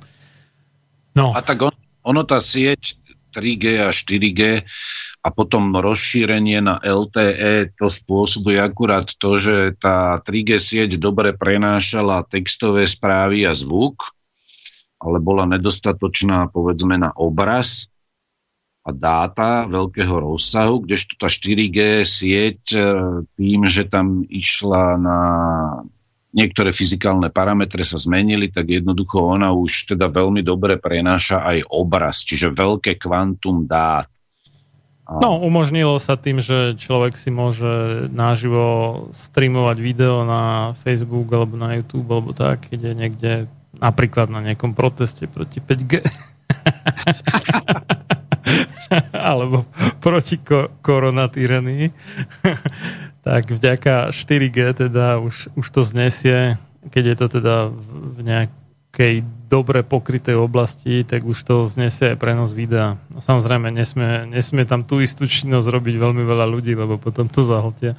No. 1.12 1.36
A 1.36 1.44
tak 1.44 1.68
on, 1.68 1.76
ono 2.00 2.24
tá 2.24 2.40
sieť 2.40 2.96
3G 3.36 3.84
a 3.84 3.92
4G 3.92 4.64
a 5.20 5.28
potom 5.36 5.76
rozšírenie 5.76 6.64
na 6.64 6.80
LTE, 6.80 7.76
to 7.76 7.92
spôsobuje 7.92 8.56
akurát 8.56 9.12
to, 9.20 9.36
že 9.36 9.76
tá 9.76 10.24
3G 10.24 10.64
sieť 10.64 10.96
dobre 10.96 11.36
prenášala 11.36 12.24
textové 12.24 12.88
správy 12.88 13.44
a 13.44 13.52
zvuk, 13.52 14.00
ale 15.00 15.18
bola 15.24 15.48
nedostatočná 15.48 16.52
povedzme 16.52 17.00
na 17.00 17.16
obraz 17.16 17.88
a 18.84 18.92
dáta 18.92 19.68
veľkého 19.68 20.36
rozsahu, 20.36 20.84
kdežto 20.84 21.16
tá 21.20 21.28
4G 21.28 22.04
sieť 22.04 22.62
e, 22.76 22.82
tým, 23.36 23.68
že 23.68 23.88
tam 23.88 24.24
išla 24.28 24.84
na 25.00 25.20
niektoré 26.32 26.70
fyzikálne 26.72 27.34
parametre 27.34 27.82
sa 27.82 27.98
zmenili, 27.98 28.54
tak 28.54 28.70
jednoducho 28.70 29.18
ona 29.20 29.50
už 29.52 29.96
teda 29.96 30.08
veľmi 30.10 30.46
dobre 30.46 30.78
prenáša 30.78 31.42
aj 31.42 31.58
obraz, 31.74 32.22
čiže 32.22 32.54
veľké 32.54 33.02
kvantum 33.02 33.66
dát. 33.66 34.06
No, 35.10 35.42
umožnilo 35.42 35.98
sa 35.98 36.22
tým, 36.22 36.38
že 36.38 36.78
človek 36.78 37.18
si 37.18 37.34
môže 37.34 38.06
naživo 38.14 39.10
streamovať 39.10 39.78
video 39.82 40.22
na 40.22 40.78
Facebook 40.86 41.26
alebo 41.34 41.58
na 41.58 41.82
YouTube 41.82 42.06
alebo 42.14 42.30
tak, 42.30 42.70
keď 42.70 42.80
je 42.80 42.94
niekde 42.94 43.32
napríklad 43.80 44.28
na 44.32 44.44
nejakom 44.44 44.76
proteste 44.76 45.28
proti 45.28 45.64
5G. 45.64 46.00
alebo 49.14 49.70
proti 50.02 50.42
ko- 50.42 50.74
koronatyranii 50.82 51.94
tak 53.28 53.52
vďaka 53.52 54.10
4G 54.10 54.58
teda 54.74 55.22
už, 55.22 55.54
už 55.54 55.66
to 55.70 55.82
znesie, 55.86 56.58
keď 56.90 57.04
je 57.06 57.16
to 57.16 57.28
teda 57.40 57.56
v 58.16 58.20
nejakej 58.26 59.22
dobre 59.50 59.86
pokrytej 59.86 60.38
oblasti, 60.38 61.06
tak 61.06 61.26
už 61.26 61.38
to 61.46 61.70
znesie 61.70 62.16
aj 62.16 62.22
prenos 62.22 62.56
videa. 62.56 62.98
No, 63.12 63.22
samozrejme, 63.22 63.70
nesmie, 63.70 64.30
nesmie 64.30 64.66
tam 64.66 64.86
tú 64.86 65.02
istú 65.04 65.30
činnosť 65.30 65.68
robiť 65.70 65.96
veľmi 66.00 66.24
veľa 66.26 66.46
ľudí, 66.50 66.74
lebo 66.74 66.98
potom 67.02 67.30
to 67.30 67.46
zahltia. 67.46 67.94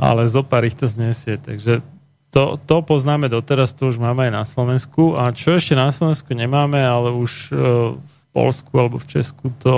Ale 0.00 0.26
zo 0.26 0.42
pár 0.42 0.64
ich 0.64 0.76
to 0.76 0.88
znesie. 0.88 1.36
Takže 1.36 1.84
to, 2.30 2.58
to 2.62 2.76
poznáme 2.86 3.26
doteraz, 3.26 3.74
to 3.74 3.90
už 3.90 3.98
máme 3.98 4.30
aj 4.30 4.32
na 4.32 4.44
Slovensku. 4.46 5.18
A 5.18 5.34
čo 5.34 5.58
ešte 5.58 5.74
na 5.74 5.90
Slovensku 5.90 6.30
nemáme, 6.30 6.78
ale 6.78 7.10
už 7.10 7.50
e, 7.50 7.54
v 7.98 8.20
Polsku 8.30 8.70
alebo 8.78 9.02
v 9.02 9.10
Česku 9.10 9.50
to 9.58 9.74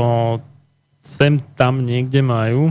sem 1.00 1.40
tam 1.56 1.82
niekde 1.82 2.20
majú, 2.20 2.70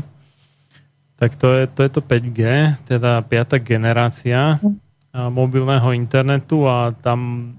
tak 1.18 1.38
to 1.38 1.54
je, 1.54 1.66
to 1.70 1.80
je 1.86 1.92
to 1.92 2.02
5G, 2.02 2.42
teda 2.88 3.22
piata 3.26 3.62
generácia 3.62 4.58
mobilného 5.12 5.92
internetu 5.92 6.64
a 6.66 6.96
tam 6.96 7.52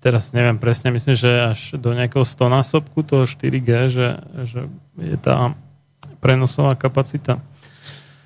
teraz 0.00 0.32
neviem 0.32 0.56
presne, 0.56 0.88
myslím, 0.90 1.12
že 1.12 1.28
až 1.28 1.60
do 1.76 1.92
nejakého 1.92 2.24
100 2.24 2.56
násobku 2.56 3.04
toho 3.04 3.28
4G, 3.28 3.70
že, 3.92 4.08
že 4.48 4.60
je 4.96 5.16
tá 5.20 5.52
prenosová 6.24 6.74
kapacita. 6.74 7.38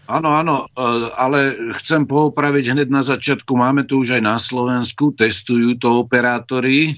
Áno, 0.04 0.28
áno, 0.36 0.54
e, 0.68 0.88
ale 1.16 1.38
chcem 1.80 2.04
poopraviť 2.04 2.76
hneď 2.76 2.88
na 2.92 3.00
začiatku. 3.00 3.56
Máme 3.56 3.88
tu 3.88 4.04
už 4.04 4.20
aj 4.20 4.22
na 4.24 4.36
Slovensku, 4.36 5.16
testujú 5.16 5.80
to 5.80 6.04
operátori, 6.04 6.92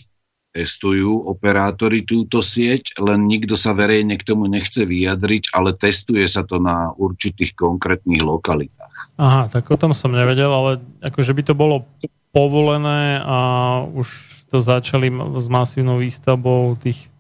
testujú 0.51 1.29
operátori 1.29 2.03
túto 2.03 2.41
sieť, 2.41 2.97
len 2.99 3.29
nikto 3.29 3.55
sa 3.55 3.77
verejne 3.77 4.17
k 4.17 4.27
tomu 4.27 4.49
nechce 4.49 4.83
vyjadriť, 4.89 5.53
ale 5.53 5.77
testuje 5.77 6.25
sa 6.25 6.43
to 6.43 6.57
na 6.57 6.91
určitých 6.97 7.53
konkrétnych 7.55 8.25
lokalitách. 8.25 9.15
Aha, 9.21 9.53
tak 9.53 9.69
o 9.69 9.77
tom 9.77 9.93
som 9.93 10.11
nevedel, 10.11 10.49
ale 10.49 10.81
akože 11.05 11.37
by 11.37 11.43
to 11.45 11.55
bolo 11.55 11.85
povolené 12.33 13.21
a 13.21 13.39
už 13.85 14.09
to 14.51 14.59
začali 14.65 15.13
s 15.37 15.47
masívnou 15.47 16.01
výstavbou 16.01 16.81
tých 16.81 17.13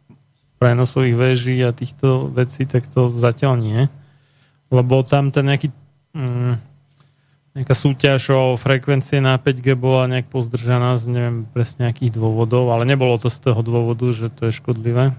prenosových 0.56 1.16
veží 1.16 1.56
a 1.60 1.76
týchto 1.76 2.32
vecí, 2.32 2.64
tak 2.64 2.88
to 2.88 3.12
zatiaľ 3.12 3.60
nie. 3.60 3.80
Lebo 4.76 5.00
tam 5.00 5.32
ten 5.32 5.48
nejaký 5.48 5.72
mm, 6.12 6.76
nejaká 7.56 7.72
súťaž 7.72 8.20
o 8.36 8.42
frekvencie 8.60 9.24
na 9.24 9.40
5G 9.40 9.72
bola 9.72 10.04
nejak 10.12 10.28
pozdržaná 10.28 11.00
z 11.00 11.08
neviem 11.08 11.48
presne 11.48 11.88
akých 11.88 12.12
dôvodov, 12.12 12.68
ale 12.68 12.84
nebolo 12.84 13.16
to 13.16 13.32
z 13.32 13.40
toho 13.40 13.64
dôvodu, 13.64 14.12
že 14.12 14.28
to 14.28 14.52
je 14.52 14.60
škodlivé 14.60 15.16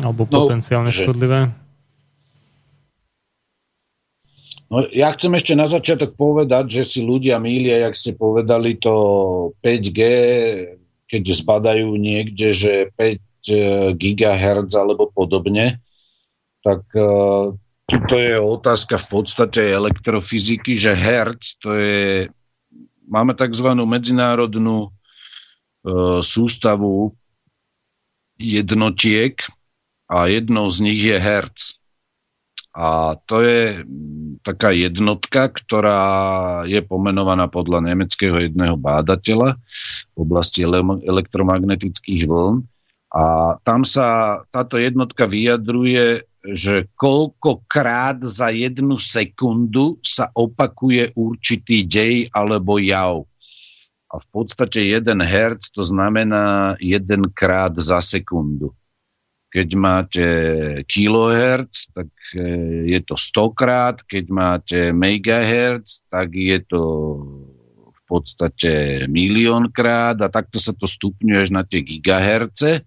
alebo 0.00 0.24
no, 0.24 0.48
potenciálne 0.48 0.88
že... 0.88 1.04
škodlivé. 1.04 1.52
No, 4.66 4.82
ja 4.90 5.14
chcem 5.14 5.30
ešte 5.36 5.54
na 5.54 5.68
začiatok 5.68 6.18
povedať, 6.18 6.80
že 6.80 6.82
si 6.82 7.00
ľudia 7.04 7.38
mília, 7.38 7.86
jak 7.86 7.94
ste 7.94 8.18
povedali, 8.18 8.80
to 8.80 8.94
5G, 9.62 10.00
keď 11.06 11.22
zbadajú 11.22 11.94
niekde, 11.94 12.50
že 12.50 12.72
5 12.98 13.06
e, 13.46 13.58
GHz 13.94 14.74
alebo 14.74 15.06
podobne, 15.06 15.78
tak 16.66 16.82
tuto 17.86 18.18
je 18.18 18.34
otázka 18.34 18.98
v 18.98 19.06
podstate 19.06 19.62
elektrofyziky, 19.70 20.74
že 20.74 20.92
Hertz 20.92 21.54
to 21.62 21.78
je, 21.78 22.26
máme 23.06 23.32
tzv. 23.38 23.68
medzinárodnú 23.86 24.90
e, 24.90 24.90
sústavu 26.18 27.14
jednotiek 28.42 29.38
a 30.10 30.26
jednou 30.26 30.66
z 30.66 30.78
nich 30.82 31.00
je 31.00 31.16
Hertz. 31.16 31.78
A 32.76 33.16
to 33.24 33.40
je 33.40 33.88
taká 34.44 34.68
jednotka, 34.68 35.48
ktorá 35.48 36.04
je 36.68 36.84
pomenovaná 36.84 37.48
podľa 37.48 37.88
nemeckého 37.88 38.36
jedného 38.36 38.76
bádateľa 38.76 39.56
v 40.12 40.16
oblasti 40.20 40.60
elektromagnetických 41.08 42.28
vln. 42.28 42.68
A 43.16 43.56
tam 43.64 43.80
sa 43.80 44.44
táto 44.52 44.76
jednotka 44.76 45.24
vyjadruje, 45.24 46.28
že 46.54 46.86
koľkokrát 46.94 48.22
za 48.22 48.54
jednu 48.54 49.00
sekundu 49.00 49.98
sa 50.04 50.30
opakuje 50.30 51.10
určitý 51.18 51.82
dej 51.82 52.30
alebo 52.30 52.78
jav. 52.78 53.26
A 54.06 54.22
v 54.22 54.26
podstate 54.30 54.86
1 54.86 55.02
Hz 55.18 55.74
to 55.74 55.82
znamená 55.82 56.78
1 56.78 57.34
krát 57.34 57.74
za 57.74 57.98
sekundu. 57.98 58.70
Keď 59.50 59.68
máte 59.74 60.26
kilohertz, 60.86 61.90
tak 61.90 62.10
e, 62.36 62.44
je 62.92 63.00
to 63.02 63.16
100 63.16 63.56
krát, 63.56 63.96
keď 64.04 64.24
máte 64.30 64.78
megahertz, 64.92 66.06
tak 66.12 66.34
je 66.34 66.60
to 66.66 66.82
v 67.90 68.00
podstate 68.06 68.72
milión 69.10 69.72
krát 69.72 70.20
a 70.22 70.28
takto 70.30 70.62
sa 70.62 70.70
to 70.76 70.86
stupňuje 70.86 71.38
až 71.42 71.50
na 71.50 71.66
tie 71.66 71.82
gigaherce 71.82 72.86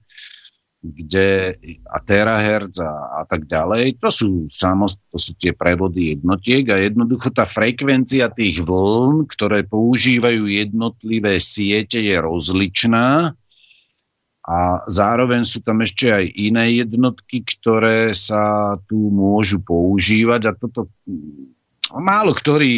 kde 0.79 1.59
a 1.91 1.97
terahertz 1.99 2.79
a, 2.79 3.19
a 3.19 3.23
tak 3.27 3.51
ďalej, 3.51 3.99
to 3.99 4.07
sú, 4.07 4.29
samost, 4.47 5.03
to 5.11 5.19
sú 5.19 5.35
tie 5.35 5.51
prevody 5.51 6.15
jednotiek 6.15 6.63
a 6.71 6.79
jednoducho 6.79 7.35
tá 7.35 7.43
frekvencia 7.43 8.31
tých 8.31 8.63
vln, 8.63 9.27
ktoré 9.27 9.67
používajú 9.67 10.47
jednotlivé 10.47 11.35
siete, 11.43 11.99
je 11.99 12.15
rozličná. 12.15 13.35
A 14.49 14.57
zároveň 14.89 15.45
sú 15.45 15.61
tam 15.61 15.83
ešte 15.85 16.09
aj 16.09 16.25
iné 16.25 16.81
jednotky, 16.81 17.45
ktoré 17.45 18.17
sa 18.17 18.73
tu 18.89 19.13
môžu 19.13 19.61
používať. 19.61 20.41
A 20.49 20.51
toto 20.57 20.89
málo 21.93 22.33
ktorý 22.33 22.73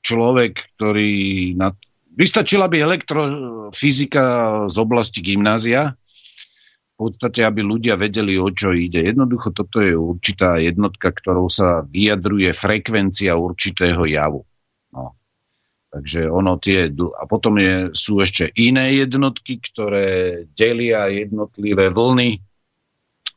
človek, 0.00 0.78
ktorý 0.78 1.12
na... 1.58 1.76
Vystačila 2.14 2.70
by 2.70 2.78
elektrofyzika 2.78 4.24
z 4.70 4.76
oblasti 4.80 5.18
gymnázia, 5.18 5.98
v 6.94 7.10
podstate, 7.10 7.42
aby 7.42 7.66
ľudia 7.66 7.98
vedeli, 7.98 8.38
o 8.38 8.46
čo 8.54 8.70
ide. 8.70 9.02
Jednoducho 9.02 9.50
toto 9.50 9.82
je 9.82 9.98
určitá 9.98 10.62
jednotka, 10.62 11.10
ktorou 11.10 11.50
sa 11.50 11.82
vyjadruje 11.82 12.54
frekvencia 12.54 13.34
určitého 13.34 14.06
javu. 14.06 14.46
No. 14.94 15.18
Takže 15.90 16.30
ono 16.30 16.54
tie... 16.62 16.94
A 16.94 17.22
potom 17.26 17.58
je, 17.58 17.90
sú 17.90 18.22
ešte 18.22 18.46
iné 18.54 18.94
jednotky, 18.94 19.58
ktoré 19.58 20.06
delia 20.54 21.10
jednotlivé 21.10 21.90
vlny 21.90 22.38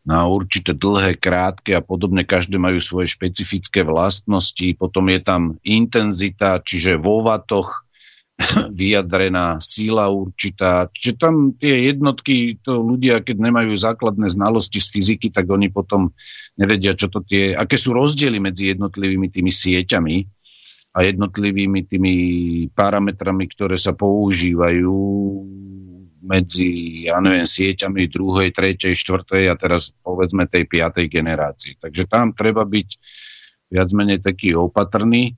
na 0.06 0.30
určité 0.30 0.78
dlhé, 0.78 1.18
krátke 1.18 1.74
a 1.74 1.82
podobne. 1.82 2.30
Každé 2.30 2.62
majú 2.62 2.78
svoje 2.78 3.10
špecifické 3.10 3.82
vlastnosti. 3.82 4.70
Potom 4.78 5.10
je 5.10 5.20
tam 5.20 5.42
intenzita, 5.66 6.62
čiže 6.62 7.02
vo 7.02 7.26
vatoch 7.26 7.87
vyjadrená 8.70 9.58
síla 9.58 10.14
určitá. 10.14 10.94
Čiže 10.94 11.14
tam 11.18 11.58
tie 11.58 11.90
jednotky, 11.90 12.62
to 12.62 12.86
ľudia, 12.86 13.26
keď 13.26 13.38
nemajú 13.42 13.74
základné 13.74 14.30
znalosti 14.30 14.78
z 14.78 14.88
fyziky, 14.94 15.28
tak 15.34 15.50
oni 15.50 15.74
potom 15.74 16.14
nevedia, 16.54 16.94
čo 16.94 17.10
to 17.10 17.26
tie, 17.26 17.58
aké 17.58 17.82
sú 17.82 17.98
rozdiely 17.98 18.38
medzi 18.38 18.78
jednotlivými 18.78 19.34
tými 19.34 19.50
sieťami 19.50 20.16
a 20.94 21.00
jednotlivými 21.06 21.90
tými 21.90 22.16
parametrami, 22.78 23.46
ktoré 23.50 23.78
sa 23.78 23.98
používajú 23.98 24.98
medzi, 26.28 27.02
ja 27.08 27.18
neviem, 27.24 27.46
sieťami 27.46 28.10
druhej, 28.10 28.54
tretej, 28.54 28.94
štvrtej 28.94 29.50
a 29.50 29.56
teraz 29.56 29.94
povedzme 30.02 30.50
tej 30.50 30.66
piatej 30.66 31.08
generácii. 31.10 31.80
Takže 31.82 32.04
tam 32.10 32.34
treba 32.34 32.66
byť 32.68 32.90
viac 33.72 33.90
menej 33.96 34.20
taký 34.22 34.58
opatrný. 34.58 35.38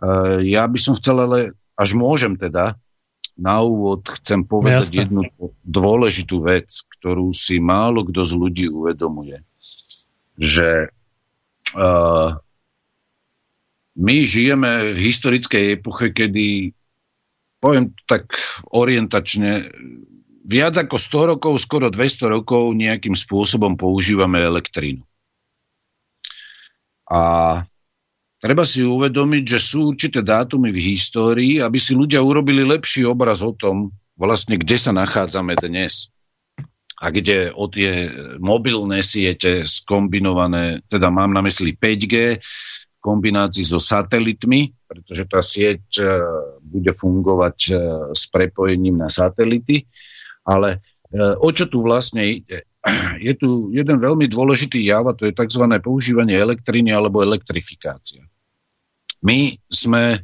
Uh, 0.00 0.40
ja 0.40 0.64
by 0.64 0.78
som 0.80 0.96
chcel 0.96 1.20
ale 1.20 1.59
až 1.80 1.96
môžem 1.96 2.36
teda, 2.36 2.76
na 3.40 3.64
úvod 3.64 4.04
chcem 4.20 4.44
povedať 4.44 4.92
Jasne. 4.92 5.00
jednu 5.08 5.22
dôležitú 5.64 6.44
vec, 6.44 6.68
ktorú 7.00 7.32
si 7.32 7.56
málo 7.56 8.04
kto 8.04 8.28
z 8.28 8.32
ľudí 8.36 8.66
uvedomuje. 8.68 9.40
Že 10.36 10.92
uh, 11.80 12.36
my 13.96 14.16
žijeme 14.28 14.92
v 14.92 14.98
historickej 15.00 15.80
epoche, 15.80 16.12
kedy 16.12 16.76
poviem 17.64 17.96
tak 18.04 18.28
orientačne, 18.68 19.72
viac 20.44 20.76
ako 20.76 20.96
100 21.00 21.30
rokov, 21.36 21.52
skoro 21.64 21.88
200 21.88 22.36
rokov 22.40 22.76
nejakým 22.76 23.16
spôsobom 23.16 23.80
používame 23.80 24.40
elektrínu. 24.40 25.04
A 27.08 27.20
Treba 28.40 28.64
si 28.64 28.80
uvedomiť, 28.80 29.44
že 29.44 29.60
sú 29.60 29.92
určité 29.92 30.24
dátumy 30.24 30.72
v 30.72 30.96
histórii, 30.96 31.60
aby 31.60 31.76
si 31.76 31.92
ľudia 31.92 32.24
urobili 32.24 32.64
lepší 32.64 33.04
obraz 33.04 33.44
o 33.44 33.52
tom, 33.52 33.92
vlastne 34.16 34.56
kde 34.56 34.80
sa 34.80 34.96
nachádzame 34.96 35.60
dnes 35.60 36.08
a 37.00 37.12
kde 37.12 37.52
o 37.52 37.68
tie 37.68 38.08
mobilné 38.40 39.04
siete 39.04 39.60
skombinované, 39.64 40.80
teda 40.88 41.12
mám 41.12 41.36
na 41.36 41.44
mysli 41.44 41.76
5G, 41.76 42.40
v 42.40 42.98
kombinácii 43.00 43.64
so 43.64 43.80
satelitmi, 43.80 44.76
pretože 44.84 45.24
tá 45.24 45.40
sieť 45.40 45.84
e, 46.00 46.04
bude 46.60 46.92
fungovať 46.92 47.56
e, 47.68 47.72
s 48.12 48.28
prepojením 48.28 49.00
na 49.00 49.08
satelity, 49.08 49.88
ale 50.44 50.84
e, 51.08 51.40
o 51.40 51.48
čo 51.48 51.64
tu 51.64 51.80
vlastne 51.80 52.28
ide? 52.28 52.68
Je 53.26 53.32
tu 53.36 53.68
jeden 53.72 53.98
veľmi 54.00 54.26
dôležitý 54.26 54.80
jav 54.84 55.04
a 55.08 55.16
to 55.16 55.28
je 55.28 55.36
tzv. 55.36 55.64
používanie 55.80 56.36
elektriny 56.36 56.92
alebo 56.92 57.20
elektrifikácia. 57.20 58.24
My 59.20 59.60
sme 59.68 60.16
e, 60.16 60.18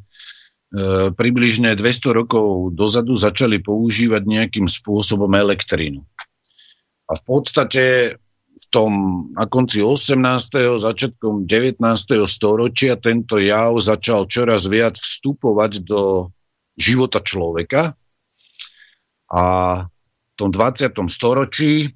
približne 1.13 1.77
200 1.77 2.17
rokov 2.17 2.73
dozadu 2.73 3.13
začali 3.21 3.61
používať 3.61 4.23
nejakým 4.25 4.65
spôsobom 4.65 5.29
elektrínu. 5.37 6.01
A 7.07 7.13
v 7.21 7.23
podstate 7.23 8.17
v 8.57 8.67
tom 8.73 8.93
na 9.37 9.45
konci 9.45 9.85
18. 9.85 10.17
začiatkom 10.81 11.45
19. 11.45 11.77
storočia 12.25 12.97
tento 12.97 13.37
jav 13.37 13.77
začal 13.77 14.25
čoraz 14.25 14.65
viac 14.65 14.97
vstupovať 14.97 15.85
do 15.85 16.33
života 16.81 17.21
človeka 17.21 17.93
a 19.29 19.45
v 19.85 20.35
tom 20.41 20.49
20. 20.49 20.89
storočí 21.13 21.93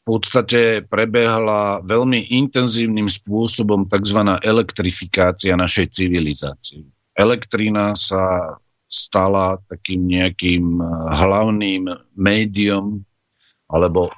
v 0.00 0.16
podstate 0.16 0.80
prebehla 0.88 1.84
veľmi 1.84 2.32
intenzívnym 2.32 3.06
spôsobom 3.06 3.84
tzv. 3.84 4.20
elektrifikácia 4.40 5.52
našej 5.60 5.86
civilizácie. 5.92 6.88
Elektrina 7.12 7.92
sa 7.92 8.56
stala 8.90 9.60
takým 9.70 10.08
nejakým 10.08 10.64
eh, 10.80 10.86
hlavným 11.14 11.84
médium 12.18 13.06
alebo 13.70 14.10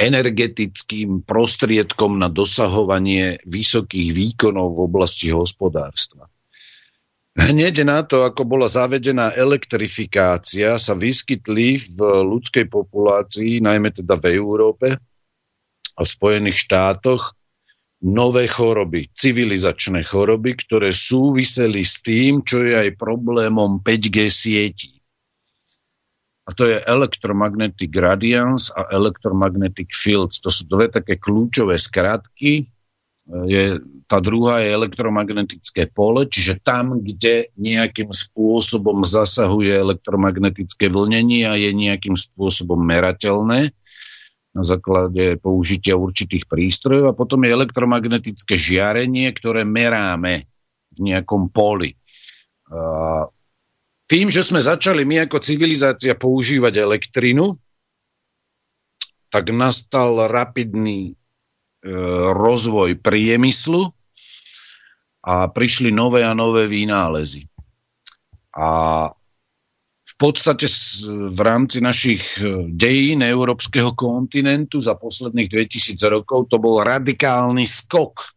energetickým 0.00 1.22
prostriedkom 1.28 2.16
na 2.16 2.32
dosahovanie 2.32 3.38
vysokých 3.44 4.10
výkonov 4.16 4.74
v 4.74 4.80
oblasti 4.88 5.28
hospodárstva. 5.28 6.26
Hneď 7.36 7.86
na 7.86 8.02
to, 8.02 8.26
ako 8.26 8.42
bola 8.42 8.66
zavedená 8.66 9.30
elektrifikácia, 9.36 10.80
sa 10.80 10.98
vyskytli 10.98 11.78
v 11.78 11.98
ľudskej 12.26 12.66
populácii, 12.66 13.62
najmä 13.62 13.94
teda 13.94 14.18
v 14.18 14.34
Európe, 14.34 14.98
a 16.00 16.02
v 16.02 16.08
Spojených 16.08 16.64
štátoch 16.64 17.36
nové 18.00 18.48
choroby, 18.48 19.12
civilizačné 19.12 20.08
choroby, 20.08 20.56
ktoré 20.56 20.88
súviseli 20.88 21.84
s 21.84 22.00
tým, 22.00 22.40
čo 22.40 22.64
je 22.64 22.72
aj 22.72 22.96
problémom 22.96 23.84
5G 23.84 24.16
sietí. 24.32 24.96
A 26.48 26.56
to 26.56 26.64
je 26.64 26.80
electromagnetic 26.80 27.92
radiance 27.92 28.72
a 28.72 28.88
electromagnetic 28.90 29.92
fields. 29.92 30.40
To 30.40 30.48
sú 30.48 30.64
dve 30.64 30.88
také 30.88 31.20
kľúčové 31.20 31.76
skratky. 31.76 32.66
Je, 33.30 33.78
tá 34.10 34.18
druhá 34.18 34.64
je 34.64 34.74
elektromagnetické 34.74 35.86
pole, 35.86 36.26
čiže 36.26 36.58
tam, 36.64 36.98
kde 36.98 37.52
nejakým 37.54 38.10
spôsobom 38.10 39.06
zasahuje 39.06 39.70
elektromagnetické 39.70 40.90
vlnenie 40.90 41.46
a 41.46 41.54
je 41.54 41.70
nejakým 41.70 42.18
spôsobom 42.18 42.80
merateľné 42.82 43.70
na 44.50 44.66
základe 44.66 45.38
použitia 45.38 45.94
určitých 45.94 46.50
prístrojov 46.50 47.14
a 47.14 47.18
potom 47.18 47.46
je 47.46 47.54
elektromagnetické 47.54 48.58
žiarenie, 48.58 49.30
ktoré 49.30 49.62
meráme 49.62 50.50
v 50.90 50.98
nejakom 50.98 51.54
poli. 51.54 51.94
Tým, 54.10 54.26
že 54.26 54.42
sme 54.42 54.58
začali 54.58 55.06
my 55.06 55.30
ako 55.30 55.38
civilizácia 55.38 56.18
používať 56.18 56.82
elektrinu, 56.82 57.54
tak 59.30 59.54
nastal 59.54 60.26
rapidný 60.26 61.14
e, 61.14 61.92
rozvoj 62.34 62.98
priemyslu 62.98 63.86
a 65.22 65.46
prišli 65.46 65.94
nové 65.94 66.26
a 66.26 66.34
nové 66.34 66.66
vynálezy. 66.66 67.46
A 68.50 68.66
podstate 70.16 70.66
v 71.28 71.40
rámci 71.44 71.78
našich 71.78 72.40
e, 72.40 72.66
dejín 72.72 73.20
európskeho 73.20 73.92
kontinentu 73.92 74.80
za 74.80 74.96
posledných 74.96 75.46
2000 75.46 76.00
rokov 76.08 76.48
to 76.48 76.56
bol 76.56 76.80
radikálny 76.80 77.68
skok. 77.68 78.32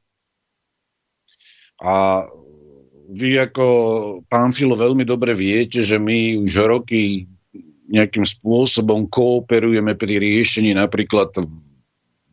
A 1.84 2.24
vy 3.14 3.30
ako 3.40 3.66
pán 4.28 4.52
Filo 4.52 4.76
veľmi 4.76 5.04
dobre 5.08 5.36
viete, 5.36 5.84
že 5.84 6.00
my 6.00 6.40
už 6.40 6.52
roky 6.64 7.28
nejakým 7.88 8.24
spôsobom 8.24 9.12
kooperujeme 9.12 9.94
pri 10.00 10.20
riešení 10.20 10.72
napríklad 10.74 11.36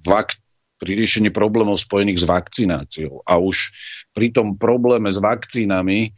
vak- 0.07 0.39
pri 0.81 0.97
riešení 0.97 1.29
problémov 1.29 1.77
spojených 1.77 2.25
s 2.25 2.27
vakcináciou. 2.27 3.21
A 3.29 3.37
už 3.37 3.77
pri 4.17 4.33
tom 4.33 4.57
probléme 4.57 5.12
s 5.12 5.21
vakcínami 5.21 6.17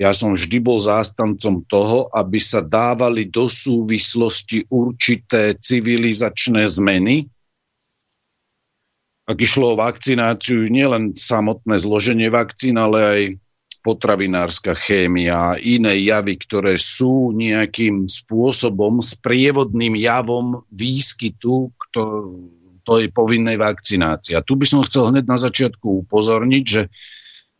ja 0.00 0.16
som 0.16 0.32
vždy 0.32 0.64
bol 0.64 0.80
zástancom 0.80 1.60
toho, 1.68 2.08
aby 2.16 2.40
sa 2.40 2.64
dávali 2.64 3.28
do 3.28 3.52
súvislosti 3.52 4.64
určité 4.72 5.52
civilizačné 5.52 6.64
zmeny. 6.64 7.28
Ak 9.28 9.36
išlo 9.36 9.76
o 9.76 9.80
vakcináciu, 9.80 10.72
nielen 10.72 11.12
samotné 11.12 11.76
zloženie 11.76 12.32
vakcín, 12.32 12.80
ale 12.80 12.98
aj 13.04 13.22
potravinárska 13.84 14.72
chémia 14.72 15.52
a 15.52 15.60
iné 15.60 16.00
javy, 16.00 16.40
ktoré 16.40 16.80
sú 16.80 17.36
nejakým 17.36 18.08
spôsobom 18.08 19.04
sprievodným 19.04 20.00
javom 20.00 20.64
výskytu 20.72 21.76
tej 22.88 23.04
povinnej 23.12 23.60
vakcinácie. 23.60 24.32
A 24.32 24.44
tu 24.44 24.56
by 24.56 24.64
som 24.64 24.80
chcel 24.88 25.12
hneď 25.12 25.28
na 25.28 25.36
začiatku 25.36 26.08
upozorniť, 26.08 26.64
že 26.64 26.88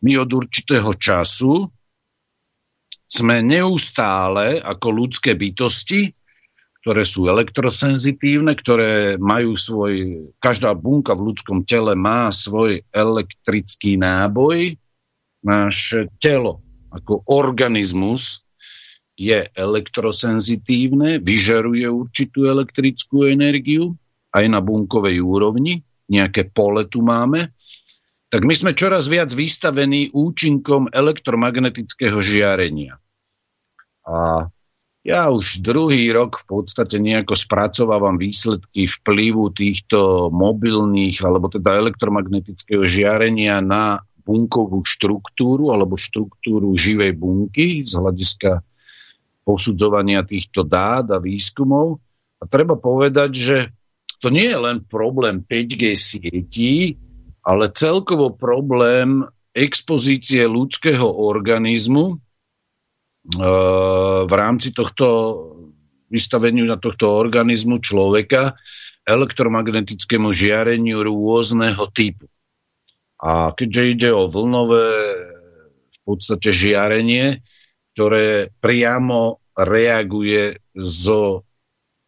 my 0.01 0.25
od 0.25 0.33
určitého 0.33 0.97
času 0.97 1.69
sme 3.11 3.43
neustále 3.43 4.63
ako 4.63 4.87
ľudské 4.95 5.35
bytosti, 5.35 6.15
ktoré 6.81 7.03
sú 7.05 7.29
elektrosenzitívne, 7.29 8.57
ktoré 8.57 9.19
majú 9.21 9.59
svoj, 9.59 9.93
každá 10.41 10.73
bunka 10.73 11.13
v 11.13 11.35
ľudskom 11.35 11.67
tele 11.69 11.93
má 11.93 12.31
svoj 12.33 12.87
elektrický 12.95 14.01
náboj, 14.01 14.81
Naše 15.41 16.13
telo 16.21 16.61
ako 16.93 17.25
organizmus 17.33 18.45
je 19.17 19.41
elektrosenzitívne, 19.57 21.21
vyžaruje 21.21 21.89
určitú 21.89 22.45
elektrickú 22.45 23.25
energiu 23.25 23.97
aj 24.37 24.45
na 24.49 24.61
bunkovej 24.61 25.17
úrovni, 25.21 25.81
nejaké 26.13 26.53
pole 26.53 26.85
tu 26.89 27.01
máme, 27.01 27.53
tak 28.31 28.45
my 28.47 28.55
sme 28.55 28.77
čoraz 28.77 29.09
viac 29.09 29.33
vystavení 29.33 30.13
účinkom 30.13 30.93
elektromagnetického 30.93 32.21
žiarenia. 32.21 33.00
A 34.07 34.49
ja 35.01 35.33
už 35.33 35.65
druhý 35.65 36.13
rok 36.13 36.45
v 36.45 36.61
podstate 36.61 37.01
nejako 37.01 37.33
spracovávam 37.33 38.21
výsledky 38.21 38.85
vplyvu 38.85 39.49
týchto 39.49 40.29
mobilných 40.29 41.25
alebo 41.25 41.49
teda 41.49 41.81
elektromagnetického 41.81 42.85
žiarenia 42.85 43.65
na 43.65 44.05
bunkovú 44.21 44.85
štruktúru 44.85 45.73
alebo 45.73 45.97
štruktúru 45.97 46.77
živej 46.77 47.17
bunky 47.17 47.81
z 47.81 47.97
hľadiska 47.97 48.61
posudzovania 49.49 50.21
týchto 50.23 50.69
dát 50.69 51.09
a 51.09 51.19
výskumov. 51.19 52.05
A 52.37 52.45
treba 52.45 52.77
povedať, 52.77 53.31
že 53.33 53.57
to 54.21 54.29
nie 54.29 54.53
je 54.53 54.59
len 54.61 54.85
problém 54.85 55.41
5G 55.41 55.97
sietí, 55.97 57.01
ale 57.41 57.73
celkovo 57.73 58.37
problém 58.37 59.25
expozície 59.57 60.45
ľudského 60.45 61.09
organizmu 61.09 62.21
v 64.25 64.33
rámci 64.33 64.73
tohto 64.73 65.07
vystaveniu 66.11 66.67
na 66.67 66.81
tohto 66.81 67.15
organizmu 67.15 67.79
človeka 67.79 68.57
elektromagnetickému 69.07 70.33
žiareniu 70.35 71.07
rôzneho 71.07 71.85
typu. 71.93 72.27
A 73.21 73.53
keďže 73.53 73.83
ide 73.87 74.11
o 74.17 74.27
vlnové 74.27 74.89
v 75.93 75.99
podstate 76.09 76.57
žiarenie, 76.57 77.39
ktoré 77.93 78.49
priamo 78.65 79.45
reaguje 79.55 80.57
so 80.73 81.45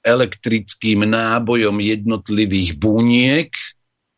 elektrickým 0.02 1.06
nábojom 1.06 1.78
jednotlivých 1.78 2.80
buniek 2.80 3.52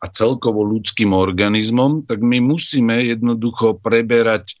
a 0.01 0.05
celkovo 0.09 0.65
ľudským 0.65 1.13
organizmom, 1.13 2.07
tak 2.07 2.23
my 2.23 2.41
musíme 2.41 3.05
jednoducho 3.05 3.77
preberať 3.83 4.55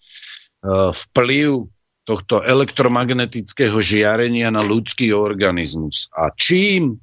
uh, 0.61 0.93
vplyv 0.93 1.71
tohto 2.05 2.39
elektromagnetického 2.45 3.81
žiarenia 3.81 4.53
na 4.53 4.61
ľudský 4.61 5.11
organizmus. 5.11 6.07
A 6.13 6.29
čím 6.31 7.01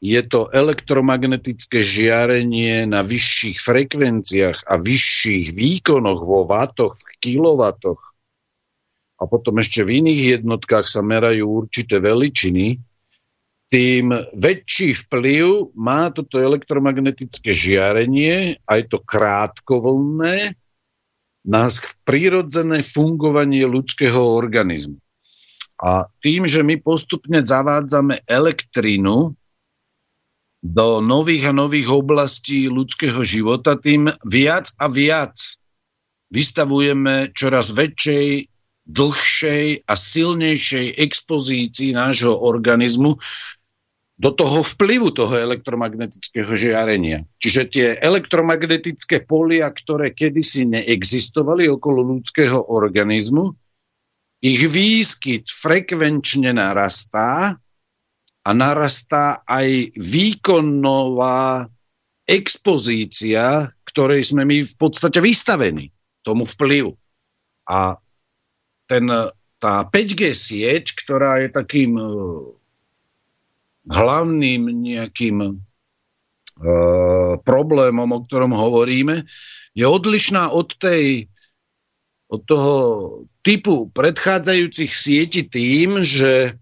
je 0.00 0.20
to 0.24 0.48
elektromagnetické 0.52 1.80
žiarenie 1.84 2.88
na 2.88 3.04
vyšších 3.04 3.60
frekvenciách 3.60 4.64
a 4.64 4.80
vyšších 4.80 5.52
výkonoch 5.52 6.20
vo 6.24 6.44
vatoch, 6.48 6.96
v 6.96 7.04
kilowatoch 7.20 8.00
a 9.20 9.28
potom 9.28 9.60
ešte 9.60 9.84
v 9.84 10.00
iných 10.00 10.40
jednotkách 10.40 10.88
sa 10.88 11.04
merajú 11.04 11.44
určité 11.44 12.00
veličiny, 12.00 12.80
tým 13.70 14.10
väčší 14.34 14.96
vplyv 15.06 15.76
má 15.78 16.10
toto 16.10 16.40
elektromagnetické 16.40 17.54
žiarenie, 17.54 18.58
aj 18.66 18.80
to 18.90 18.98
krátkovlné, 18.98 20.58
na 21.50 21.66
prírodzené 22.06 22.86
fungovanie 22.86 23.66
ľudského 23.66 24.22
organizmu. 24.38 25.02
A 25.82 26.06
tým, 26.22 26.46
že 26.46 26.62
my 26.62 26.78
postupne 26.78 27.42
zavádzame 27.42 28.22
elektrínu 28.22 29.34
do 30.60 30.86
nových 31.00 31.50
a 31.50 31.56
nových 31.56 31.88
oblastí 31.90 32.70
ľudského 32.70 33.24
života, 33.26 33.74
tým 33.80 34.12
viac 34.22 34.70
a 34.76 34.86
viac 34.86 35.34
vystavujeme 36.30 37.34
čoraz 37.34 37.72
väčšej, 37.74 38.46
dlhšej 38.90 39.88
a 39.88 39.94
silnejšej 39.96 40.86
expozícii 41.00 41.96
nášho 41.96 42.34
organizmu 42.34 43.18
do 44.20 44.30
toho 44.36 44.60
vplyvu 44.60 45.16
toho 45.16 45.32
elektromagnetického 45.32 46.52
žiarenia. 46.52 47.24
Čiže 47.40 47.62
tie 47.72 47.86
elektromagnetické 47.96 49.24
polia, 49.24 49.72
ktoré 49.72 50.12
kedysi 50.12 50.68
neexistovali 50.68 51.72
okolo 51.72 52.04
ľudského 52.04 52.68
organizmu, 52.68 53.56
ich 54.44 54.60
výskyt 54.60 55.48
frekvenčne 55.48 56.52
narastá 56.52 57.56
a 58.44 58.50
narastá 58.52 59.40
aj 59.48 59.96
výkonnová 59.96 61.64
expozícia, 62.28 63.72
ktorej 63.88 64.36
sme 64.36 64.44
my 64.44 64.60
v 64.60 64.74
podstate 64.76 65.24
vystavení 65.24 65.88
tomu 66.20 66.44
vplyvu. 66.44 66.92
A 67.72 67.96
ten, 68.84 69.04
tá 69.56 69.74
5G 69.88 70.28
sieť, 70.36 70.92
ktorá 70.92 71.40
je 71.40 71.48
takým 71.52 71.96
hlavným 73.88 74.84
nejakým 74.84 75.36
uh, 75.40 75.54
problémom, 77.40 78.10
o 78.12 78.20
ktorom 78.28 78.52
hovoríme, 78.52 79.24
je 79.72 79.84
odlišná 79.86 80.52
od 80.52 80.76
tej 80.76 81.30
od 82.30 82.46
toho 82.46 82.74
typu 83.42 83.90
predchádzajúcich 83.90 84.92
sieti 84.94 85.42
tým, 85.50 85.98
že 85.98 86.54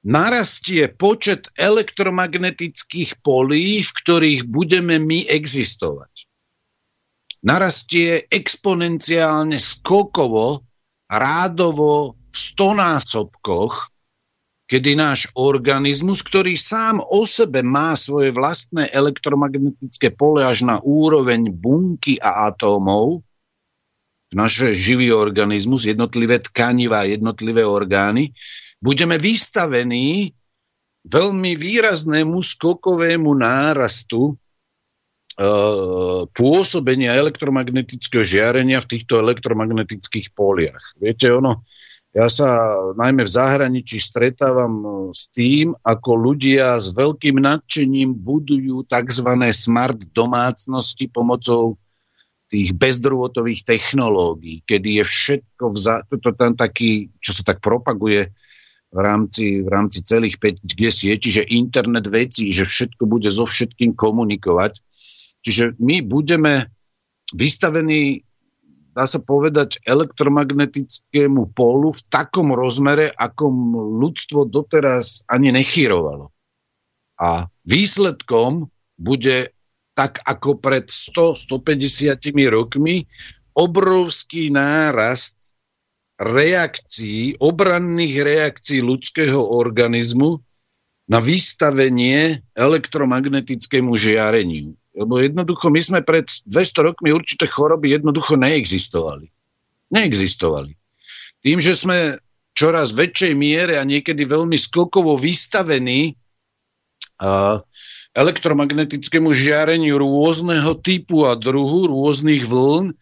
narastie 0.00 0.88
počet 0.88 1.52
elektromagnetických 1.60 3.20
polí, 3.20 3.84
v 3.84 3.90
ktorých 4.00 4.48
budeme 4.48 4.96
my 4.96 5.28
existovať. 5.28 6.24
Narastie 7.44 8.24
exponenciálne 8.32 9.60
skokovo, 9.60 10.64
rádovo 11.04 12.16
v 12.32 12.36
stonásobkoch, 12.36 13.92
kedy 14.64 14.96
náš 14.96 15.28
organizmus, 15.36 16.24
ktorý 16.24 16.56
sám 16.56 17.04
o 17.04 17.28
sebe 17.28 17.60
má 17.60 17.92
svoje 17.96 18.32
vlastné 18.32 18.88
elektromagnetické 18.88 20.08
pole 20.08 20.40
až 20.40 20.64
na 20.64 20.80
úroveň 20.80 21.52
bunky 21.52 22.16
a 22.16 22.48
atómov, 22.48 23.20
naše 24.34 24.74
živý 24.74 25.14
organizmus, 25.14 25.86
jednotlivé 25.86 26.42
tkaniva, 26.42 27.06
jednotlivé 27.06 27.62
orgány, 27.62 28.34
budeme 28.82 29.20
vystavení 29.20 30.34
veľmi 31.06 31.52
výraznému 31.54 32.40
skokovému 32.42 33.30
nárastu 33.36 34.32
e, 34.32 35.46
pôsobenia 36.34 37.14
elektromagnetického 37.14 38.24
žiarenia 38.26 38.82
v 38.82 38.90
týchto 38.90 39.20
elektromagnetických 39.20 40.34
poliach. 40.34 40.96
Viete, 40.98 41.30
ono, 41.30 41.62
ja 42.14 42.30
sa 42.30 42.78
najmä 42.94 43.26
v 43.26 43.34
zahraničí 43.34 43.98
stretávam 43.98 44.74
e, 44.78 44.88
s 45.10 45.34
tým, 45.34 45.74
ako 45.82 46.10
ľudia 46.14 46.78
s 46.78 46.94
veľkým 46.94 47.42
nadšením 47.42 48.14
budujú 48.14 48.86
tzv. 48.86 49.28
smart 49.50 49.98
domácnosti 50.14 51.10
pomocou 51.10 51.74
tých 52.46 52.70
bezdrôtových 52.70 53.66
technológií, 53.66 54.62
kedy 54.62 55.02
je 55.02 55.04
všetko, 55.04 55.64
vza, 55.74 56.06
to, 56.06 56.22
to 56.22 56.30
tam 56.38 56.54
taký, 56.54 57.10
čo 57.18 57.34
sa 57.34 57.42
tak 57.42 57.58
propaguje, 57.58 58.30
v 58.94 59.00
rámci, 59.02 59.58
v 59.58 59.68
rámci 59.68 60.06
celých 60.06 60.38
5G 60.38 60.80
sieti, 60.94 61.34
že 61.34 61.42
internet 61.50 62.06
vecí, 62.06 62.54
že 62.54 62.62
všetko 62.62 63.10
bude 63.10 63.26
so 63.26 63.42
všetkým 63.42 63.98
komunikovať. 63.98 64.78
Čiže 65.42 65.74
my 65.82 66.06
budeme 66.06 66.70
vystavení 67.34 68.22
dá 68.94 69.04
sa 69.10 69.18
povedať, 69.18 69.82
elektromagnetickému 69.82 71.50
pólu 71.50 71.90
v 71.90 72.00
takom 72.06 72.54
rozmere, 72.54 73.10
akom 73.10 73.74
ľudstvo 73.98 74.46
doteraz 74.46 75.26
ani 75.26 75.50
nechyrovalo. 75.50 76.30
A 77.18 77.50
výsledkom 77.66 78.70
bude 78.94 79.50
tak 79.94 80.22
ako 80.22 80.58
pred 80.58 80.86
100-150 80.90 82.18
rokmi 82.50 83.06
obrovský 83.54 84.50
nárast 84.50 85.54
reakcií, 86.18 87.38
obranných 87.38 88.16
reakcií 88.22 88.82
ľudského 88.82 89.38
organizmu 89.38 90.42
na 91.10 91.18
vystavenie 91.18 92.42
elektromagnetickému 92.54 93.94
žiareniu. 93.94 94.74
Lebo 94.94 95.18
jednoducho 95.18 95.74
my 95.74 95.80
sme 95.82 96.00
pred 96.06 96.30
200 96.46 96.86
rokmi 96.86 97.10
určité 97.10 97.50
choroby 97.50 97.98
jednoducho 97.98 98.38
neexistovali. 98.38 99.26
Neexistovali. 99.90 100.78
Tým, 101.42 101.58
že 101.58 101.74
sme 101.74 102.22
čoraz 102.54 102.94
väčšej 102.94 103.34
miere 103.34 103.76
a 103.76 103.84
niekedy 103.84 104.22
veľmi 104.22 104.54
skokovo 104.54 105.18
vystavení 105.18 106.14
uh, 107.18 107.58
elektromagnetickému 108.14 109.34
žiareniu 109.34 109.98
rôzneho 109.98 110.78
typu 110.78 111.26
a 111.26 111.34
druhu, 111.34 111.90
rôznych 111.90 112.46
vln, 112.46 112.94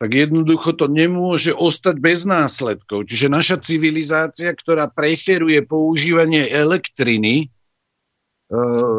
tak 0.00 0.16
jednoducho 0.16 0.76
to 0.76 0.88
nemôže 0.88 1.52
ostať 1.52 1.96
bez 2.00 2.24
následkov. 2.28 3.08
Čiže 3.08 3.32
naša 3.32 3.56
civilizácia, 3.60 4.52
ktorá 4.52 4.88
preferuje 4.88 5.60
používanie 5.64 6.48
elektriny, 6.48 7.52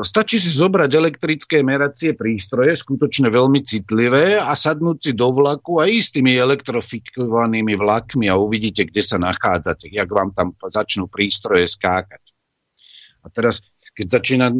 stačí 0.08 0.40
si 0.40 0.48
zobrať 0.48 0.92
elektrické 0.96 1.60
meracie 1.60 2.16
prístroje, 2.16 2.72
skutočne 2.72 3.28
veľmi 3.28 3.60
citlivé 3.60 4.40
a 4.40 4.56
sadnúť 4.56 4.98
si 5.04 5.12
do 5.12 5.28
vlaku 5.36 5.84
a 5.84 5.92
ísť 5.92 6.24
tými 6.24 6.40
elektrofikovanými 6.40 7.76
vlakmi 7.76 8.32
a 8.32 8.40
uvidíte, 8.40 8.88
kde 8.88 9.04
sa 9.04 9.20
nachádzate, 9.20 9.92
jak 9.92 10.08
vám 10.08 10.32
tam 10.32 10.56
začnú 10.56 11.12
prístroje 11.12 11.68
skákať. 11.68 12.24
A 13.22 13.28
teraz, 13.28 13.60
keď 13.92 14.24
začína 14.24 14.56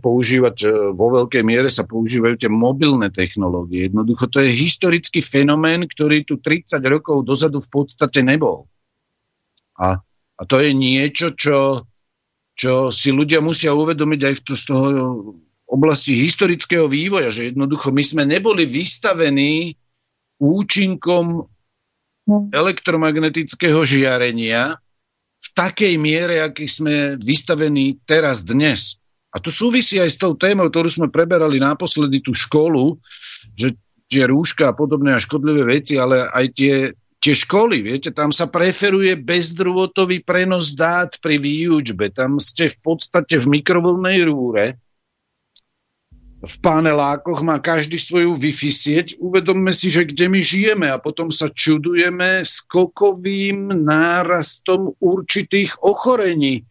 používať, 0.00 0.56
e, 0.64 0.68
vo 0.96 1.12
veľkej 1.12 1.44
miere 1.44 1.68
sa 1.68 1.84
používajú 1.84 2.40
tie 2.40 2.48
mobilné 2.48 3.12
technológie. 3.12 3.92
Jednoducho 3.92 4.32
to 4.32 4.40
je 4.40 4.48
historický 4.48 5.20
fenomén, 5.20 5.84
ktorý 5.84 6.24
tu 6.24 6.40
30 6.40 6.80
rokov 6.88 7.28
dozadu 7.28 7.60
v 7.60 7.68
podstate 7.68 8.24
nebol. 8.24 8.64
A, 9.76 10.00
a 10.40 10.42
to 10.48 10.56
je 10.64 10.72
niečo, 10.72 11.36
čo, 11.36 11.84
čo 12.56 12.88
si 12.88 13.12
ľudia 13.12 13.44
musia 13.44 13.76
uvedomiť 13.76 14.20
aj 14.24 14.34
v 14.34 14.42
to, 14.42 14.52
z 14.56 14.62
toho 14.64 14.86
oblasti 15.68 16.16
historického 16.16 16.88
vývoja, 16.88 17.28
že 17.28 17.52
jednoducho 17.52 17.92
my 17.92 18.02
sme 18.02 18.24
neboli 18.24 18.64
vystavení 18.64 19.76
účinkom 20.40 21.44
elektromagnetického 22.50 23.84
žiarenia 23.86 24.74
v 25.36 25.46
takej 25.52 25.94
miere, 26.00 26.42
aký 26.42 26.64
sme 26.66 27.20
vystavení 27.20 28.00
teraz 28.08 28.42
dnes. 28.42 28.98
A 29.30 29.38
to 29.38 29.52
súvisí 29.52 30.00
aj 30.00 30.16
s 30.16 30.18
tou 30.18 30.32
témou, 30.32 30.72
ktorú 30.72 30.88
sme 30.88 31.12
preberali 31.12 31.60
naposledy 31.60 32.24
tú 32.24 32.32
školu, 32.32 32.96
že 33.52 33.76
tie 34.08 34.24
rúška 34.24 34.72
a 34.72 34.76
podobné 34.76 35.12
a 35.12 35.20
škodlivé 35.20 35.66
veci, 35.66 36.00
ale 36.00 36.24
aj 36.24 36.46
tie, 36.56 36.74
tie 37.20 37.34
školy, 37.34 37.82
viete, 37.82 38.12
tam 38.14 38.30
sa 38.30 38.46
preferuje 38.46 39.16
bezdrôtový 39.18 40.22
prenos 40.22 40.72
dát 40.76 41.16
pri 41.18 41.40
výučbe. 41.40 42.12
Tam 42.12 42.38
ste 42.38 42.70
v 42.70 42.78
podstate 42.80 43.40
v 43.42 43.60
mikrovlnej 43.60 44.24
rúre, 44.26 44.78
v 46.36 46.54
panelákoch 46.62 47.42
má 47.42 47.58
každý 47.58 47.98
svoju 47.98 48.36
Wi-Fi 48.36 48.70
sieť. 48.70 49.06
Uvedomme 49.18 49.72
si, 49.74 49.90
že 49.90 50.06
kde 50.06 50.30
my 50.30 50.40
žijeme 50.44 50.86
a 50.92 51.00
potom 51.02 51.32
sa 51.32 51.50
čudujeme 51.50 52.44
skokovým 52.44 53.82
nárastom 53.82 54.94
určitých 55.00 55.80
ochorení 55.82 56.68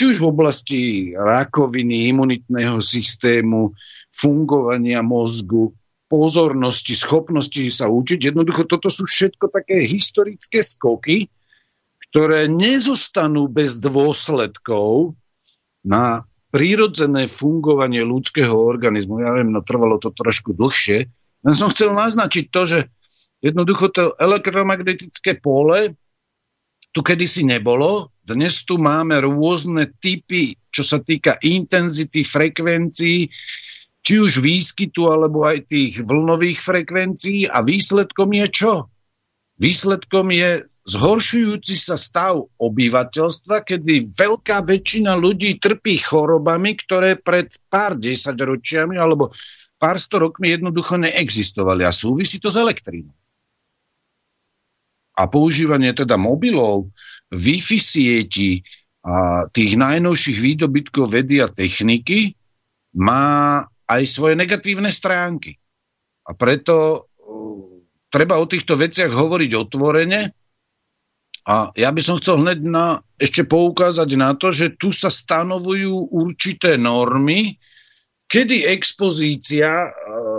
či 0.00 0.16
už 0.16 0.22
v 0.22 0.30
oblasti 0.32 0.80
rakoviny, 1.12 2.08
imunitného 2.08 2.80
systému, 2.80 3.76
fungovania 4.08 5.04
mozgu, 5.04 5.76
pozornosti, 6.10 6.98
schopnosti 6.98 7.62
sa 7.70 7.86
učiť. 7.86 8.34
Jednoducho 8.34 8.66
toto 8.66 8.90
sú 8.90 9.06
všetko 9.06 9.54
také 9.54 9.86
historické 9.86 10.60
skoky, 10.66 11.30
ktoré 12.10 12.50
nezostanú 12.50 13.46
bez 13.46 13.78
dôsledkov 13.78 15.14
na 15.86 16.26
prírodzené 16.50 17.30
fungovanie 17.30 18.02
ľudského 18.02 18.50
organizmu. 18.50 19.22
Ja 19.22 19.38
viem, 19.38 19.54
no 19.54 19.62
trvalo 19.62 20.02
to 20.02 20.10
trošku 20.10 20.58
dlhšie. 20.58 21.06
Len 21.46 21.54
som 21.54 21.70
chcel 21.70 21.94
naznačiť 21.94 22.50
to, 22.50 22.62
že 22.66 22.78
jednoducho 23.38 23.94
to 23.94 24.02
elektromagnetické 24.18 25.38
pole 25.38 25.94
tu 26.90 27.06
kedysi 27.06 27.46
nebolo. 27.46 28.10
Dnes 28.26 28.66
tu 28.66 28.82
máme 28.82 29.22
rôzne 29.22 29.94
typy, 30.02 30.58
čo 30.74 30.82
sa 30.82 30.98
týka 30.98 31.38
intenzity, 31.38 32.26
frekvencií, 32.26 33.30
či 34.10 34.18
už 34.18 34.42
výskytu, 34.42 35.06
alebo 35.06 35.46
aj 35.46 35.70
tých 35.70 36.02
vlnových 36.02 36.58
frekvencií. 36.58 37.46
A 37.46 37.62
výsledkom 37.62 38.34
je 38.34 38.46
čo? 38.50 38.72
Výsledkom 39.62 40.34
je 40.34 40.66
zhoršujúci 40.82 41.78
sa 41.78 41.94
stav 41.94 42.42
obyvateľstva, 42.58 43.62
kedy 43.62 44.10
veľká 44.10 44.66
väčšina 44.66 45.14
ľudí 45.14 45.62
trpí 45.62 46.02
chorobami, 46.02 46.74
ktoré 46.74 47.14
pred 47.14 47.54
pár 47.70 47.94
desaťročiami 47.94 48.98
alebo 48.98 49.30
pár 49.78 50.02
sto 50.02 50.18
rokmi 50.18 50.50
jednoducho 50.50 50.98
neexistovali. 50.98 51.86
A 51.86 51.94
súvisí 51.94 52.42
to 52.42 52.50
s 52.50 52.58
elektrínou 52.58 53.14
a 55.20 55.28
používanie 55.28 55.92
teda 55.92 56.16
mobilov, 56.16 56.88
Wi-Fi 57.28 57.76
sieti 57.76 58.64
a 59.04 59.44
tých 59.52 59.76
najnovších 59.76 60.38
výdobytkov 60.40 61.12
vedy 61.12 61.44
a 61.44 61.48
techniky 61.48 62.36
má 62.96 63.64
aj 63.90 64.02
svoje 64.06 64.38
negatívne 64.38 64.94
stránky. 64.94 65.58
A 66.22 66.38
preto 66.38 66.74
uh, 66.78 67.82
treba 68.06 68.38
o 68.38 68.46
týchto 68.46 68.78
veciach 68.78 69.10
hovoriť 69.10 69.50
otvorene. 69.58 70.20
A 71.50 71.74
ja 71.74 71.90
by 71.90 72.00
som 72.04 72.14
chcel 72.20 72.46
hneď 72.46 72.62
na, 72.62 73.02
ešte 73.18 73.42
poukázať 73.42 74.10
na 74.14 74.38
to, 74.38 74.54
že 74.54 74.78
tu 74.78 74.94
sa 74.94 75.10
stanovujú 75.10 76.14
určité 76.14 76.78
normy, 76.78 77.58
kedy 78.30 78.70
expozícia 78.70 79.90
uh, 79.90 80.30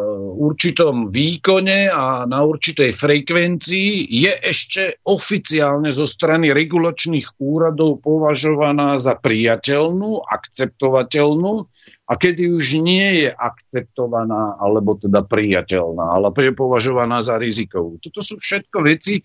určitom 0.42 1.12
výkone 1.12 1.92
a 1.92 2.24
na 2.24 2.40
určitej 2.42 2.96
frekvencii 2.96 4.08
je 4.08 4.32
ešte 4.42 5.04
oficiálne 5.04 5.92
zo 5.92 6.08
strany 6.08 6.56
regulačných 6.56 7.38
úradov 7.38 8.00
považovaná 8.00 8.96
za 8.96 9.20
priateľnú, 9.20 10.24
akceptovateľnú 10.24 11.68
a 12.12 12.20
kedy 12.20 12.52
už 12.52 12.84
nie 12.84 13.24
je 13.24 13.30
akceptovaná 13.32 14.60
alebo 14.60 15.00
teda 15.00 15.24
priateľná, 15.24 16.20
ale 16.20 16.28
je 16.36 16.52
považovaná 16.52 17.24
za 17.24 17.40
rizikovú. 17.40 18.04
Toto 18.04 18.20
sú 18.20 18.36
všetko 18.36 18.84
veci, 18.84 19.24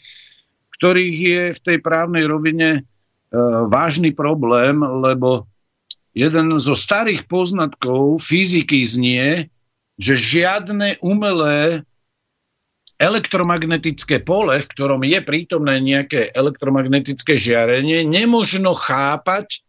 ktorých 0.79 1.17
je 1.19 1.43
v 1.51 1.61
tej 1.67 1.79
právnej 1.83 2.31
rovine 2.31 2.69
e, 2.79 2.81
vážny 3.67 4.15
problém, 4.15 4.79
lebo 4.79 5.51
jeden 6.15 6.55
zo 6.63 6.79
starých 6.79 7.27
poznatkov 7.27 8.23
fyziky 8.23 8.87
znie, 8.87 9.51
že 9.99 10.15
žiadne 10.15 11.03
umelé 11.03 11.83
elektromagnetické 13.03 14.23
pole, 14.23 14.63
v 14.63 14.71
ktorom 14.71 15.03
je 15.03 15.21
prítomné 15.27 15.83
nejaké 15.83 16.31
elektromagnetické 16.33 17.35
žiarenie, 17.35 18.07
nemožno 18.07 18.79
chápať 18.79 19.66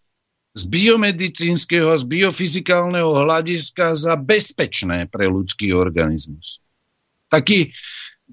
z 0.57 0.63
biomedicínskeho 0.65 1.93
a 1.93 2.01
z 2.01 2.05
biofyzikálneho 2.09 3.13
hľadiska 3.13 3.93
za 3.93 4.17
bezpečné 4.17 5.05
pre 5.05 5.29
ľudský 5.29 5.69
organizmus. 5.77 6.57
Taký, 7.29 7.69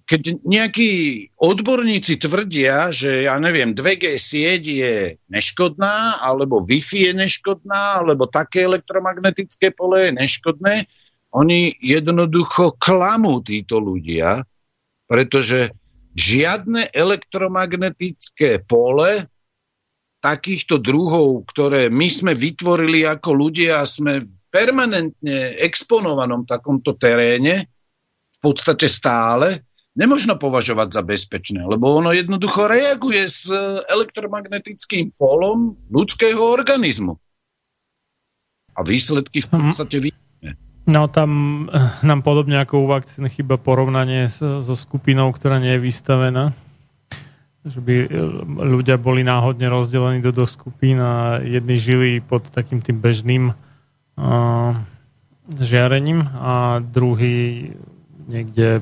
keď 0.08 0.40
nejakí 0.42 0.90
odborníci 1.36 2.16
tvrdia, 2.16 2.88
že 2.88 3.28
ja 3.28 3.36
neviem, 3.36 3.76
2G 3.76 4.16
sieť 4.16 4.62
je 4.64 4.94
neškodná, 5.28 6.24
alebo 6.24 6.64
Wi-Fi 6.64 7.12
je 7.12 7.14
neškodná, 7.14 8.00
alebo 8.00 8.24
také 8.24 8.64
elektromagnetické 8.64 9.70
pole 9.76 10.08
je 10.08 10.12
neškodné, 10.16 10.88
oni 11.34 11.76
jednoducho 11.82 12.78
klamú 12.78 13.42
títo 13.42 13.82
ľudia, 13.82 14.46
pretože 15.10 15.74
žiadne 16.14 16.94
elektromagnetické 16.94 18.62
pole 18.62 19.26
takýchto 20.24 20.80
druhov, 20.80 21.44
ktoré 21.52 21.92
my 21.92 22.08
sme 22.08 22.32
vytvorili 22.32 23.04
ako 23.04 23.36
ľudia 23.36 23.84
a 23.84 23.84
sme 23.84 24.24
permanentne 24.48 25.60
exponovanom 25.60 26.48
takomto 26.48 26.96
teréne, 26.96 27.68
v 28.32 28.38
podstate 28.40 28.88
stále, 28.88 29.60
nemožno 29.92 30.40
považovať 30.40 30.88
za 30.96 31.02
bezpečné, 31.04 31.60
lebo 31.68 32.00
ono 32.00 32.16
jednoducho 32.16 32.64
reaguje 32.64 33.28
s 33.28 33.52
elektromagnetickým 33.92 35.12
polom 35.20 35.76
ľudského 35.92 36.40
organizmu. 36.40 37.20
A 38.74 38.80
výsledky 38.82 39.44
v 39.44 39.48
podstate 39.52 39.96
vidíme. 40.00 40.24
No 40.84 41.08
tam 41.08 41.64
eh, 41.68 42.00
nám 42.04 42.20
podobne 42.20 42.60
ako 42.60 42.84
u 42.84 42.86
vakcín 42.88 43.24
chyba 43.28 43.56
porovnanie 43.56 44.28
so 44.28 44.74
skupinou, 44.76 45.32
ktorá 45.32 45.56
nie 45.56 45.76
je 45.76 45.84
vystavená. 45.84 46.52
Že 47.64 47.80
by 47.80 47.94
eh, 47.96 48.08
ľudia 48.68 48.96
boli 49.00 49.24
náhodne 49.24 49.66
rozdelení 49.72 50.20
do 50.20 50.30
do 50.30 50.44
skupín 50.44 51.00
a 51.00 51.40
jedni 51.40 51.80
žili 51.80 52.20
pod 52.20 52.48
takým 52.52 52.84
tým 52.84 53.00
bežným 53.00 53.44
uh, 53.50 54.72
žiarením 55.48 56.24
a 56.40 56.80
druhý 56.80 57.72
niekde 58.28 58.80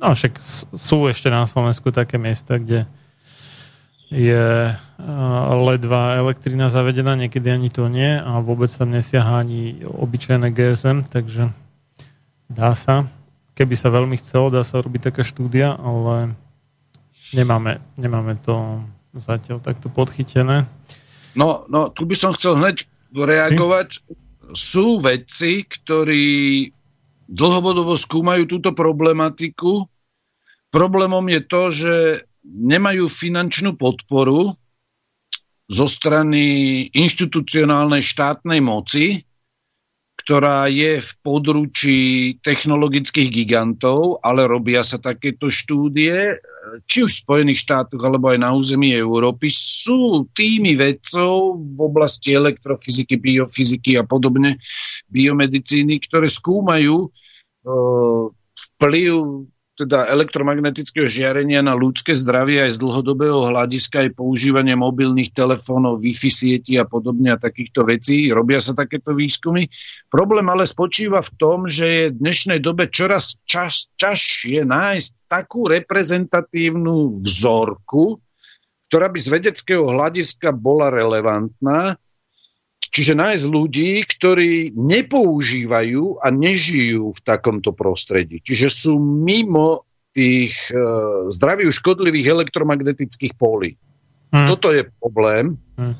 no 0.00 0.12
však 0.12 0.40
sú 0.72 1.08
ešte 1.08 1.28
na 1.28 1.44
Slovensku 1.48 1.92
také 1.92 2.16
miesta, 2.20 2.56
kde 2.60 2.88
je 4.12 4.70
ledva 5.64 6.20
elektrina 6.20 6.70
zavedená, 6.70 7.18
niekedy 7.18 7.50
ani 7.50 7.68
to 7.72 7.90
nie 7.90 8.14
a 8.14 8.38
vôbec 8.38 8.70
tam 8.70 8.94
nesiaha 8.94 9.42
ani 9.42 9.82
obyčajné 9.82 10.54
GSM, 10.54 11.08
takže 11.08 11.50
dá 12.46 12.76
sa. 12.78 13.10
Keby 13.58 13.74
sa 13.74 13.90
veľmi 13.90 14.14
chcelo, 14.18 14.54
dá 14.54 14.62
sa 14.62 14.78
robiť 14.78 15.10
taká 15.10 15.26
štúdia, 15.26 15.74
ale 15.74 16.38
nemáme, 17.34 17.82
nemáme 17.98 18.38
to 18.40 18.80
zatiaľ 19.14 19.58
takto 19.58 19.90
podchytené. 19.90 20.70
No, 21.34 21.66
no, 21.66 21.90
tu 21.90 22.06
by 22.06 22.14
som 22.14 22.30
chcel 22.34 22.58
hneď 22.62 22.86
reagovať. 23.10 23.98
Sú 24.54 25.02
vedci, 25.02 25.66
ktorí 25.66 26.70
dlhobodovo 27.26 27.98
skúmajú 27.98 28.46
túto 28.46 28.70
problematiku. 28.70 29.90
Problémom 30.70 31.26
je 31.26 31.40
to, 31.42 31.62
že 31.74 31.94
nemajú 32.44 33.10
finančnú 33.10 33.74
podporu 33.74 34.54
zo 35.64 35.86
strany 35.88 36.86
inštitucionálnej 36.92 38.04
štátnej 38.04 38.60
moci, 38.60 39.24
ktorá 40.24 40.72
je 40.72 41.04
v 41.04 41.12
područí 41.20 42.00
technologických 42.40 43.28
gigantov, 43.28 44.24
ale 44.24 44.48
robia 44.48 44.80
sa 44.80 44.96
takéto 44.96 45.52
štúdie, 45.52 46.40
či 46.88 47.04
už 47.04 47.12
v 47.12 47.22
Spojených 47.28 47.60
štátoch, 47.60 48.00
alebo 48.00 48.32
aj 48.32 48.40
na 48.40 48.56
území 48.56 48.96
Európy. 48.96 49.52
Sú 49.52 50.24
týmy 50.32 50.80
vedcov 50.80 51.60
v 51.60 51.76
oblasti 51.76 52.32
elektrofyziky, 52.32 53.20
biofyziky 53.20 54.00
a 54.00 54.08
podobne, 54.08 54.56
biomedicíny, 55.12 56.00
ktoré 56.08 56.24
skúmajú 56.24 57.12
uh, 57.12 58.24
vplyv 58.56 59.44
teda 59.74 60.06
elektromagnetického 60.06 61.10
žiarenia 61.10 61.58
na 61.58 61.74
ľudské 61.74 62.14
zdravie 62.14 62.62
aj 62.62 62.78
z 62.78 62.82
dlhodobého 62.82 63.42
hľadiska, 63.42 64.06
aj 64.06 64.10
používanie 64.14 64.78
mobilných 64.78 65.34
telefónov, 65.34 65.98
Wi-Fi 65.98 66.30
sieti 66.30 66.78
a 66.78 66.86
podobne 66.86 67.34
a 67.34 67.42
takýchto 67.42 67.82
vecí. 67.82 68.30
Robia 68.30 68.62
sa 68.62 68.78
takéto 68.78 69.18
výskumy. 69.18 69.66
Problém 70.06 70.46
ale 70.46 70.62
spočíva 70.62 71.26
v 71.26 71.30
tom, 71.34 71.58
že 71.66 71.86
je 71.86 72.04
v 72.14 72.18
dnešnej 72.22 72.62
dobe 72.62 72.86
čoraz 72.86 73.34
čas, 73.50 73.90
čažšie 73.98 74.62
nájsť 74.62 75.26
takú 75.26 75.66
reprezentatívnu 75.66 77.26
vzorku, 77.26 78.22
ktorá 78.94 79.10
by 79.10 79.18
z 79.18 79.28
vedeckého 79.34 79.90
hľadiska 79.90 80.54
bola 80.54 80.86
relevantná 80.86 81.98
Čiže 82.94 83.18
nájsť 83.18 83.44
ľudí, 83.50 84.06
ktorí 84.06 84.70
nepoužívajú 84.78 86.22
a 86.22 86.30
nežijú 86.30 87.10
v 87.10 87.20
takomto 87.26 87.74
prostredí. 87.74 88.38
Čiže 88.38 88.70
sú 88.70 89.02
mimo 89.02 89.82
tých 90.14 90.54
e, 90.70 90.78
zdraví 91.26 91.66
škodlivých 91.74 92.30
elektromagnetických 92.30 93.34
polí. 93.34 93.74
Hmm. 94.30 94.46
Toto 94.46 94.70
je 94.70 94.86
problém. 95.02 95.58
Hmm. 95.74 95.98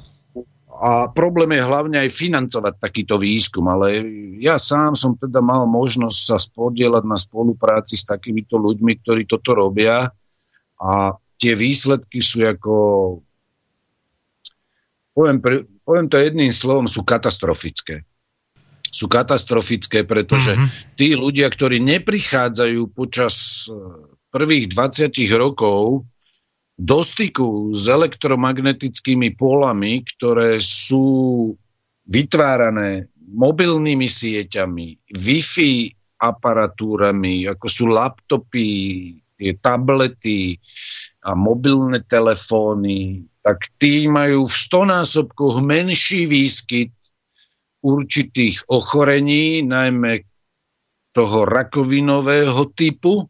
A 0.71 1.11
problém 1.11 1.59
je 1.59 1.66
hlavne 1.66 1.99
aj 1.99 2.15
financovať 2.15 2.79
takýto 2.79 3.19
výskum. 3.19 3.66
Ale 3.75 4.07
ja 4.39 4.55
sám 4.55 4.95
som 4.95 5.19
teda 5.19 5.43
mal 5.43 5.66
možnosť 5.66 6.19
sa 6.31 6.39
spodielať 6.39 7.03
na 7.11 7.19
spolupráci 7.19 7.99
s 7.99 8.07
takýmito 8.07 8.55
ľuďmi, 8.55 9.03
ktorí 9.03 9.27
toto 9.27 9.51
robia. 9.51 10.15
A 10.79 11.19
tie 11.43 11.59
výsledky 11.59 12.23
sú 12.23 12.47
ako 12.47 12.75
poviem, 15.11 15.43
poviem 15.85 16.09
to 16.09 16.16
jedným 16.19 16.51
slovom, 16.51 16.89
sú 16.89 17.05
katastrofické. 17.05 18.02
Sú 18.90 19.06
katastrofické, 19.11 20.02
pretože 20.09 20.56
mm-hmm. 20.56 20.97
tí 20.97 21.15
ľudia, 21.15 21.51
ktorí 21.51 21.82
neprichádzajú 21.82 22.81
počas 22.94 23.66
e, 23.66 23.74
prvých 24.32 24.73
20 24.73 25.12
rokov 25.36 26.06
do 26.74 26.98
styku 27.02 27.70
s 27.70 27.86
elektromagnetickými 27.86 29.39
polami, 29.39 30.02
ktoré 30.15 30.59
sú 30.59 31.55
vytvárané 32.06 33.11
mobilnými 33.31 34.06
sieťami, 34.06 35.11
Wi-Fi 35.11 35.73
aparatúrami, 36.19 37.47
ako 37.51 37.66
sú 37.66 37.85
laptopy, 37.90 38.70
tie 39.35 39.52
tablety 39.59 40.59
a 41.27 41.35
mobilné 41.35 42.02
telefóny, 42.06 43.27
tak 43.45 43.69
tí 43.77 44.09
majú 44.09 44.49
v 44.49 44.55
stonásobkoch 44.57 45.61
menší 45.61 46.25
výskyt 46.25 46.97
určitých 47.85 48.65
ochorení, 48.73 49.61
najmä 49.61 50.25
toho 51.12 51.45
rakovinového 51.45 52.73
typu, 52.73 53.29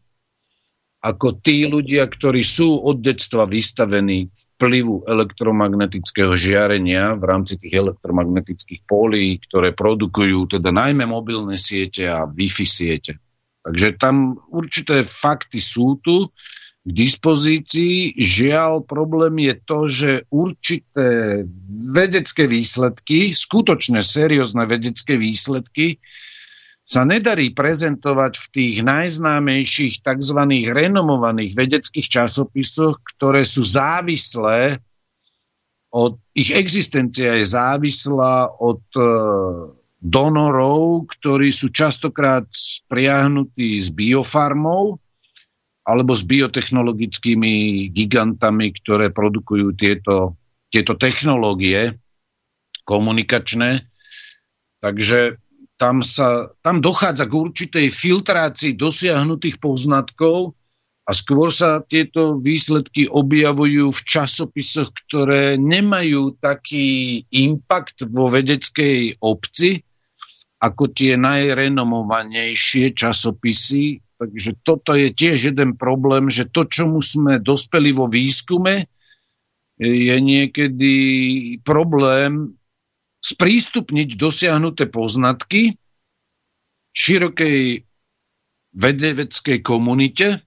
ako 1.05 1.37
tí 1.37 1.69
ľudia, 1.69 2.09
ktorí 2.09 2.41
sú 2.41 2.81
od 2.81 2.97
detstva 2.97 3.45
vystavení 3.45 4.33
vplyvu 4.57 5.05
elektromagnetického 5.05 6.33
žiarenia 6.33 7.13
v 7.13 7.23
rámci 7.29 7.61
tých 7.61 7.77
elektromagnetických 7.77 8.81
polí, 8.89 9.37
ktoré 9.37 9.69
produkujú 9.69 10.57
teda 10.57 10.73
najmä 10.73 11.05
mobilné 11.05 11.61
siete 11.61 12.09
a 12.09 12.25
Wi-Fi 12.25 12.65
siete. 12.65 13.21
Takže 13.61 14.01
tam 14.01 14.41
určité 14.49 15.05
fakty 15.05 15.61
sú 15.61 16.01
tu, 16.01 16.33
k 16.85 16.89
dispozícii. 16.93 18.13
Žiaľ, 18.13 18.85
problém 18.85 19.41
je 19.41 19.55
to, 19.57 19.79
že 19.89 20.11
určité 20.29 21.43
vedecké 21.97 22.45
výsledky, 22.45 23.33
skutočné 23.33 24.05
seriózne 24.05 24.69
vedecké 24.69 25.17
výsledky, 25.17 25.97
sa 26.85 27.01
nedarí 27.01 27.49
prezentovať 27.49 28.37
v 28.37 28.45
tých 28.53 28.75
najznámejších 28.85 30.05
tzv. 30.05 30.39
renomovaných 30.69 31.57
vedeckých 31.57 32.05
časopisoch, 32.05 33.01
ktoré 33.01 33.41
sú 33.41 33.65
závislé 33.65 34.77
od, 35.95 36.19
ich 36.35 36.51
existencia 36.51 37.39
je 37.39 37.45
závislá 37.47 38.59
od 38.59 38.83
e, 38.99 39.07
donorov, 40.03 41.07
ktorí 41.07 41.55
sú 41.55 41.71
častokrát 41.71 42.43
spriahnutí 42.51 43.79
s 43.79 43.95
biofarmou, 43.95 44.99
alebo 45.85 46.17
s 46.17 46.25
biotechnologickými 46.25 47.87
gigantami, 47.93 48.73
ktoré 48.73 49.13
produkujú 49.13 49.77
tieto, 49.77 50.33
tieto 50.73 50.97
technológie 50.97 51.93
komunikačné. 52.89 53.85
Takže 54.81 55.37
tam, 55.77 56.01
sa, 56.01 56.49
tam 56.65 56.81
dochádza 56.81 57.29
k 57.29 57.33
určitej 57.37 57.87
filtrácii 57.93 58.73
dosiahnutých 58.73 59.61
poznatkov 59.61 60.57
a 61.05 61.11
skôr 61.13 61.53
sa 61.53 61.85
tieto 61.85 62.41
výsledky 62.41 63.05
objavujú 63.05 63.93
v 63.93 64.01
časopisoch, 64.09 64.89
ktoré 65.05 65.53
nemajú 65.53 66.41
taký 66.41 67.21
impact 67.29 68.09
vo 68.09 68.25
vedeckej 68.33 69.21
obci, 69.21 69.85
ako 70.57 70.89
tie 70.89 71.13
najrenomovanejšie 71.13 72.97
časopisy, 72.97 74.01
Takže 74.15 74.51
toto 74.63 74.95
je 74.95 75.11
tiež 75.11 75.51
jeden 75.51 75.75
problém, 75.75 76.31
že 76.31 76.47
to, 76.47 76.63
čomu 76.63 77.03
sme 77.03 77.43
dospeli 77.43 77.91
vo 77.91 78.07
výskume, 78.07 78.87
je 79.75 80.15
niekedy 80.23 80.93
problém 81.59 82.55
sprístupniť 83.19 84.15
dosiahnuté 84.15 84.87
poznatky 84.87 85.75
širokej 86.95 87.83
vedeveckej 88.71 89.59
komunite. 89.59 90.39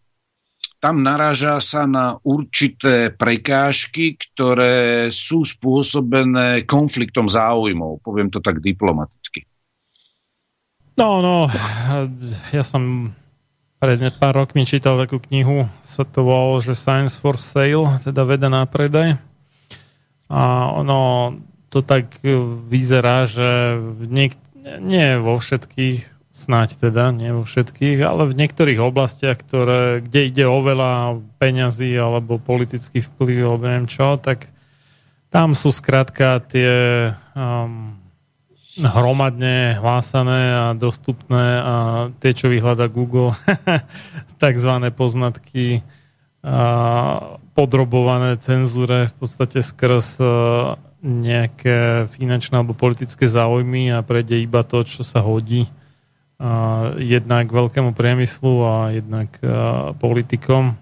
Tam 0.79 1.03
naráža 1.03 1.59
sa 1.59 1.85
na 1.91 2.17
určité 2.23 3.11
prekážky, 3.11 4.15
ktoré 4.17 5.11
sú 5.11 5.43
spôsobené 5.43 6.65
konfliktom 6.65 7.27
záujmov. 7.27 8.01
Poviem 8.01 8.31
to 8.31 8.39
tak 8.39 8.63
diplomaticky. 8.63 9.45
No, 10.95 11.21
no, 11.21 11.51
ja 12.55 12.63
som 12.63 13.13
pred 13.79 13.99
pár 14.19 14.35
rokmi 14.35 14.67
čítal 14.67 14.99
takú 14.99 15.23
knihu, 15.31 15.71
sa 15.87 16.03
to 16.03 16.27
volalo, 16.27 16.59
že 16.59 16.75
Science 16.75 17.15
for 17.15 17.39
Sale, 17.39 18.03
teda 18.03 18.27
veda 18.27 18.51
na 18.51 18.67
predaj. 18.67 19.23
A 20.29 20.69
ono 20.75 21.35
to 21.71 21.81
tak 21.81 22.21
vyzerá, 22.69 23.25
že 23.31 23.79
niek- 24.11 24.41
nie 24.83 25.17
vo 25.17 25.39
všetkých, 25.39 26.05
snáď 26.35 26.91
teda, 26.91 27.11
nie 27.11 27.35
vo 27.35 27.43
všetkých, 27.43 27.99
ale 28.03 28.31
v 28.31 28.39
niektorých 28.39 28.79
oblastiach, 28.79 29.39
ktoré, 29.43 30.03
kde 30.03 30.21
ide 30.31 30.45
o 30.47 30.59
veľa 30.63 31.19
peňazí 31.43 31.95
alebo 31.99 32.39
politický 32.39 33.03
vplyv 33.03 33.39
alebo 33.43 33.65
neviem 33.67 33.91
čo, 33.91 34.19
tak 34.23 34.47
tam 35.29 35.53
sú 35.53 35.75
skrátka 35.75 36.41
tie 36.41 36.73
um, 37.37 37.98
hromadne 38.79 39.75
hlásané 39.75 40.43
a 40.55 40.65
dostupné 40.79 41.47
a 41.59 41.75
tie, 42.23 42.31
čo 42.31 42.47
vyhľada 42.47 42.87
Google, 42.87 43.35
takzvané 44.43 44.95
poznatky 44.95 45.83
a 46.39 47.39
podrobované 47.59 48.39
cenzúre 48.39 49.11
v 49.11 49.15
podstate 49.19 49.59
skrz 49.59 50.23
nejaké 51.03 52.07
finančné 52.15 52.59
alebo 52.59 52.79
politické 52.79 53.27
záujmy 53.27 53.91
a 53.91 54.07
prejde 54.07 54.39
iba 54.39 54.63
to, 54.63 54.87
čo 54.87 55.03
sa 55.03 55.23
hodí 55.23 55.67
jednak 57.03 57.51
veľkému 57.51 57.99
priemyslu 57.99 58.55
a 58.63 58.75
jednak 58.95 59.31
politikom 59.99 60.79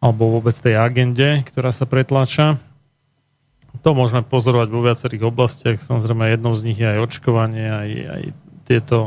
alebo 0.00 0.40
vôbec 0.40 0.56
tej 0.56 0.80
agende, 0.80 1.44
ktorá 1.44 1.74
sa 1.74 1.84
pretláča. 1.84 2.56
To 3.80 3.90
môžeme 3.96 4.20
pozorovať 4.26 4.68
vo 4.68 4.84
viacerých 4.84 5.26
oblastiach. 5.30 5.78
Samozrejme, 5.80 6.28
jednou 6.28 6.52
z 6.52 6.64
nich 6.68 6.78
je 6.78 6.88
aj 6.90 6.98
očkovanie, 7.06 7.66
aj, 7.66 7.90
aj 8.06 8.22
tieto 8.68 8.98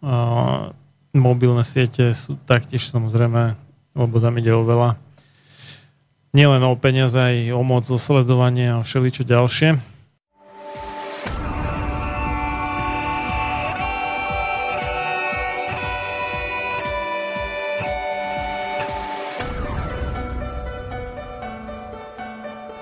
uh, 0.00 0.72
mobilné 1.12 1.62
siete 1.62 2.16
sú 2.16 2.40
taktiež 2.48 2.88
samozrejme, 2.88 3.58
lebo 3.92 4.16
tam 4.18 4.34
ide 4.40 4.56
o 4.56 4.64
veľa 4.64 4.96
nielen 6.32 6.64
o 6.64 6.72
peniaze, 6.80 7.20
aj 7.20 7.52
o 7.52 7.60
moc, 7.60 7.84
o 7.92 7.98
sledovanie 8.00 8.72
a 8.72 8.80
všeličo 8.80 9.28
ďalšie. 9.28 9.91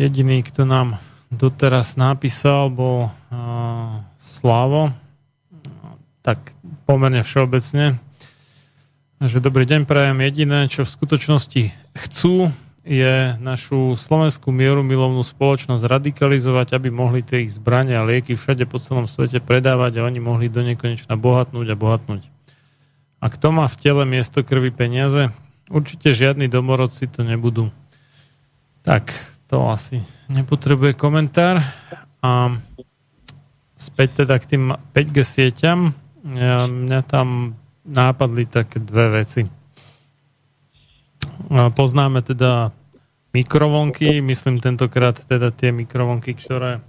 Jediný, 0.00 0.40
kto 0.40 0.64
nám 0.64 0.96
doteraz 1.28 2.00
napísal, 2.00 2.72
bol 2.72 3.12
uh, 3.12 4.00
Slavo. 4.16 4.96
Tak 6.24 6.40
pomerne 6.88 7.20
všeobecne. 7.20 8.00
Že 9.20 9.44
dobrý 9.44 9.68
deň, 9.68 9.84
prajem 9.84 10.24
jediné, 10.24 10.72
čo 10.72 10.88
v 10.88 10.94
skutočnosti 10.96 11.62
chcú, 11.92 12.48
je 12.80 13.36
našu 13.44 13.92
slovenskú 14.00 14.48
mieru 14.48 14.80
milovnú 14.80 15.20
spoločnosť 15.20 15.84
radikalizovať, 15.84 16.80
aby 16.80 16.88
mohli 16.88 17.20
tie 17.20 17.44
ich 17.44 17.60
zbrania 17.60 18.00
a 18.00 18.08
lieky 18.08 18.40
všade 18.40 18.64
po 18.64 18.80
celom 18.80 19.04
svete 19.04 19.44
predávať 19.44 20.00
a 20.00 20.08
oni 20.08 20.16
mohli 20.16 20.48
do 20.48 20.64
nekonečna 20.64 21.12
bohatnúť 21.20 21.68
a 21.68 21.76
bohatnúť. 21.76 22.24
A 23.20 23.28
kto 23.28 23.52
má 23.52 23.68
v 23.68 23.76
tele 23.76 24.08
miesto 24.08 24.40
krvi 24.40 24.72
peniaze? 24.72 25.28
Určite 25.68 26.16
žiadni 26.16 26.48
domorodci 26.48 27.04
to 27.04 27.20
nebudú. 27.20 27.68
Tak, 28.80 29.12
to 29.50 29.66
asi 29.66 29.98
nepotrebuje 30.30 30.94
komentár. 30.94 31.58
A 32.22 32.54
späť 33.74 34.22
teda 34.22 34.38
k 34.38 34.54
tým 34.54 34.64
5G 34.94 35.16
sieťam. 35.26 35.90
Mňa 36.22 37.00
tam 37.10 37.58
nápadli 37.82 38.46
také 38.46 38.78
dve 38.78 39.24
veci. 39.24 39.42
Poznáme 41.50 42.22
teda 42.22 42.70
mikrovlnky, 43.34 44.22
myslím 44.22 44.62
tentokrát 44.62 45.18
teda 45.26 45.50
tie 45.50 45.74
mikrovlnky, 45.74 46.36
ktoré 46.36 46.78
e, 46.78 46.80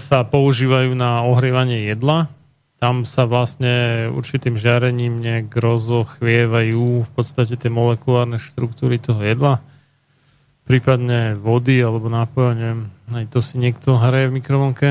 sa 0.00 0.24
používajú 0.24 0.96
na 0.96 1.22
ohrievanie 1.22 1.86
jedla. 1.86 2.32
Tam 2.80 3.06
sa 3.06 3.28
vlastne 3.28 4.08
určitým 4.10 4.58
žiarením 4.58 5.20
nejak 5.22 5.54
rozochvievajú 5.54 7.06
v 7.06 7.10
podstate 7.14 7.54
tie 7.54 7.70
molekulárne 7.70 8.40
štruktúry 8.42 8.98
toho 8.98 9.22
jedla 9.22 9.62
prípadne 10.64 11.36
vody 11.36 11.80
alebo 11.80 12.08
nápoja, 12.08 12.56
neviem, 12.56 12.82
aj 13.12 13.24
to 13.30 13.38
si 13.44 13.60
niekto 13.60 14.00
hraje 14.00 14.32
v 14.32 14.36
mikrovlnke 14.40 14.88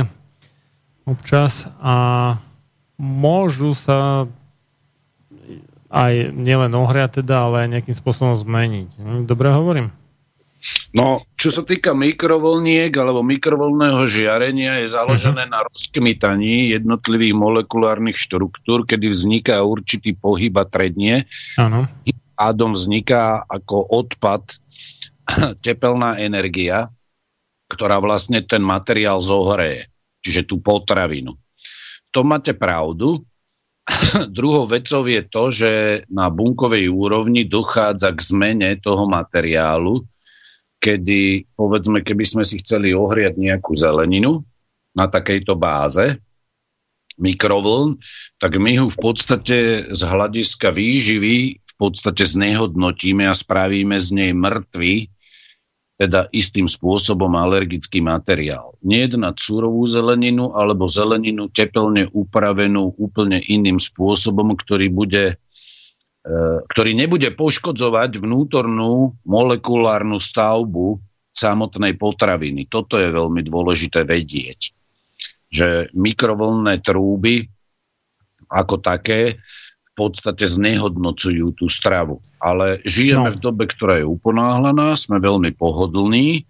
občas 1.03 1.67
a 1.83 2.37
môžu 2.97 3.75
sa 3.75 4.29
aj 5.93 6.33
nielen 6.33 6.73
ohriať 6.73 7.21
teda, 7.21 7.45
ale 7.49 7.55
aj 7.65 7.71
nejakým 7.77 7.95
spôsobom 7.97 8.33
zmeniť. 8.33 8.97
Dobre 9.29 9.53
hovorím? 9.53 9.93
No, 10.95 11.27
čo 11.35 11.51
sa 11.51 11.67
týka 11.67 11.91
mikrovlniek 11.91 12.89
alebo 12.95 13.19
mikrovolného 13.19 14.07
žiarenia, 14.07 14.79
je 14.79 14.95
založené 14.95 15.43
uh-huh. 15.43 15.53
na 15.53 15.59
rozkmitaní 15.67 16.71
jednotlivých 16.71 17.35
molekulárnych 17.35 18.15
štruktúr, 18.15 18.87
kedy 18.87 19.11
vzniká 19.11 19.59
určitý 19.59 20.15
pohyb 20.15 20.55
a 20.55 20.63
trednie. 20.63 21.27
Áno. 21.59 21.83
Ádom 22.39 22.71
vzniká 22.73 23.43
ako 23.43 23.91
odpad 23.91 24.62
tepelná 25.65 26.19
energia, 26.19 26.91
ktorá 27.71 27.97
vlastne 27.97 28.43
ten 28.45 28.61
materiál 28.61 29.23
zohreje, 29.23 29.89
čiže 30.21 30.45
tú 30.45 30.61
potravinu. 30.61 31.39
To 32.13 32.21
máte 32.21 32.53
pravdu. 32.53 33.25
Druhou 34.37 34.69
vecou 34.69 35.03
je 35.09 35.21
to, 35.25 35.43
že 35.51 35.71
na 36.07 36.29
bunkovej 36.29 36.87
úrovni 36.87 37.43
dochádza 37.49 38.13
k 38.13 38.19
zmene 38.21 38.69
toho 38.79 39.09
materiálu, 39.09 40.05
kedy, 40.79 41.51
povedzme, 41.55 42.03
keby 42.03 42.23
sme 42.23 42.43
si 42.43 42.59
chceli 42.59 42.91
ohriať 42.91 43.39
nejakú 43.39 43.73
zeleninu 43.75 44.43
na 44.93 45.09
takejto 45.09 45.55
báze 45.57 46.21
mikrovln, 47.17 48.01
tak 48.41 48.57
my 48.57 48.73
ho 48.81 48.87
v 48.89 48.97
podstate 48.97 49.57
z 49.93 50.01
hľadiska 50.01 50.73
výživy 50.73 51.61
v 51.63 51.73
podstate 51.77 52.25
znehodnotíme 52.25 53.25
a 53.25 53.33
spravíme 53.33 53.97
z 53.97 54.07
nej 54.13 54.31
mŕtvy, 54.33 55.12
teda 55.93 56.25
istým 56.33 56.65
spôsobom 56.65 57.29
alergický 57.37 58.01
materiál. 58.01 58.73
Nejednať 58.81 59.35
surovú 59.37 59.85
zeleninu 59.85 60.57
alebo 60.57 60.89
zeleninu 60.89 61.53
tepelne 61.53 62.09
upravenú 62.09 62.97
úplne 62.97 63.37
iným 63.37 63.77
spôsobom, 63.77 64.57
ktorý 64.57 64.89
bude 64.89 65.37
e, 66.25 66.35
ktorý 66.65 66.91
nebude 66.97 67.29
poškodzovať 67.37 68.17
vnútornú 68.17 69.13
molekulárnu 69.21 70.17
stavbu 70.17 70.97
samotnej 71.29 71.93
potraviny. 71.93 72.65
Toto 72.65 72.97
je 72.97 73.09
veľmi 73.13 73.45
dôležité 73.45 74.05
vedieť, 74.05 74.73
že 75.53 75.93
mikrovlnné 75.93 76.81
trúby 76.81 77.45
ako 78.49 78.81
také 78.81 79.41
podstate 79.93 80.49
znehodnocujú 80.49 81.53
tú 81.57 81.69
stravu. 81.69 82.19
Ale 82.41 82.81
žijeme 82.83 83.29
no. 83.29 83.33
v 83.33 83.39
dobe, 83.39 83.63
ktorá 83.69 84.01
je 84.01 84.07
uponáhlaná, 84.09 84.97
sme 84.97 85.21
veľmi 85.21 85.53
pohodlní, 85.53 86.43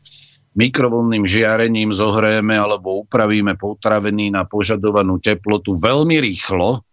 mikrovlným 0.54 1.26
žiarením 1.26 1.92
zohrejeme 1.92 2.54
alebo 2.54 3.04
upravíme 3.04 3.58
potraviny 3.58 4.30
na 4.30 4.46
požadovanú 4.46 5.18
teplotu 5.18 5.74
veľmi 5.74 6.22
rýchlo, 6.22 6.86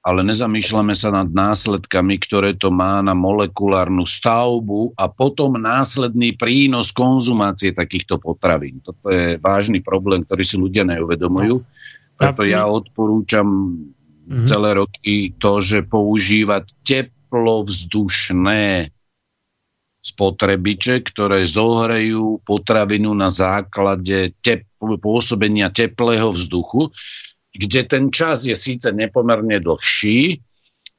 ale 0.00 0.24
nezamýšľame 0.24 0.96
sa 0.96 1.12
nad 1.12 1.28
následkami, 1.28 2.16
ktoré 2.24 2.56
to 2.56 2.72
má 2.72 3.04
na 3.04 3.12
molekulárnu 3.12 4.08
stavbu 4.08 4.96
a 4.96 5.12
potom 5.12 5.60
následný 5.60 6.40
prínos 6.40 6.88
konzumácie 6.96 7.76
takýchto 7.76 8.16
potravín. 8.16 8.80
Toto 8.80 9.12
je 9.12 9.36
vážny 9.36 9.84
problém, 9.84 10.24
ktorý 10.24 10.44
si 10.44 10.56
ľudia 10.56 10.88
neuvedomujú. 10.88 11.60
Preto 12.16 12.48
ja 12.48 12.64
odporúčam 12.64 13.48
mm-hmm. 14.30 14.46
celé 14.46 14.70
roky 14.78 15.34
to, 15.36 15.58
že 15.58 15.82
používať 15.82 16.70
teplovzdušné 16.86 18.94
spotrebiče, 20.00 21.04
ktoré 21.04 21.44
zohrejú 21.44 22.40
potravinu 22.46 23.12
na 23.12 23.28
základe 23.28 24.32
tep- 24.40 24.64
pôsobenia 24.80 25.68
teplého 25.68 26.32
vzduchu, 26.32 26.88
kde 27.52 27.80
ten 27.84 28.08
čas 28.08 28.48
je 28.48 28.56
síce 28.56 28.88
nepomerne 28.88 29.60
dlhší, 29.60 30.40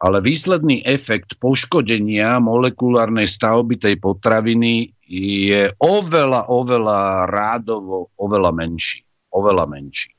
ale 0.01 0.21
výsledný 0.21 0.85
efekt 0.85 1.37
poškodenia 1.41 2.41
molekulárnej 2.41 3.29
stavby 3.29 3.77
tej 3.77 3.95
potraviny 4.01 4.97
je 5.05 5.69
oveľa, 5.77 6.49
oveľa 6.49 7.29
rádovo, 7.29 8.09
oveľa 8.17 8.51
menší. 8.53 9.05
Oveľa 9.31 9.65
menší. 9.69 10.09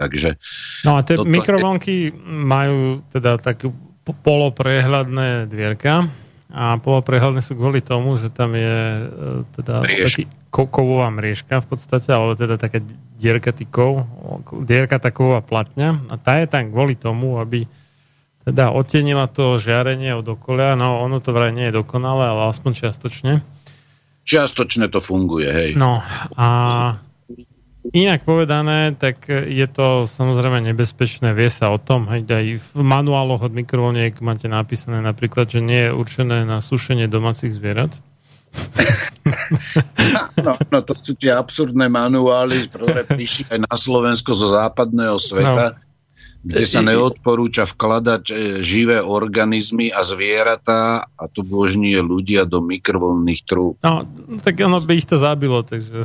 Takže 0.00 0.40
no 0.88 0.96
a 0.96 1.04
tie 1.04 1.20
mikrovlnky 1.20 2.08
je... 2.08 2.12
majú 2.24 3.04
teda 3.12 3.36
také 3.36 3.68
poloprehľadné 4.08 5.44
dvierka 5.52 6.08
a 6.50 6.80
poloprehľadné 6.80 7.44
sú 7.44 7.54
kvôli 7.54 7.84
tomu, 7.84 8.16
že 8.16 8.32
tam 8.32 8.56
je 8.56 8.76
e, 8.96 9.04
teda 9.60 9.86
taký 9.86 10.24
kovová 10.50 11.06
mriežka 11.14 11.62
v 11.62 11.66
podstate, 11.70 12.10
alebo 12.10 12.34
teda 12.34 12.58
taká 12.58 12.82
dierka 13.20 13.54
tykov, 13.54 14.08
dierka 14.66 14.98
taková 14.98 15.44
platňa 15.46 16.10
a 16.10 16.18
tá 16.18 16.42
je 16.42 16.50
tam 16.50 16.74
kvôli 16.74 16.98
tomu, 16.98 17.38
aby 17.38 17.70
teda 18.42 18.72
odtenila 18.74 19.30
to 19.30 19.60
žiarenie 19.60 20.16
od 20.16 20.26
okolia, 20.26 20.74
no 20.74 21.04
ono 21.04 21.22
to 21.22 21.30
vraj 21.30 21.54
nie 21.54 21.70
je 21.70 21.78
dokonalé, 21.84 22.24
ale 22.34 22.50
aspoň 22.50 22.72
čiastočne. 22.82 23.32
Čiastočne 24.26 24.90
to 24.90 24.98
funguje, 25.04 25.48
hej. 25.52 25.70
No 25.76 26.02
a 26.34 26.48
Inak 27.80 28.28
povedané, 28.28 28.92
tak 28.92 29.24
je 29.28 29.64
to 29.64 30.04
samozrejme 30.04 30.60
nebezpečné. 30.68 31.32
Vie 31.32 31.48
sa 31.48 31.72
o 31.72 31.80
tom, 31.80 32.06
hej, 32.12 32.28
aj 32.28 32.46
v 32.60 32.80
manuáloch 32.84 33.40
od 33.48 33.56
mikrovlniek 33.56 34.20
máte 34.20 34.52
napísané 34.52 35.00
napríklad, 35.00 35.48
že 35.48 35.64
nie 35.64 35.88
je 35.88 35.96
určené 35.96 36.44
na 36.44 36.60
sušenie 36.60 37.08
domácich 37.08 37.56
zvierat. 37.56 37.96
No, 40.40 40.58
no 40.58 40.78
to 40.82 40.96
sú 40.98 41.14
tie 41.14 41.30
absurdné 41.30 41.86
manuály, 41.86 42.66
ktoré 42.66 43.06
prišli 43.06 43.46
aj 43.46 43.58
na 43.62 43.74
Slovensko 43.78 44.34
zo 44.34 44.50
západného 44.50 45.20
sveta. 45.22 45.78
No 45.78 45.89
kde 46.40 46.64
sa 46.64 46.80
neodporúča 46.80 47.68
vkladať 47.68 48.22
e, 48.32 48.34
živé 48.64 49.04
organizmy 49.04 49.92
a 49.92 50.00
zvieratá 50.00 51.04
a 51.04 51.24
to 51.28 51.44
božnie 51.44 52.00
ľudia 52.00 52.48
do 52.48 52.64
mikrovlnných 52.64 53.44
trúb. 53.44 53.76
No, 53.84 54.08
tak 54.40 54.56
ono 54.64 54.80
by 54.80 54.92
ich 54.96 55.04
to 55.04 55.20
zabilo, 55.20 55.60
takže 55.60 56.00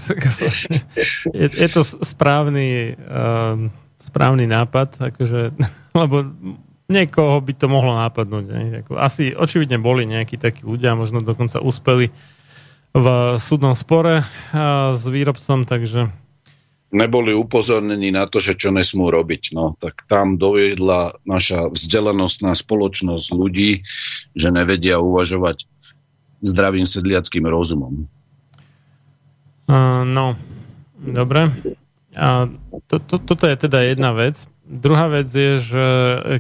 je, 1.40 1.48
je 1.48 1.68
to 1.72 1.82
správny, 2.04 3.00
um, 3.00 3.72
správny 3.96 4.44
nápad, 4.44 5.00
akože, 5.16 5.56
lebo 6.04 6.28
niekoho 6.92 7.40
by 7.40 7.54
to 7.56 7.72
mohlo 7.72 7.96
nápadnúť. 7.96 8.44
Ne? 8.52 8.84
Asi 9.00 9.32
očividne 9.32 9.80
boli 9.80 10.04
nejakí 10.04 10.36
takí 10.36 10.68
ľudia, 10.68 11.00
možno 11.00 11.24
dokonca 11.24 11.64
uspeli 11.64 12.12
v 12.96 13.08
súdnom 13.40 13.76
spore 13.76 14.24
s 14.96 15.04
výrobcom, 15.04 15.68
takže 15.68 16.08
neboli 16.94 17.34
upozornení 17.34 18.14
na 18.14 18.30
to, 18.30 18.38
že 18.38 18.58
čo 18.58 18.70
nesmú 18.70 19.10
robiť. 19.10 19.56
No, 19.56 19.74
tak 19.80 20.06
tam 20.06 20.38
doviedla 20.38 21.18
naša 21.26 21.74
vzdelanostná 21.74 22.54
spoločnosť 22.54 23.28
ľudí, 23.34 23.82
že 24.38 24.50
nevedia 24.54 25.02
uvažovať 25.02 25.66
zdravým 26.46 26.86
sedliackým 26.86 27.46
rozumom. 27.50 28.06
Uh, 29.66 30.06
no, 30.06 30.38
dobre. 31.02 31.50
A 32.16 32.48
to, 32.88 33.02
to, 33.02 33.18
toto 33.18 33.44
je 33.50 33.58
teda 33.58 33.82
jedna 33.82 34.14
vec. 34.14 34.46
Druhá 34.66 35.10
vec 35.10 35.30
je, 35.30 35.62
že 35.62 35.86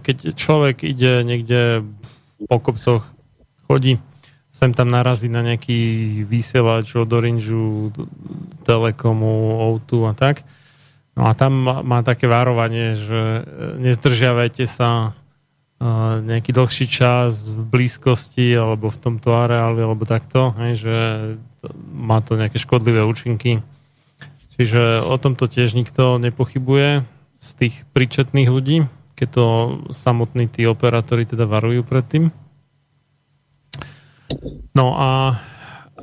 keď 0.01 0.33
človek 0.33 0.85
ide 0.85 1.25
niekde 1.25 1.85
po 2.47 2.57
kopcoch, 2.61 3.05
chodí, 3.65 3.97
sem 4.55 4.71
tam 4.71 4.87
narazí 4.87 5.27
na 5.27 5.43
nejaký 5.43 6.23
vysielač 6.23 6.95
od 6.95 7.11
Orange, 7.11 7.51
Telekomu, 8.63 9.59
O2 9.75 9.91
a 10.07 10.13
tak. 10.15 10.47
No 11.19 11.27
a 11.27 11.35
tam 11.35 11.59
má 11.83 11.99
také 12.07 12.31
varovanie, 12.31 12.95
že 12.95 13.19
e, 13.19 13.41
nezdržiavajte 13.83 14.63
sa 14.63 15.11
e, 15.79 15.89
nejaký 16.23 16.55
dlhší 16.55 16.87
čas 16.87 17.51
v 17.51 17.67
blízkosti 17.67 18.55
alebo 18.55 18.87
v 18.87 18.99
tomto 18.99 19.35
areáli 19.35 19.83
alebo 19.83 20.07
takto, 20.07 20.55
hej, 20.63 20.87
že 20.87 20.95
má 21.91 22.23
to 22.23 22.39
nejaké 22.39 22.55
škodlivé 22.55 23.03
účinky. 23.03 23.59
Čiže 24.55 25.03
o 25.03 25.19
tomto 25.19 25.51
tiež 25.51 25.75
nikto 25.75 26.15
nepochybuje 26.15 27.03
z 27.35 27.49
tých 27.59 27.83
príčetných 27.91 28.47
ľudí, 28.47 28.87
keď 29.19 29.27
to 29.35 29.45
samotní 29.91 30.47
tí 30.47 30.63
operátori 30.63 31.27
teda 31.27 31.43
varujú 31.43 31.83
pred 31.83 32.07
tým. 32.07 32.25
No 34.75 34.95
a, 34.97 35.39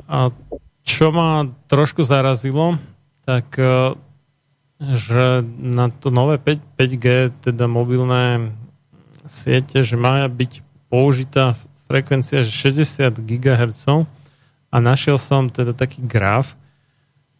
a 0.09 0.19
čo 0.83 1.15
ma 1.15 1.47
trošku 1.71 2.03
zarazilo, 2.03 2.79
tak 3.23 3.55
e, 3.59 3.95
že 4.99 5.47
na 5.59 5.91
to 5.95 6.11
nové 6.11 6.39
5, 6.39 6.79
5G, 6.79 7.07
teda 7.47 7.71
mobilné 7.71 8.51
siete, 9.27 9.87
že 9.87 9.95
má 9.95 10.27
byť 10.27 10.63
použitá 10.91 11.55
frekvencia 11.87 12.43
60 12.43 13.23
GHz 13.23 14.09
a 14.73 14.77
našiel 14.81 15.21
som 15.21 15.53
teda 15.53 15.77
taký 15.77 16.03
graf, 16.03 16.59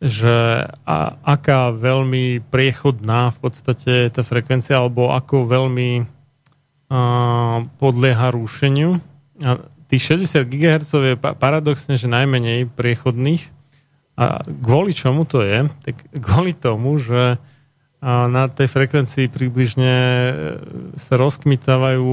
že 0.03 0.67
a, 0.87 0.97
aká 1.23 1.71
veľmi 1.71 2.43
priechodná 2.51 3.31
v 3.35 3.39
podstate 3.39 4.07
je 4.07 4.11
tá 4.11 4.23
frekvencia, 4.27 4.79
alebo 4.79 5.11
ako 5.11 5.47
veľmi 5.47 5.91
a, 5.99 6.07
podlieha 7.79 8.35
rúšeniu. 8.35 8.99
A 9.43 9.63
tých 9.93 10.25
60 10.25 10.49
GHz 10.49 10.89
je 10.89 11.15
paradoxne, 11.21 12.01
že 12.01 12.09
najmenej 12.09 12.73
priechodných. 12.73 13.45
A 14.17 14.41
kvôli 14.41 14.97
čomu 14.97 15.29
to 15.29 15.45
je? 15.45 15.69
Tak 15.85 15.97
kvôli 16.17 16.57
tomu, 16.57 16.97
že 16.97 17.37
na 18.03 18.49
tej 18.51 18.67
frekvencii 18.67 19.31
približne 19.31 19.95
e, 19.95 20.33
sa 20.99 21.15
rozkmitávajú 21.15 22.11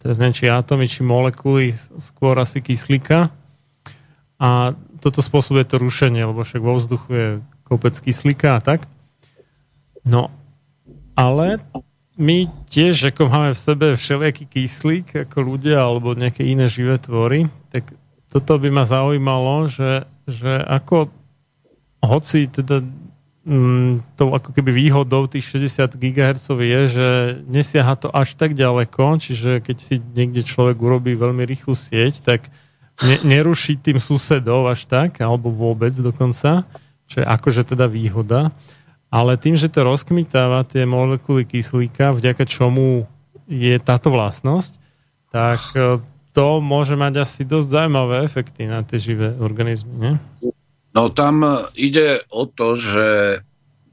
teraz 0.00 0.16
neviem, 0.18 0.34
či 0.34 0.50
atómy, 0.50 0.88
či 0.88 1.04
molekuly, 1.04 1.76
skôr 2.02 2.34
asi 2.40 2.58
kyslíka. 2.58 3.30
A 4.40 4.74
toto 4.98 5.22
spôsobuje 5.22 5.62
to 5.62 5.78
rušenie, 5.78 6.26
lebo 6.26 6.42
však 6.42 6.62
vo 6.62 6.74
vzduchu 6.74 7.10
je 7.12 7.28
kopec 7.62 7.94
kyslíka 7.94 8.58
a 8.58 8.60
tak. 8.64 8.88
No, 10.02 10.32
ale 11.14 11.62
my 12.22 12.46
tiež, 12.70 13.10
ako 13.10 13.26
máme 13.26 13.50
v 13.50 13.58
sebe 13.58 13.86
všelijaký 13.98 14.44
kyslík 14.46 15.26
ako 15.26 15.38
ľudia 15.42 15.82
alebo 15.82 16.14
nejaké 16.14 16.46
iné 16.46 16.70
živé 16.70 16.94
tvory, 17.02 17.50
tak 17.74 17.90
toto 18.30 18.54
by 18.62 18.70
ma 18.70 18.86
zaujímalo, 18.86 19.66
že, 19.66 20.06
že 20.30 20.62
ako 20.70 21.10
hoci 21.98 22.46
teda 22.46 22.86
mm, 23.42 24.14
to 24.14 24.30
ako 24.30 24.54
keby 24.54 24.70
výhodou 24.70 25.26
tých 25.26 25.50
60 25.50 25.98
GHz 25.98 26.46
je, 26.46 26.80
že 26.88 27.08
nesiaha 27.50 27.98
to 27.98 28.08
až 28.14 28.38
tak 28.38 28.54
ďaleko, 28.54 29.18
čiže 29.18 29.58
keď 29.58 29.76
si 29.82 29.98
niekde 29.98 30.46
človek 30.46 30.78
urobí 30.78 31.18
veľmi 31.18 31.42
rýchlu 31.42 31.74
sieť, 31.74 32.22
tak 32.22 32.46
ne, 33.02 33.18
nerušiť 33.18 33.76
tým 33.82 33.98
susedov 33.98 34.70
až 34.70 34.86
tak, 34.86 35.18
alebo 35.18 35.50
vôbec 35.50 35.92
dokonca, 35.98 36.62
čo 37.10 37.20
je 37.20 37.26
akože 37.26 37.74
teda 37.74 37.90
výhoda. 37.90 38.54
Ale 39.12 39.36
tým, 39.36 39.60
že 39.60 39.68
to 39.68 39.84
rozkmitáva 39.84 40.64
tie 40.64 40.88
molekuly 40.88 41.44
kyslíka, 41.44 42.16
vďaka 42.16 42.48
čomu 42.48 43.04
je 43.44 43.76
táto 43.76 44.08
vlastnosť, 44.08 44.80
tak 45.28 45.60
e, 45.76 46.00
to 46.32 46.64
môže 46.64 46.96
mať 46.96 47.20
asi 47.20 47.44
dosť 47.44 47.68
zaujímavé 47.68 48.24
efekty 48.24 48.64
na 48.64 48.80
tie 48.80 48.96
živé 48.96 49.36
organizmy. 49.36 49.92
Nie? 50.00 50.14
No 50.96 51.12
tam 51.12 51.44
ide 51.76 52.24
o 52.32 52.48
to, 52.48 52.72
že 52.72 53.06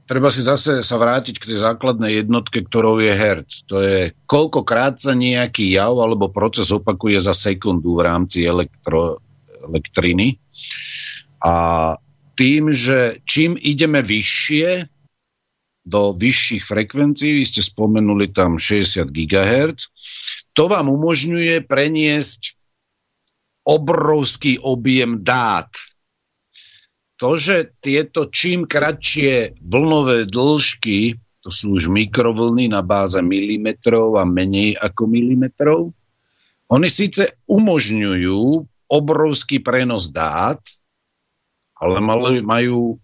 treba 0.08 0.32
si 0.32 0.40
zase 0.40 0.80
sa 0.80 0.96
vrátiť 0.96 1.36
k 1.36 1.48
tej 1.52 1.58
základnej 1.68 2.24
jednotke, 2.24 2.64
ktorou 2.64 2.98
je 2.98 3.12
herc. 3.12 3.50
To 3.68 3.76
je 3.84 4.10
koľkokrát 4.24 4.96
sa 4.96 5.12
nejaký 5.12 5.70
jav 5.70 5.94
alebo 5.94 6.32
proces 6.32 6.72
opakuje 6.72 7.20
za 7.20 7.36
sekundu 7.36 7.94
v 7.94 8.04
rámci 8.08 8.42
elektro, 8.42 9.20
elektriny. 9.68 10.40
A 11.40 11.54
tým, 12.36 12.72
že 12.72 13.20
čím 13.28 13.56
ideme 13.60 14.00
vyššie, 14.00 14.88
do 15.84 16.12
vyšších 16.12 16.64
frekvencií, 16.64 17.40
vy 17.40 17.44
ste 17.44 17.64
spomenuli 17.64 18.30
tam 18.30 18.60
60 18.60 19.08
GHz, 19.08 19.88
to 20.52 20.68
vám 20.68 20.92
umožňuje 20.92 21.64
preniesť 21.64 22.54
obrovský 23.64 24.60
objem 24.60 25.24
dát. 25.24 25.70
To, 27.20 27.36
že 27.36 27.76
tieto 27.84 28.32
čím 28.32 28.64
kratšie 28.64 29.60
vlnové 29.60 30.24
dĺžky, 30.28 31.20
to 31.40 31.48
sú 31.52 31.76
už 31.76 31.92
mikrovlny 31.92 32.72
na 32.72 32.80
báze 32.80 33.20
milimetrov 33.20 34.16
a 34.16 34.24
menej 34.24 34.76
ako 34.76 35.02
milimetrov, 35.04 35.80
oni 36.70 36.88
síce 36.88 37.34
umožňujú 37.50 38.40
obrovský 38.88 39.58
prenos 39.58 40.08
dát, 40.08 40.62
ale 41.76 41.98
majú 42.44 43.00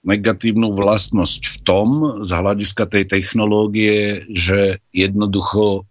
negatívnu 0.00 0.72
vlastnosť 0.72 1.42
v 1.44 1.56
tom, 1.60 1.88
z 2.24 2.30
hľadiska 2.32 2.88
tej 2.88 3.04
technológie, 3.04 4.24
že 4.32 4.80
jednoducho 4.96 5.84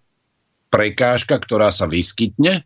prekážka, 0.74 1.38
ktorá 1.38 1.70
sa 1.70 1.86
vyskytne 1.86 2.66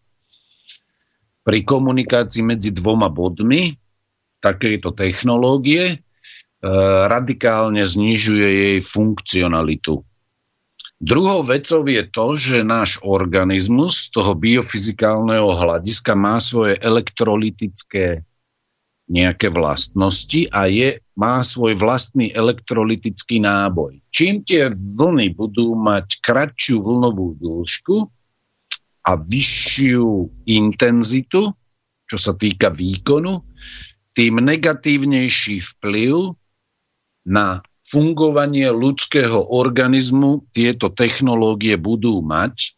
pri 1.44 1.60
komunikácii 1.68 2.44
medzi 2.44 2.72
dvoma 2.72 3.12
bodmi 3.12 3.76
takejto 4.40 4.96
technológie 4.96 5.84
e, 5.88 5.96
radikálne 7.12 7.84
znižuje 7.84 8.48
jej 8.48 8.80
funkcionalitu. 8.80 10.04
Druhou 11.04 11.44
vecou 11.44 11.84
je 11.84 12.04
to, 12.08 12.28
že 12.40 12.64
náš 12.64 12.96
organizmus 13.04 14.08
z 14.08 14.16
toho 14.16 14.40
biofyzikálneho 14.40 15.52
hľadiska 15.52 16.16
má 16.16 16.40
svoje 16.40 16.80
elektrolytické 16.80 18.24
nejaké 19.12 19.52
vlastnosti 19.52 20.48
a 20.48 20.72
je, 20.72 21.03
má 21.14 21.46
svoj 21.46 21.78
vlastný 21.78 22.34
elektrolytický 22.34 23.38
náboj. 23.38 24.02
Čím 24.10 24.42
tie 24.42 24.74
vlny 24.74 25.38
budú 25.38 25.78
mať 25.78 26.18
kratšiu 26.26 26.82
vlnovú 26.82 27.38
dĺžku 27.38 28.10
a 29.06 29.12
vyššiu 29.18 30.10
intenzitu, 30.50 31.54
čo 32.10 32.18
sa 32.18 32.34
týka 32.34 32.74
výkonu, 32.74 33.46
tým 34.14 34.42
negatívnejší 34.42 35.62
vplyv 35.78 36.38
na 37.26 37.62
fungovanie 37.84 38.72
ľudského 38.72 39.44
organizmu 39.54 40.48
tieto 40.56 40.88
technológie 40.94 41.76
budú 41.76 42.24
mať. 42.24 42.74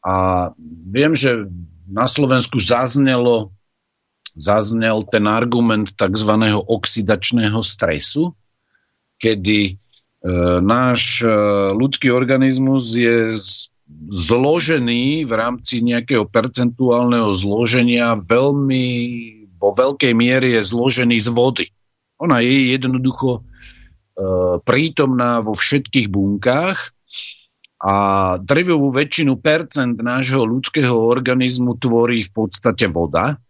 A 0.00 0.48
viem, 0.88 1.12
že 1.12 1.44
na 1.90 2.08
Slovensku 2.08 2.62
zaznelo 2.64 3.52
zaznel 4.34 5.06
ten 5.10 5.26
argument 5.26 5.90
tzv. 5.94 6.32
oxidačného 6.66 7.60
stresu, 7.62 8.34
kedy 9.20 9.60
e, 9.66 9.72
náš 10.62 11.22
e, 11.22 11.28
ľudský 11.74 12.14
organizmus 12.14 12.94
je 12.94 13.28
z, 13.30 13.68
zložený 14.10 15.26
v 15.26 15.32
rámci 15.34 15.82
nejakého 15.82 16.24
percentuálneho 16.30 17.34
zloženia 17.34 18.14
veľmi, 18.16 18.86
vo 19.58 19.70
veľkej 19.74 20.12
miere 20.14 20.56
je 20.56 20.62
zložený 20.62 21.18
z 21.20 21.28
vody. 21.34 21.66
Ona 22.22 22.40
je 22.40 22.76
jednoducho 22.76 23.40
e, 23.40 23.40
prítomná 24.62 25.42
vo 25.42 25.52
všetkých 25.52 26.08
bunkách 26.08 26.78
a 27.80 27.94
drvivú 28.36 28.92
väčšinu 28.92 29.40
percent 29.40 29.96
nášho 29.96 30.44
ľudského 30.44 30.92
organizmu 30.92 31.80
tvorí 31.80 32.20
v 32.20 32.30
podstate 32.30 32.92
voda. 32.92 33.40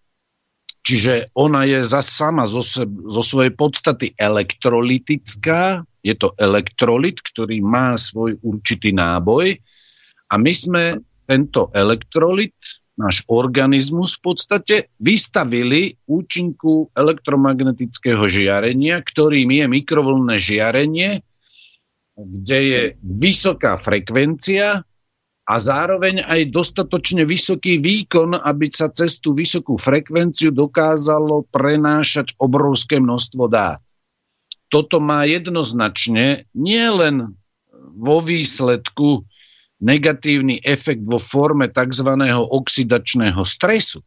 Čiže 0.81 1.37
ona 1.37 1.69
je 1.69 1.85
za 1.85 2.01
sama 2.01 2.49
zo, 2.49 2.65
zo 2.87 3.23
svojej 3.23 3.53
podstaty 3.53 4.17
elektrolytická, 4.17 5.85
je 6.01 6.15
to 6.17 6.33
elektrolit, 6.41 7.21
ktorý 7.21 7.61
má 7.61 7.93
svoj 8.01 8.41
určitý 8.41 8.97
náboj. 8.97 9.61
A 10.33 10.35
my 10.41 10.53
sme 10.57 10.83
tento 11.29 11.69
elektrolit, 11.77 12.57
náš 12.97 13.21
organizmus 13.29 14.17
v 14.21 14.33
podstate 14.33 14.77
vystavili 15.01 15.97
účinku 16.09 16.93
elektromagnetického 16.97 18.25
žiarenia, 18.29 19.01
ktorým 19.05 19.53
je 19.53 19.67
mikrovlnné 19.69 20.37
žiarenie, 20.37 21.21
kde 22.17 22.59
je 22.61 22.83
vysoká 23.01 23.81
frekvencia 23.81 24.85
a 25.51 25.59
zároveň 25.59 26.23
aj 26.23 26.55
dostatočne 26.55 27.27
vysoký 27.27 27.83
výkon, 27.83 28.39
aby 28.39 28.71
sa 28.71 28.87
cez 28.87 29.19
tú 29.19 29.35
vysokú 29.35 29.75
frekvenciu 29.75 30.55
dokázalo 30.55 31.43
prenášať 31.51 32.39
obrovské 32.39 33.03
množstvo 33.03 33.51
dát. 33.51 33.83
Toto 34.71 35.03
má 35.03 35.27
jednoznačne 35.27 36.47
nielen 36.55 37.35
vo 37.99 38.23
výsledku 38.23 39.27
negatívny 39.83 40.63
efekt 40.63 41.03
vo 41.03 41.19
forme 41.19 41.67
tzv. 41.67 42.15
oxidačného 42.31 43.43
stresu, 43.43 44.07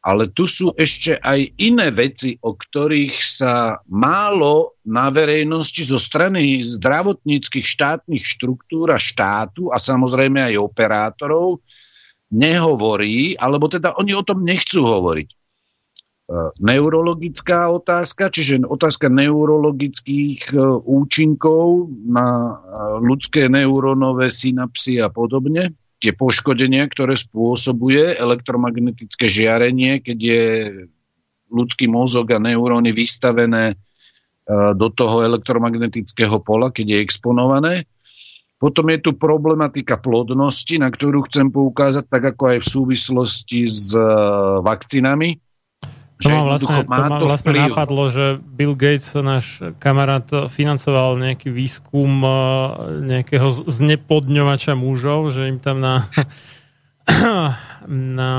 ale 0.00 0.32
tu 0.32 0.48
sú 0.48 0.72
ešte 0.80 1.20
aj 1.20 1.60
iné 1.60 1.92
veci, 1.92 2.32
o 2.40 2.56
ktorých 2.56 3.16
sa 3.20 3.84
málo 3.84 4.80
na 4.88 5.12
verejnosti 5.12 5.84
zo 5.84 6.00
strany 6.00 6.64
zdravotníckých 6.64 7.66
štátnych 7.68 8.24
štruktúr 8.24 8.96
a 8.96 8.98
štátu 8.98 9.68
a 9.68 9.76
samozrejme 9.76 10.40
aj 10.40 10.54
operátorov 10.56 11.60
nehovorí, 12.32 13.36
alebo 13.36 13.68
teda 13.68 13.92
oni 14.00 14.16
o 14.16 14.24
tom 14.24 14.40
nechcú 14.40 14.88
hovoriť. 14.88 15.28
E, 15.28 15.36
neurologická 16.64 17.68
otázka, 17.68 18.32
čiže 18.32 18.64
otázka 18.64 19.12
neurologických 19.12 20.54
e, 20.54 20.56
účinkov 20.86 21.92
na 22.08 22.24
e, 22.24 22.52
ľudské 23.04 23.52
neurónové 23.52 24.32
synapsy 24.32 24.96
a 25.02 25.12
podobne 25.12 25.76
tie 26.00 26.16
poškodenia, 26.16 26.88
ktoré 26.88 27.12
spôsobuje 27.12 28.16
elektromagnetické 28.16 29.28
žiarenie, 29.28 30.00
keď 30.00 30.18
je 30.18 30.44
ľudský 31.52 31.86
mozog 31.86 32.32
a 32.32 32.40
neuróny 32.40 32.96
vystavené 32.96 33.64
e, 33.72 33.74
do 34.72 34.88
toho 34.88 35.20
elektromagnetického 35.28 36.40
pola, 36.40 36.72
keď 36.72 36.96
je 36.96 37.04
exponované. 37.04 37.74
Potom 38.56 38.88
je 38.92 39.00
tu 39.00 39.16
problematika 39.16 40.00
plodnosti, 40.00 40.76
na 40.80 40.88
ktorú 40.88 41.24
chcem 41.28 41.52
poukázať, 41.52 42.04
tak 42.08 42.36
ako 42.36 42.56
aj 42.56 42.58
v 42.64 42.70
súvislosti 42.70 43.60
s 43.68 43.92
e, 43.92 44.04
vakcinami 44.64 45.49
to 46.20 46.28
ma 46.28 46.42
vlastne, 46.44 46.76
má 46.84 46.96
to 47.00 47.04
ma 47.08 47.18
vlastne 47.24 47.52
vplyv. 47.56 47.62
napadlo, 47.72 48.04
že 48.12 48.24
Bill 48.44 48.76
Gates, 48.76 49.16
náš 49.16 49.64
kamarát, 49.80 50.28
financoval 50.52 51.16
nejaký 51.16 51.48
výskum 51.48 52.20
eh, 52.20 52.32
nejakého 53.16 53.48
zneplodňovača 53.64 54.76
mužov, 54.76 55.32
že 55.32 55.48
im 55.48 55.56
tam 55.56 55.80
na, 55.80 56.06
na 57.88 58.32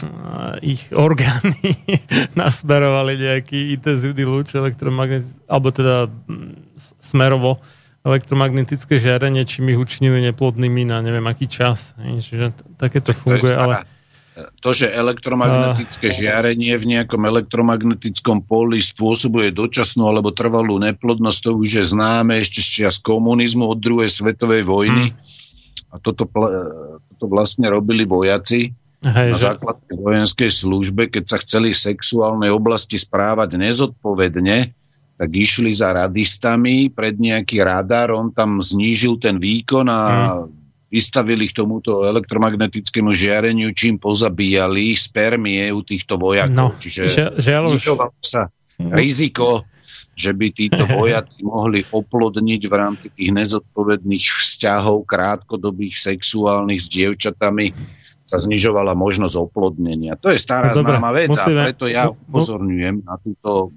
eh, 0.00 0.74
ich 0.74 0.88
orgány 0.96 1.76
nasmerovali 2.40 3.20
nejaký 3.20 3.76
intenzívny 3.76 4.24
lúč 4.24 4.56
elektromagnetický, 4.56 5.44
alebo 5.44 5.68
teda 5.68 6.08
mm, 6.08 6.80
smerovo 6.96 7.60
elektromagnetické 8.04 9.00
žiarenie, 9.00 9.48
čím 9.48 9.72
ich 9.72 9.80
učinili 9.80 10.20
neplodnými 10.28 10.84
na 10.84 11.00
neviem 11.00 11.24
aký 11.24 11.48
čas. 11.48 11.96
Čiže 11.96 12.52
takéto 12.76 13.16
funguje, 13.16 13.56
ale 13.56 13.88
to, 14.34 14.70
že 14.74 14.90
elektromagnetické 14.90 16.10
uh. 16.10 16.16
žiarenie 16.18 16.74
v 16.74 16.98
nejakom 16.98 17.22
elektromagnetickom 17.22 18.42
poli 18.42 18.82
spôsobuje 18.82 19.54
dočasnú 19.54 20.10
alebo 20.10 20.34
trvalú 20.34 20.82
neplodnosť, 20.82 21.38
to 21.38 21.50
už 21.54 21.70
je 21.82 21.84
známe 21.86 22.42
ešte 22.42 22.58
z 22.58 22.68
čias 22.68 22.96
komunizmu 22.98 23.70
od 23.70 23.78
druhej 23.78 24.10
svetovej 24.10 24.66
vojny. 24.66 25.14
Hmm. 25.14 25.94
A 25.94 26.02
toto, 26.02 26.26
toto 26.26 27.26
vlastne 27.30 27.70
robili 27.70 28.02
vojaci 28.02 28.74
Hej, 29.04 29.30
na 29.30 29.38
základnej 29.38 29.94
vojenskej 29.94 30.50
službe, 30.50 31.06
keď 31.06 31.24
sa 31.30 31.38
chceli 31.38 31.70
v 31.70 31.84
sexuálnej 31.94 32.50
oblasti 32.50 32.98
správať 32.98 33.54
nezodpovedne, 33.54 34.74
tak 35.14 35.30
išli 35.30 35.70
za 35.70 35.94
radistami 35.94 36.90
pred 36.90 37.14
nejaký 37.14 37.62
radar, 37.62 38.10
on 38.10 38.34
tam 38.34 38.58
znížil 38.58 39.22
ten 39.22 39.38
výkon 39.38 39.86
a 39.86 40.00
hmm 40.42 40.63
vystavili 40.94 41.50
k 41.50 41.58
tomuto 41.58 42.06
elektromagnetickému 42.06 43.10
žiareniu, 43.10 43.74
čím 43.74 43.98
pozabíjali 43.98 44.94
spermie 44.94 45.66
u 45.74 45.82
týchto 45.82 46.14
vojakov. 46.14 46.54
No, 46.54 46.66
Čiže 46.78 47.02
že- 47.10 47.34
žiaľ 47.42 47.74
znižovalo 47.74 48.14
sa 48.22 48.46
riziko, 48.78 49.66
že 50.14 50.30
by 50.30 50.46
títo 50.54 50.86
vojaci 50.94 51.42
mohli 51.42 51.82
oplodniť 51.82 52.62
v 52.62 52.74
rámci 52.74 53.10
tých 53.10 53.34
nezodpovedných 53.34 54.22
vzťahov 54.22 55.02
krátkodobých 55.02 55.98
sexuálnych 55.98 56.78
s 56.78 56.86
dievčatami 56.86 57.74
sa 58.22 58.38
znižovala 58.38 58.94
možnosť 58.94 59.34
oplodnenia. 59.36 60.14
To 60.22 60.30
je 60.30 60.38
stará 60.38 60.70
No 60.70 60.86
známa 60.86 61.10
vec 61.10 61.28
musíme- 61.34 61.60
a 61.60 61.66
preto 61.74 61.90
ja 61.90 62.06
upozorňujem 62.08 63.02
na 63.02 63.18
túto 63.18 63.74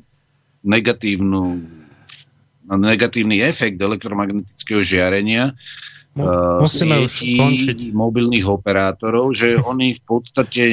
negatívnu 0.61 1.41
na 2.67 2.75
negatívny 2.75 3.39
efekt 3.39 3.79
elektromagnetického 3.79 4.83
žiarenia 4.83 5.55
musíme 6.61 7.05
už 7.05 7.13
končiť. 7.37 7.77
mobilných 7.93 8.45
operátorov, 8.47 9.35
že 9.37 9.57
oni 9.71 9.93
v 9.93 10.03
podstate 10.03 10.65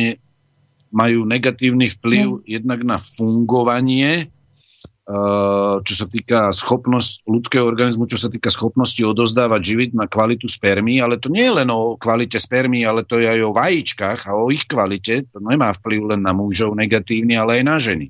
majú 0.95 1.27
negatívny 1.27 1.91
vplyv 1.91 2.47
jednak 2.47 2.87
na 2.87 2.95
fungovanie, 2.95 4.31
eh, 4.31 5.75
čo 5.83 5.95
sa 5.99 6.07
týka 6.07 6.55
schopnosť 6.55 7.27
ľudského 7.27 7.67
organizmu, 7.67 8.07
čo 8.07 8.15
sa 8.15 8.31
týka 8.31 8.47
schopnosti 8.47 9.03
odozdávať 9.03 9.61
živit 9.61 9.91
na 9.91 10.07
kvalitu 10.07 10.47
spermí, 10.47 11.03
ale 11.03 11.19
to 11.19 11.27
nie 11.35 11.51
je 11.51 11.55
len 11.59 11.69
o 11.75 11.99
kvalite 11.99 12.39
spermí, 12.39 12.87
ale 12.87 13.03
to 13.03 13.19
je 13.19 13.27
aj 13.27 13.41
o 13.43 13.51
vajíčkach 13.51 14.31
a 14.31 14.39
o 14.39 14.55
ich 14.55 14.71
kvalite. 14.71 15.27
To 15.35 15.43
nemá 15.43 15.75
vplyv 15.75 16.15
len 16.15 16.23
na 16.23 16.31
mužov 16.31 16.79
negatívny, 16.79 17.35
ale 17.35 17.59
aj 17.59 17.65
na 17.67 17.77
ženy. 17.83 18.07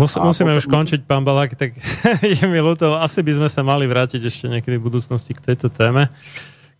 Mus, 0.00 0.16
A 0.16 0.24
musíme 0.24 0.56
potom- 0.56 0.60
už 0.64 0.66
končiť, 0.66 1.00
pán 1.04 1.22
Balák, 1.28 1.54
tak 1.54 1.76
je 2.40 2.44
mi 2.48 2.58
ľúto, 2.58 2.96
asi 2.98 3.20
by 3.20 3.36
sme 3.36 3.48
sa 3.52 3.60
mali 3.60 3.84
vrátiť 3.84 4.24
ešte 4.24 4.48
niekedy 4.48 4.80
v 4.80 4.86
budúcnosti 4.90 5.36
k 5.36 5.52
tejto 5.52 5.68
téme. 5.68 6.08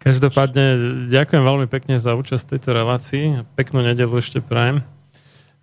Každopádne 0.05 0.65
ďakujem 1.09 1.41
veľmi 1.41 1.67
pekne 1.67 1.97
za 1.97 2.13
účasť 2.13 2.55
tejto 2.55 2.71
relácii. 2.71 3.25
Peknú 3.55 3.81
nedelu 3.81 4.13
ešte 4.15 4.39
prajem. 4.39 4.85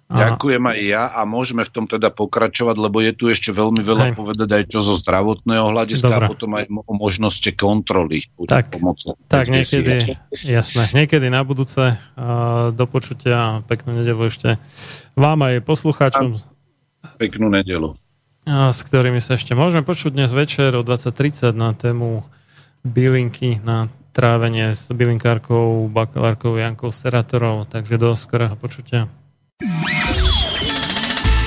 A- 0.09 0.17
Ďakujem 0.27 0.59
aj 0.59 0.79
ja 0.83 1.03
a 1.07 1.23
môžeme 1.23 1.63
v 1.63 1.71
tom 1.71 1.85
teda 1.85 2.11
pokračovať, 2.11 2.75
lebo 2.75 2.99
je 2.99 3.13
tu 3.13 3.29
ešte 3.29 3.47
veľmi 3.47 3.79
veľa 3.79 4.11
Hej. 4.11 4.13
povedať 4.17 4.49
aj 4.51 4.63
čo 4.67 4.83
zo 4.83 4.97
zdravotného 4.97 5.71
hľadiska 5.71 6.09
Dobre. 6.09 6.19
a 6.19 6.27
potom 6.27 6.51
aj 6.51 6.65
o 6.67 6.93
možnosti 6.93 7.47
kontroly. 7.53 8.27
Tak, 8.41 8.75
pomocné. 8.75 9.15
Tak 9.29 9.47
Kde 9.47 9.61
si- 9.61 9.79
niekedy, 9.79 9.95
jasné, 10.51 10.83
niekedy 10.91 11.29
na 11.29 11.39
budúce 11.41 11.95
uh, 11.95 11.95
do 12.69 12.83
počutia 12.83 13.63
peknú 13.63 13.95
nedelu 13.95 14.27
ešte 14.27 14.59
vám 15.13 15.39
aj 15.43 15.63
poslucháčom, 15.63 16.35
Peknú 17.15 17.47
nedelu. 17.47 17.95
a 18.43 18.67
s 18.67 18.83
ktorými 18.83 19.17
sa 19.17 19.33
ešte 19.33 19.53
môžeme 19.53 19.81
počuť 19.81 20.11
dnes 20.11 20.27
večer 20.29 20.73
o 20.73 20.83
20.30 20.83 21.53
na 21.53 21.71
tému 21.71 22.27
bylinky 22.83 23.63
na 23.63 23.87
trávenie 24.11 24.75
s 24.75 24.91
bylinkárkou, 24.91 25.87
bakalárkou 25.87 26.55
Jankou 26.55 26.91
Seratorovou, 26.91 27.65
takže 27.65 27.97
do 27.97 28.15
skorého 28.15 28.55
počutia. 28.55 29.07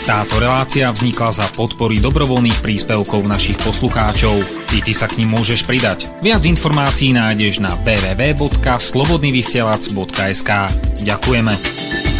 Táto 0.05 0.36
relácia 0.36 0.93
vznikla 0.93 1.33
za 1.33 1.49
podpory 1.57 1.97
dobrovoľných 1.97 2.60
príspevkov 2.60 3.25
našich 3.25 3.57
poslucháčov. 3.57 4.36
I 4.76 4.84
ty 4.84 4.93
sa 4.93 5.09
k 5.09 5.25
ním 5.25 5.33
môžeš 5.33 5.65
pridať. 5.65 6.12
Viac 6.20 6.44
informácií 6.44 7.17
nájdeš 7.17 7.65
na 7.65 7.73
www.slobodnyvysielac.sk 7.89 10.51
Ďakujeme. 11.09 12.14